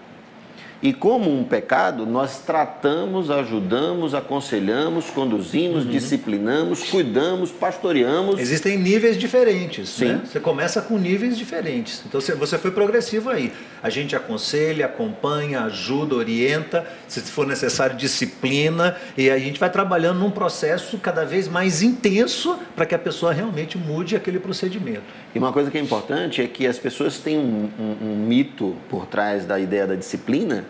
E 0.82 0.94
como 0.94 1.30
um 1.30 1.44
pecado, 1.44 2.06
nós 2.06 2.38
tratamos, 2.38 3.30
ajudamos, 3.30 4.14
aconselhamos, 4.14 5.10
conduzimos, 5.10 5.84
uhum. 5.84 5.90
disciplinamos, 5.90 6.84
cuidamos, 6.84 7.50
pastoreamos. 7.50 8.40
Existem 8.40 8.78
níveis 8.78 9.18
diferentes. 9.18 9.90
Sim. 9.90 10.06
Né? 10.06 10.22
Você 10.24 10.40
começa 10.40 10.80
com 10.80 10.96
níveis 10.96 11.36
diferentes. 11.36 12.02
Então 12.06 12.18
você 12.18 12.56
foi 12.56 12.70
progressivo 12.70 13.28
aí. 13.28 13.52
A 13.82 13.90
gente 13.90 14.16
aconselha, 14.16 14.86
acompanha, 14.86 15.62
ajuda, 15.64 16.14
orienta, 16.14 16.86
se 17.06 17.20
for 17.20 17.46
necessário, 17.46 17.94
disciplina, 17.96 18.96
e 19.18 19.30
a 19.30 19.38
gente 19.38 19.60
vai 19.60 19.68
trabalhando 19.68 20.18
num 20.20 20.30
processo 20.30 20.96
cada 20.98 21.26
vez 21.26 21.46
mais 21.46 21.82
intenso 21.82 22.58
para 22.74 22.86
que 22.86 22.94
a 22.94 22.98
pessoa 22.98 23.32
realmente 23.32 23.76
mude 23.76 24.16
aquele 24.16 24.38
procedimento. 24.38 25.02
E 25.34 25.38
uma 25.38 25.52
coisa 25.52 25.70
que 25.70 25.78
é 25.78 25.80
importante 25.80 26.42
é 26.42 26.46
que 26.46 26.66
as 26.66 26.78
pessoas 26.78 27.18
têm 27.18 27.38
um, 27.38 27.70
um, 27.78 28.10
um 28.10 28.16
mito 28.16 28.76
por 28.88 29.06
trás 29.06 29.46
da 29.46 29.58
ideia 29.58 29.86
da 29.86 29.94
disciplina 29.94 30.64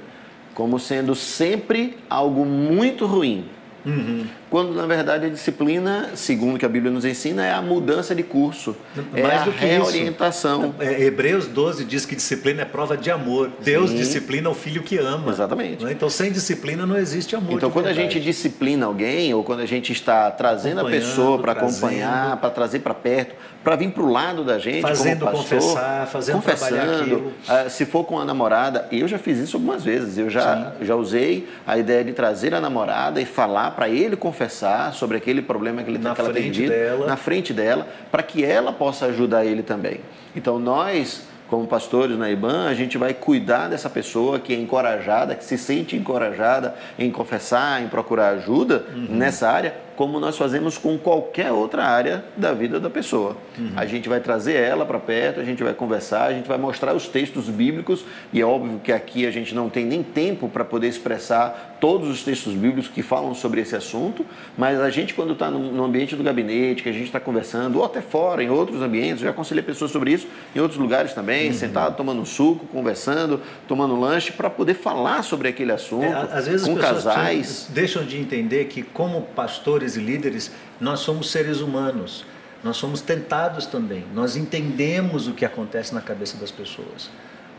como 0.55 0.79
sendo 0.79 1.15
sempre 1.15 1.97
algo 2.09 2.45
muito 2.45 3.07
ruim. 3.07 3.47
Uhum. 3.85 4.27
Quando 4.51 4.75
na 4.75 4.87
verdade 4.87 5.27
a 5.27 5.29
disciplina, 5.29 6.11
segundo 6.15 6.59
que 6.59 6.65
a 6.65 6.69
Bíblia 6.69 6.93
nos 6.93 7.05
ensina, 7.05 7.47
é 7.47 7.53
a 7.53 7.63
mudança 7.63 8.15
de 8.15 8.23
curso, 8.23 8.77
é 9.15 9.23
Mais 9.23 9.43
é 9.43 9.45
do 9.45 9.51
a 9.51 9.53
que 9.53 9.65
reorientação. 9.65 10.75
É, 10.79 11.03
Hebreus 11.05 11.47
12 11.47 11.85
diz 11.85 12.05
que 12.05 12.17
disciplina 12.17 12.63
é 12.63 12.65
prova 12.65 12.97
de 12.97 13.11
amor. 13.11 13.49
Sim. 13.49 13.65
Deus 13.65 13.91
disciplina 13.91 14.51
o 14.51 14.55
filho 14.55 14.83
que 14.83 14.99
ama. 14.99 15.31
Exatamente. 15.31 15.85
Né? 15.85 15.93
Então 15.93 16.11
sem 16.11 16.33
disciplina 16.33 16.85
não 16.87 16.97
existe 16.97 17.35
amor. 17.37 17.55
Então 17.55 17.71
quando 17.71 17.87
verdade. 17.87 18.07
a 18.07 18.11
gente 18.11 18.25
disciplina 18.25 18.87
alguém 18.87 19.33
ou 19.33 19.45
quando 19.45 19.61
a 19.61 19.67
gente 19.67 19.93
está 19.93 20.31
trazendo 20.31 20.81
a 20.81 20.85
pessoa 20.85 21.39
para 21.39 21.53
acompanhar, 21.53 22.37
para 22.37 22.51
trazer 22.51 22.81
para 22.81 22.95
perto, 22.95 23.35
para 23.63 23.77
vir 23.77 23.91
para 23.91 24.03
o 24.03 24.11
lado 24.11 24.43
da 24.43 24.59
gente, 24.59 24.81
fazendo 24.81 25.27
como 25.27 25.37
pastor, 25.37 25.59
confessar, 25.59 26.07
fazendo 26.07 26.37
confessando, 26.37 27.33
ah, 27.47 27.69
se 27.69 27.85
for 27.85 28.05
com 28.05 28.19
a 28.19 28.25
namorada, 28.25 28.89
eu 28.91 29.07
já 29.07 29.19
fiz 29.19 29.39
isso 29.39 29.57
algumas 29.57 29.85
vezes. 29.85 30.17
Eu 30.17 30.31
já, 30.31 30.73
já 30.81 30.95
usei 30.95 31.49
a 31.67 31.77
ideia 31.77 32.03
de 32.03 32.13
trazer 32.13 32.55
a 32.55 32.61
namorada 32.61 33.21
e 33.21 33.27
falar 33.27 33.70
para 33.71 33.89
ele 33.89 34.17
confessar 34.17 34.93
sobre 34.93 35.17
aquele 35.17 35.43
problema 35.43 35.83
que 35.83 35.91
ele 35.91 35.99
na 35.99 36.15
frente 36.15 36.67
dela, 36.67 37.07
na 37.07 37.17
frente 37.17 37.53
dela, 37.53 37.89
para 38.11 38.23
que 38.23 38.45
ela 38.45 38.73
possa 38.73 39.07
ajudar 39.07 39.45
ele 39.45 39.63
também. 39.63 40.01
Então 40.35 40.59
nós 40.59 41.29
como 41.51 41.67
pastores 41.67 42.17
na 42.17 42.31
IBAN, 42.31 42.69
a 42.69 42.75
gente 42.75 42.97
vai 42.97 43.13
cuidar 43.13 43.69
dessa 43.69 43.91
pessoa 43.91 44.39
que 44.39 44.55
é 44.55 44.57
encorajada, 44.57 45.35
que 45.35 45.45
se 45.45 45.59
sente 45.59 45.97
encorajada 45.97 46.77
em 46.97 47.11
confessar, 47.11 47.83
em 47.83 47.89
procurar 47.89 48.29
ajuda 48.29 48.85
uhum. 48.95 49.09
nessa 49.11 49.51
área, 49.51 49.75
como 50.01 50.19
nós 50.19 50.39
fazemos 50.39 50.79
com 50.79 50.97
qualquer 50.97 51.53
outra 51.53 51.85
área 51.85 52.25
da 52.35 52.55
vida 52.55 52.81
da 52.81 52.89
pessoa. 52.89 53.37
Uhum. 53.59 53.73
A 53.77 53.85
gente 53.85 54.09
vai 54.09 54.19
trazer 54.19 54.55
ela 54.55 54.87
para 54.87 54.99
perto, 54.99 55.41
a 55.41 55.45
gente 55.45 55.63
vai 55.63 55.75
conversar, 55.75 56.29
a 56.29 56.33
gente 56.33 56.49
vai 56.49 56.57
mostrar 56.57 56.95
os 56.95 57.07
textos 57.07 57.51
bíblicos, 57.51 58.03
e 58.33 58.41
é 58.41 58.45
óbvio 58.47 58.81
que 58.83 58.93
aqui 58.93 59.27
a 59.27 59.31
gente 59.31 59.55
não 59.55 59.69
tem 59.69 59.85
nem 59.85 60.03
tempo 60.03 60.49
para 60.49 60.65
poder 60.65 60.89
expressar 60.89 61.77
todos 61.79 62.09
os 62.09 62.23
textos 62.23 62.55
bíblicos 62.55 62.89
que 62.89 63.03
falam 63.03 63.35
sobre 63.35 63.61
esse 63.61 63.77
assunto, 63.77 64.25
mas 64.57 64.81
a 64.81 64.89
gente, 64.89 65.13
quando 65.13 65.35
está 65.35 65.51
no 65.51 65.85
ambiente 65.85 66.17
do 66.17 66.23
gabinete, 66.23 66.83
que 66.83 66.89
a 66.89 66.93
gente 66.93 67.07
está 67.07 67.21
conversando, 67.21 67.79
ou 67.79 67.85
até 67.85 68.01
fora, 68.01 68.43
em 68.43 68.49
outros 68.49 68.81
ambientes, 68.81 69.21
já 69.23 69.31
aconselhei 69.31 69.63
pessoas 69.63 69.91
sobre 69.91 70.13
isso, 70.13 70.27
em 70.57 70.61
outros 70.61 70.81
lugares 70.81 71.13
também, 71.13 71.49
uhum. 71.49 71.55
sentado, 71.55 71.95
tomando 71.95 72.25
suco, 72.25 72.67
conversando, 72.67 73.39
tomando 73.69 74.01
lanche, 74.01 74.33
para 74.33 74.49
poder 74.49 74.75
falar 74.75 75.23
sobre 75.23 75.49
aquele 75.49 75.73
assunto, 75.73 76.05
é, 76.05 76.29
às 76.33 76.47
vezes 76.47 76.67
com 76.67 76.77
casais. 76.77 77.69
Deixam 77.69 78.03
de 78.03 78.19
entender 78.19 78.65
que, 78.65 78.83
como 78.83 79.23
pastores, 79.35 79.90
e 79.97 80.01
líderes, 80.01 80.51
nós 80.81 81.01
somos 81.01 81.31
seres 81.31 81.61
humanos. 81.61 82.25
Nós 82.63 82.77
somos 82.77 83.01
tentados 83.01 83.67
também. 83.67 84.05
Nós 84.15 84.37
entendemos 84.37 85.27
o 85.27 85.33
que 85.33 85.45
acontece 85.45 85.95
na 85.95 86.01
cabeça 86.01 86.37
das 86.37 86.51
pessoas. 86.51 87.11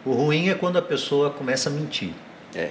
O 0.05 0.11
ruim 0.11 0.49
é 0.49 0.53
quando 0.53 0.77
a 0.77 0.81
pessoa 0.81 1.31
começa 1.31 1.69
a 1.69 1.71
mentir. 1.71 2.13
É. 2.55 2.69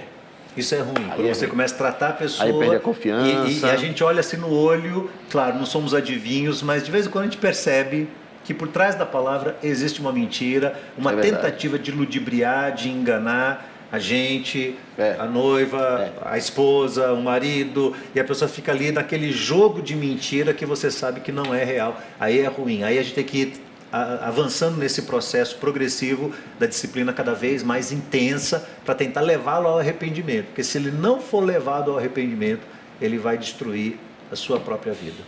Isso 0.55 0.75
é 0.75 0.79
ruim. 0.79 0.93
Aí 0.97 1.15
quando 1.15 1.27
é 1.27 1.33
você 1.33 1.41
ruim. 1.41 1.51
começa 1.51 1.75
a 1.75 1.77
tratar 1.77 2.09
a 2.09 2.13
pessoa. 2.13 2.47
Aí 2.47 2.57
perde 2.57 2.75
a 2.75 2.79
confiança. 2.79 3.47
E, 3.47 3.59
e, 3.59 3.65
a 3.65 3.75
gente 3.75 4.03
olha 4.03 4.19
assim 4.19 4.37
no 4.37 4.53
olho, 4.53 5.09
claro, 5.29 5.57
não 5.57 5.65
somos 5.65 5.93
adivinhos, 5.93 6.61
mas 6.61 6.83
de 6.83 6.91
vez 6.91 7.05
em 7.05 7.09
quando 7.09 7.23
a 7.23 7.27
gente 7.27 7.37
percebe 7.37 8.09
que 8.43 8.53
por 8.53 8.67
trás 8.67 8.95
da 8.95 9.05
palavra 9.05 9.57
existe 9.61 10.01
uma 10.01 10.11
mentira, 10.11 10.79
uma 10.97 11.13
é 11.13 11.17
tentativa 11.17 11.77
de 11.77 11.91
ludibriar, 11.91 12.73
de 12.73 12.89
enganar 12.89 13.70
a 13.91 13.99
gente, 13.99 14.75
é. 14.97 15.17
a 15.19 15.25
noiva, 15.25 16.13
é. 16.25 16.29
a 16.29 16.37
esposa, 16.37 17.11
o 17.11 17.21
marido, 17.21 17.93
e 18.15 18.19
a 18.19 18.23
pessoa 18.23 18.47
fica 18.47 18.71
ali 18.71 18.91
naquele 18.91 19.31
jogo 19.31 19.81
de 19.81 19.95
mentira 19.95 20.53
que 20.53 20.65
você 20.65 20.89
sabe 20.89 21.19
que 21.19 21.31
não 21.31 21.53
é 21.53 21.63
real. 21.63 21.99
Aí 22.19 22.39
é 22.39 22.47
ruim. 22.47 22.83
Aí 22.83 22.97
a 22.97 23.03
gente 23.03 23.15
tem 23.15 23.23
que 23.23 23.37
ir 23.37 23.53
avançando 23.91 24.77
nesse 24.77 25.01
processo 25.01 25.57
progressivo 25.57 26.33
da 26.57 26.65
disciplina 26.65 27.11
cada 27.11 27.33
vez 27.33 27.61
mais 27.61 27.91
intensa 27.91 28.65
para 28.85 28.95
tentar 28.95 29.19
levá-lo 29.19 29.67
ao 29.67 29.79
arrependimento. 29.79 30.45
Porque 30.45 30.63
se 30.63 30.77
ele 30.77 30.91
não 30.91 31.19
for 31.19 31.43
levado 31.43 31.91
ao 31.91 31.97
arrependimento, 31.97 32.61
ele 33.01 33.17
vai 33.17 33.37
destruir 33.37 33.97
a 34.31 34.35
sua 34.37 34.59
própria 34.59 34.93
vida. 34.93 35.21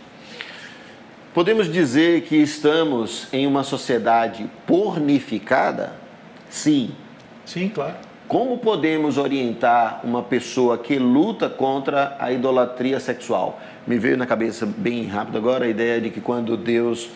Podemos 1.34 1.70
dizer 1.70 2.22
que 2.22 2.36
estamos 2.36 3.26
em 3.32 3.46
uma 3.46 3.64
sociedade 3.64 4.48
pornificada? 4.66 5.92
Sim. 6.48 6.92
Sim, 7.44 7.68
claro. 7.68 7.96
Como 8.26 8.56
podemos 8.58 9.18
orientar 9.18 10.00
uma 10.02 10.22
pessoa 10.22 10.78
que 10.78 10.98
luta 10.98 11.48
contra 11.48 12.16
a 12.18 12.32
idolatria 12.32 12.98
sexual? 12.98 13.60
Me 13.86 13.98
veio 13.98 14.16
na 14.16 14.24
cabeça 14.24 14.64
bem 14.64 15.06
rápido 15.06 15.36
agora 15.36 15.66
a 15.66 15.68
ideia 15.68 16.00
de 16.00 16.08
que 16.08 16.22
quando 16.22 16.56
Deus 16.56 17.10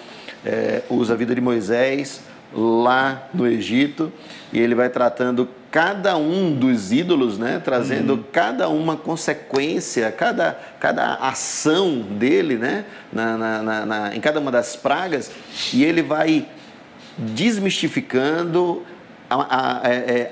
é, 0.45 0.83
usa 0.91 1.15
a 1.15 1.17
vida 1.17 1.35
de 1.35 1.41
Moisés 1.41 2.23
lá 2.53 3.29
no 3.33 3.47
Egito 3.47 4.13
e 4.53 4.59
ele 4.59 4.75
vai 4.75 4.91
tratando 4.91 5.49
cada 5.71 6.17
um 6.17 6.55
dos 6.55 6.93
ídolos, 6.93 7.39
né? 7.39 7.61
trazendo 7.63 8.15
uhum. 8.15 8.25
cada 8.31 8.69
uma 8.69 8.97
consequência, 8.97 10.13
cada, 10.13 10.59
cada 10.79 11.15
ação 11.15 12.01
dele 12.01 12.57
né? 12.57 12.85
Na, 13.11 13.37
na, 13.37 13.87
na, 13.87 14.17
em 14.17 14.21
cada 14.21 14.41
uma 14.41 14.51
das 14.51 14.77
pragas, 14.77 15.31
e 15.73 15.85
ele 15.85 16.03
vai 16.03 16.47
desmistificando, 17.19 18.83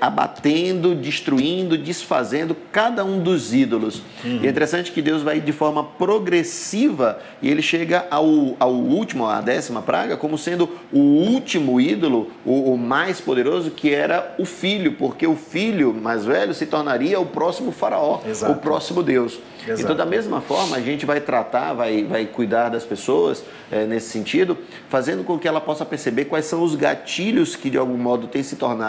abatendo, 0.01 0.95
destruindo, 0.95 1.77
desfazendo 1.77 2.55
cada 2.71 3.05
um 3.05 3.19
dos 3.19 3.53
ídolos. 3.53 4.01
Uhum. 4.23 4.39
E 4.41 4.47
é 4.47 4.49
interessante 4.49 4.91
que 4.91 5.01
Deus 5.01 5.21
vai 5.21 5.39
de 5.39 5.51
forma 5.51 5.83
progressiva 5.83 7.19
e 7.41 7.49
ele 7.49 7.61
chega 7.61 8.07
ao, 8.09 8.55
ao 8.59 8.73
último, 8.73 9.27
à 9.27 9.39
décima 9.39 9.81
praga, 9.81 10.17
como 10.17 10.37
sendo 10.37 10.69
o 10.91 10.99
último 10.99 11.79
ídolo, 11.79 12.31
o, 12.43 12.73
o 12.73 12.77
mais 12.77 13.21
poderoso, 13.21 13.71
que 13.71 13.93
era 13.93 14.35
o 14.39 14.45
filho, 14.45 14.93
porque 14.93 15.27
o 15.27 15.35
filho 15.35 15.93
mais 15.93 16.25
velho 16.25 16.53
se 16.53 16.65
tornaria 16.65 17.19
o 17.19 17.25
próximo 17.25 17.71
faraó, 17.71 18.21
Exato. 18.27 18.53
o 18.53 18.55
próximo 18.55 19.03
Deus. 19.03 19.39
Exato. 19.65 19.81
Então, 19.81 19.95
da 19.95 20.05
mesma 20.05 20.39
forma, 20.39 20.77
a 20.77 20.81
gente 20.81 21.05
vai 21.05 21.19
tratar, 21.19 21.73
vai, 21.73 22.03
vai 22.03 22.25
cuidar 22.25 22.69
das 22.69 22.85
pessoas 22.85 23.43
é, 23.69 23.85
nesse 23.85 24.09
sentido, 24.09 24.57
fazendo 24.87 25.23
com 25.23 25.37
que 25.37 25.47
ela 25.47 25.59
possa 25.59 25.85
perceber 25.85 26.25
quais 26.25 26.45
são 26.45 26.63
os 26.63 26.73
gatilhos 26.73 27.55
que, 27.55 27.69
de 27.69 27.77
algum 27.77 27.97
modo, 27.97 28.27
têm 28.27 28.41
se 28.43 28.55
tornado 28.55 28.86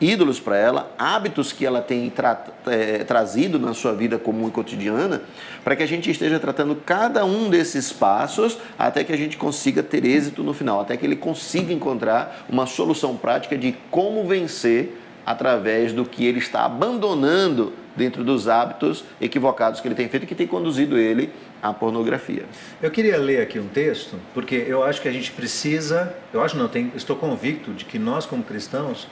ídolos 0.00 0.38
para 0.38 0.56
ela, 0.56 0.90
hábitos 0.98 1.52
que 1.52 1.64
ela 1.64 1.80
tem 1.80 2.08
tra 2.10 2.44
é, 2.66 3.04
trazido 3.04 3.58
na 3.58 3.74
sua 3.74 3.92
vida 3.92 4.18
comum 4.18 4.48
e 4.48 4.50
cotidiana, 4.50 5.22
para 5.64 5.76
que 5.76 5.82
a 5.82 5.86
gente 5.86 6.10
esteja 6.10 6.38
tratando 6.38 6.74
cada 6.74 7.24
um 7.24 7.48
desses 7.48 7.92
passos 7.92 8.58
até 8.78 9.02
que 9.04 9.12
a 9.12 9.16
gente 9.16 9.36
consiga 9.36 9.82
ter 9.82 10.04
êxito 10.04 10.42
no 10.42 10.52
final, 10.52 10.80
até 10.80 10.96
que 10.96 11.06
ele 11.06 11.16
consiga 11.16 11.72
encontrar 11.72 12.46
uma 12.48 12.66
solução 12.66 13.16
prática 13.16 13.56
de 13.56 13.74
como 13.90 14.26
vencer 14.26 14.96
através 15.24 15.92
do 15.92 16.04
que 16.04 16.24
ele 16.24 16.38
está 16.38 16.64
abandonando 16.64 17.72
dentro 17.96 18.24
dos 18.24 18.48
hábitos 18.48 19.04
equivocados 19.20 19.80
que 19.80 19.88
ele 19.88 19.94
tem 19.94 20.08
feito 20.08 20.24
e 20.24 20.26
que 20.26 20.34
tem 20.34 20.46
conduzido 20.46 20.96
ele 20.96 21.30
à 21.62 21.72
pornografia. 21.72 22.44
Eu 22.80 22.90
queria 22.90 23.18
ler 23.18 23.42
aqui 23.42 23.58
um 23.58 23.68
texto, 23.68 24.16
porque 24.32 24.54
eu 24.54 24.82
acho 24.82 25.02
que 25.02 25.08
a 25.08 25.12
gente 25.12 25.30
precisa, 25.32 26.14
eu 26.32 26.42
acho 26.42 26.56
não, 26.56 26.68
tenho, 26.68 26.92
estou 26.94 27.16
convicto 27.16 27.72
de 27.72 27.84
que 27.84 27.98
nós 27.98 28.24
como 28.24 28.42
cristãos 28.42 29.06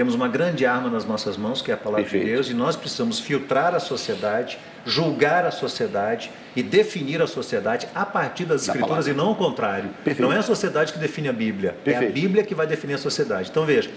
temos 0.00 0.14
uma 0.14 0.28
grande 0.28 0.64
arma 0.64 0.88
nas 0.88 1.04
nossas 1.04 1.36
mãos, 1.36 1.60
que 1.60 1.70
é 1.70 1.74
a 1.74 1.76
palavra 1.76 2.04
Perfeito. 2.04 2.24
de 2.24 2.32
Deus, 2.32 2.48
e 2.48 2.54
nós 2.54 2.74
precisamos 2.74 3.20
filtrar 3.20 3.74
a 3.74 3.78
sociedade, 3.78 4.58
julgar 4.86 5.44
a 5.44 5.50
sociedade 5.50 6.30
e 6.56 6.62
definir 6.62 7.20
a 7.20 7.26
sociedade 7.26 7.86
a 7.94 8.06
partir 8.06 8.46
das 8.46 8.64
da 8.64 8.72
escrituras 8.72 9.04
palavra. 9.04 9.12
e 9.12 9.14
não 9.14 9.32
o 9.32 9.34
contrário. 9.34 9.90
Perfeito. 10.02 10.22
Não 10.22 10.32
é 10.32 10.38
a 10.38 10.42
sociedade 10.42 10.94
que 10.94 10.98
define 10.98 11.28
a 11.28 11.34
Bíblia, 11.34 11.76
Perfeito. 11.84 12.02
é 12.02 12.08
a 12.08 12.12
Bíblia 12.12 12.42
que 12.44 12.54
vai 12.54 12.66
definir 12.66 12.94
a 12.94 12.98
sociedade. 12.98 13.50
Então 13.50 13.66
veja, 13.66 13.90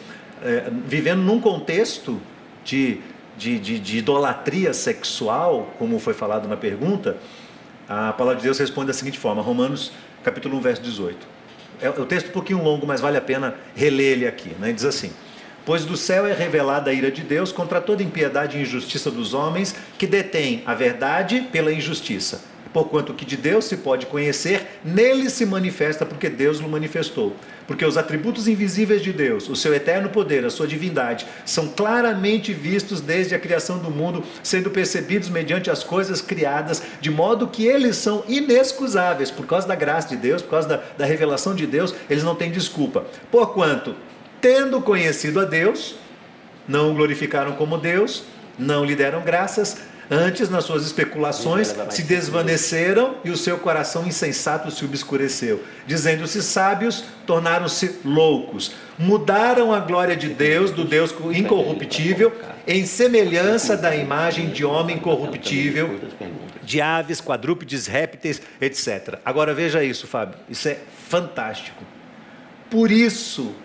é, 0.43 0.69
vivendo 0.85 1.21
num 1.21 1.39
contexto 1.39 2.19
de, 2.65 2.99
de, 3.37 3.57
de, 3.57 3.79
de, 3.79 3.97
idolatria 3.99 4.73
sexual, 4.73 5.73
como 5.79 5.97
foi 5.99 6.13
falado 6.13 6.49
na 6.49 6.57
pergunta, 6.57 7.15
a 7.87 8.11
palavra 8.11 8.41
de 8.41 8.43
Deus 8.43 8.59
responde 8.59 8.87
da 8.87 8.93
seguinte 8.93 9.17
forma, 9.17 9.41
Romanos 9.41 9.93
capítulo 10.21 10.57
1, 10.57 10.59
verso 10.59 10.81
18. 10.81 11.25
É, 11.81 11.85
é 11.85 11.89
o 11.91 12.05
texto 12.05 12.27
um 12.27 12.33
pouquinho 12.33 12.61
longo, 12.61 12.85
mas 12.85 12.99
vale 12.99 13.15
a 13.15 13.21
pena 13.21 13.55
reler 13.73 14.11
ele 14.11 14.27
aqui. 14.27 14.53
Né? 14.59 14.73
Diz 14.73 14.83
assim, 14.83 15.13
Pois 15.65 15.85
do 15.85 15.95
céu 15.95 16.25
é 16.27 16.33
revelada 16.33 16.91
a 16.91 16.93
ira 16.93 17.09
de 17.09 17.21
Deus 17.21 17.51
contra 17.51 17.79
toda 17.79 18.03
impiedade 18.03 18.57
e 18.57 18.61
injustiça 18.61 19.09
dos 19.09 19.33
homens 19.33 19.73
que 19.97 20.05
detêm 20.05 20.61
a 20.65 20.73
verdade 20.73 21.47
pela 21.51 21.71
injustiça. 21.71 22.41
porquanto 22.73 23.11
o 23.11 23.15
que 23.15 23.23
de 23.23 23.37
Deus 23.37 23.65
se 23.65 23.77
pode 23.77 24.07
conhecer, 24.07 24.79
nele 24.83 25.29
se 25.29 25.45
manifesta 25.45 26.07
porque 26.07 26.27
Deus 26.27 26.59
o 26.59 26.67
manifestou. 26.67 27.35
Porque 27.67 27.85
os 27.85 27.97
atributos 27.97 28.47
invisíveis 28.47 28.99
de 29.03 29.13
Deus, 29.13 29.47
o 29.47 29.55
seu 29.55 29.75
eterno 29.75 30.09
poder, 30.09 30.43
a 30.43 30.49
sua 30.49 30.65
divindade, 30.65 31.27
são 31.45 31.67
claramente 31.67 32.51
vistos 32.51 32.99
desde 32.99 33.35
a 33.35 33.39
criação 33.39 33.77
do 33.77 33.91
mundo, 33.91 34.23
sendo 34.41 34.71
percebidos 34.71 35.29
mediante 35.29 35.69
as 35.69 35.83
coisas 35.83 36.19
criadas, 36.19 36.81
de 36.99 37.11
modo 37.11 37.47
que 37.47 37.63
eles 37.67 37.95
são 37.95 38.23
inexcusáveis, 38.27 39.29
por 39.29 39.45
causa 39.45 39.67
da 39.67 39.75
graça 39.75 40.09
de 40.09 40.17
Deus, 40.17 40.41
por 40.41 40.49
causa 40.49 40.67
da, 40.67 40.83
da 40.97 41.05
revelação 41.05 41.53
de 41.53 41.67
Deus, 41.67 41.93
eles 42.09 42.23
não 42.23 42.33
têm 42.33 42.49
desculpa. 42.49 43.05
Porquanto, 43.29 43.95
tendo 44.43 44.81
conhecido 44.81 45.39
a 45.39 45.45
Deus, 45.45 45.95
não 46.67 46.91
o 46.91 46.93
glorificaram 46.93 47.53
como 47.53 47.77
Deus, 47.77 48.25
não 48.59 48.83
lhe 48.83 48.93
deram 48.93 49.21
graças, 49.21 49.77
Antes, 50.11 50.49
nas 50.49 50.65
suas 50.65 50.85
especulações, 50.85 51.73
se 51.89 52.03
desvaneceram 52.03 53.15
e 53.23 53.31
o 53.31 53.37
seu 53.37 53.57
coração 53.57 54.05
insensato 54.05 54.69
se 54.69 54.83
obscureceu. 54.83 55.63
Dizendo-se 55.87 56.43
sábios, 56.43 57.05
tornaram-se 57.25 57.99
loucos. 58.03 58.73
Mudaram 58.99 59.73
a 59.73 59.79
glória 59.79 60.15
de 60.15 60.29
Deus, 60.29 60.71
do 60.71 60.83
Deus 60.83 61.15
incorruptível, 61.33 62.33
em 62.67 62.85
semelhança 62.85 63.77
da 63.77 63.95
imagem 63.95 64.49
de 64.49 64.65
homem 64.65 64.99
corruptível, 64.99 65.99
de 66.61 66.81
aves, 66.81 67.21
quadrúpedes, 67.21 67.87
répteis, 67.87 68.41
etc. 68.59 69.19
Agora 69.23 69.53
veja 69.53 69.83
isso, 69.83 70.05
Fábio. 70.05 70.37
Isso 70.49 70.67
é 70.67 70.77
fantástico. 71.09 71.81
Por 72.69 72.91
isso, 72.91 73.55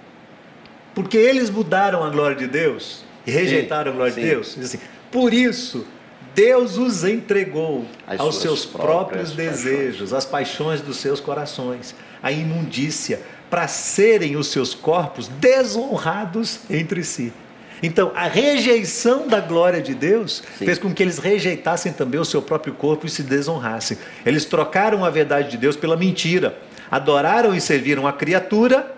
porque 0.99 1.17
eles 1.17 1.49
mudaram 1.49 2.03
a 2.03 2.11
glória 2.11 2.37
de 2.37 2.49
Deus 2.49 3.05
e 3.25 3.31
rejeitaram 3.31 3.85
sim, 3.85 3.89
a 3.91 3.93
glória 3.93 4.13
sim. 4.13 4.21
de 4.21 4.27
Deus, 4.27 4.59
assim, 4.59 4.81
por 5.13 5.33
isso 5.33 5.87
Deus 6.35 6.77
os 6.77 7.05
entregou 7.05 7.87
as 8.05 8.19
aos 8.19 8.41
seus 8.41 8.67
próprios 8.67 9.31
desejos, 9.31 10.13
às 10.13 10.25
paixões 10.25 10.81
dos 10.81 10.97
seus 10.97 11.21
corações, 11.21 11.95
à 12.21 12.33
imundícia, 12.33 13.21
para 13.49 13.69
serem 13.69 14.35
os 14.35 14.49
seus 14.49 14.75
corpos 14.75 15.29
desonrados 15.29 16.63
entre 16.69 17.05
si. 17.05 17.33
Então, 17.81 18.11
a 18.17 18.27
rejeição 18.27 19.29
da 19.29 19.39
glória 19.39 19.81
de 19.81 19.95
Deus 19.95 20.43
Sim. 20.59 20.65
fez 20.65 20.81
com 20.81 20.93
que 20.93 21.01
eles 21.01 21.19
rejeitassem 21.19 21.93
também 21.93 22.19
o 22.19 22.25
seu 22.25 22.43
próprio 22.43 22.75
corpo 22.75 23.07
e 23.07 23.09
se 23.09 23.23
desonrassem. 23.23 23.97
Eles 24.27 24.45
trocaram 24.45 25.05
a 25.05 25.11
verdade 25.11 25.53
de 25.53 25.59
Deus 25.59 25.77
pela 25.77 25.97
mentira, 25.97 26.59
adoraram 26.91 27.55
e 27.55 27.61
serviram 27.61 28.05
a 28.05 28.13
criatura 28.13 28.98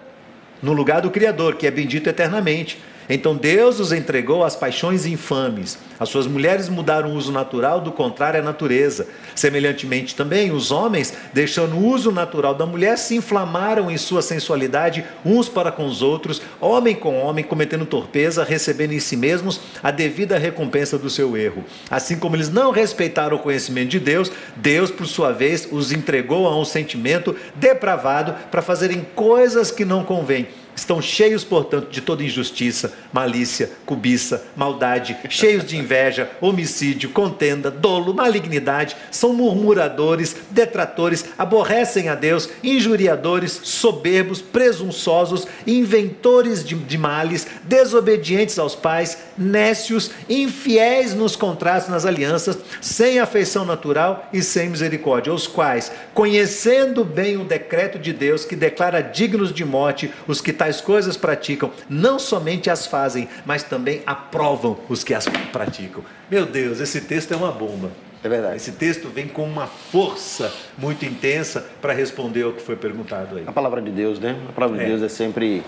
no 0.62 0.72
lugar 0.72 1.00
do 1.00 1.10
Criador, 1.10 1.56
que 1.56 1.66
é 1.66 1.70
bendito 1.70 2.08
eternamente. 2.08 2.78
Então 3.12 3.34
Deus 3.34 3.80
os 3.80 3.90
entregou 3.90 4.44
às 4.44 4.54
paixões 4.54 5.04
infames. 5.04 5.76
As 5.98 6.08
suas 6.08 6.28
mulheres 6.28 6.68
mudaram 6.68 7.10
o 7.10 7.14
uso 7.16 7.32
natural 7.32 7.80
do 7.80 7.90
contrário 7.90 8.38
à 8.38 8.42
natureza. 8.42 9.08
Semelhantemente 9.34 10.14
também, 10.14 10.52
os 10.52 10.70
homens, 10.70 11.12
deixando 11.34 11.74
o 11.74 11.84
uso 11.84 12.12
natural 12.12 12.54
da 12.54 12.64
mulher, 12.64 12.96
se 12.96 13.16
inflamaram 13.16 13.90
em 13.90 13.98
sua 13.98 14.22
sensualidade 14.22 15.04
uns 15.26 15.48
para 15.48 15.72
com 15.72 15.84
os 15.86 16.02
outros, 16.02 16.40
homem 16.60 16.94
com 16.94 17.18
homem, 17.18 17.44
cometendo 17.44 17.84
torpeza, 17.84 18.44
recebendo 18.44 18.92
em 18.92 19.00
si 19.00 19.16
mesmos 19.16 19.60
a 19.82 19.90
devida 19.90 20.38
recompensa 20.38 20.96
do 20.96 21.10
seu 21.10 21.36
erro. 21.36 21.64
Assim 21.90 22.16
como 22.16 22.36
eles 22.36 22.48
não 22.48 22.70
respeitaram 22.70 23.36
o 23.36 23.40
conhecimento 23.40 23.88
de 23.88 23.98
Deus, 23.98 24.30
Deus, 24.54 24.88
por 24.88 25.06
sua 25.06 25.32
vez, 25.32 25.66
os 25.72 25.90
entregou 25.90 26.46
a 26.46 26.56
um 26.56 26.64
sentimento 26.64 27.34
depravado 27.56 28.36
para 28.52 28.62
fazerem 28.62 29.04
coisas 29.16 29.72
que 29.72 29.84
não 29.84 30.04
convêm 30.04 30.46
Estão 30.74 31.02
cheios, 31.02 31.44
portanto, 31.44 31.90
de 31.90 32.00
toda 32.00 32.22
injustiça, 32.22 32.92
malícia, 33.12 33.70
cobiça, 33.84 34.44
maldade, 34.56 35.16
cheios 35.28 35.64
de 35.64 35.76
inveja, 35.76 36.30
homicídio, 36.40 37.10
contenda, 37.10 37.70
dolo, 37.70 38.14
malignidade, 38.14 38.96
são 39.10 39.32
murmuradores, 39.32 40.36
detratores, 40.50 41.24
aborrecem 41.36 42.08
a 42.08 42.14
Deus, 42.14 42.48
injuriadores, 42.62 43.60
soberbos, 43.62 44.40
presunçosos, 44.40 45.46
inventores 45.66 46.64
de, 46.64 46.74
de 46.74 46.98
males, 46.98 47.46
desobedientes 47.64 48.58
aos 48.58 48.74
pais, 48.74 49.18
nécios, 49.36 50.10
infiéis 50.28 51.14
nos 51.14 51.36
contratos, 51.36 51.88
nas 51.88 52.04
alianças, 52.04 52.58
sem 52.80 53.18
afeição 53.18 53.64
natural 53.64 54.28
e 54.32 54.42
sem 54.42 54.68
misericórdia, 54.68 55.32
os 55.32 55.46
quais, 55.46 55.90
conhecendo 56.14 57.04
bem 57.04 57.36
o 57.36 57.44
decreto 57.44 57.98
de 57.98 58.12
Deus 58.12 58.44
que 58.44 58.56
declara 58.56 59.02
dignos 59.02 59.52
de 59.52 59.64
morte 59.64 60.12
os 60.26 60.40
que 60.40 60.52
tais 60.52 60.69
tais 60.70 60.80
coisas 60.80 61.16
praticam, 61.16 61.70
não 61.88 62.18
somente 62.18 62.70
as 62.70 62.86
fazem, 62.86 63.28
mas 63.44 63.64
também 63.64 64.02
aprovam 64.06 64.78
os 64.88 65.02
que 65.02 65.12
as 65.12 65.26
praticam. 65.50 66.04
Meu 66.30 66.46
Deus, 66.46 66.80
esse 66.80 67.00
texto 67.00 67.32
é 67.34 67.36
uma 67.36 67.50
bomba. 67.50 67.90
É 68.22 68.28
verdade. 68.28 68.56
Esse 68.56 68.72
texto 68.72 69.08
vem 69.08 69.26
com 69.26 69.42
uma 69.42 69.66
força 69.66 70.52
muito 70.78 71.04
intensa 71.04 71.66
para 71.80 71.92
responder 71.92 72.42
ao 72.42 72.52
que 72.52 72.62
foi 72.62 72.76
perguntado 72.76 73.38
aí. 73.38 73.44
A 73.46 73.52
palavra 73.52 73.80
de 73.82 73.90
Deus, 73.90 74.20
né? 74.20 74.36
A 74.48 74.52
palavra 74.52 74.80
é. 74.80 74.84
de 74.84 74.90
Deus 74.90 75.02
é 75.02 75.08
sempre 75.08 75.64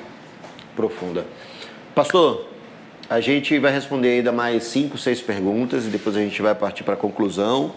profunda. 0.77 1.25
Pastor, 1.95 2.47
a 3.09 3.21
gente 3.21 3.59
vai 3.59 3.73
responder 3.73 4.19
ainda 4.19 4.31
mais 4.31 4.65
cinco, 4.65 4.97
seis 4.99 5.21
perguntas 5.21 5.87
e 5.87 5.89
depois 5.89 6.15
a 6.17 6.21
gente 6.21 6.41
vai 6.41 6.55
partir 6.55 6.85
para 6.85 6.95
a 6.95 6.97
conclusão 6.97 7.75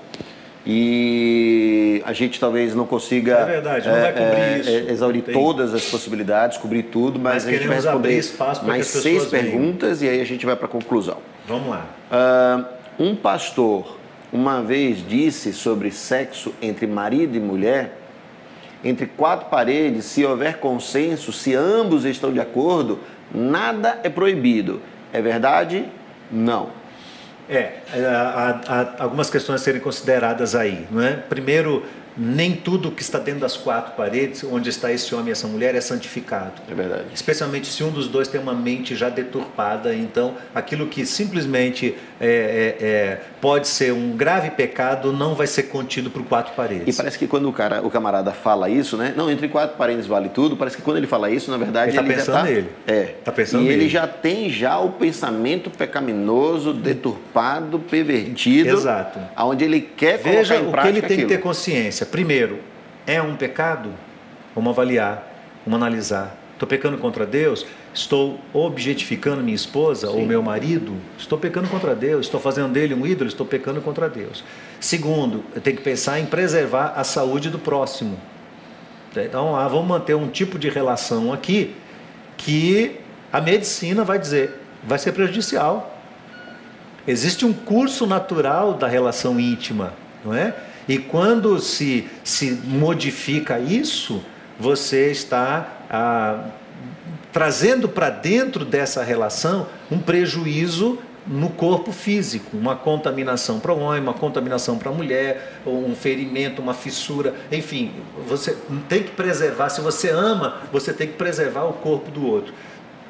e 0.66 2.02
a 2.06 2.12
gente 2.12 2.40
talvez 2.40 2.74
não 2.74 2.86
consiga 2.86 3.34
é 3.34 3.46
verdade, 3.46 3.88
não 3.88 3.96
é, 3.96 4.02
vai 4.02 4.14
cobrir 4.14 4.42
é, 4.42 4.58
isso. 4.60 4.70
É, 4.70 4.92
exaurir 4.92 5.24
todas 5.24 5.74
as 5.74 5.86
possibilidades, 5.86 6.58
cobrir 6.58 6.84
tudo, 6.84 7.20
mas, 7.20 7.46
mas 7.46 7.48
a 7.48 7.52
gente 7.52 7.68
vai 7.68 7.76
responder 7.76 8.24
mais 8.64 8.88
seis 8.88 9.26
perguntas 9.26 10.02
e 10.02 10.10
aí 10.10 10.20
a 10.20 10.26
gente 10.26 10.46
vai 10.46 10.56
para 10.56 10.66
a 10.66 10.70
conclusão. 10.70 11.18
Vamos 11.48 11.70
lá. 11.70 11.86
Uh, 13.00 13.04
um 13.04 13.16
pastor 13.16 13.98
uma 14.34 14.62
vez 14.62 15.08
disse 15.08 15.54
sobre 15.54 15.92
sexo 15.92 16.54
entre 16.62 16.88
marido 16.88 17.38
e 17.38 17.40
mulher, 17.40 18.00
entre 18.84 19.06
quatro 19.06 19.50
paredes, 19.50 20.06
se 20.06 20.26
houver 20.26 20.58
consenso, 20.58 21.32
se 21.32 21.56
ambos 21.56 22.06
estão 22.06 22.34
de 22.34 22.40
acordo, 22.40 23.00
nada 23.34 24.00
é 24.04 24.10
proibido. 24.10 24.82
É 25.14 25.22
verdade? 25.22 25.86
Não. 26.32 26.70
É, 27.50 27.80
há, 27.94 28.60
há, 28.68 29.04
algumas 29.04 29.30
questões 29.30 29.62
a 29.62 29.64
serem 29.64 29.82
consideradas 29.82 30.56
aí. 30.56 30.88
Não 30.90 31.04
é? 31.04 31.14
Primeiro, 31.14 31.86
nem 32.18 32.54
tudo 32.54 32.92
que 32.92 33.02
está 33.02 33.20
dentro 33.20 33.42
das 33.42 33.58
quatro 33.58 33.94
paredes, 33.94 34.44
onde 34.44 34.70
está 34.70 34.92
esse 34.92 35.14
homem 35.14 35.30
e 35.30 35.32
essa 35.32 35.48
mulher, 35.48 35.76
é 35.76 35.82
santificado. 35.82 36.62
É 36.70 36.74
verdade. 36.74 37.06
Especialmente 37.14 37.68
se 37.68 37.84
um 37.84 37.92
dos 37.92 38.08
dois 38.08 38.28
tem 38.28 38.40
uma 38.40 38.54
mente 38.54 38.96
já 38.96 39.10
deturpada, 39.10 39.94
então 39.94 40.36
aquilo 40.54 40.88
que 40.88 41.06
simplesmente 41.06 41.96
é, 42.20 42.28
é, 42.80 42.86
é, 42.86 43.22
pode 43.42 43.68
ser 43.68 43.92
um 43.92 44.16
grave 44.16 44.52
pecado 44.52 45.12
não 45.12 45.36
vai 45.36 45.48
ser 45.48 45.64
contido 45.64 46.10
por 46.10 46.24
quatro 46.24 46.54
paredes. 46.54 46.88
E 46.88 46.98
parece 46.98 47.18
que 47.18 47.28
quando 47.28 47.50
o 47.50 47.54
cara, 47.54 47.82
o 47.86 47.90
camarada 47.90 48.32
fala 48.32 48.70
isso, 48.70 48.96
né? 48.96 49.14
Não, 49.16 49.30
entre 49.30 49.48
quatro 49.48 49.78
paredes 49.78 50.08
vale 50.08 50.30
tudo. 50.30 50.56
Parece 50.56 50.78
que 50.78 50.84
quando 50.84 50.98
ele 50.98 51.08
fala 51.08 51.30
isso, 51.30 51.52
na 51.52 51.58
verdade 51.58 51.92
ele, 51.92 52.00
está 52.00 52.16
pensando 52.16 52.36
tá, 52.36 52.44
nele. 52.44 52.70
É. 52.88 53.04
Tá 53.24 53.32
pensando 53.32 53.64
e 53.64 53.68
nele. 53.68 53.84
ele 53.84 53.90
já 53.90 54.08
tem 54.08 54.50
já 54.50 54.80
o 54.80 54.92
pensamento 54.92 55.70
pecaminoso, 55.70 56.74
deturpado, 56.74 57.80
pervertido. 57.80 58.70
Exato. 58.70 59.20
Aonde 59.36 59.66
ele 59.66 59.82
quer 59.82 60.18
Veja 60.18 60.56
colocar 60.56 60.68
em 60.68 60.72
prática 60.72 60.80
o 60.80 60.82
que 60.82 60.88
ele 60.88 61.02
tem 61.02 61.16
aquilo. 61.18 61.30
que 61.30 61.36
ter 61.36 61.42
consciência. 61.42 62.05
Primeiro, 62.06 62.60
é 63.06 63.22
um 63.22 63.36
pecado? 63.36 63.90
Vamos 64.54 64.72
avaliar, 64.72 65.32
vamos 65.66 65.82
analisar. 65.82 66.38
Estou 66.54 66.68
pecando 66.68 66.98
contra 66.98 67.26
Deus? 67.26 67.66
Estou 67.94 68.40
objetificando 68.54 69.44
minha 69.44 69.56
esposa 69.56 70.08
Sim. 70.08 70.14
ou 70.14 70.26
meu 70.26 70.42
marido? 70.42 70.96
Estou 71.18 71.38
pecando 71.38 71.68
contra 71.68 71.94
Deus? 71.94 72.26
Estou 72.26 72.40
fazendo 72.40 72.72
dele 72.72 72.94
um 72.94 73.06
ídolo? 73.06 73.28
Estou 73.28 73.46
pecando 73.46 73.82
contra 73.82 74.10
Deus. 74.10 74.44
Segundo, 74.80 75.44
eu 75.54 75.62
tenho 75.62 75.76
que 75.76 75.84
pensar 75.84 76.20
em 76.20 76.26
preservar 76.26 76.94
a 76.96 77.04
saúde 77.04 77.50
do 77.50 77.60
próximo. 77.60 78.18
Então, 79.16 79.56
ah, 79.56 79.68
vamos 79.68 79.88
manter 79.88 80.16
um 80.16 80.28
tipo 80.28 80.60
de 80.60 80.70
relação 80.70 81.32
aqui 81.32 81.76
que 82.38 83.00
a 83.32 83.40
medicina 83.40 84.04
vai 84.04 84.20
dizer 84.20 84.62
vai 84.86 85.00
ser 85.00 85.12
prejudicial. 85.12 86.00
Existe 87.08 87.46
um 87.46 87.54
curso 87.54 88.06
natural 88.06 88.74
da 88.74 88.88
relação 88.88 89.40
íntima, 89.40 89.94
não 90.24 90.34
é? 90.34 90.56
E 90.88 90.98
quando 90.98 91.60
se, 91.60 92.08
se 92.24 92.52
modifica 92.52 93.60
isso, 93.60 94.24
você 94.60 95.12
está 95.12 95.80
ah, 95.90 96.46
trazendo 97.34 97.90
para 97.90 98.10
dentro 98.10 98.64
dessa 98.64 99.04
relação 99.04 99.68
um 99.92 100.00
prejuízo 100.00 101.00
no 101.28 101.50
corpo 101.50 101.92
físico, 101.92 102.56
uma 102.56 102.76
contaminação 102.76 103.60
para 103.60 103.74
o 103.74 103.80
homem, 103.80 104.00
uma 104.00 104.14
contaminação 104.14 104.78
para 104.78 104.92
a 104.92 104.94
mulher, 104.94 105.60
um 105.66 105.96
ferimento, 105.96 106.62
uma 106.62 106.74
fissura, 106.74 107.34
enfim, 107.52 107.92
você 108.28 108.56
tem 108.88 109.02
que 109.02 109.12
preservar. 109.12 109.70
Se 109.70 109.82
você 109.82 110.10
ama, 110.10 110.62
você 110.72 110.94
tem 110.94 111.08
que 111.08 111.14
preservar 111.14 111.64
o 111.64 111.74
corpo 111.74 112.12
do 112.12 112.26
outro. 112.26 112.54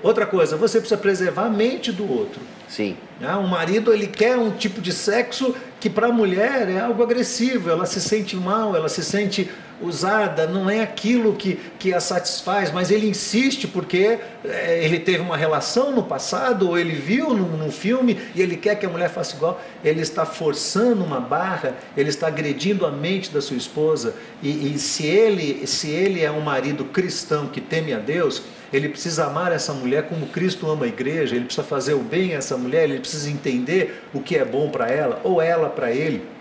Outra 0.03 0.25
coisa, 0.25 0.55
você 0.55 0.79
precisa 0.79 0.99
preservar 0.99 1.45
a 1.45 1.49
mente 1.49 1.91
do 1.91 2.09
outro. 2.09 2.41
Sim. 2.67 2.97
Ah, 3.23 3.39
um 3.39 3.47
marido 3.47 3.93
ele 3.93 4.07
quer 4.07 4.37
um 4.37 4.51
tipo 4.51 4.81
de 4.81 4.91
sexo 4.91 5.55
que 5.79 5.89
para 5.89 6.07
a 6.07 6.11
mulher 6.11 6.69
é 6.69 6.79
algo 6.79 7.01
agressivo, 7.01 7.69
ela 7.69 7.85
se 7.85 8.01
sente 8.01 8.35
mal, 8.35 8.75
ela 8.75 8.89
se 8.89 9.03
sente 9.03 9.49
usada 9.81 10.47
não 10.47 10.69
é 10.69 10.81
aquilo 10.81 11.33
que, 11.33 11.59
que 11.77 11.93
a 11.93 11.99
satisfaz, 11.99 12.71
mas 12.71 12.91
ele 12.91 13.07
insiste 13.07 13.67
porque 13.67 14.19
é, 14.43 14.83
ele 14.83 14.99
teve 14.99 15.21
uma 15.21 15.37
relação 15.37 15.91
no 15.91 16.03
passado, 16.03 16.69
ou 16.69 16.77
ele 16.77 16.93
viu 16.93 17.33
num, 17.33 17.57
num, 17.57 17.71
filme 17.71 18.19
e 18.33 18.41
ele 18.41 18.55
quer 18.55 18.75
que 18.75 18.85
a 18.85 18.89
mulher 18.89 19.09
faça 19.09 19.35
igual. 19.35 19.61
Ele 19.83 20.01
está 20.01 20.25
forçando 20.25 21.03
uma 21.03 21.19
barra, 21.19 21.75
ele 21.95 22.09
está 22.09 22.27
agredindo 22.27 22.85
a 22.85 22.91
mente 22.91 23.31
da 23.31 23.41
sua 23.41 23.57
esposa. 23.57 24.15
E, 24.41 24.73
e 24.73 24.79
se, 24.79 25.05
ele, 25.05 25.65
se 25.67 25.89
ele 25.89 26.23
é 26.23 26.31
um 26.31 26.41
marido 26.41 26.85
cristão 26.85 27.47
que 27.47 27.59
teme 27.59 27.93
a 27.93 27.99
Deus, 27.99 28.43
ele 28.71 28.89
precisa 28.89 29.25
amar 29.25 29.51
essa 29.51 29.73
mulher 29.73 30.03
como 30.03 30.27
Cristo 30.27 30.69
ama 30.69 30.85
a 30.85 30.87
igreja, 30.87 31.35
ele 31.35 31.45
precisa 31.45 31.65
fazer 31.65 31.93
o 31.93 31.99
bem 31.99 32.33
a 32.33 32.37
essa 32.37 32.57
mulher, 32.57 32.83
ele 32.85 32.99
precisa 32.99 33.29
entender 33.29 34.03
o 34.13 34.19
que 34.19 34.37
é 34.37 34.43
bom 34.43 34.69
para 34.69 34.89
ela, 34.89 35.21
ou 35.23 35.41
ela 35.41 35.69
para 35.69 35.91
ele. 35.91 36.34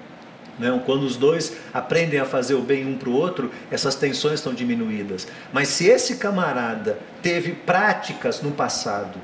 Não, 0.58 0.78
quando 0.78 1.02
os 1.02 1.16
dois 1.16 1.56
aprendem 1.72 2.20
a 2.20 2.24
fazer 2.24 2.54
o 2.54 2.60
bem 2.60 2.86
um 2.86 2.96
para 2.96 3.08
o 3.08 3.12
outro, 3.12 3.50
essas 3.70 3.94
tensões 3.94 4.34
estão 4.34 4.54
diminuídas. 4.54 5.26
Mas 5.52 5.68
se 5.68 5.86
esse 5.86 6.16
camarada 6.16 6.98
teve 7.22 7.52
práticas 7.52 8.40
no 8.40 8.52
passado, 8.52 9.18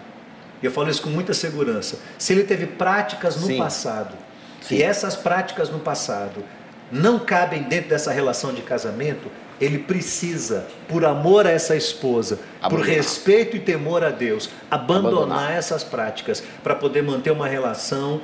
e 0.63 0.67
eu 0.67 0.73
falo 0.73 0.91
isso 0.91 1.03
com 1.03 1.11
muita 1.11 1.33
segurança, 1.33 1.99
se 2.19 2.33
ele 2.33 2.45
teve 2.45 2.67
práticas 2.67 3.37
no 3.37 3.47
Sim. 3.47 3.59
passado, 3.59 4.15
Sim. 4.61 4.77
e 4.77 4.83
essas 4.83 5.17
práticas 5.17 5.71
no 5.71 5.79
passado 5.79 6.43
não 6.91 7.19
cabem 7.19 7.63
dentro 7.63 7.91
dessa 7.91 8.11
relação 8.11 8.53
de 8.53 8.63
casamento, 8.63 9.31
ele 9.61 9.79
precisa, 9.79 10.67
por 10.89 11.05
amor 11.05 11.47
a 11.47 11.51
essa 11.51 11.77
esposa, 11.77 12.41
abandonar. 12.61 12.87
por 12.87 12.95
respeito 12.95 13.57
e 13.57 13.61
temor 13.61 14.03
a 14.03 14.11
Deus, 14.11 14.49
abandonar, 14.71 15.13
abandonar. 15.13 15.53
essas 15.53 15.85
práticas 15.85 16.43
para 16.63 16.75
poder 16.75 17.03
manter 17.03 17.31
uma 17.31 17.47
relação 17.47 18.21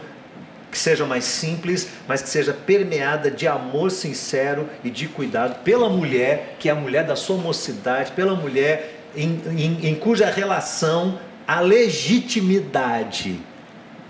que 0.77 0.83
seja 0.83 1.07
mais 1.07 1.25
simples, 1.25 1.89
mas 2.07 2.21
que 2.21 2.29
seja 2.29 2.53
permeada 2.53 3.31
de 3.31 3.49
amor 3.49 3.91
sincero 3.91 4.69
e 4.85 4.91
de 4.91 5.09
cuidado 5.09 5.63
pela 5.65 5.89
mulher, 5.89 6.57
que 6.59 6.69
é 6.69 6.73
a 6.73 6.75
mulher 6.75 7.05
da 7.05 7.17
sua 7.17 7.39
mocidade, 7.39 8.13
pela 8.13 8.35
mulher 8.35 9.01
em, 9.17 9.41
em, 9.57 9.87
em 9.89 9.95
cuja 9.95 10.31
relação 10.31 11.19
a 11.49 11.61
legitimidade 11.61 13.41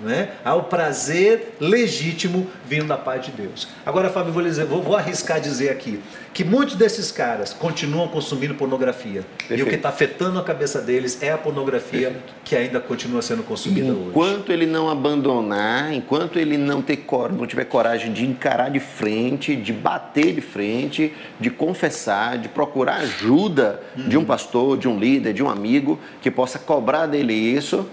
né, 0.00 0.30
ao 0.44 0.64
prazer 0.64 1.56
legítimo 1.60 2.46
vindo 2.66 2.86
da 2.86 2.96
parte 2.96 3.30
de 3.30 3.42
Deus. 3.42 3.68
Agora, 3.84 4.10
Fábio, 4.10 4.32
vou, 4.32 4.42
dizer, 4.42 4.66
vou, 4.66 4.82
vou, 4.82 4.96
arriscar 4.96 5.40
dizer 5.40 5.70
aqui 5.70 6.00
que 6.34 6.44
muitos 6.44 6.74
desses 6.74 7.10
caras 7.10 7.52
continuam 7.52 8.08
consumindo 8.08 8.54
pornografia. 8.54 9.24
Perfeito. 9.38 9.60
E 9.60 9.62
o 9.62 9.66
que 9.66 9.76
está 9.76 9.88
afetando 9.88 10.38
a 10.38 10.42
cabeça 10.42 10.80
deles 10.82 11.22
é 11.22 11.32
a 11.32 11.38
pornografia 11.38 12.10
Perfeito. 12.10 12.34
que 12.44 12.54
ainda 12.54 12.78
continua 12.78 13.22
sendo 13.22 13.42
consumida 13.42 13.88
enquanto 13.88 14.00
hoje. 14.00 14.10
Enquanto 14.10 14.52
ele 14.52 14.66
não 14.66 14.90
abandonar, 14.90 15.92
enquanto 15.92 16.38
ele 16.38 16.58
não, 16.58 16.82
ter, 16.82 17.04
não 17.32 17.46
tiver 17.46 17.64
coragem 17.64 18.12
de 18.12 18.24
encarar 18.24 18.70
de 18.70 18.80
frente, 18.80 19.56
de 19.56 19.72
bater 19.72 20.34
de 20.34 20.40
frente, 20.42 21.14
de 21.40 21.48
confessar, 21.48 22.36
de 22.36 22.48
procurar 22.48 22.96
ajuda 22.96 23.80
uhum. 23.96 24.08
de 24.08 24.18
um 24.18 24.24
pastor, 24.24 24.76
de 24.76 24.88
um 24.88 24.98
líder, 24.98 25.32
de 25.32 25.42
um 25.42 25.48
amigo 25.48 25.98
que 26.20 26.30
possa 26.30 26.58
cobrar 26.58 27.06
dele 27.06 27.32
isso 27.32 27.88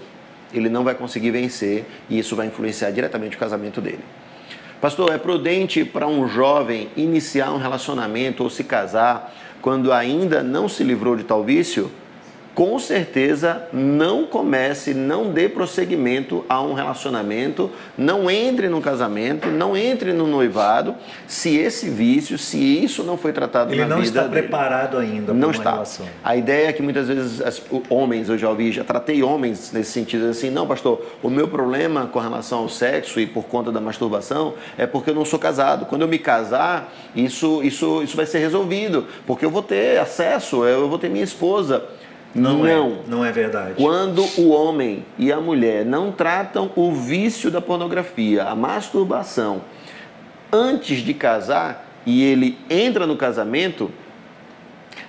ele 0.54 0.68
não 0.68 0.84
vai 0.84 0.94
conseguir 0.94 1.30
vencer 1.30 1.84
e 2.08 2.18
isso 2.18 2.36
vai 2.36 2.46
influenciar 2.46 2.90
diretamente 2.90 3.36
o 3.36 3.38
casamento 3.38 3.80
dele. 3.80 4.04
Pastor, 4.80 5.12
é 5.12 5.18
prudente 5.18 5.84
para 5.84 6.06
um 6.06 6.28
jovem 6.28 6.88
iniciar 6.96 7.52
um 7.52 7.58
relacionamento 7.58 8.42
ou 8.42 8.50
se 8.50 8.64
casar 8.64 9.34
quando 9.60 9.92
ainda 9.92 10.42
não 10.42 10.68
se 10.68 10.84
livrou 10.84 11.16
de 11.16 11.24
tal 11.24 11.42
vício? 11.42 11.90
Com 12.54 12.78
certeza 12.78 13.68
não 13.72 14.24
comece, 14.26 14.94
não 14.94 15.30
dê 15.30 15.48
prosseguimento 15.48 16.44
a 16.48 16.62
um 16.62 16.72
relacionamento, 16.72 17.70
não 17.98 18.30
entre 18.30 18.68
no 18.68 18.80
casamento, 18.80 19.48
não 19.48 19.76
entre 19.76 20.12
no 20.12 20.26
noivado, 20.26 20.94
se 21.26 21.56
esse 21.56 21.90
vício, 21.90 22.38
se 22.38 22.58
isso 22.58 23.02
não 23.02 23.16
foi 23.16 23.32
tratado 23.32 23.72
Ele 23.72 23.84
na 23.84 23.86
vida 23.86 23.96
Ele 23.96 24.06
não 24.06 24.22
está 24.22 24.28
preparado 24.28 24.98
ainda 24.98 25.34
não 25.34 25.50
está. 25.50 25.72
Relação. 25.72 26.06
A 26.22 26.36
ideia 26.36 26.68
é 26.68 26.72
que 26.72 26.82
muitas 26.82 27.08
vezes 27.08 27.40
as, 27.40 27.62
homens, 27.88 28.28
eu 28.28 28.38
já 28.38 28.48
ouvi, 28.48 28.70
já 28.70 28.84
tratei 28.84 29.22
homens 29.22 29.72
nesse 29.72 29.90
sentido 29.90 30.26
assim, 30.26 30.50
não 30.50 30.66
pastor, 30.66 31.04
o 31.22 31.28
meu 31.28 31.48
problema 31.48 32.06
com 32.06 32.18
relação 32.18 32.60
ao 32.60 32.68
sexo 32.68 33.18
e 33.18 33.26
por 33.26 33.44
conta 33.44 33.72
da 33.72 33.80
masturbação 33.80 34.54
é 34.78 34.86
porque 34.86 35.10
eu 35.10 35.14
não 35.14 35.24
sou 35.24 35.38
casado. 35.38 35.86
Quando 35.86 36.02
eu 36.02 36.08
me 36.08 36.18
casar, 36.18 36.92
isso, 37.14 37.62
isso, 37.62 38.02
isso 38.02 38.16
vai 38.16 38.26
ser 38.26 38.38
resolvido, 38.38 39.06
porque 39.26 39.44
eu 39.44 39.50
vou 39.50 39.62
ter 39.62 39.98
acesso, 39.98 40.64
eu 40.64 40.88
vou 40.88 40.98
ter 40.98 41.08
minha 41.08 41.24
esposa. 41.24 41.82
Não, 42.34 42.58
não, 42.58 42.66
é, 42.66 42.92
não 43.06 43.24
é 43.24 43.30
verdade. 43.30 43.74
Quando 43.76 44.24
o 44.38 44.50
homem 44.50 45.04
e 45.16 45.30
a 45.30 45.40
mulher 45.40 45.84
não 45.84 46.10
tratam 46.10 46.70
o 46.74 46.92
vício 46.92 47.50
da 47.50 47.60
pornografia, 47.60 48.44
a 48.44 48.56
masturbação, 48.56 49.62
antes 50.52 50.98
de 50.98 51.14
casar 51.14 51.86
e 52.04 52.24
ele 52.24 52.58
entra 52.68 53.06
no 53.06 53.16
casamento, 53.16 53.90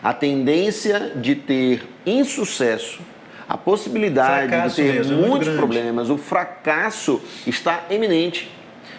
a 0.03 0.13
tendência 0.13 1.13
de 1.15 1.33
ter 1.33 1.87
insucesso, 2.05 2.99
a 3.49 3.57
possibilidade 3.57 4.47
fracasso 4.47 4.75
de 4.75 4.81
ter 4.83 4.93
mesmo, 4.93 5.23
é 5.23 5.27
muitos 5.27 5.49
problemas, 5.55 6.09
o 6.09 6.17
fracasso 6.17 7.21
está 7.47 7.85
eminente. 7.89 8.51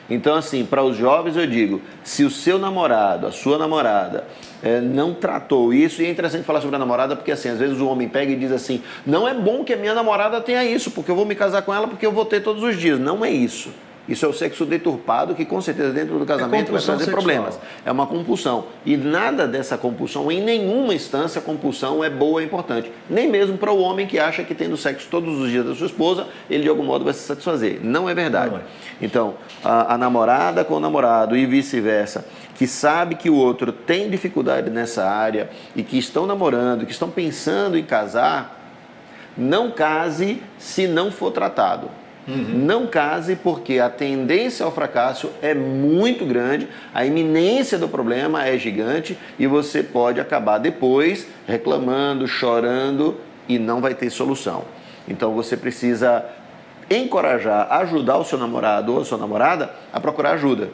Então, 0.09 0.35
assim, 0.35 0.65
para 0.65 0.83
os 0.83 0.97
jovens 0.97 1.37
eu 1.37 1.47
digo: 1.47 1.81
se 2.03 2.25
o 2.25 2.31
seu 2.31 2.59
namorado, 2.59 3.27
a 3.27 3.33
sua 3.33 3.59
namorada, 3.59 4.25
é, 4.63 4.81
não 4.81 5.15
tratou 5.15 5.73
isso, 5.73 6.03
e 6.03 6.07
é 6.07 6.11
interessante 6.11 6.45
falar 6.45 6.61
sobre 6.61 6.77
a 6.77 6.79
namorada, 6.79 7.15
porque 7.15 7.33
assim, 7.33 7.49
às 7.49 7.59
vezes 7.59 7.79
o 7.81 7.87
homem 7.87 8.09
pega 8.09 8.33
e 8.33 8.37
diz 8.37 8.53
assim: 8.53 8.83
não 9.07 9.29
é 9.29 9.35
bom 9.35 9.65
que 9.65 9.73
a 9.73 9.77
minha 9.77 9.95
namorada 9.95 10.41
tenha 10.41 10.65
isso, 10.65 10.91
porque 10.91 11.11
eu 11.11 11.17
vou 11.17 11.25
me 11.25 11.35
casar 11.35 11.63
com 11.63 11.73
ela 11.73 11.87
porque 11.87 12.07
eu 12.07 12.13
vou 12.13 12.25
ter 12.25 12.41
todos 12.41 12.63
os 12.63 12.77
dias. 12.77 12.99
Não 12.99 13.25
é 13.25 13.31
isso. 13.31 13.71
Isso 14.09 14.25
é 14.25 14.29
o 14.29 14.33
sexo 14.33 14.65
deturpado 14.65 15.35
que, 15.35 15.45
com 15.45 15.61
certeza, 15.61 15.93
dentro 15.93 16.17
do 16.17 16.23
é 16.23 16.27
casamento 16.27 16.69
é 16.69 16.73
vai 16.73 16.81
trazer 16.81 17.05
sexual. 17.05 17.17
problemas. 17.17 17.59
É 17.85 17.91
uma 17.91 18.07
compulsão. 18.07 18.67
E 18.85 18.97
nada 18.97 19.49
dessa 19.49 19.77
compulsão, 19.77 20.31
em 20.31 20.41
nenhuma 20.41 20.95
instância, 20.95 21.41
a 21.41 21.43
compulsão 21.43 22.05
é 22.05 22.11
boa, 22.11 22.41
é 22.41 22.45
importante. 22.45 22.91
Nem 23.11 23.29
mesmo 23.29 23.59
para 23.59 23.73
o 23.73 23.81
homem 23.81 24.07
que 24.07 24.19
acha 24.19 24.45
que 24.45 24.55
tendo 24.55 24.77
sexo 24.77 25.09
todos 25.11 25.41
os 25.41 25.51
dias 25.51 25.67
da 25.67 25.75
sua 25.75 25.87
esposa, 25.87 26.27
ele 26.49 26.63
de 26.63 26.69
algum 26.69 26.85
modo 26.85 27.05
vai 27.05 27.15
se 27.15 27.21
satisfazer. 27.21 27.81
Não 27.83 28.09
é 28.09 28.15
verdade. 28.15 28.53
Não 28.53 28.59
é. 28.59 28.63
Então, 29.03 29.35
a, 29.63 29.95
a 29.95 29.99
namorada 29.99 30.65
com 30.65 30.75
o 30.75 30.81
namorado 30.81 31.37
e 31.37 31.45
vice-versa, 31.45 32.25
que 32.57 32.67
sabe 32.67 33.15
que 33.15 33.29
o 33.29 33.35
outro 33.35 33.71
tem 33.71 34.09
dificuldade 34.09 34.71
nessa 34.71 35.05
área 35.05 35.51
e 35.75 35.83
que 35.83 35.99
estão 35.99 36.27
namorando, 36.27 36.87
que 36.87 36.93
estão 36.93 37.11
pensando 37.11 37.77
em 37.77 37.85
casar, 37.85 38.59
não 39.37 39.71
case 39.71 40.43
se 40.59 40.87
não 40.87 41.11
for 41.11 41.31
tratado. 41.31 41.91
Uhum. 42.27 42.45
Não 42.55 42.87
case 42.87 43.37
porque 43.37 43.79
a 43.79 43.89
tendência 43.89 44.65
ao 44.65 44.73
fracasso 44.73 45.31
é 45.41 45.55
muito 45.55 46.25
grande, 46.25 46.67
a 46.93 47.05
iminência 47.05 47.79
do 47.79 47.89
problema 47.89 48.45
é 48.45 48.59
gigante 48.59 49.17
e 49.39 49.47
você 49.47 49.83
pode 49.83 50.19
acabar 50.19 50.59
depois 50.59 51.27
reclamando, 51.47 52.27
chorando 52.27 53.21
e 53.47 53.59
não 53.59 53.81
vai 53.81 53.95
ter 53.95 54.11
solução. 54.11 54.65
Então 55.07 55.35
você 55.35 55.57
precisa 55.57 56.25
encorajar, 56.91 57.69
ajudar 57.71 58.17
o 58.17 58.25
seu 58.25 58.39
namorado 58.39 58.95
ou 58.95 59.03
a 59.03 59.05
sua 59.05 59.19
namorada 59.19 59.71
a 59.93 60.01
procurar 60.01 60.33
ajuda, 60.33 60.71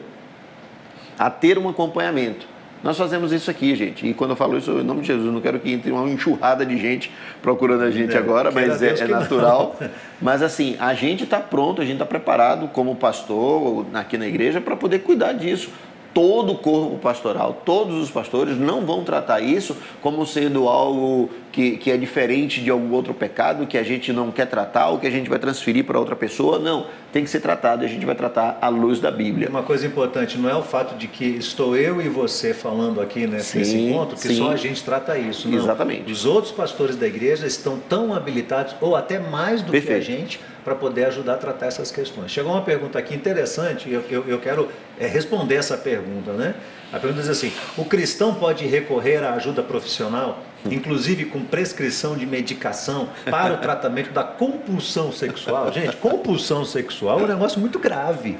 a 1.17 1.29
ter 1.29 1.57
um 1.57 1.69
acompanhamento. 1.69 2.53
Nós 2.83 2.97
fazemos 2.97 3.31
isso 3.31 3.49
aqui, 3.49 3.73
gente. 3.75 4.05
E 4.05 4.13
quando 4.13 4.31
eu 4.31 4.35
falo 4.35 4.57
isso, 4.57 4.71
em 4.71 4.83
nome 4.83 5.01
de 5.01 5.07
Jesus, 5.07 5.31
não 5.31 5.39
quero 5.39 5.57
que 5.57 5.71
entre 5.71 5.89
uma 5.89 6.07
enxurrada 6.09 6.65
de 6.65 6.77
gente 6.77 7.09
procurando 7.41 7.83
a 7.83 7.89
gente 7.89 8.13
é, 8.13 8.17
agora, 8.17 8.51
mas 8.51 8.81
é, 8.81 8.99
é 8.99 9.07
natural. 9.07 9.77
Mas 10.21 10.41
assim, 10.41 10.77
a 10.79 10.93
gente 10.93 11.25
está 11.25 11.39
pronto, 11.39 11.81
a 11.81 11.85
gente 11.85 11.95
está 11.95 12.05
preparado 12.05 12.67
como 12.69 12.95
pastor 12.95 13.85
aqui 13.93 14.17
na 14.17 14.25
igreja 14.25 14.61
para 14.61 14.75
poder 14.75 14.99
cuidar 14.99 15.33
disso 15.33 15.69
todo 16.13 16.53
o 16.53 16.57
corpo 16.57 16.97
pastoral, 16.97 17.61
todos 17.65 18.01
os 18.01 18.11
pastores 18.11 18.57
não 18.57 18.85
vão 18.85 19.03
tratar 19.03 19.41
isso 19.41 19.75
como 20.01 20.25
sendo 20.25 20.67
algo 20.67 21.29
que, 21.51 21.77
que 21.77 21.91
é 21.91 21.97
diferente 21.97 22.61
de 22.61 22.69
algum 22.69 22.91
outro 22.93 23.13
pecado 23.13 23.67
que 23.67 23.77
a 23.77 23.83
gente 23.83 24.11
não 24.11 24.31
quer 24.31 24.47
tratar 24.47 24.89
ou 24.89 24.99
que 24.99 25.07
a 25.07 25.09
gente 25.09 25.29
vai 25.29 25.39
transferir 25.39 25.83
para 25.85 25.99
outra 25.99 26.15
pessoa. 26.15 26.57
Não, 26.59 26.87
tem 27.11 27.23
que 27.23 27.29
ser 27.29 27.39
tratado 27.39 27.83
e 27.83 27.85
a 27.85 27.89
gente 27.89 28.05
vai 28.05 28.15
tratar 28.15 28.57
à 28.59 28.69
luz 28.69 28.99
da 28.99 29.11
Bíblia. 29.11 29.49
Uma 29.49 29.61
coisa 29.63 29.85
importante, 29.85 30.37
não 30.37 30.49
é 30.49 30.55
o 30.55 30.63
fato 30.63 30.97
de 30.97 31.07
que 31.07 31.25
estou 31.25 31.77
eu 31.77 32.01
e 32.01 32.09
você 32.09 32.53
falando 32.53 32.99
aqui 32.99 33.27
nesse 33.27 33.63
sim, 33.63 33.89
encontro 33.89 34.15
que 34.15 34.27
sim. 34.27 34.37
só 34.37 34.51
a 34.51 34.55
gente 34.55 34.83
trata 34.83 35.17
isso. 35.17 35.47
Não. 35.47 35.57
Exatamente. 35.57 36.11
Os 36.11 36.25
outros 36.25 36.51
pastores 36.51 36.95
da 36.95 37.07
igreja 37.07 37.45
estão 37.45 37.77
tão 37.77 38.13
habilitados, 38.13 38.75
ou 38.81 38.95
até 38.95 39.19
mais 39.19 39.61
do 39.61 39.71
Perfeito. 39.71 40.03
que 40.05 40.11
a 40.11 40.15
gente, 40.15 40.39
para 40.63 40.73
poder 40.73 41.05
ajudar 41.05 41.35
a 41.35 41.37
tratar 41.37 41.67
essas 41.67 41.91
questões. 41.91 42.31
Chegou 42.31 42.51
uma 42.51 42.61
pergunta 42.61 42.97
aqui 42.97 43.13
interessante, 43.13 43.91
eu, 43.91 44.03
eu, 44.09 44.23
eu 44.27 44.39
quero 44.39 44.67
é, 45.03 45.07
responder 45.07 45.55
essa 45.55 45.77
pergunta. 45.77 46.31
Né? 46.33 46.55
A 46.91 46.99
pergunta 46.99 47.21
diz 47.21 47.29
assim: 47.29 47.51
o 47.77 47.85
cristão 47.85 48.35
pode 48.35 48.65
recorrer 48.65 49.23
à 49.23 49.33
ajuda 49.33 49.61
profissional, 49.61 50.43
inclusive 50.69 51.25
com 51.25 51.43
prescrição 51.43 52.15
de 52.15 52.25
medicação, 52.25 53.09
para 53.29 53.53
o 53.53 53.57
tratamento 53.57 54.11
da 54.11 54.23
compulsão 54.23 55.11
sexual? 55.11 55.71
Gente, 55.71 55.95
compulsão 55.97 56.63
sexual 56.65 57.19
é 57.19 57.23
um 57.23 57.27
negócio 57.27 57.59
muito 57.59 57.79
grave. 57.79 58.37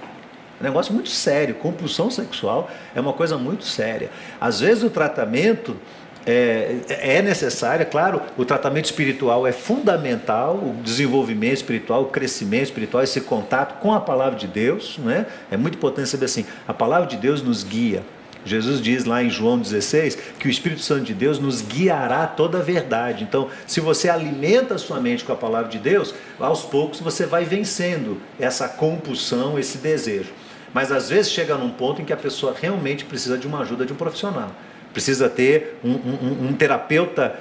É 0.60 0.64
um 0.64 0.64
negócio 0.64 0.94
muito 0.94 1.10
sério. 1.10 1.56
Compulsão 1.56 2.10
sexual 2.10 2.70
é 2.96 3.02
uma 3.02 3.14
coisa 3.14 3.38
muito 3.38 3.66
séria. 3.66 4.10
Às 4.40 4.60
vezes 4.60 4.84
o 4.84 4.90
tratamento 4.90 5.76
é, 6.26 6.78
é 6.88 7.22
necessária, 7.22 7.86
claro, 7.86 8.22
o 8.38 8.46
tratamento 8.46 8.86
espiritual 8.86 9.46
é 9.46 9.52
fundamental, 9.52 10.56
o 10.56 10.82
desenvolvimento 10.84 11.58
espiritual, 11.58 12.04
o 12.04 12.06
crescimento 12.06 12.64
espiritual, 12.64 13.04
esse 13.04 13.22
contato 13.22 13.80
com 13.80 13.94
a 13.94 14.00
palavra 14.00 14.38
de 14.38 14.48
Deus, 14.48 14.98
né? 15.00 15.26
é 15.52 15.58
muito 15.58 15.76
importante 15.76 16.10
saber 16.10 16.26
assim, 16.26 16.46
a 16.68 16.74
palavra 16.74 17.08
de 17.08 17.18
Deus 17.18 17.42
nos 17.42 17.64
guia, 17.64 18.04
Jesus 18.46 18.82
diz 18.82 19.06
lá 19.06 19.24
em 19.24 19.30
João 19.30 19.58
16 19.58 20.18
que 20.38 20.48
o 20.48 20.52
Espírito 20.52 20.82
Santo 20.82 21.04
de 21.04 21.14
Deus 21.14 21.40
nos 21.40 21.62
guiará 21.62 22.28
toda 22.28 22.60
a 22.60 22.62
verdade. 22.62 23.24
Então, 23.24 23.50
se 23.66 23.80
você 23.80 24.10
alimenta 24.10 24.76
a 24.76 24.78
sua 24.78 25.00
mente 25.00 25.24
com 25.24 25.32
a 25.32 25.36
palavra 25.36 25.70
de 25.70 25.80
Deus, 25.80 26.14
aos 26.40 26.64
poucos 26.64 27.00
você 27.00 27.26
vai 27.26 27.46
vencendo 27.46 28.22
essa 28.40 28.68
compulsão, 28.68 29.58
esse 29.58 29.78
desejo. 29.78 30.32
Mas 30.74 30.92
às 30.92 31.10
vezes 31.10 31.32
chega 31.32 31.56
num 31.56 31.70
ponto 31.70 32.02
em 32.02 32.06
que 32.06 32.14
a 32.14 32.18
pessoa 32.18 32.56
realmente 32.60 33.06
precisa 33.06 33.38
de 33.38 33.48
uma 33.48 33.60
ajuda 33.60 33.86
de 33.86 33.94
um 33.94 33.96
profissional. 33.96 34.52
Precisa 34.94 35.28
ter 35.28 35.80
um, 35.84 35.92
um, 35.92 36.48
um 36.50 36.54
terapeuta 36.54 37.36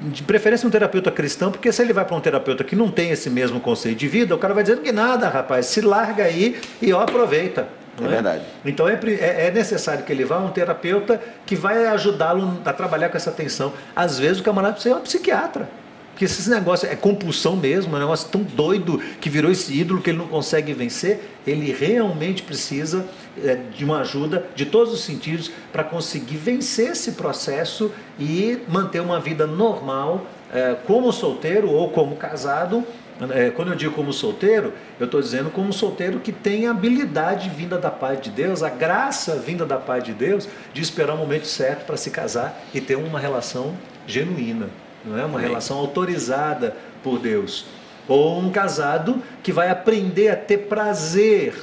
de 0.00 0.22
preferência 0.22 0.66
um 0.66 0.70
terapeuta 0.70 1.10
cristão, 1.10 1.50
porque 1.50 1.72
se 1.72 1.82
ele 1.82 1.92
vai 1.92 2.04
para 2.04 2.16
um 2.16 2.20
terapeuta 2.20 2.62
que 2.62 2.76
não 2.76 2.90
tem 2.90 3.10
esse 3.10 3.28
mesmo 3.28 3.60
conceito 3.60 3.98
de 3.98 4.08
vida, 4.08 4.34
o 4.34 4.38
cara 4.38 4.54
vai 4.54 4.62
dizendo 4.62 4.82
que 4.82 4.92
nada, 4.92 5.28
rapaz, 5.28 5.66
se 5.66 5.80
larga 5.80 6.24
aí 6.24 6.58
e 6.80 6.92
ó, 6.92 7.02
aproveita. 7.02 7.68
É, 8.00 8.04
é 8.04 8.08
verdade. 8.08 8.44
Então 8.64 8.88
é, 8.88 8.94
é, 8.94 9.46
é, 9.46 9.50
necessário 9.50 10.04
que 10.04 10.12
ele 10.12 10.24
vá 10.24 10.36
a 10.36 10.40
um 10.40 10.50
terapeuta 10.50 11.20
que 11.44 11.56
vai 11.56 11.86
ajudá-lo 11.86 12.60
a 12.64 12.72
trabalhar 12.72 13.08
com 13.08 13.16
essa 13.16 13.32
tensão. 13.32 13.72
Às 13.94 14.18
vezes 14.18 14.40
o 14.40 14.44
camarada 14.44 14.74
precisa 14.74 14.94
ser 14.94 15.00
um 15.00 15.02
psiquiatra. 15.02 15.68
Porque 16.12 16.24
esse 16.24 16.50
negócio 16.50 16.88
é 16.90 16.96
compulsão 16.96 17.54
mesmo, 17.54 17.94
é 17.94 17.96
um 17.96 18.00
negócio 18.00 18.28
tão 18.28 18.42
doido 18.42 19.00
que 19.20 19.30
virou 19.30 19.52
esse 19.52 19.72
ídolo 19.72 20.00
que 20.00 20.10
ele 20.10 20.18
não 20.18 20.26
consegue 20.26 20.72
vencer. 20.72 21.20
Ele 21.46 21.72
realmente 21.72 22.42
precisa 22.42 23.04
de 23.74 23.84
uma 23.84 24.00
ajuda 24.00 24.46
de 24.54 24.66
todos 24.66 24.92
os 24.92 25.00
sentidos 25.00 25.50
para 25.72 25.84
conseguir 25.84 26.36
vencer 26.36 26.92
esse 26.92 27.12
processo 27.12 27.92
e 28.18 28.60
manter 28.68 29.00
uma 29.00 29.20
vida 29.20 29.46
normal, 29.46 30.26
é, 30.52 30.76
como 30.86 31.12
solteiro 31.12 31.70
ou 31.70 31.90
como 31.90 32.16
casado. 32.16 32.84
É, 33.30 33.50
quando 33.50 33.72
eu 33.72 33.74
digo 33.74 33.94
como 33.94 34.12
solteiro, 34.12 34.72
eu 35.00 35.06
estou 35.06 35.20
dizendo 35.20 35.50
como 35.50 35.72
solteiro 35.72 36.20
que 36.20 36.30
tem 36.30 36.68
a 36.68 36.70
habilidade 36.70 37.50
vinda 37.50 37.76
da 37.76 37.90
paz 37.90 38.20
de 38.20 38.30
Deus, 38.30 38.62
a 38.62 38.68
graça 38.68 39.34
vinda 39.34 39.66
da 39.66 39.76
paz 39.76 40.04
de 40.04 40.12
Deus, 40.12 40.48
de 40.72 40.80
esperar 40.80 41.14
o 41.14 41.18
momento 41.18 41.46
certo 41.46 41.84
para 41.84 41.96
se 41.96 42.10
casar 42.10 42.62
e 42.72 42.80
ter 42.80 42.96
uma 42.96 43.18
relação 43.18 43.74
genuína 44.06 44.68
não 45.04 45.18
é 45.18 45.24
uma 45.24 45.38
Amém. 45.38 45.48
relação 45.48 45.78
autorizada 45.78 46.76
por 47.02 47.18
Deus. 47.18 47.66
Ou 48.06 48.38
um 48.38 48.50
casado 48.50 49.22
que 49.42 49.52
vai 49.52 49.70
aprender 49.70 50.28
a 50.28 50.36
ter 50.36 50.58
prazer 50.58 51.54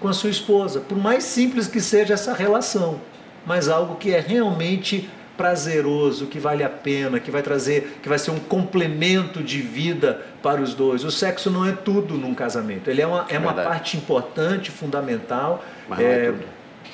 com 0.00 0.08
a 0.08 0.12
sua 0.12 0.30
esposa, 0.30 0.80
por 0.80 0.96
mais 0.96 1.24
simples 1.24 1.66
que 1.66 1.80
seja 1.80 2.14
essa 2.14 2.32
relação, 2.32 3.00
mas 3.44 3.68
algo 3.68 3.96
que 3.96 4.14
é 4.14 4.20
realmente 4.20 5.08
prazeroso, 5.36 6.26
que 6.26 6.40
vale 6.40 6.64
a 6.64 6.68
pena, 6.68 7.20
que 7.20 7.30
vai 7.30 7.42
trazer, 7.42 8.00
que 8.02 8.08
vai 8.08 8.18
ser 8.18 8.32
um 8.32 8.40
complemento 8.40 9.40
de 9.40 9.62
vida 9.62 10.20
para 10.42 10.60
os 10.60 10.74
dois. 10.74 11.04
O 11.04 11.10
sexo 11.12 11.48
não 11.48 11.64
é 11.64 11.72
tudo 11.72 12.14
num 12.14 12.34
casamento, 12.34 12.90
ele 12.90 13.00
é 13.00 13.06
uma, 13.06 13.24
é 13.28 13.38
uma 13.38 13.54
parte 13.54 13.96
importante, 13.96 14.70
fundamental, 14.70 15.64
mas, 15.88 16.00
é, 16.00 16.32
não 16.32 16.34
é 16.34 16.40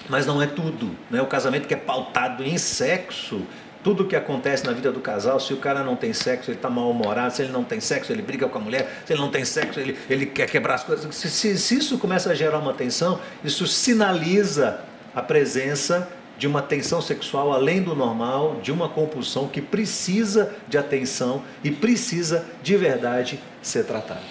mas 0.08 0.26
não 0.26 0.42
é 0.42 0.46
tudo. 0.46 0.90
Né? 1.10 1.22
O 1.22 1.26
casamento 1.26 1.66
que 1.66 1.72
é 1.72 1.76
pautado 1.78 2.44
em 2.44 2.58
sexo, 2.58 3.42
tudo 3.84 4.06
que 4.06 4.16
acontece 4.16 4.64
na 4.64 4.72
vida 4.72 4.90
do 4.90 4.98
casal, 4.98 5.38
se 5.38 5.52
o 5.52 5.58
cara 5.58 5.84
não 5.84 5.94
tem 5.94 6.14
sexo, 6.14 6.50
ele 6.50 6.56
está 6.56 6.70
mal-humorado, 6.70 7.34
se 7.34 7.42
ele 7.42 7.52
não 7.52 7.62
tem 7.62 7.80
sexo, 7.80 8.10
ele 8.10 8.22
briga 8.22 8.48
com 8.48 8.56
a 8.56 8.60
mulher, 8.60 9.02
se 9.04 9.12
ele 9.12 9.20
não 9.20 9.30
tem 9.30 9.44
sexo, 9.44 9.78
ele, 9.78 9.96
ele 10.08 10.24
quer 10.24 10.48
quebrar 10.48 10.76
as 10.76 10.82
coisas. 10.82 11.14
Se, 11.14 11.28
se, 11.28 11.58
se 11.58 11.76
isso 11.76 11.98
começa 11.98 12.30
a 12.30 12.34
gerar 12.34 12.58
uma 12.58 12.72
tensão, 12.72 13.20
isso 13.44 13.66
sinaliza 13.66 14.80
a 15.14 15.20
presença 15.20 16.08
de 16.38 16.46
uma 16.46 16.62
tensão 16.62 17.02
sexual 17.02 17.52
além 17.52 17.82
do 17.82 17.94
normal, 17.94 18.58
de 18.62 18.72
uma 18.72 18.88
compulsão 18.88 19.48
que 19.48 19.60
precisa 19.60 20.54
de 20.66 20.78
atenção 20.78 21.42
e 21.62 21.70
precisa 21.70 22.46
de 22.62 22.78
verdade 22.78 23.38
ser 23.60 23.84
tratada. 23.84 24.22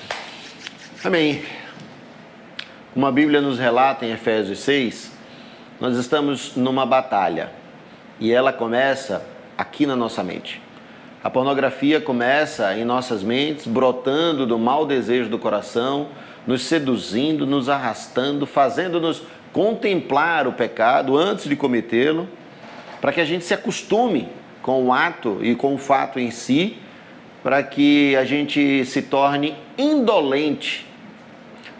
Amém. 1.03 1.45
Como 2.91 3.05
a 3.05 3.11
Bíblia 3.11 3.39
nos 3.39 3.59
relata 3.59 4.03
em 4.03 4.11
Efésios 4.11 4.59
6, 4.61 5.11
nós 5.79 5.95
estamos 5.95 6.55
numa 6.55 6.87
batalha 6.87 7.51
e 8.19 8.31
ela 8.31 8.51
começa 8.51 9.32
aqui 9.57 9.85
na 9.85 9.95
nossa 9.95 10.23
mente. 10.23 10.61
A 11.23 11.29
pornografia 11.29 12.01
começa 12.01 12.77
em 12.77 12.83
nossas 12.83 13.23
mentes, 13.23 13.65
brotando 13.65 14.45
do 14.45 14.59
mau 14.59 14.85
desejo 14.85 15.29
do 15.29 15.39
coração, 15.39 16.07
nos 16.45 16.63
seduzindo, 16.63 17.45
nos 17.45 17.69
arrastando, 17.69 18.45
fazendo-nos 18.45 19.23
contemplar 19.53 20.47
o 20.47 20.53
pecado 20.53 21.15
antes 21.17 21.45
de 21.45 21.55
cometê-lo, 21.55 22.27
para 22.99 23.13
que 23.13 23.21
a 23.21 23.25
gente 23.25 23.45
se 23.45 23.53
acostume 23.53 24.27
com 24.61 24.85
o 24.85 24.93
ato 24.93 25.39
e 25.41 25.55
com 25.55 25.75
o 25.75 25.77
fato 25.77 26.19
em 26.19 26.31
si, 26.31 26.77
para 27.41 27.61
que 27.63 28.15
a 28.15 28.25
gente 28.25 28.85
se 28.85 29.01
torne 29.01 29.55
indolente 29.77 30.85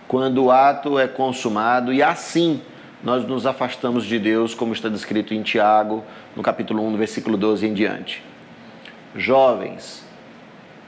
quando 0.08 0.44
o 0.44 0.52
ato 0.52 1.00
é 1.00 1.08
consumado 1.08 1.92
e 1.92 2.04
assim 2.04 2.62
nós 3.04 3.26
nos 3.28 3.46
afastamos 3.46 4.06
de 4.06 4.18
Deus, 4.18 4.56
como 4.56 4.72
está 4.72 4.88
descrito 4.88 5.34
em 5.34 5.44
Tiago, 5.44 6.04
no 6.36 6.42
capítulo 6.42 6.82
1, 6.88 6.92
no 6.92 6.98
versículo 6.98 7.36
12 7.36 7.68
em 7.68 7.74
diante. 7.74 8.24
Jovens, 9.14 10.08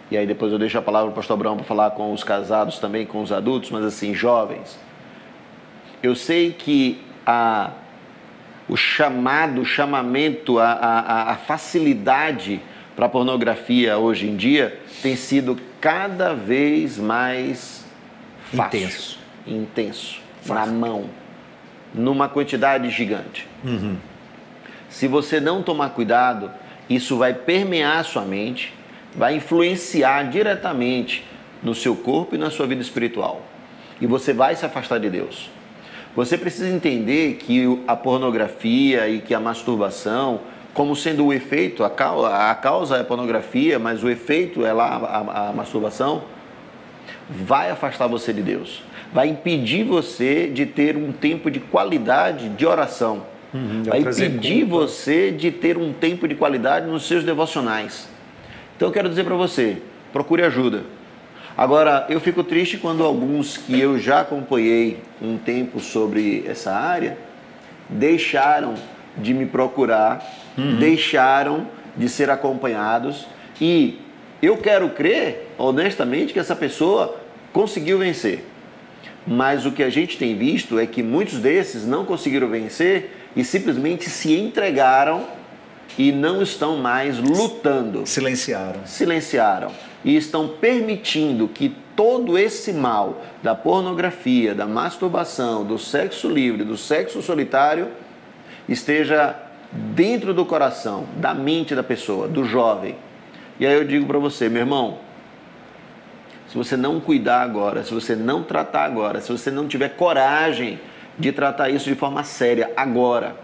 e 0.09 0.17
aí 0.17 0.25
depois 0.25 0.53
eu 0.53 0.57
deixo 0.57 0.77
a 0.77 0.81
palavra 0.81 1.07
para 1.07 1.13
o 1.13 1.15
pastor 1.15 1.35
Abraão 1.35 1.57
para 1.57 1.65
falar 1.65 1.91
com 1.91 2.13
os 2.13 2.23
casados 2.23 2.79
também, 2.79 3.05
com 3.05 3.21
os 3.21 3.33
adultos, 3.33 3.69
mas 3.69 3.83
assim, 3.83 4.13
jovens, 4.13 4.79
eu 6.01 6.15
sei 6.15 6.53
que 6.53 7.03
a, 7.25 7.71
o 8.69 8.77
chamado, 8.77 9.59
o 9.61 9.65
chamamento, 9.65 10.57
a, 10.57 10.71
a, 10.71 11.31
a 11.31 11.35
facilidade 11.35 12.61
para 12.95 13.07
a 13.07 13.09
pornografia 13.09 13.97
hoje 13.97 14.27
em 14.27 14.37
dia 14.37 14.79
tem 15.01 15.17
sido 15.17 15.59
cada 15.81 16.33
vez 16.33 16.97
mais 16.97 17.85
fácil, 18.53 18.77
intenso, 18.77 19.19
intenso 19.45 20.21
na 20.47 20.65
mão 20.65 21.09
numa 21.95 22.27
quantidade 22.27 22.89
gigante. 22.89 23.47
Uhum. 23.63 23.95
Se 24.89 25.07
você 25.07 25.39
não 25.39 25.63
tomar 25.63 25.89
cuidado, 25.89 26.51
isso 26.89 27.17
vai 27.17 27.33
permear 27.33 27.99
a 27.99 28.03
sua 28.03 28.23
mente, 28.23 28.73
vai 29.15 29.35
influenciar 29.35 30.29
diretamente 30.29 31.25
no 31.63 31.73
seu 31.73 31.95
corpo 31.95 32.35
e 32.35 32.37
na 32.37 32.49
sua 32.49 32.67
vida 32.67 32.81
espiritual. 32.81 33.41
E 33.99 34.05
você 34.05 34.33
vai 34.33 34.55
se 34.55 34.65
afastar 34.65 34.99
de 34.99 35.09
Deus. 35.09 35.49
Você 36.15 36.37
precisa 36.37 36.69
entender 36.69 37.35
que 37.35 37.81
a 37.87 37.95
pornografia 37.95 39.07
e 39.09 39.19
que 39.19 39.33
a 39.33 39.39
masturbação, 39.39 40.41
como 40.73 40.95
sendo 40.95 41.25
o 41.25 41.33
efeito, 41.33 41.83
a 41.83 41.89
causa, 41.89 42.51
a 42.51 42.55
causa 42.55 42.97
é 42.97 43.01
a 43.01 43.03
pornografia, 43.03 43.79
mas 43.79 44.03
o 44.03 44.09
efeito 44.09 44.65
é 44.65 44.71
lá 44.71 44.95
a, 44.95 45.49
a 45.49 45.53
masturbação, 45.53 46.23
vai 47.29 47.69
afastar 47.69 48.07
você 48.07 48.31
de 48.33 48.41
Deus 48.41 48.83
vai 49.15 49.29
impedir 49.29 49.85
você 49.85 50.45
de 50.47 50.65
ter 50.65 50.97
um 50.97 51.13
tempo 51.13 51.49
de 51.49 51.61
qualidade 51.61 52.49
de 52.49 52.65
oração. 52.65 53.23
Uhum, 53.53 53.83
vai 53.83 53.99
impedir 53.99 54.67
culpa. 54.67 54.85
você 54.85 55.31
de 55.31 55.51
ter 55.51 55.77
um 55.77 55.93
tempo 55.93 56.27
de 56.27 56.35
qualidade 56.35 56.85
nos 56.85 57.07
seus 57.07 57.23
devocionais. 57.23 58.09
Então 58.75 58.89
eu 58.89 58.91
quero 58.91 59.07
dizer 59.07 59.23
para 59.23 59.35
você, 59.35 59.77
procure 60.11 60.43
ajuda. 60.43 60.83
Agora, 61.57 62.05
eu 62.09 62.19
fico 62.19 62.43
triste 62.43 62.77
quando 62.77 63.05
alguns 63.05 63.55
que 63.55 63.79
eu 63.79 63.97
já 63.97 64.19
acompanhei 64.19 64.99
um 65.21 65.37
tempo 65.37 65.79
sobre 65.79 66.43
essa 66.45 66.73
área 66.73 67.17
deixaram 67.87 68.73
de 69.17 69.33
me 69.33 69.45
procurar, 69.45 70.21
uhum. 70.57 70.75
deixaram 70.75 71.67
de 71.95 72.09
ser 72.09 72.29
acompanhados 72.29 73.25
e 73.61 74.01
eu 74.41 74.57
quero 74.57 74.89
crer, 74.89 75.49
honestamente, 75.57 76.33
que 76.33 76.39
essa 76.39 76.55
pessoa 76.55 77.17
conseguiu 77.53 77.97
vencer. 77.97 78.45
Mas 79.25 79.65
o 79.65 79.71
que 79.71 79.81
a 79.81 79.89
gente 79.89 80.17
tem 80.17 80.35
visto 80.35 80.77
é 80.77 80.85
que 80.85 81.01
muitos 81.01 81.39
desses 81.39 81.85
não 81.85 82.05
conseguiram 82.05 82.47
vencer 82.47 83.11
e 83.35 83.43
simplesmente 83.43 84.09
se 84.09 84.37
entregaram 84.37 85.25
e 85.97 86.11
não 86.11 86.41
estão 86.41 86.77
mais 86.77 87.17
lutando. 87.17 88.05
Silenciaram. 88.05 88.85
Silenciaram. 88.85 89.71
E 90.03 90.15
estão 90.15 90.47
permitindo 90.47 91.47
que 91.47 91.75
todo 91.95 92.37
esse 92.37 92.71
mal 92.71 93.23
da 93.41 93.55
pornografia, 93.55 94.53
da 94.53 94.67
masturbação, 94.67 95.63
do 95.63 95.79
sexo 95.79 96.29
livre, 96.29 96.63
do 96.63 96.77
sexo 96.77 97.21
solitário 97.21 97.87
esteja 98.67 99.35
dentro 99.71 100.33
do 100.33 100.45
coração, 100.45 101.05
da 101.17 101.33
mente 101.33 101.73
da 101.73 101.83
pessoa, 101.83 102.27
do 102.27 102.43
jovem. 102.43 102.95
E 103.59 103.65
aí 103.65 103.73
eu 103.73 103.85
digo 103.85 104.05
para 104.05 104.19
você, 104.19 104.49
meu 104.49 104.61
irmão, 104.61 104.99
se 106.47 106.57
você 106.57 106.75
não 106.75 106.99
cuidar 106.99 107.41
agora, 107.41 107.83
se 107.83 107.93
você 107.93 108.15
não 108.15 108.43
tratar 108.43 108.83
agora, 108.83 109.21
se 109.21 109.31
você 109.31 109.49
não 109.49 109.67
tiver 109.67 109.89
coragem 109.89 110.79
de 111.17 111.31
tratar 111.31 111.69
isso 111.69 111.89
de 111.89 111.95
forma 111.95 112.23
séria 112.23 112.71
agora, 112.75 113.35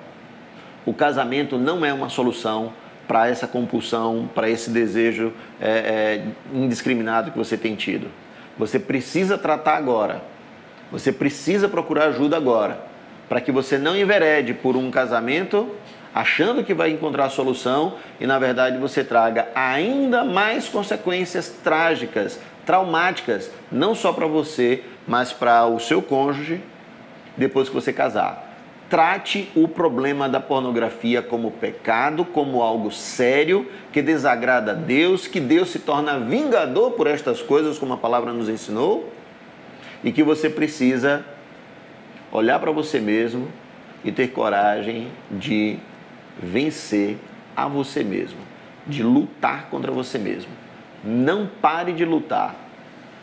o 0.86 0.94
casamento 0.94 1.58
não 1.58 1.86
é 1.86 1.94
uma 1.94 2.10
solução 2.10 2.74
para 3.08 3.28
essa 3.28 3.48
compulsão, 3.48 4.30
para 4.34 4.50
esse 4.50 4.70
desejo 4.70 5.34
é, 5.60 5.70
é, 5.70 6.26
indiscriminado 6.54 7.32
que 7.32 7.38
você 7.38 7.58
tem 7.58 7.76
tido. 7.76 8.08
Você 8.58 8.80
precisa 8.80 9.38
tratar 9.38 9.76
agora. 9.76 10.22
Você 10.92 11.12
precisa 11.12 11.70
procurar 11.70 12.06
ajuda 12.08 12.36
agora, 12.36 12.80
para 13.30 13.40
que 13.40 13.52
você 13.52 13.78
não 13.78 13.96
enverede 13.96 14.54
por 14.54 14.76
um 14.76 14.92
casamento 14.92 15.70
achando 16.14 16.64
que 16.64 16.74
vai 16.74 16.92
encontrar 16.92 17.26
a 17.26 17.30
solução 17.30 17.96
e 18.20 18.28
na 18.28 18.38
verdade 18.38 18.78
você 18.78 19.04
traga 19.04 19.48
ainda 19.56 20.24
mais 20.24 20.68
consequências 20.68 21.50
trágicas 21.64 22.40
traumáticas, 22.66 23.52
não 23.72 23.96
só 23.96 24.14
para 24.14 24.28
você, 24.28 24.84
mas 25.08 25.34
para 25.34 25.66
o 25.66 25.80
seu 25.80 26.02
cônjuge 26.02 26.62
depois 27.36 27.68
que 27.68 27.76
você 27.76 27.92
casar. 27.92 28.50
trate 28.90 29.50
o 29.56 29.70
problema 29.70 30.28
da 30.28 30.42
pornografia 30.42 31.22
como 31.22 31.50
pecado, 31.50 32.26
como 32.26 32.62
algo 32.62 32.92
sério, 32.92 33.66
que 33.94 34.02
desagrada 34.02 34.72
a 34.72 34.76
Deus, 34.76 35.28
que 35.28 35.40
Deus 35.40 35.70
se 35.70 35.80
torna 35.80 36.20
vingador 36.20 36.92
por 36.92 37.08
estas 37.08 37.42
coisas, 37.42 37.80
como 37.80 37.94
a 37.94 37.98
palavra 37.98 38.34
nos 38.34 38.50
ensinou, 38.50 39.10
e 40.04 40.12
que 40.12 40.22
você 40.22 40.50
precisa 40.50 41.24
olhar 42.34 42.60
para 42.60 42.72
você 42.72 43.00
mesmo 43.00 43.48
e 44.04 44.12
ter 44.12 44.28
coragem 44.32 45.08
de 45.30 45.80
vencer 46.42 47.18
a 47.56 47.68
você 47.68 48.04
mesmo, 48.04 48.40
de 48.88 49.04
lutar 49.04 49.70
contra 49.70 49.92
você 49.92 50.18
mesmo. 50.18 50.52
Não 51.04 51.48
pare 51.48 51.94
de 51.94 52.06
lutar. 52.06 52.56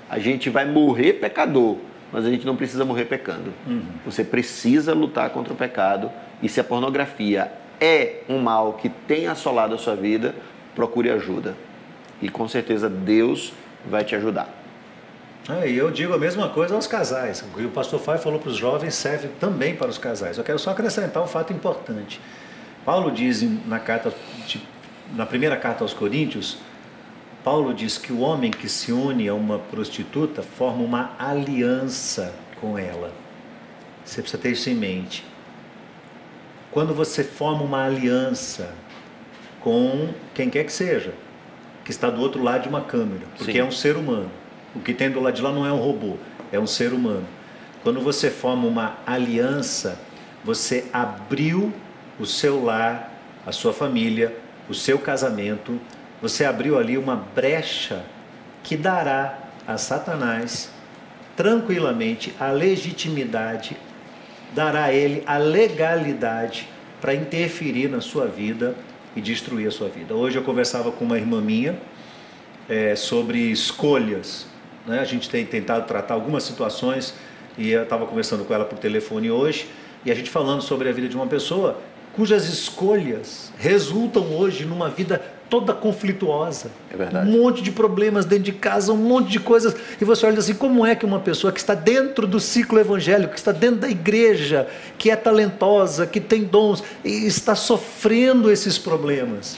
A 0.08 0.18
gente 0.18 0.48
vai 0.48 0.64
morrer 0.64 1.14
pecador, 1.14 1.76
mas 2.12 2.24
a 2.24 2.30
gente 2.30 2.46
não 2.46 2.56
precisa 2.56 2.84
morrer 2.84 3.04
pecando. 3.04 3.52
Uhum. 3.66 3.82
Você 4.04 4.24
precisa 4.24 4.94
lutar 4.94 5.30
contra 5.30 5.52
o 5.52 5.56
pecado 5.56 6.10
e 6.42 6.48
se 6.48 6.60
a 6.60 6.64
pornografia 6.64 7.52
é 7.80 8.22
um 8.28 8.38
mal 8.38 8.74
que 8.74 8.88
tem 8.88 9.26
assolado 9.26 9.74
a 9.74 9.78
sua 9.78 9.94
vida, 9.94 10.34
procure 10.74 11.10
ajuda. 11.10 11.54
E 12.20 12.28
com 12.28 12.48
certeza 12.48 12.88
Deus 12.88 13.52
vai 13.88 14.04
te 14.04 14.14
ajudar. 14.16 14.48
Ah, 15.48 15.66
e 15.66 15.78
eu 15.78 15.90
digo 15.90 16.12
a 16.12 16.18
mesma 16.18 16.48
coisa 16.50 16.74
aos 16.74 16.86
casais. 16.86 17.42
O 17.42 17.56
que 17.56 17.64
o 17.64 17.70
pastor 17.70 17.98
Fábio 17.98 18.20
falou 18.20 18.38
para 18.38 18.50
os 18.50 18.56
jovens 18.56 18.94
serve 18.94 19.28
também 19.40 19.74
para 19.74 19.88
os 19.88 19.96
casais. 19.96 20.36
Eu 20.36 20.44
quero 20.44 20.58
só 20.58 20.70
acrescentar 20.70 21.22
um 21.22 21.26
fato 21.26 21.52
importante. 21.52 22.20
Paulo 22.88 23.10
diz 23.10 23.42
na, 23.66 23.78
carta, 23.78 24.10
na 25.14 25.26
primeira 25.26 25.58
carta 25.58 25.84
aos 25.84 25.92
Coríntios, 25.92 26.56
Paulo 27.44 27.74
diz 27.74 27.98
que 27.98 28.14
o 28.14 28.20
homem 28.20 28.50
que 28.50 28.66
se 28.66 28.90
une 28.90 29.28
a 29.28 29.34
uma 29.34 29.58
prostituta 29.58 30.42
forma 30.42 30.82
uma 30.82 31.14
aliança 31.18 32.34
com 32.58 32.78
ela. 32.78 33.12
Você 34.02 34.22
precisa 34.22 34.42
ter 34.42 34.52
isso 34.52 34.70
em 34.70 34.74
mente. 34.74 35.22
Quando 36.70 36.94
você 36.94 37.22
forma 37.22 37.62
uma 37.62 37.84
aliança 37.84 38.72
com 39.60 40.08
quem 40.34 40.48
quer 40.48 40.64
que 40.64 40.72
seja, 40.72 41.12
que 41.84 41.90
está 41.90 42.08
do 42.08 42.22
outro 42.22 42.42
lado 42.42 42.62
de 42.62 42.68
uma 42.70 42.80
câmera, 42.80 43.26
porque 43.36 43.52
Sim. 43.52 43.58
é 43.58 43.64
um 43.64 43.70
ser 43.70 43.98
humano. 43.98 44.30
O 44.74 44.80
que 44.80 44.94
tem 44.94 45.10
do 45.10 45.20
lado 45.20 45.34
de 45.34 45.42
lá 45.42 45.52
não 45.52 45.66
é 45.66 45.70
um 45.70 45.78
robô, 45.78 46.16
é 46.50 46.58
um 46.58 46.66
ser 46.66 46.94
humano. 46.94 47.26
Quando 47.82 48.00
você 48.00 48.30
forma 48.30 48.66
uma 48.66 48.96
aliança, 49.06 50.00
você 50.42 50.86
abriu 50.90 51.70
o 52.18 52.26
seu 52.26 52.64
lar, 52.64 53.12
a 53.46 53.52
sua 53.52 53.72
família, 53.72 54.36
o 54.68 54.74
seu 54.74 54.98
casamento, 54.98 55.80
você 56.20 56.44
abriu 56.44 56.78
ali 56.78 56.98
uma 56.98 57.16
brecha 57.16 58.04
que 58.62 58.76
dará 58.76 59.38
a 59.66 59.78
Satanás 59.78 60.70
tranquilamente 61.36 62.34
a 62.40 62.50
legitimidade, 62.50 63.76
dará 64.52 64.84
a 64.84 64.92
ele 64.92 65.22
a 65.26 65.38
legalidade 65.38 66.68
para 67.00 67.14
interferir 67.14 67.88
na 67.88 68.00
sua 68.00 68.26
vida 68.26 68.74
e 69.14 69.20
destruir 69.20 69.68
a 69.68 69.70
sua 69.70 69.88
vida. 69.88 70.14
Hoje 70.14 70.36
eu 70.36 70.42
conversava 70.42 70.90
com 70.90 71.04
uma 71.04 71.16
irmã 71.16 71.40
minha 71.40 71.78
é, 72.68 72.96
sobre 72.96 73.38
escolhas. 73.38 74.46
Né? 74.86 74.98
A 74.98 75.04
gente 75.04 75.30
tem 75.30 75.46
tentado 75.46 75.86
tratar 75.86 76.14
algumas 76.14 76.42
situações 76.42 77.14
e 77.56 77.70
eu 77.70 77.84
estava 77.84 78.06
conversando 78.06 78.44
com 78.44 78.52
ela 78.52 78.64
por 78.64 78.78
telefone 78.78 79.30
hoje 79.30 79.68
e 80.04 80.10
a 80.10 80.14
gente 80.14 80.30
falando 80.30 80.62
sobre 80.62 80.88
a 80.88 80.92
vida 80.92 81.08
de 81.08 81.16
uma 81.16 81.26
pessoa 81.26 81.80
cujas 82.18 82.48
escolhas 82.48 83.52
resultam 83.56 84.24
hoje 84.36 84.64
numa 84.64 84.90
vida 84.90 85.22
toda 85.48 85.72
conflituosa. 85.72 86.68
É 86.92 86.96
verdade. 86.96 87.30
Um 87.30 87.40
monte 87.40 87.62
de 87.62 87.70
problemas 87.70 88.24
dentro 88.24 88.42
de 88.42 88.52
casa, 88.52 88.92
um 88.92 88.96
monte 88.96 89.28
de 89.30 89.38
coisas. 89.38 89.72
E 90.00 90.04
você 90.04 90.26
olha 90.26 90.40
assim: 90.40 90.54
como 90.54 90.84
é 90.84 90.96
que 90.96 91.06
uma 91.06 91.20
pessoa 91.20 91.52
que 91.52 91.60
está 91.60 91.74
dentro 91.76 92.26
do 92.26 92.40
ciclo 92.40 92.80
evangélico, 92.80 93.34
que 93.34 93.38
está 93.38 93.52
dentro 93.52 93.82
da 93.82 93.88
igreja, 93.88 94.66
que 94.98 95.12
é 95.12 95.14
talentosa, 95.14 96.08
que 96.08 96.20
tem 96.20 96.42
dons, 96.42 96.82
está 97.04 97.54
sofrendo 97.54 98.50
esses 98.50 98.76
problemas? 98.78 99.56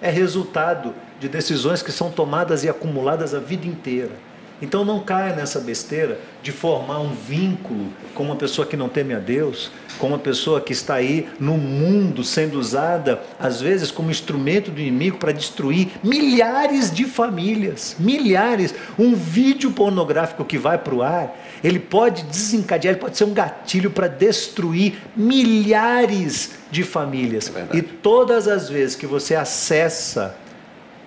É 0.00 0.08
resultado 0.08 0.94
de 1.18 1.28
decisões 1.28 1.82
que 1.82 1.90
são 1.90 2.12
tomadas 2.12 2.62
e 2.62 2.68
acumuladas 2.68 3.34
a 3.34 3.40
vida 3.40 3.66
inteira. 3.66 4.12
Então 4.60 4.84
não 4.84 5.00
caia 5.00 5.34
nessa 5.34 5.60
besteira 5.60 6.20
de 6.42 6.50
formar 6.50 7.00
um 7.00 7.14
vínculo 7.14 7.92
com 8.14 8.24
uma 8.24 8.36
pessoa 8.36 8.66
que 8.66 8.76
não 8.76 8.88
teme 8.88 9.14
a 9.14 9.18
Deus, 9.18 9.70
com 9.98 10.08
uma 10.08 10.18
pessoa 10.18 10.60
que 10.60 10.72
está 10.72 10.94
aí 10.94 11.28
no 11.38 11.56
mundo 11.56 12.24
sendo 12.24 12.58
usada, 12.58 13.20
às 13.38 13.60
vezes, 13.60 13.90
como 13.90 14.10
instrumento 14.10 14.70
do 14.70 14.80
inimigo 14.80 15.18
para 15.18 15.32
destruir 15.32 15.88
milhares 16.02 16.90
de 16.92 17.04
famílias. 17.04 17.96
Milhares. 17.98 18.74
Um 18.98 19.14
vídeo 19.14 19.70
pornográfico 19.70 20.44
que 20.44 20.58
vai 20.58 20.78
para 20.78 20.94
o 20.94 21.02
ar, 21.02 21.36
ele 21.62 21.78
pode 21.78 22.22
desencadear, 22.24 22.94
ele 22.94 23.00
pode 23.00 23.16
ser 23.16 23.24
um 23.24 23.34
gatilho 23.34 23.90
para 23.90 24.08
destruir 24.08 24.98
milhares 25.16 26.58
de 26.70 26.82
famílias. 26.82 27.52
É 27.54 27.76
e 27.76 27.82
todas 27.82 28.48
as 28.48 28.68
vezes 28.68 28.96
que 28.96 29.06
você 29.06 29.34
acessa 29.34 30.36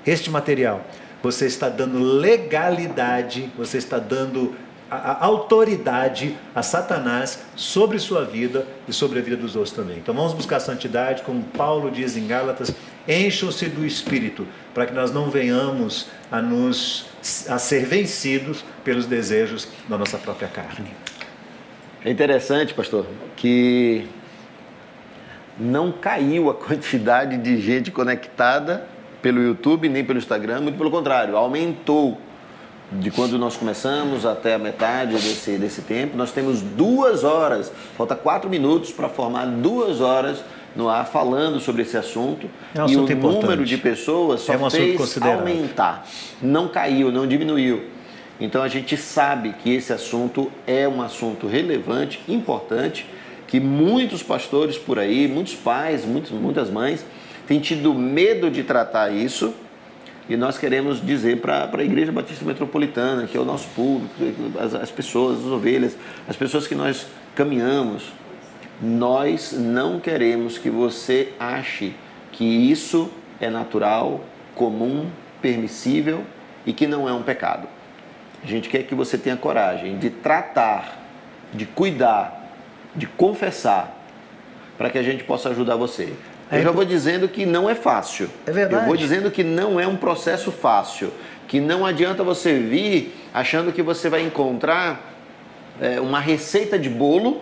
este 0.05 0.29
material, 0.29 0.85
você 1.21 1.45
está 1.45 1.69
dando 1.69 1.99
legalidade, 1.99 3.51
você 3.57 3.77
está 3.77 3.97
dando 3.97 4.55
a, 4.89 4.95
a 4.95 5.25
autoridade 5.25 6.37
a 6.53 6.61
Satanás 6.61 7.43
sobre 7.55 7.97
sua 7.99 8.25
vida 8.25 8.65
e 8.87 8.93
sobre 8.93 9.19
a 9.19 9.21
vida 9.21 9.37
dos 9.37 9.55
outros 9.55 9.73
também. 9.73 9.97
Então 9.97 10.13
vamos 10.13 10.33
buscar 10.33 10.59
santidade, 10.59 11.21
como 11.23 11.41
Paulo 11.43 11.89
diz 11.89 12.17
em 12.17 12.27
Gálatas, 12.27 12.73
encham-se 13.07 13.67
do 13.67 13.85
Espírito, 13.85 14.45
para 14.73 14.85
que 14.85 14.93
nós 14.93 15.11
não 15.11 15.29
venhamos 15.29 16.07
a 16.31 16.41
nos 16.41 17.05
a 17.47 17.59
ser 17.59 17.85
vencidos 17.85 18.65
pelos 18.83 19.05
desejos 19.05 19.67
da 19.87 19.97
nossa 19.97 20.17
própria 20.17 20.47
carne. 20.47 20.91
É 22.03 22.09
interessante, 22.09 22.73
pastor, 22.73 23.05
que 23.35 24.07
não 25.59 25.91
caiu 25.91 26.49
a 26.49 26.55
quantidade 26.55 27.37
de 27.37 27.61
gente 27.61 27.91
conectada 27.91 28.87
pelo 29.21 29.41
YouTube 29.41 29.87
nem 29.87 30.03
pelo 30.03 30.19
Instagram, 30.19 30.61
muito 30.61 30.77
pelo 30.77 30.91
contrário, 30.91 31.35
aumentou 31.35 32.17
de 32.91 33.09
quando 33.09 33.37
nós 33.37 33.55
começamos 33.55 34.25
até 34.25 34.55
a 34.55 34.59
metade 34.59 35.13
desse, 35.13 35.57
desse 35.57 35.81
tempo. 35.83 36.17
Nós 36.17 36.31
temos 36.31 36.61
duas 36.61 37.23
horas, 37.23 37.71
falta 37.95 38.15
quatro 38.15 38.49
minutos 38.49 38.91
para 38.91 39.07
formar 39.07 39.45
duas 39.45 40.01
horas 40.01 40.43
no 40.75 40.89
ar 40.89 41.05
falando 41.05 41.59
sobre 41.59 41.83
esse 41.83 41.95
assunto. 41.95 42.49
É 42.75 42.81
um 42.81 42.87
e 42.87 42.91
assunto 42.91 43.09
o 43.09 43.13
importante. 43.13 43.41
número 43.43 43.65
de 43.65 43.77
pessoas 43.77 44.41
só 44.41 44.53
é 44.53 44.57
um 44.57 44.69
fez 44.69 45.21
aumentar, 45.21 46.05
não 46.41 46.67
caiu, 46.67 47.11
não 47.11 47.25
diminuiu. 47.25 47.85
Então 48.39 48.61
a 48.61 48.67
gente 48.67 48.97
sabe 48.97 49.53
que 49.63 49.73
esse 49.73 49.93
assunto 49.93 50.51
é 50.65 50.87
um 50.87 51.01
assunto 51.01 51.47
relevante, 51.47 52.19
importante, 52.27 53.05
que 53.47 53.59
muitos 53.59 54.23
pastores 54.23 54.77
por 54.77 54.97
aí, 54.97 55.27
muitos 55.27 55.53
pais, 55.53 56.03
muitos, 56.05 56.31
muitas 56.31 56.69
mães 56.69 57.05
tem 57.51 57.59
tido 57.59 57.93
medo 57.93 58.49
de 58.49 58.63
tratar 58.63 59.09
isso 59.09 59.53
e 60.29 60.37
nós 60.37 60.57
queremos 60.57 61.05
dizer 61.05 61.41
para 61.41 61.69
a 61.69 61.83
Igreja 61.83 62.09
Batista 62.09 62.45
Metropolitana, 62.45 63.27
que 63.27 63.35
é 63.35 63.41
o 63.41 63.43
nosso 63.43 63.67
público, 63.75 64.57
as, 64.57 64.73
as 64.73 64.89
pessoas, 64.89 65.39
as 65.39 65.47
ovelhas, 65.47 65.97
as 66.29 66.37
pessoas 66.37 66.65
que 66.65 66.73
nós 66.73 67.07
caminhamos, 67.35 68.03
nós 68.81 69.51
não 69.51 69.99
queremos 69.99 70.57
que 70.57 70.69
você 70.69 71.33
ache 71.37 71.93
que 72.31 72.45
isso 72.45 73.11
é 73.37 73.49
natural, 73.49 74.23
comum, 74.55 75.09
permissível 75.41 76.23
e 76.65 76.71
que 76.71 76.87
não 76.87 77.09
é 77.09 77.11
um 77.11 77.21
pecado. 77.21 77.67
A 78.41 78.47
gente 78.47 78.69
quer 78.69 78.83
que 78.83 78.95
você 78.95 79.17
tenha 79.17 79.35
coragem 79.35 79.97
de 79.97 80.09
tratar, 80.09 80.97
de 81.53 81.65
cuidar, 81.65 82.49
de 82.95 83.07
confessar, 83.07 83.93
para 84.77 84.89
que 84.89 84.97
a 84.97 85.03
gente 85.03 85.25
possa 85.25 85.49
ajudar 85.49 85.75
você. 85.75 86.13
Eu 86.51 86.57
é 86.57 86.63
já 86.63 86.71
vou 86.71 86.83
dizendo 86.83 87.27
que 87.29 87.45
não 87.45 87.69
é 87.69 87.75
fácil. 87.75 88.29
É 88.45 88.51
verdade. 88.51 88.83
Eu 88.83 88.87
vou 88.87 88.97
dizendo 88.97 89.31
que 89.31 89.43
não 89.43 89.79
é 89.79 89.87
um 89.87 89.95
processo 89.95 90.51
fácil. 90.51 91.11
Que 91.47 91.59
não 91.59 91.85
adianta 91.85 92.23
você 92.23 92.59
vir 92.59 93.15
achando 93.33 93.71
que 93.71 93.81
você 93.81 94.09
vai 94.09 94.21
encontrar 94.21 95.13
é, 95.79 95.99
uma 96.01 96.19
receita 96.19 96.77
de 96.77 96.89
bolo 96.89 97.41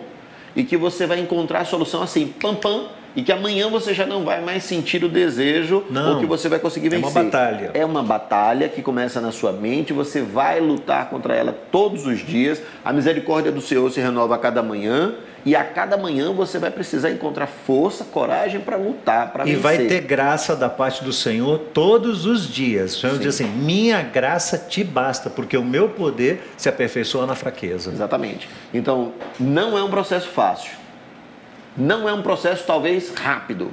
e 0.54 0.62
que 0.62 0.76
você 0.76 1.06
vai 1.06 1.18
encontrar 1.18 1.60
a 1.60 1.64
solução 1.64 2.02
assim, 2.02 2.28
pam 2.28 2.54
pam, 2.54 2.88
e 3.14 3.22
que 3.22 3.32
amanhã 3.32 3.68
você 3.68 3.92
já 3.92 4.06
não 4.06 4.24
vai 4.24 4.40
mais 4.40 4.64
sentir 4.64 5.04
o 5.04 5.08
desejo 5.08 5.84
não, 5.90 6.14
ou 6.14 6.20
que 6.20 6.26
você 6.26 6.48
vai 6.48 6.58
conseguir 6.58 6.88
vencer. 6.88 7.04
É 7.04 7.10
uma 7.10 7.24
batalha. 7.24 7.70
É 7.74 7.84
uma 7.84 8.02
batalha 8.02 8.68
que 8.68 8.82
começa 8.82 9.20
na 9.20 9.32
sua 9.32 9.52
mente, 9.52 9.92
você 9.92 10.22
vai 10.22 10.60
lutar 10.60 11.08
contra 11.10 11.34
ela 11.34 11.56
todos 11.70 12.06
os 12.06 12.18
dias. 12.20 12.62
A 12.84 12.92
misericórdia 12.92 13.50
do 13.50 13.60
Senhor 13.60 13.90
se 13.90 14.00
renova 14.00 14.34
a 14.34 14.38
cada 14.38 14.62
manhã 14.62 15.14
e 15.44 15.56
a 15.56 15.64
cada 15.64 15.96
manhã 15.96 16.32
você 16.32 16.58
vai 16.58 16.70
precisar 16.70 17.10
encontrar 17.10 17.46
força, 17.46 18.04
coragem 18.04 18.60
para 18.60 18.76
lutar, 18.76 19.32
para 19.32 19.44
vencer. 19.44 19.58
E 19.58 19.62
vai 19.62 19.78
ter 19.78 20.00
graça 20.02 20.54
da 20.54 20.68
parte 20.68 21.02
do 21.02 21.12
Senhor 21.12 21.58
todos 21.72 22.26
os 22.26 22.46
dias. 22.46 22.94
O 22.94 23.00
Senhor 23.00 23.12
Sim. 23.14 23.18
diz 23.20 23.34
assim: 23.34 23.46
minha 23.46 24.02
graça 24.02 24.58
te 24.58 24.84
basta, 24.84 25.30
porque 25.30 25.56
o 25.56 25.64
meu 25.64 25.88
poder 25.88 26.42
se 26.56 26.68
aperfeiçoa 26.68 27.26
na 27.26 27.34
fraqueza. 27.34 27.90
Exatamente. 27.90 28.48
Então, 28.72 29.12
não 29.38 29.78
é 29.78 29.82
um 29.82 29.90
processo 29.90 30.28
fácil. 30.28 30.72
Não 31.76 32.08
é 32.08 32.12
um 32.12 32.22
processo 32.22 32.64
talvez 32.66 33.12
rápido. 33.14 33.70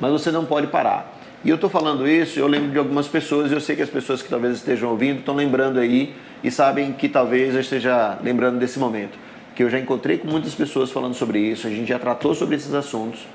Mas 0.00 0.12
você 0.12 0.30
não 0.30 0.44
pode 0.44 0.66
parar. 0.68 1.14
E 1.44 1.50
eu 1.50 1.54
estou 1.54 1.70
falando 1.70 2.08
isso, 2.08 2.38
eu 2.38 2.46
lembro 2.46 2.70
de 2.70 2.78
algumas 2.78 3.06
pessoas, 3.06 3.52
eu 3.52 3.60
sei 3.60 3.76
que 3.76 3.82
as 3.82 3.90
pessoas 3.90 4.20
que 4.20 4.28
talvez 4.28 4.56
estejam 4.56 4.90
ouvindo 4.90 5.20
estão 5.20 5.34
lembrando 5.34 5.78
aí 5.78 6.14
e 6.42 6.50
sabem 6.50 6.92
que 6.92 7.08
talvez 7.08 7.54
eu 7.54 7.60
esteja 7.60 8.18
lembrando 8.22 8.58
desse 8.58 8.78
momento 8.78 9.16
que 9.56 9.62
eu 9.62 9.70
já 9.70 9.80
encontrei 9.80 10.18
com 10.18 10.28
muitas 10.28 10.54
pessoas 10.54 10.90
falando 10.90 11.14
sobre 11.14 11.38
isso, 11.38 11.66
a 11.66 11.70
gente 11.70 11.88
já 11.88 11.98
tratou 11.98 12.34
sobre 12.34 12.56
esses 12.56 12.74
assuntos 12.74 13.26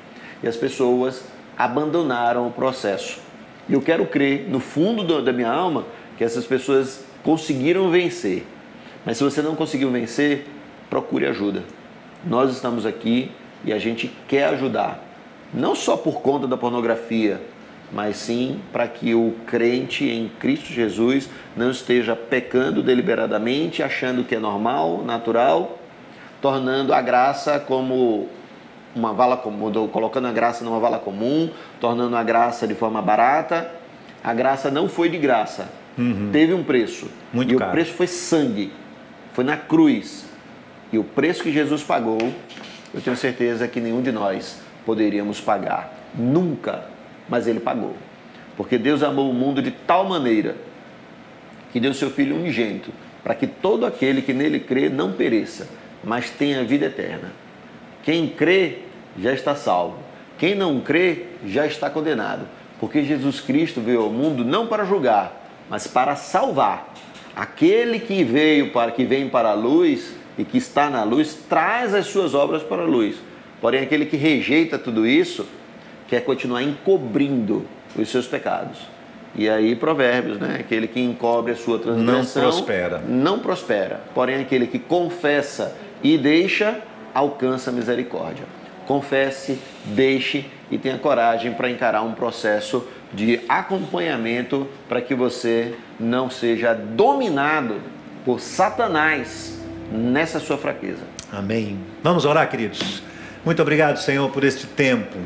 e 0.43 0.47
as 0.47 0.55
pessoas 0.55 1.23
abandonaram 1.57 2.47
o 2.47 2.51
processo. 2.51 3.19
E 3.67 3.73
eu 3.73 3.81
quero 3.81 4.05
crer, 4.05 4.47
no 4.47 4.59
fundo 4.59 5.03
do, 5.03 5.23
da 5.23 5.33
minha 5.33 5.51
alma, 5.51 5.83
que 6.19 6.23
essas 6.23 6.45
pessoas 6.45 7.03
conseguiram 7.23 7.89
vencer. 7.89 8.45
Mas 9.03 9.17
se 9.17 9.23
você 9.23 9.41
não 9.41 9.55
conseguiu 9.55 9.89
vencer, 9.89 10.45
procure 10.91 11.25
ajuda. 11.25 11.63
Nós 12.23 12.51
estamos 12.51 12.85
aqui 12.85 13.31
e 13.63 13.73
a 13.73 13.79
gente 13.79 14.11
quer 14.27 14.45
ajudar. 14.49 15.03
Não 15.53 15.75
só 15.75 15.97
por 15.97 16.21
conta 16.21 16.47
da 16.47 16.55
pornografia, 16.55 17.41
mas 17.91 18.15
sim 18.15 18.59
para 18.71 18.87
que 18.87 19.13
o 19.13 19.35
crente 19.45 20.05
em 20.05 20.29
Cristo 20.39 20.71
Jesus 20.71 21.29
não 21.55 21.71
esteja 21.71 22.15
pecando 22.15 22.81
deliberadamente, 22.81 23.83
achando 23.83 24.23
que 24.23 24.35
é 24.35 24.39
normal, 24.39 25.03
natural, 25.03 25.77
tornando 26.41 26.93
a 26.93 27.01
graça 27.01 27.59
como 27.59 28.29
uma 28.95 29.13
vala 29.13 29.37
comum, 29.37 29.71
colocando 29.89 30.27
a 30.27 30.31
graça 30.31 30.63
numa 30.63 30.79
vala 30.79 30.99
comum, 30.99 31.49
tornando 31.79 32.15
a 32.15 32.23
graça 32.23 32.67
de 32.67 32.75
forma 32.75 33.01
barata. 33.01 33.71
A 34.23 34.33
graça 34.33 34.69
não 34.69 34.87
foi 34.87 35.09
de 35.09 35.17
graça, 35.17 35.69
uhum. 35.97 36.29
teve 36.31 36.53
um 36.53 36.63
preço. 36.63 37.07
Muito 37.33 37.53
e 37.53 37.57
caro. 37.57 37.71
o 37.71 37.73
preço 37.73 37.93
foi 37.93 38.07
sangue, 38.07 38.71
foi 39.33 39.43
na 39.43 39.57
cruz. 39.57 40.25
E 40.93 40.97
o 40.97 41.03
preço 41.03 41.41
que 41.41 41.51
Jesus 41.51 41.81
pagou, 41.81 42.19
eu 42.93 43.01
tenho 43.01 43.15
certeza 43.15 43.67
que 43.67 43.79
nenhum 43.79 44.01
de 44.01 44.11
nós 44.11 44.59
poderíamos 44.85 45.39
pagar. 45.39 45.93
Nunca. 46.13 46.85
Mas 47.29 47.47
ele 47.47 47.59
pagou. 47.59 47.95
Porque 48.57 48.77
Deus 48.77 49.01
amou 49.01 49.29
o 49.29 49.33
mundo 49.33 49.61
de 49.61 49.71
tal 49.71 50.05
maneira 50.05 50.55
que 51.71 51.79
deu 51.79 51.93
seu 51.93 52.09
Filho 52.09 52.35
unigênito, 52.35 52.91
para 53.23 53.33
que 53.33 53.47
todo 53.47 53.85
aquele 53.85 54.21
que 54.21 54.33
nele 54.33 54.59
crê 54.59 54.89
não 54.89 55.13
pereça, 55.13 55.69
mas 56.03 56.29
tenha 56.29 56.63
vida 56.65 56.87
eterna. 56.87 57.31
Quem 58.03 58.27
crê 58.27 58.79
já 59.17 59.33
está 59.33 59.55
salvo. 59.55 59.97
Quem 60.37 60.55
não 60.55 60.81
crê 60.81 61.27
já 61.45 61.65
está 61.65 61.89
condenado. 61.89 62.45
Porque 62.79 63.03
Jesus 63.03 63.39
Cristo 63.39 63.79
veio 63.79 64.01
ao 64.01 64.09
mundo 64.09 64.43
não 64.43 64.67
para 64.67 64.83
julgar, 64.83 65.47
mas 65.69 65.87
para 65.87 66.15
salvar. 66.15 66.93
Aquele 67.35 67.99
que 67.99 68.23
veio 68.23 68.71
para 68.71 68.91
que 68.91 69.05
vem 69.05 69.29
para 69.29 69.51
a 69.51 69.53
luz 69.53 70.15
e 70.37 70.43
que 70.43 70.57
está 70.57 70.89
na 70.89 71.03
luz 71.03 71.37
traz 71.49 71.93
as 71.93 72.07
suas 72.07 72.33
obras 72.33 72.63
para 72.63 72.83
a 72.83 72.85
luz. 72.85 73.17
Porém, 73.59 73.83
aquele 73.83 74.05
que 74.05 74.17
rejeita 74.17 74.77
tudo 74.77 75.05
isso 75.05 75.45
quer 76.07 76.21
continuar 76.21 76.63
encobrindo 76.63 77.65
os 77.95 78.09
seus 78.09 78.27
pecados. 78.27 78.79
E 79.35 79.47
aí, 79.49 79.75
Provérbios, 79.75 80.39
né? 80.39 80.57
Aquele 80.59 80.87
que 80.87 80.99
encobre 80.99 81.53
a 81.53 81.55
sua 81.55 81.79
transgressão 81.79 82.43
não 82.43 82.51
prospera. 82.51 83.03
Não 83.07 83.39
prospera. 83.39 84.01
Porém, 84.13 84.41
aquele 84.41 84.67
que 84.67 84.79
confessa 84.79 85.75
e 86.03 86.17
deixa 86.17 86.81
alcança 87.13 87.71
misericórdia. 87.71 88.43
Confesse, 88.85 89.59
deixe 89.85 90.45
e 90.69 90.77
tenha 90.77 90.97
coragem 90.97 91.53
para 91.53 91.69
encarar 91.69 92.01
um 92.01 92.13
processo 92.13 92.85
de 93.13 93.39
acompanhamento 93.47 94.67
para 94.89 95.01
que 95.01 95.13
você 95.13 95.75
não 95.99 96.29
seja 96.29 96.73
dominado 96.73 97.75
por 98.25 98.39
Satanás 98.39 99.60
nessa 99.91 100.39
sua 100.39 100.57
fraqueza. 100.57 101.03
Amém. 101.31 101.77
Vamos 102.01 102.25
orar, 102.25 102.49
queridos. 102.49 103.03
Muito 103.43 103.61
obrigado, 103.61 103.97
Senhor, 103.97 104.29
por 104.29 104.43
este 104.43 104.67
tempo. 104.67 105.17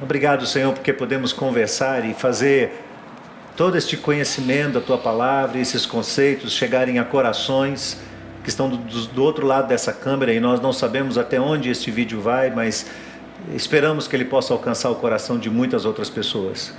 Obrigado, 0.00 0.46
Senhor, 0.46 0.72
porque 0.72 0.92
podemos 0.92 1.32
conversar 1.32 2.08
e 2.08 2.14
fazer 2.14 2.84
todo 3.56 3.76
este 3.76 3.96
conhecimento 3.96 4.74
da 4.74 4.80
tua 4.80 4.96
palavra 4.96 5.58
esses 5.58 5.84
conceitos 5.84 6.52
chegarem 6.52 7.00
a 7.00 7.04
corações 7.04 8.00
que 8.44 8.48
estão 8.48 8.70
do, 8.70 8.76
do, 8.76 9.22
outro 9.24 9.44
lado 9.44 9.66
dessa 9.66 9.92
câmera 9.92 10.32
e 10.32 10.38
nós 10.38 10.60
não 10.60 10.72
sabemos 10.72 11.18
até 11.18 11.40
onde 11.40 11.68
este 11.68 11.90
vídeo 11.90 12.20
vai, 12.20 12.50
mas 12.50 12.86
esperamos 13.52 14.06
que 14.06 14.14
ele 14.14 14.24
possa 14.24 14.54
alcançar 14.54 14.90
o 14.90 14.94
coração 14.94 15.36
de 15.36 15.50
muitas 15.50 15.84
outras 15.84 16.08
pessoas. 16.08 16.72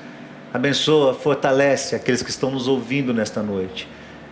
Abençoa, 0.53 1.13
fortalece 1.13 1.95
aqueles 1.95 2.23
que 2.23 2.29
estão 2.29 2.49
nos 2.49 2.67
ouvindo 2.67 3.13
nesta 3.13 3.43
noite. 3.43 3.87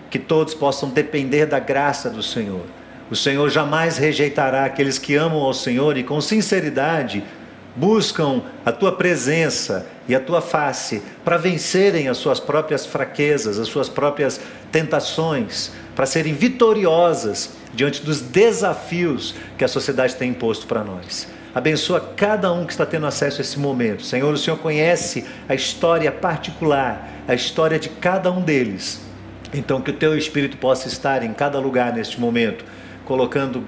Que 0.09 0.17
todos 0.17 0.53
possam 0.53 0.89
depender 0.89 1.45
da 1.45 1.59
graça 1.59 2.09
do 2.09 2.23
Senhor 2.23 2.63
o 3.09 3.15
Senhor 3.15 3.49
jamais 3.49 3.97
rejeitará 3.97 4.65
aqueles 4.65 4.97
que 4.97 5.15
amam 5.15 5.39
ao 5.39 5.53
Senhor 5.53 5.97
e 5.97 6.03
com 6.03 6.19
sinceridade 6.19 7.23
buscam 7.77 8.41
a 8.65 8.71
tua 8.71 8.91
presença 8.91 9.85
e 10.07 10.15
a 10.15 10.19
tua 10.19 10.41
face 10.41 11.01
para 11.23 11.37
vencerem 11.37 12.07
as 12.07 12.17
suas 12.17 12.39
próprias 12.39 12.85
fraquezas, 12.85 13.59
as 13.59 13.67
suas 13.67 13.87
próprias 13.87 14.41
tentações, 14.71 15.71
para 15.95 16.05
serem 16.05 16.33
vitoriosas 16.33 17.51
diante 17.73 18.03
dos 18.03 18.19
desafios 18.19 19.35
que 19.57 19.63
a 19.63 19.67
sociedade 19.67 20.15
tem 20.15 20.31
imposto 20.31 20.65
para 20.65 20.83
nós. 20.83 21.27
Abençoa 21.53 21.99
cada 22.15 22.51
um 22.51 22.65
que 22.65 22.71
está 22.71 22.85
tendo 22.85 23.05
acesso 23.05 23.39
a 23.39 23.41
esse 23.41 23.59
momento. 23.59 24.03
Senhor, 24.03 24.33
o 24.33 24.37
Senhor 24.37 24.57
conhece 24.57 25.25
a 25.47 25.55
história 25.55 26.11
particular, 26.11 27.09
a 27.27 27.33
história 27.33 27.79
de 27.79 27.89
cada 27.89 28.31
um 28.31 28.41
deles. 28.41 29.01
Então, 29.53 29.81
que 29.81 29.91
o 29.91 29.93
teu 29.93 30.17
Espírito 30.17 30.57
possa 30.57 30.87
estar 30.87 31.23
em 31.23 31.33
cada 31.33 31.59
lugar 31.59 31.93
neste 31.93 32.19
momento 32.19 32.65
colocando 33.07 33.63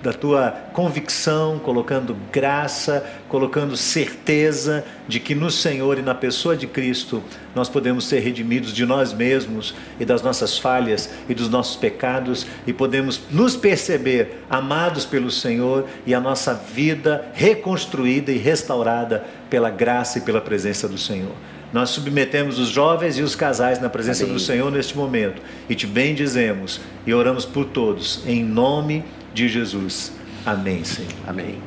da 0.00 0.14
tua 0.14 0.50
convicção, 0.72 1.58
colocando 1.58 2.16
graça, 2.32 3.04
colocando 3.28 3.76
certeza 3.76 4.82
de 5.06 5.20
que 5.20 5.34
no 5.34 5.50
Senhor 5.50 5.98
e 5.98 6.02
na 6.02 6.14
pessoa 6.14 6.56
de 6.56 6.66
Cristo 6.66 7.22
nós 7.54 7.68
podemos 7.68 8.06
ser 8.06 8.20
redimidos 8.20 8.72
de 8.72 8.86
nós 8.86 9.12
mesmos 9.12 9.74
e 9.98 10.04
das 10.06 10.22
nossas 10.22 10.56
falhas 10.56 11.10
e 11.28 11.34
dos 11.34 11.50
nossos 11.50 11.76
pecados 11.76 12.46
e 12.66 12.72
podemos 12.72 13.20
nos 13.30 13.56
perceber 13.56 14.44
amados 14.48 15.04
pelo 15.04 15.30
Senhor 15.30 15.86
e 16.06 16.14
a 16.14 16.20
nossa 16.20 16.54
vida 16.54 17.26
reconstruída 17.34 18.32
e 18.32 18.38
restaurada 18.38 19.26
pela 19.50 19.68
graça 19.68 20.18
e 20.18 20.22
pela 20.22 20.40
presença 20.40 20.88
do 20.88 20.96
Senhor. 20.96 21.34
Nós 21.72 21.90
submetemos 21.90 22.58
os 22.58 22.68
jovens 22.68 23.16
e 23.18 23.22
os 23.22 23.36
casais 23.36 23.80
na 23.80 23.88
presença 23.88 24.24
Amém. 24.24 24.34
do 24.34 24.40
Senhor 24.40 24.70
neste 24.70 24.96
momento 24.96 25.40
e 25.68 25.74
te 25.74 25.86
bendizemos 25.86 26.80
e 27.06 27.14
oramos 27.14 27.44
por 27.44 27.64
todos, 27.64 28.22
em 28.26 28.44
nome 28.44 29.04
de 29.32 29.48
Jesus. 29.48 30.12
Amém, 30.44 30.82
Senhor. 30.82 31.12
Amém. 31.26 31.58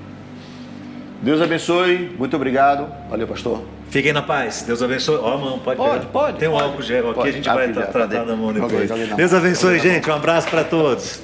Deus 1.21 1.41
abençoe, 1.41 2.13
muito 2.17 2.35
obrigado. 2.35 2.91
Valeu, 3.09 3.25
pastor. 3.25 3.63
Fiquem 3.89 4.11
na 4.11 4.21
paz. 4.21 4.63
Deus 4.67 4.81
abençoe. 4.81 5.17
Ó, 5.17 5.35
oh, 5.35 5.37
mão, 5.37 5.59
pode 5.59 5.77
Pode, 5.77 5.99
pegar. 5.99 6.11
pode. 6.11 6.37
Tem 6.37 6.49
um 6.49 6.53
pode, 6.53 6.63
álcool 6.63 6.81
gel 6.81 7.11
aqui, 7.11 7.29
a 7.29 7.31
gente 7.31 7.47
vai 7.47 7.71
tratar 7.71 8.25
na 8.25 8.35
mão 8.35 8.51
depois. 8.51 8.89
Deus 9.15 9.33
abençoe, 9.33 9.79
gente. 9.79 10.09
Um 10.09 10.13
abraço 10.13 10.49
para 10.49 10.63
todos. 10.63 11.21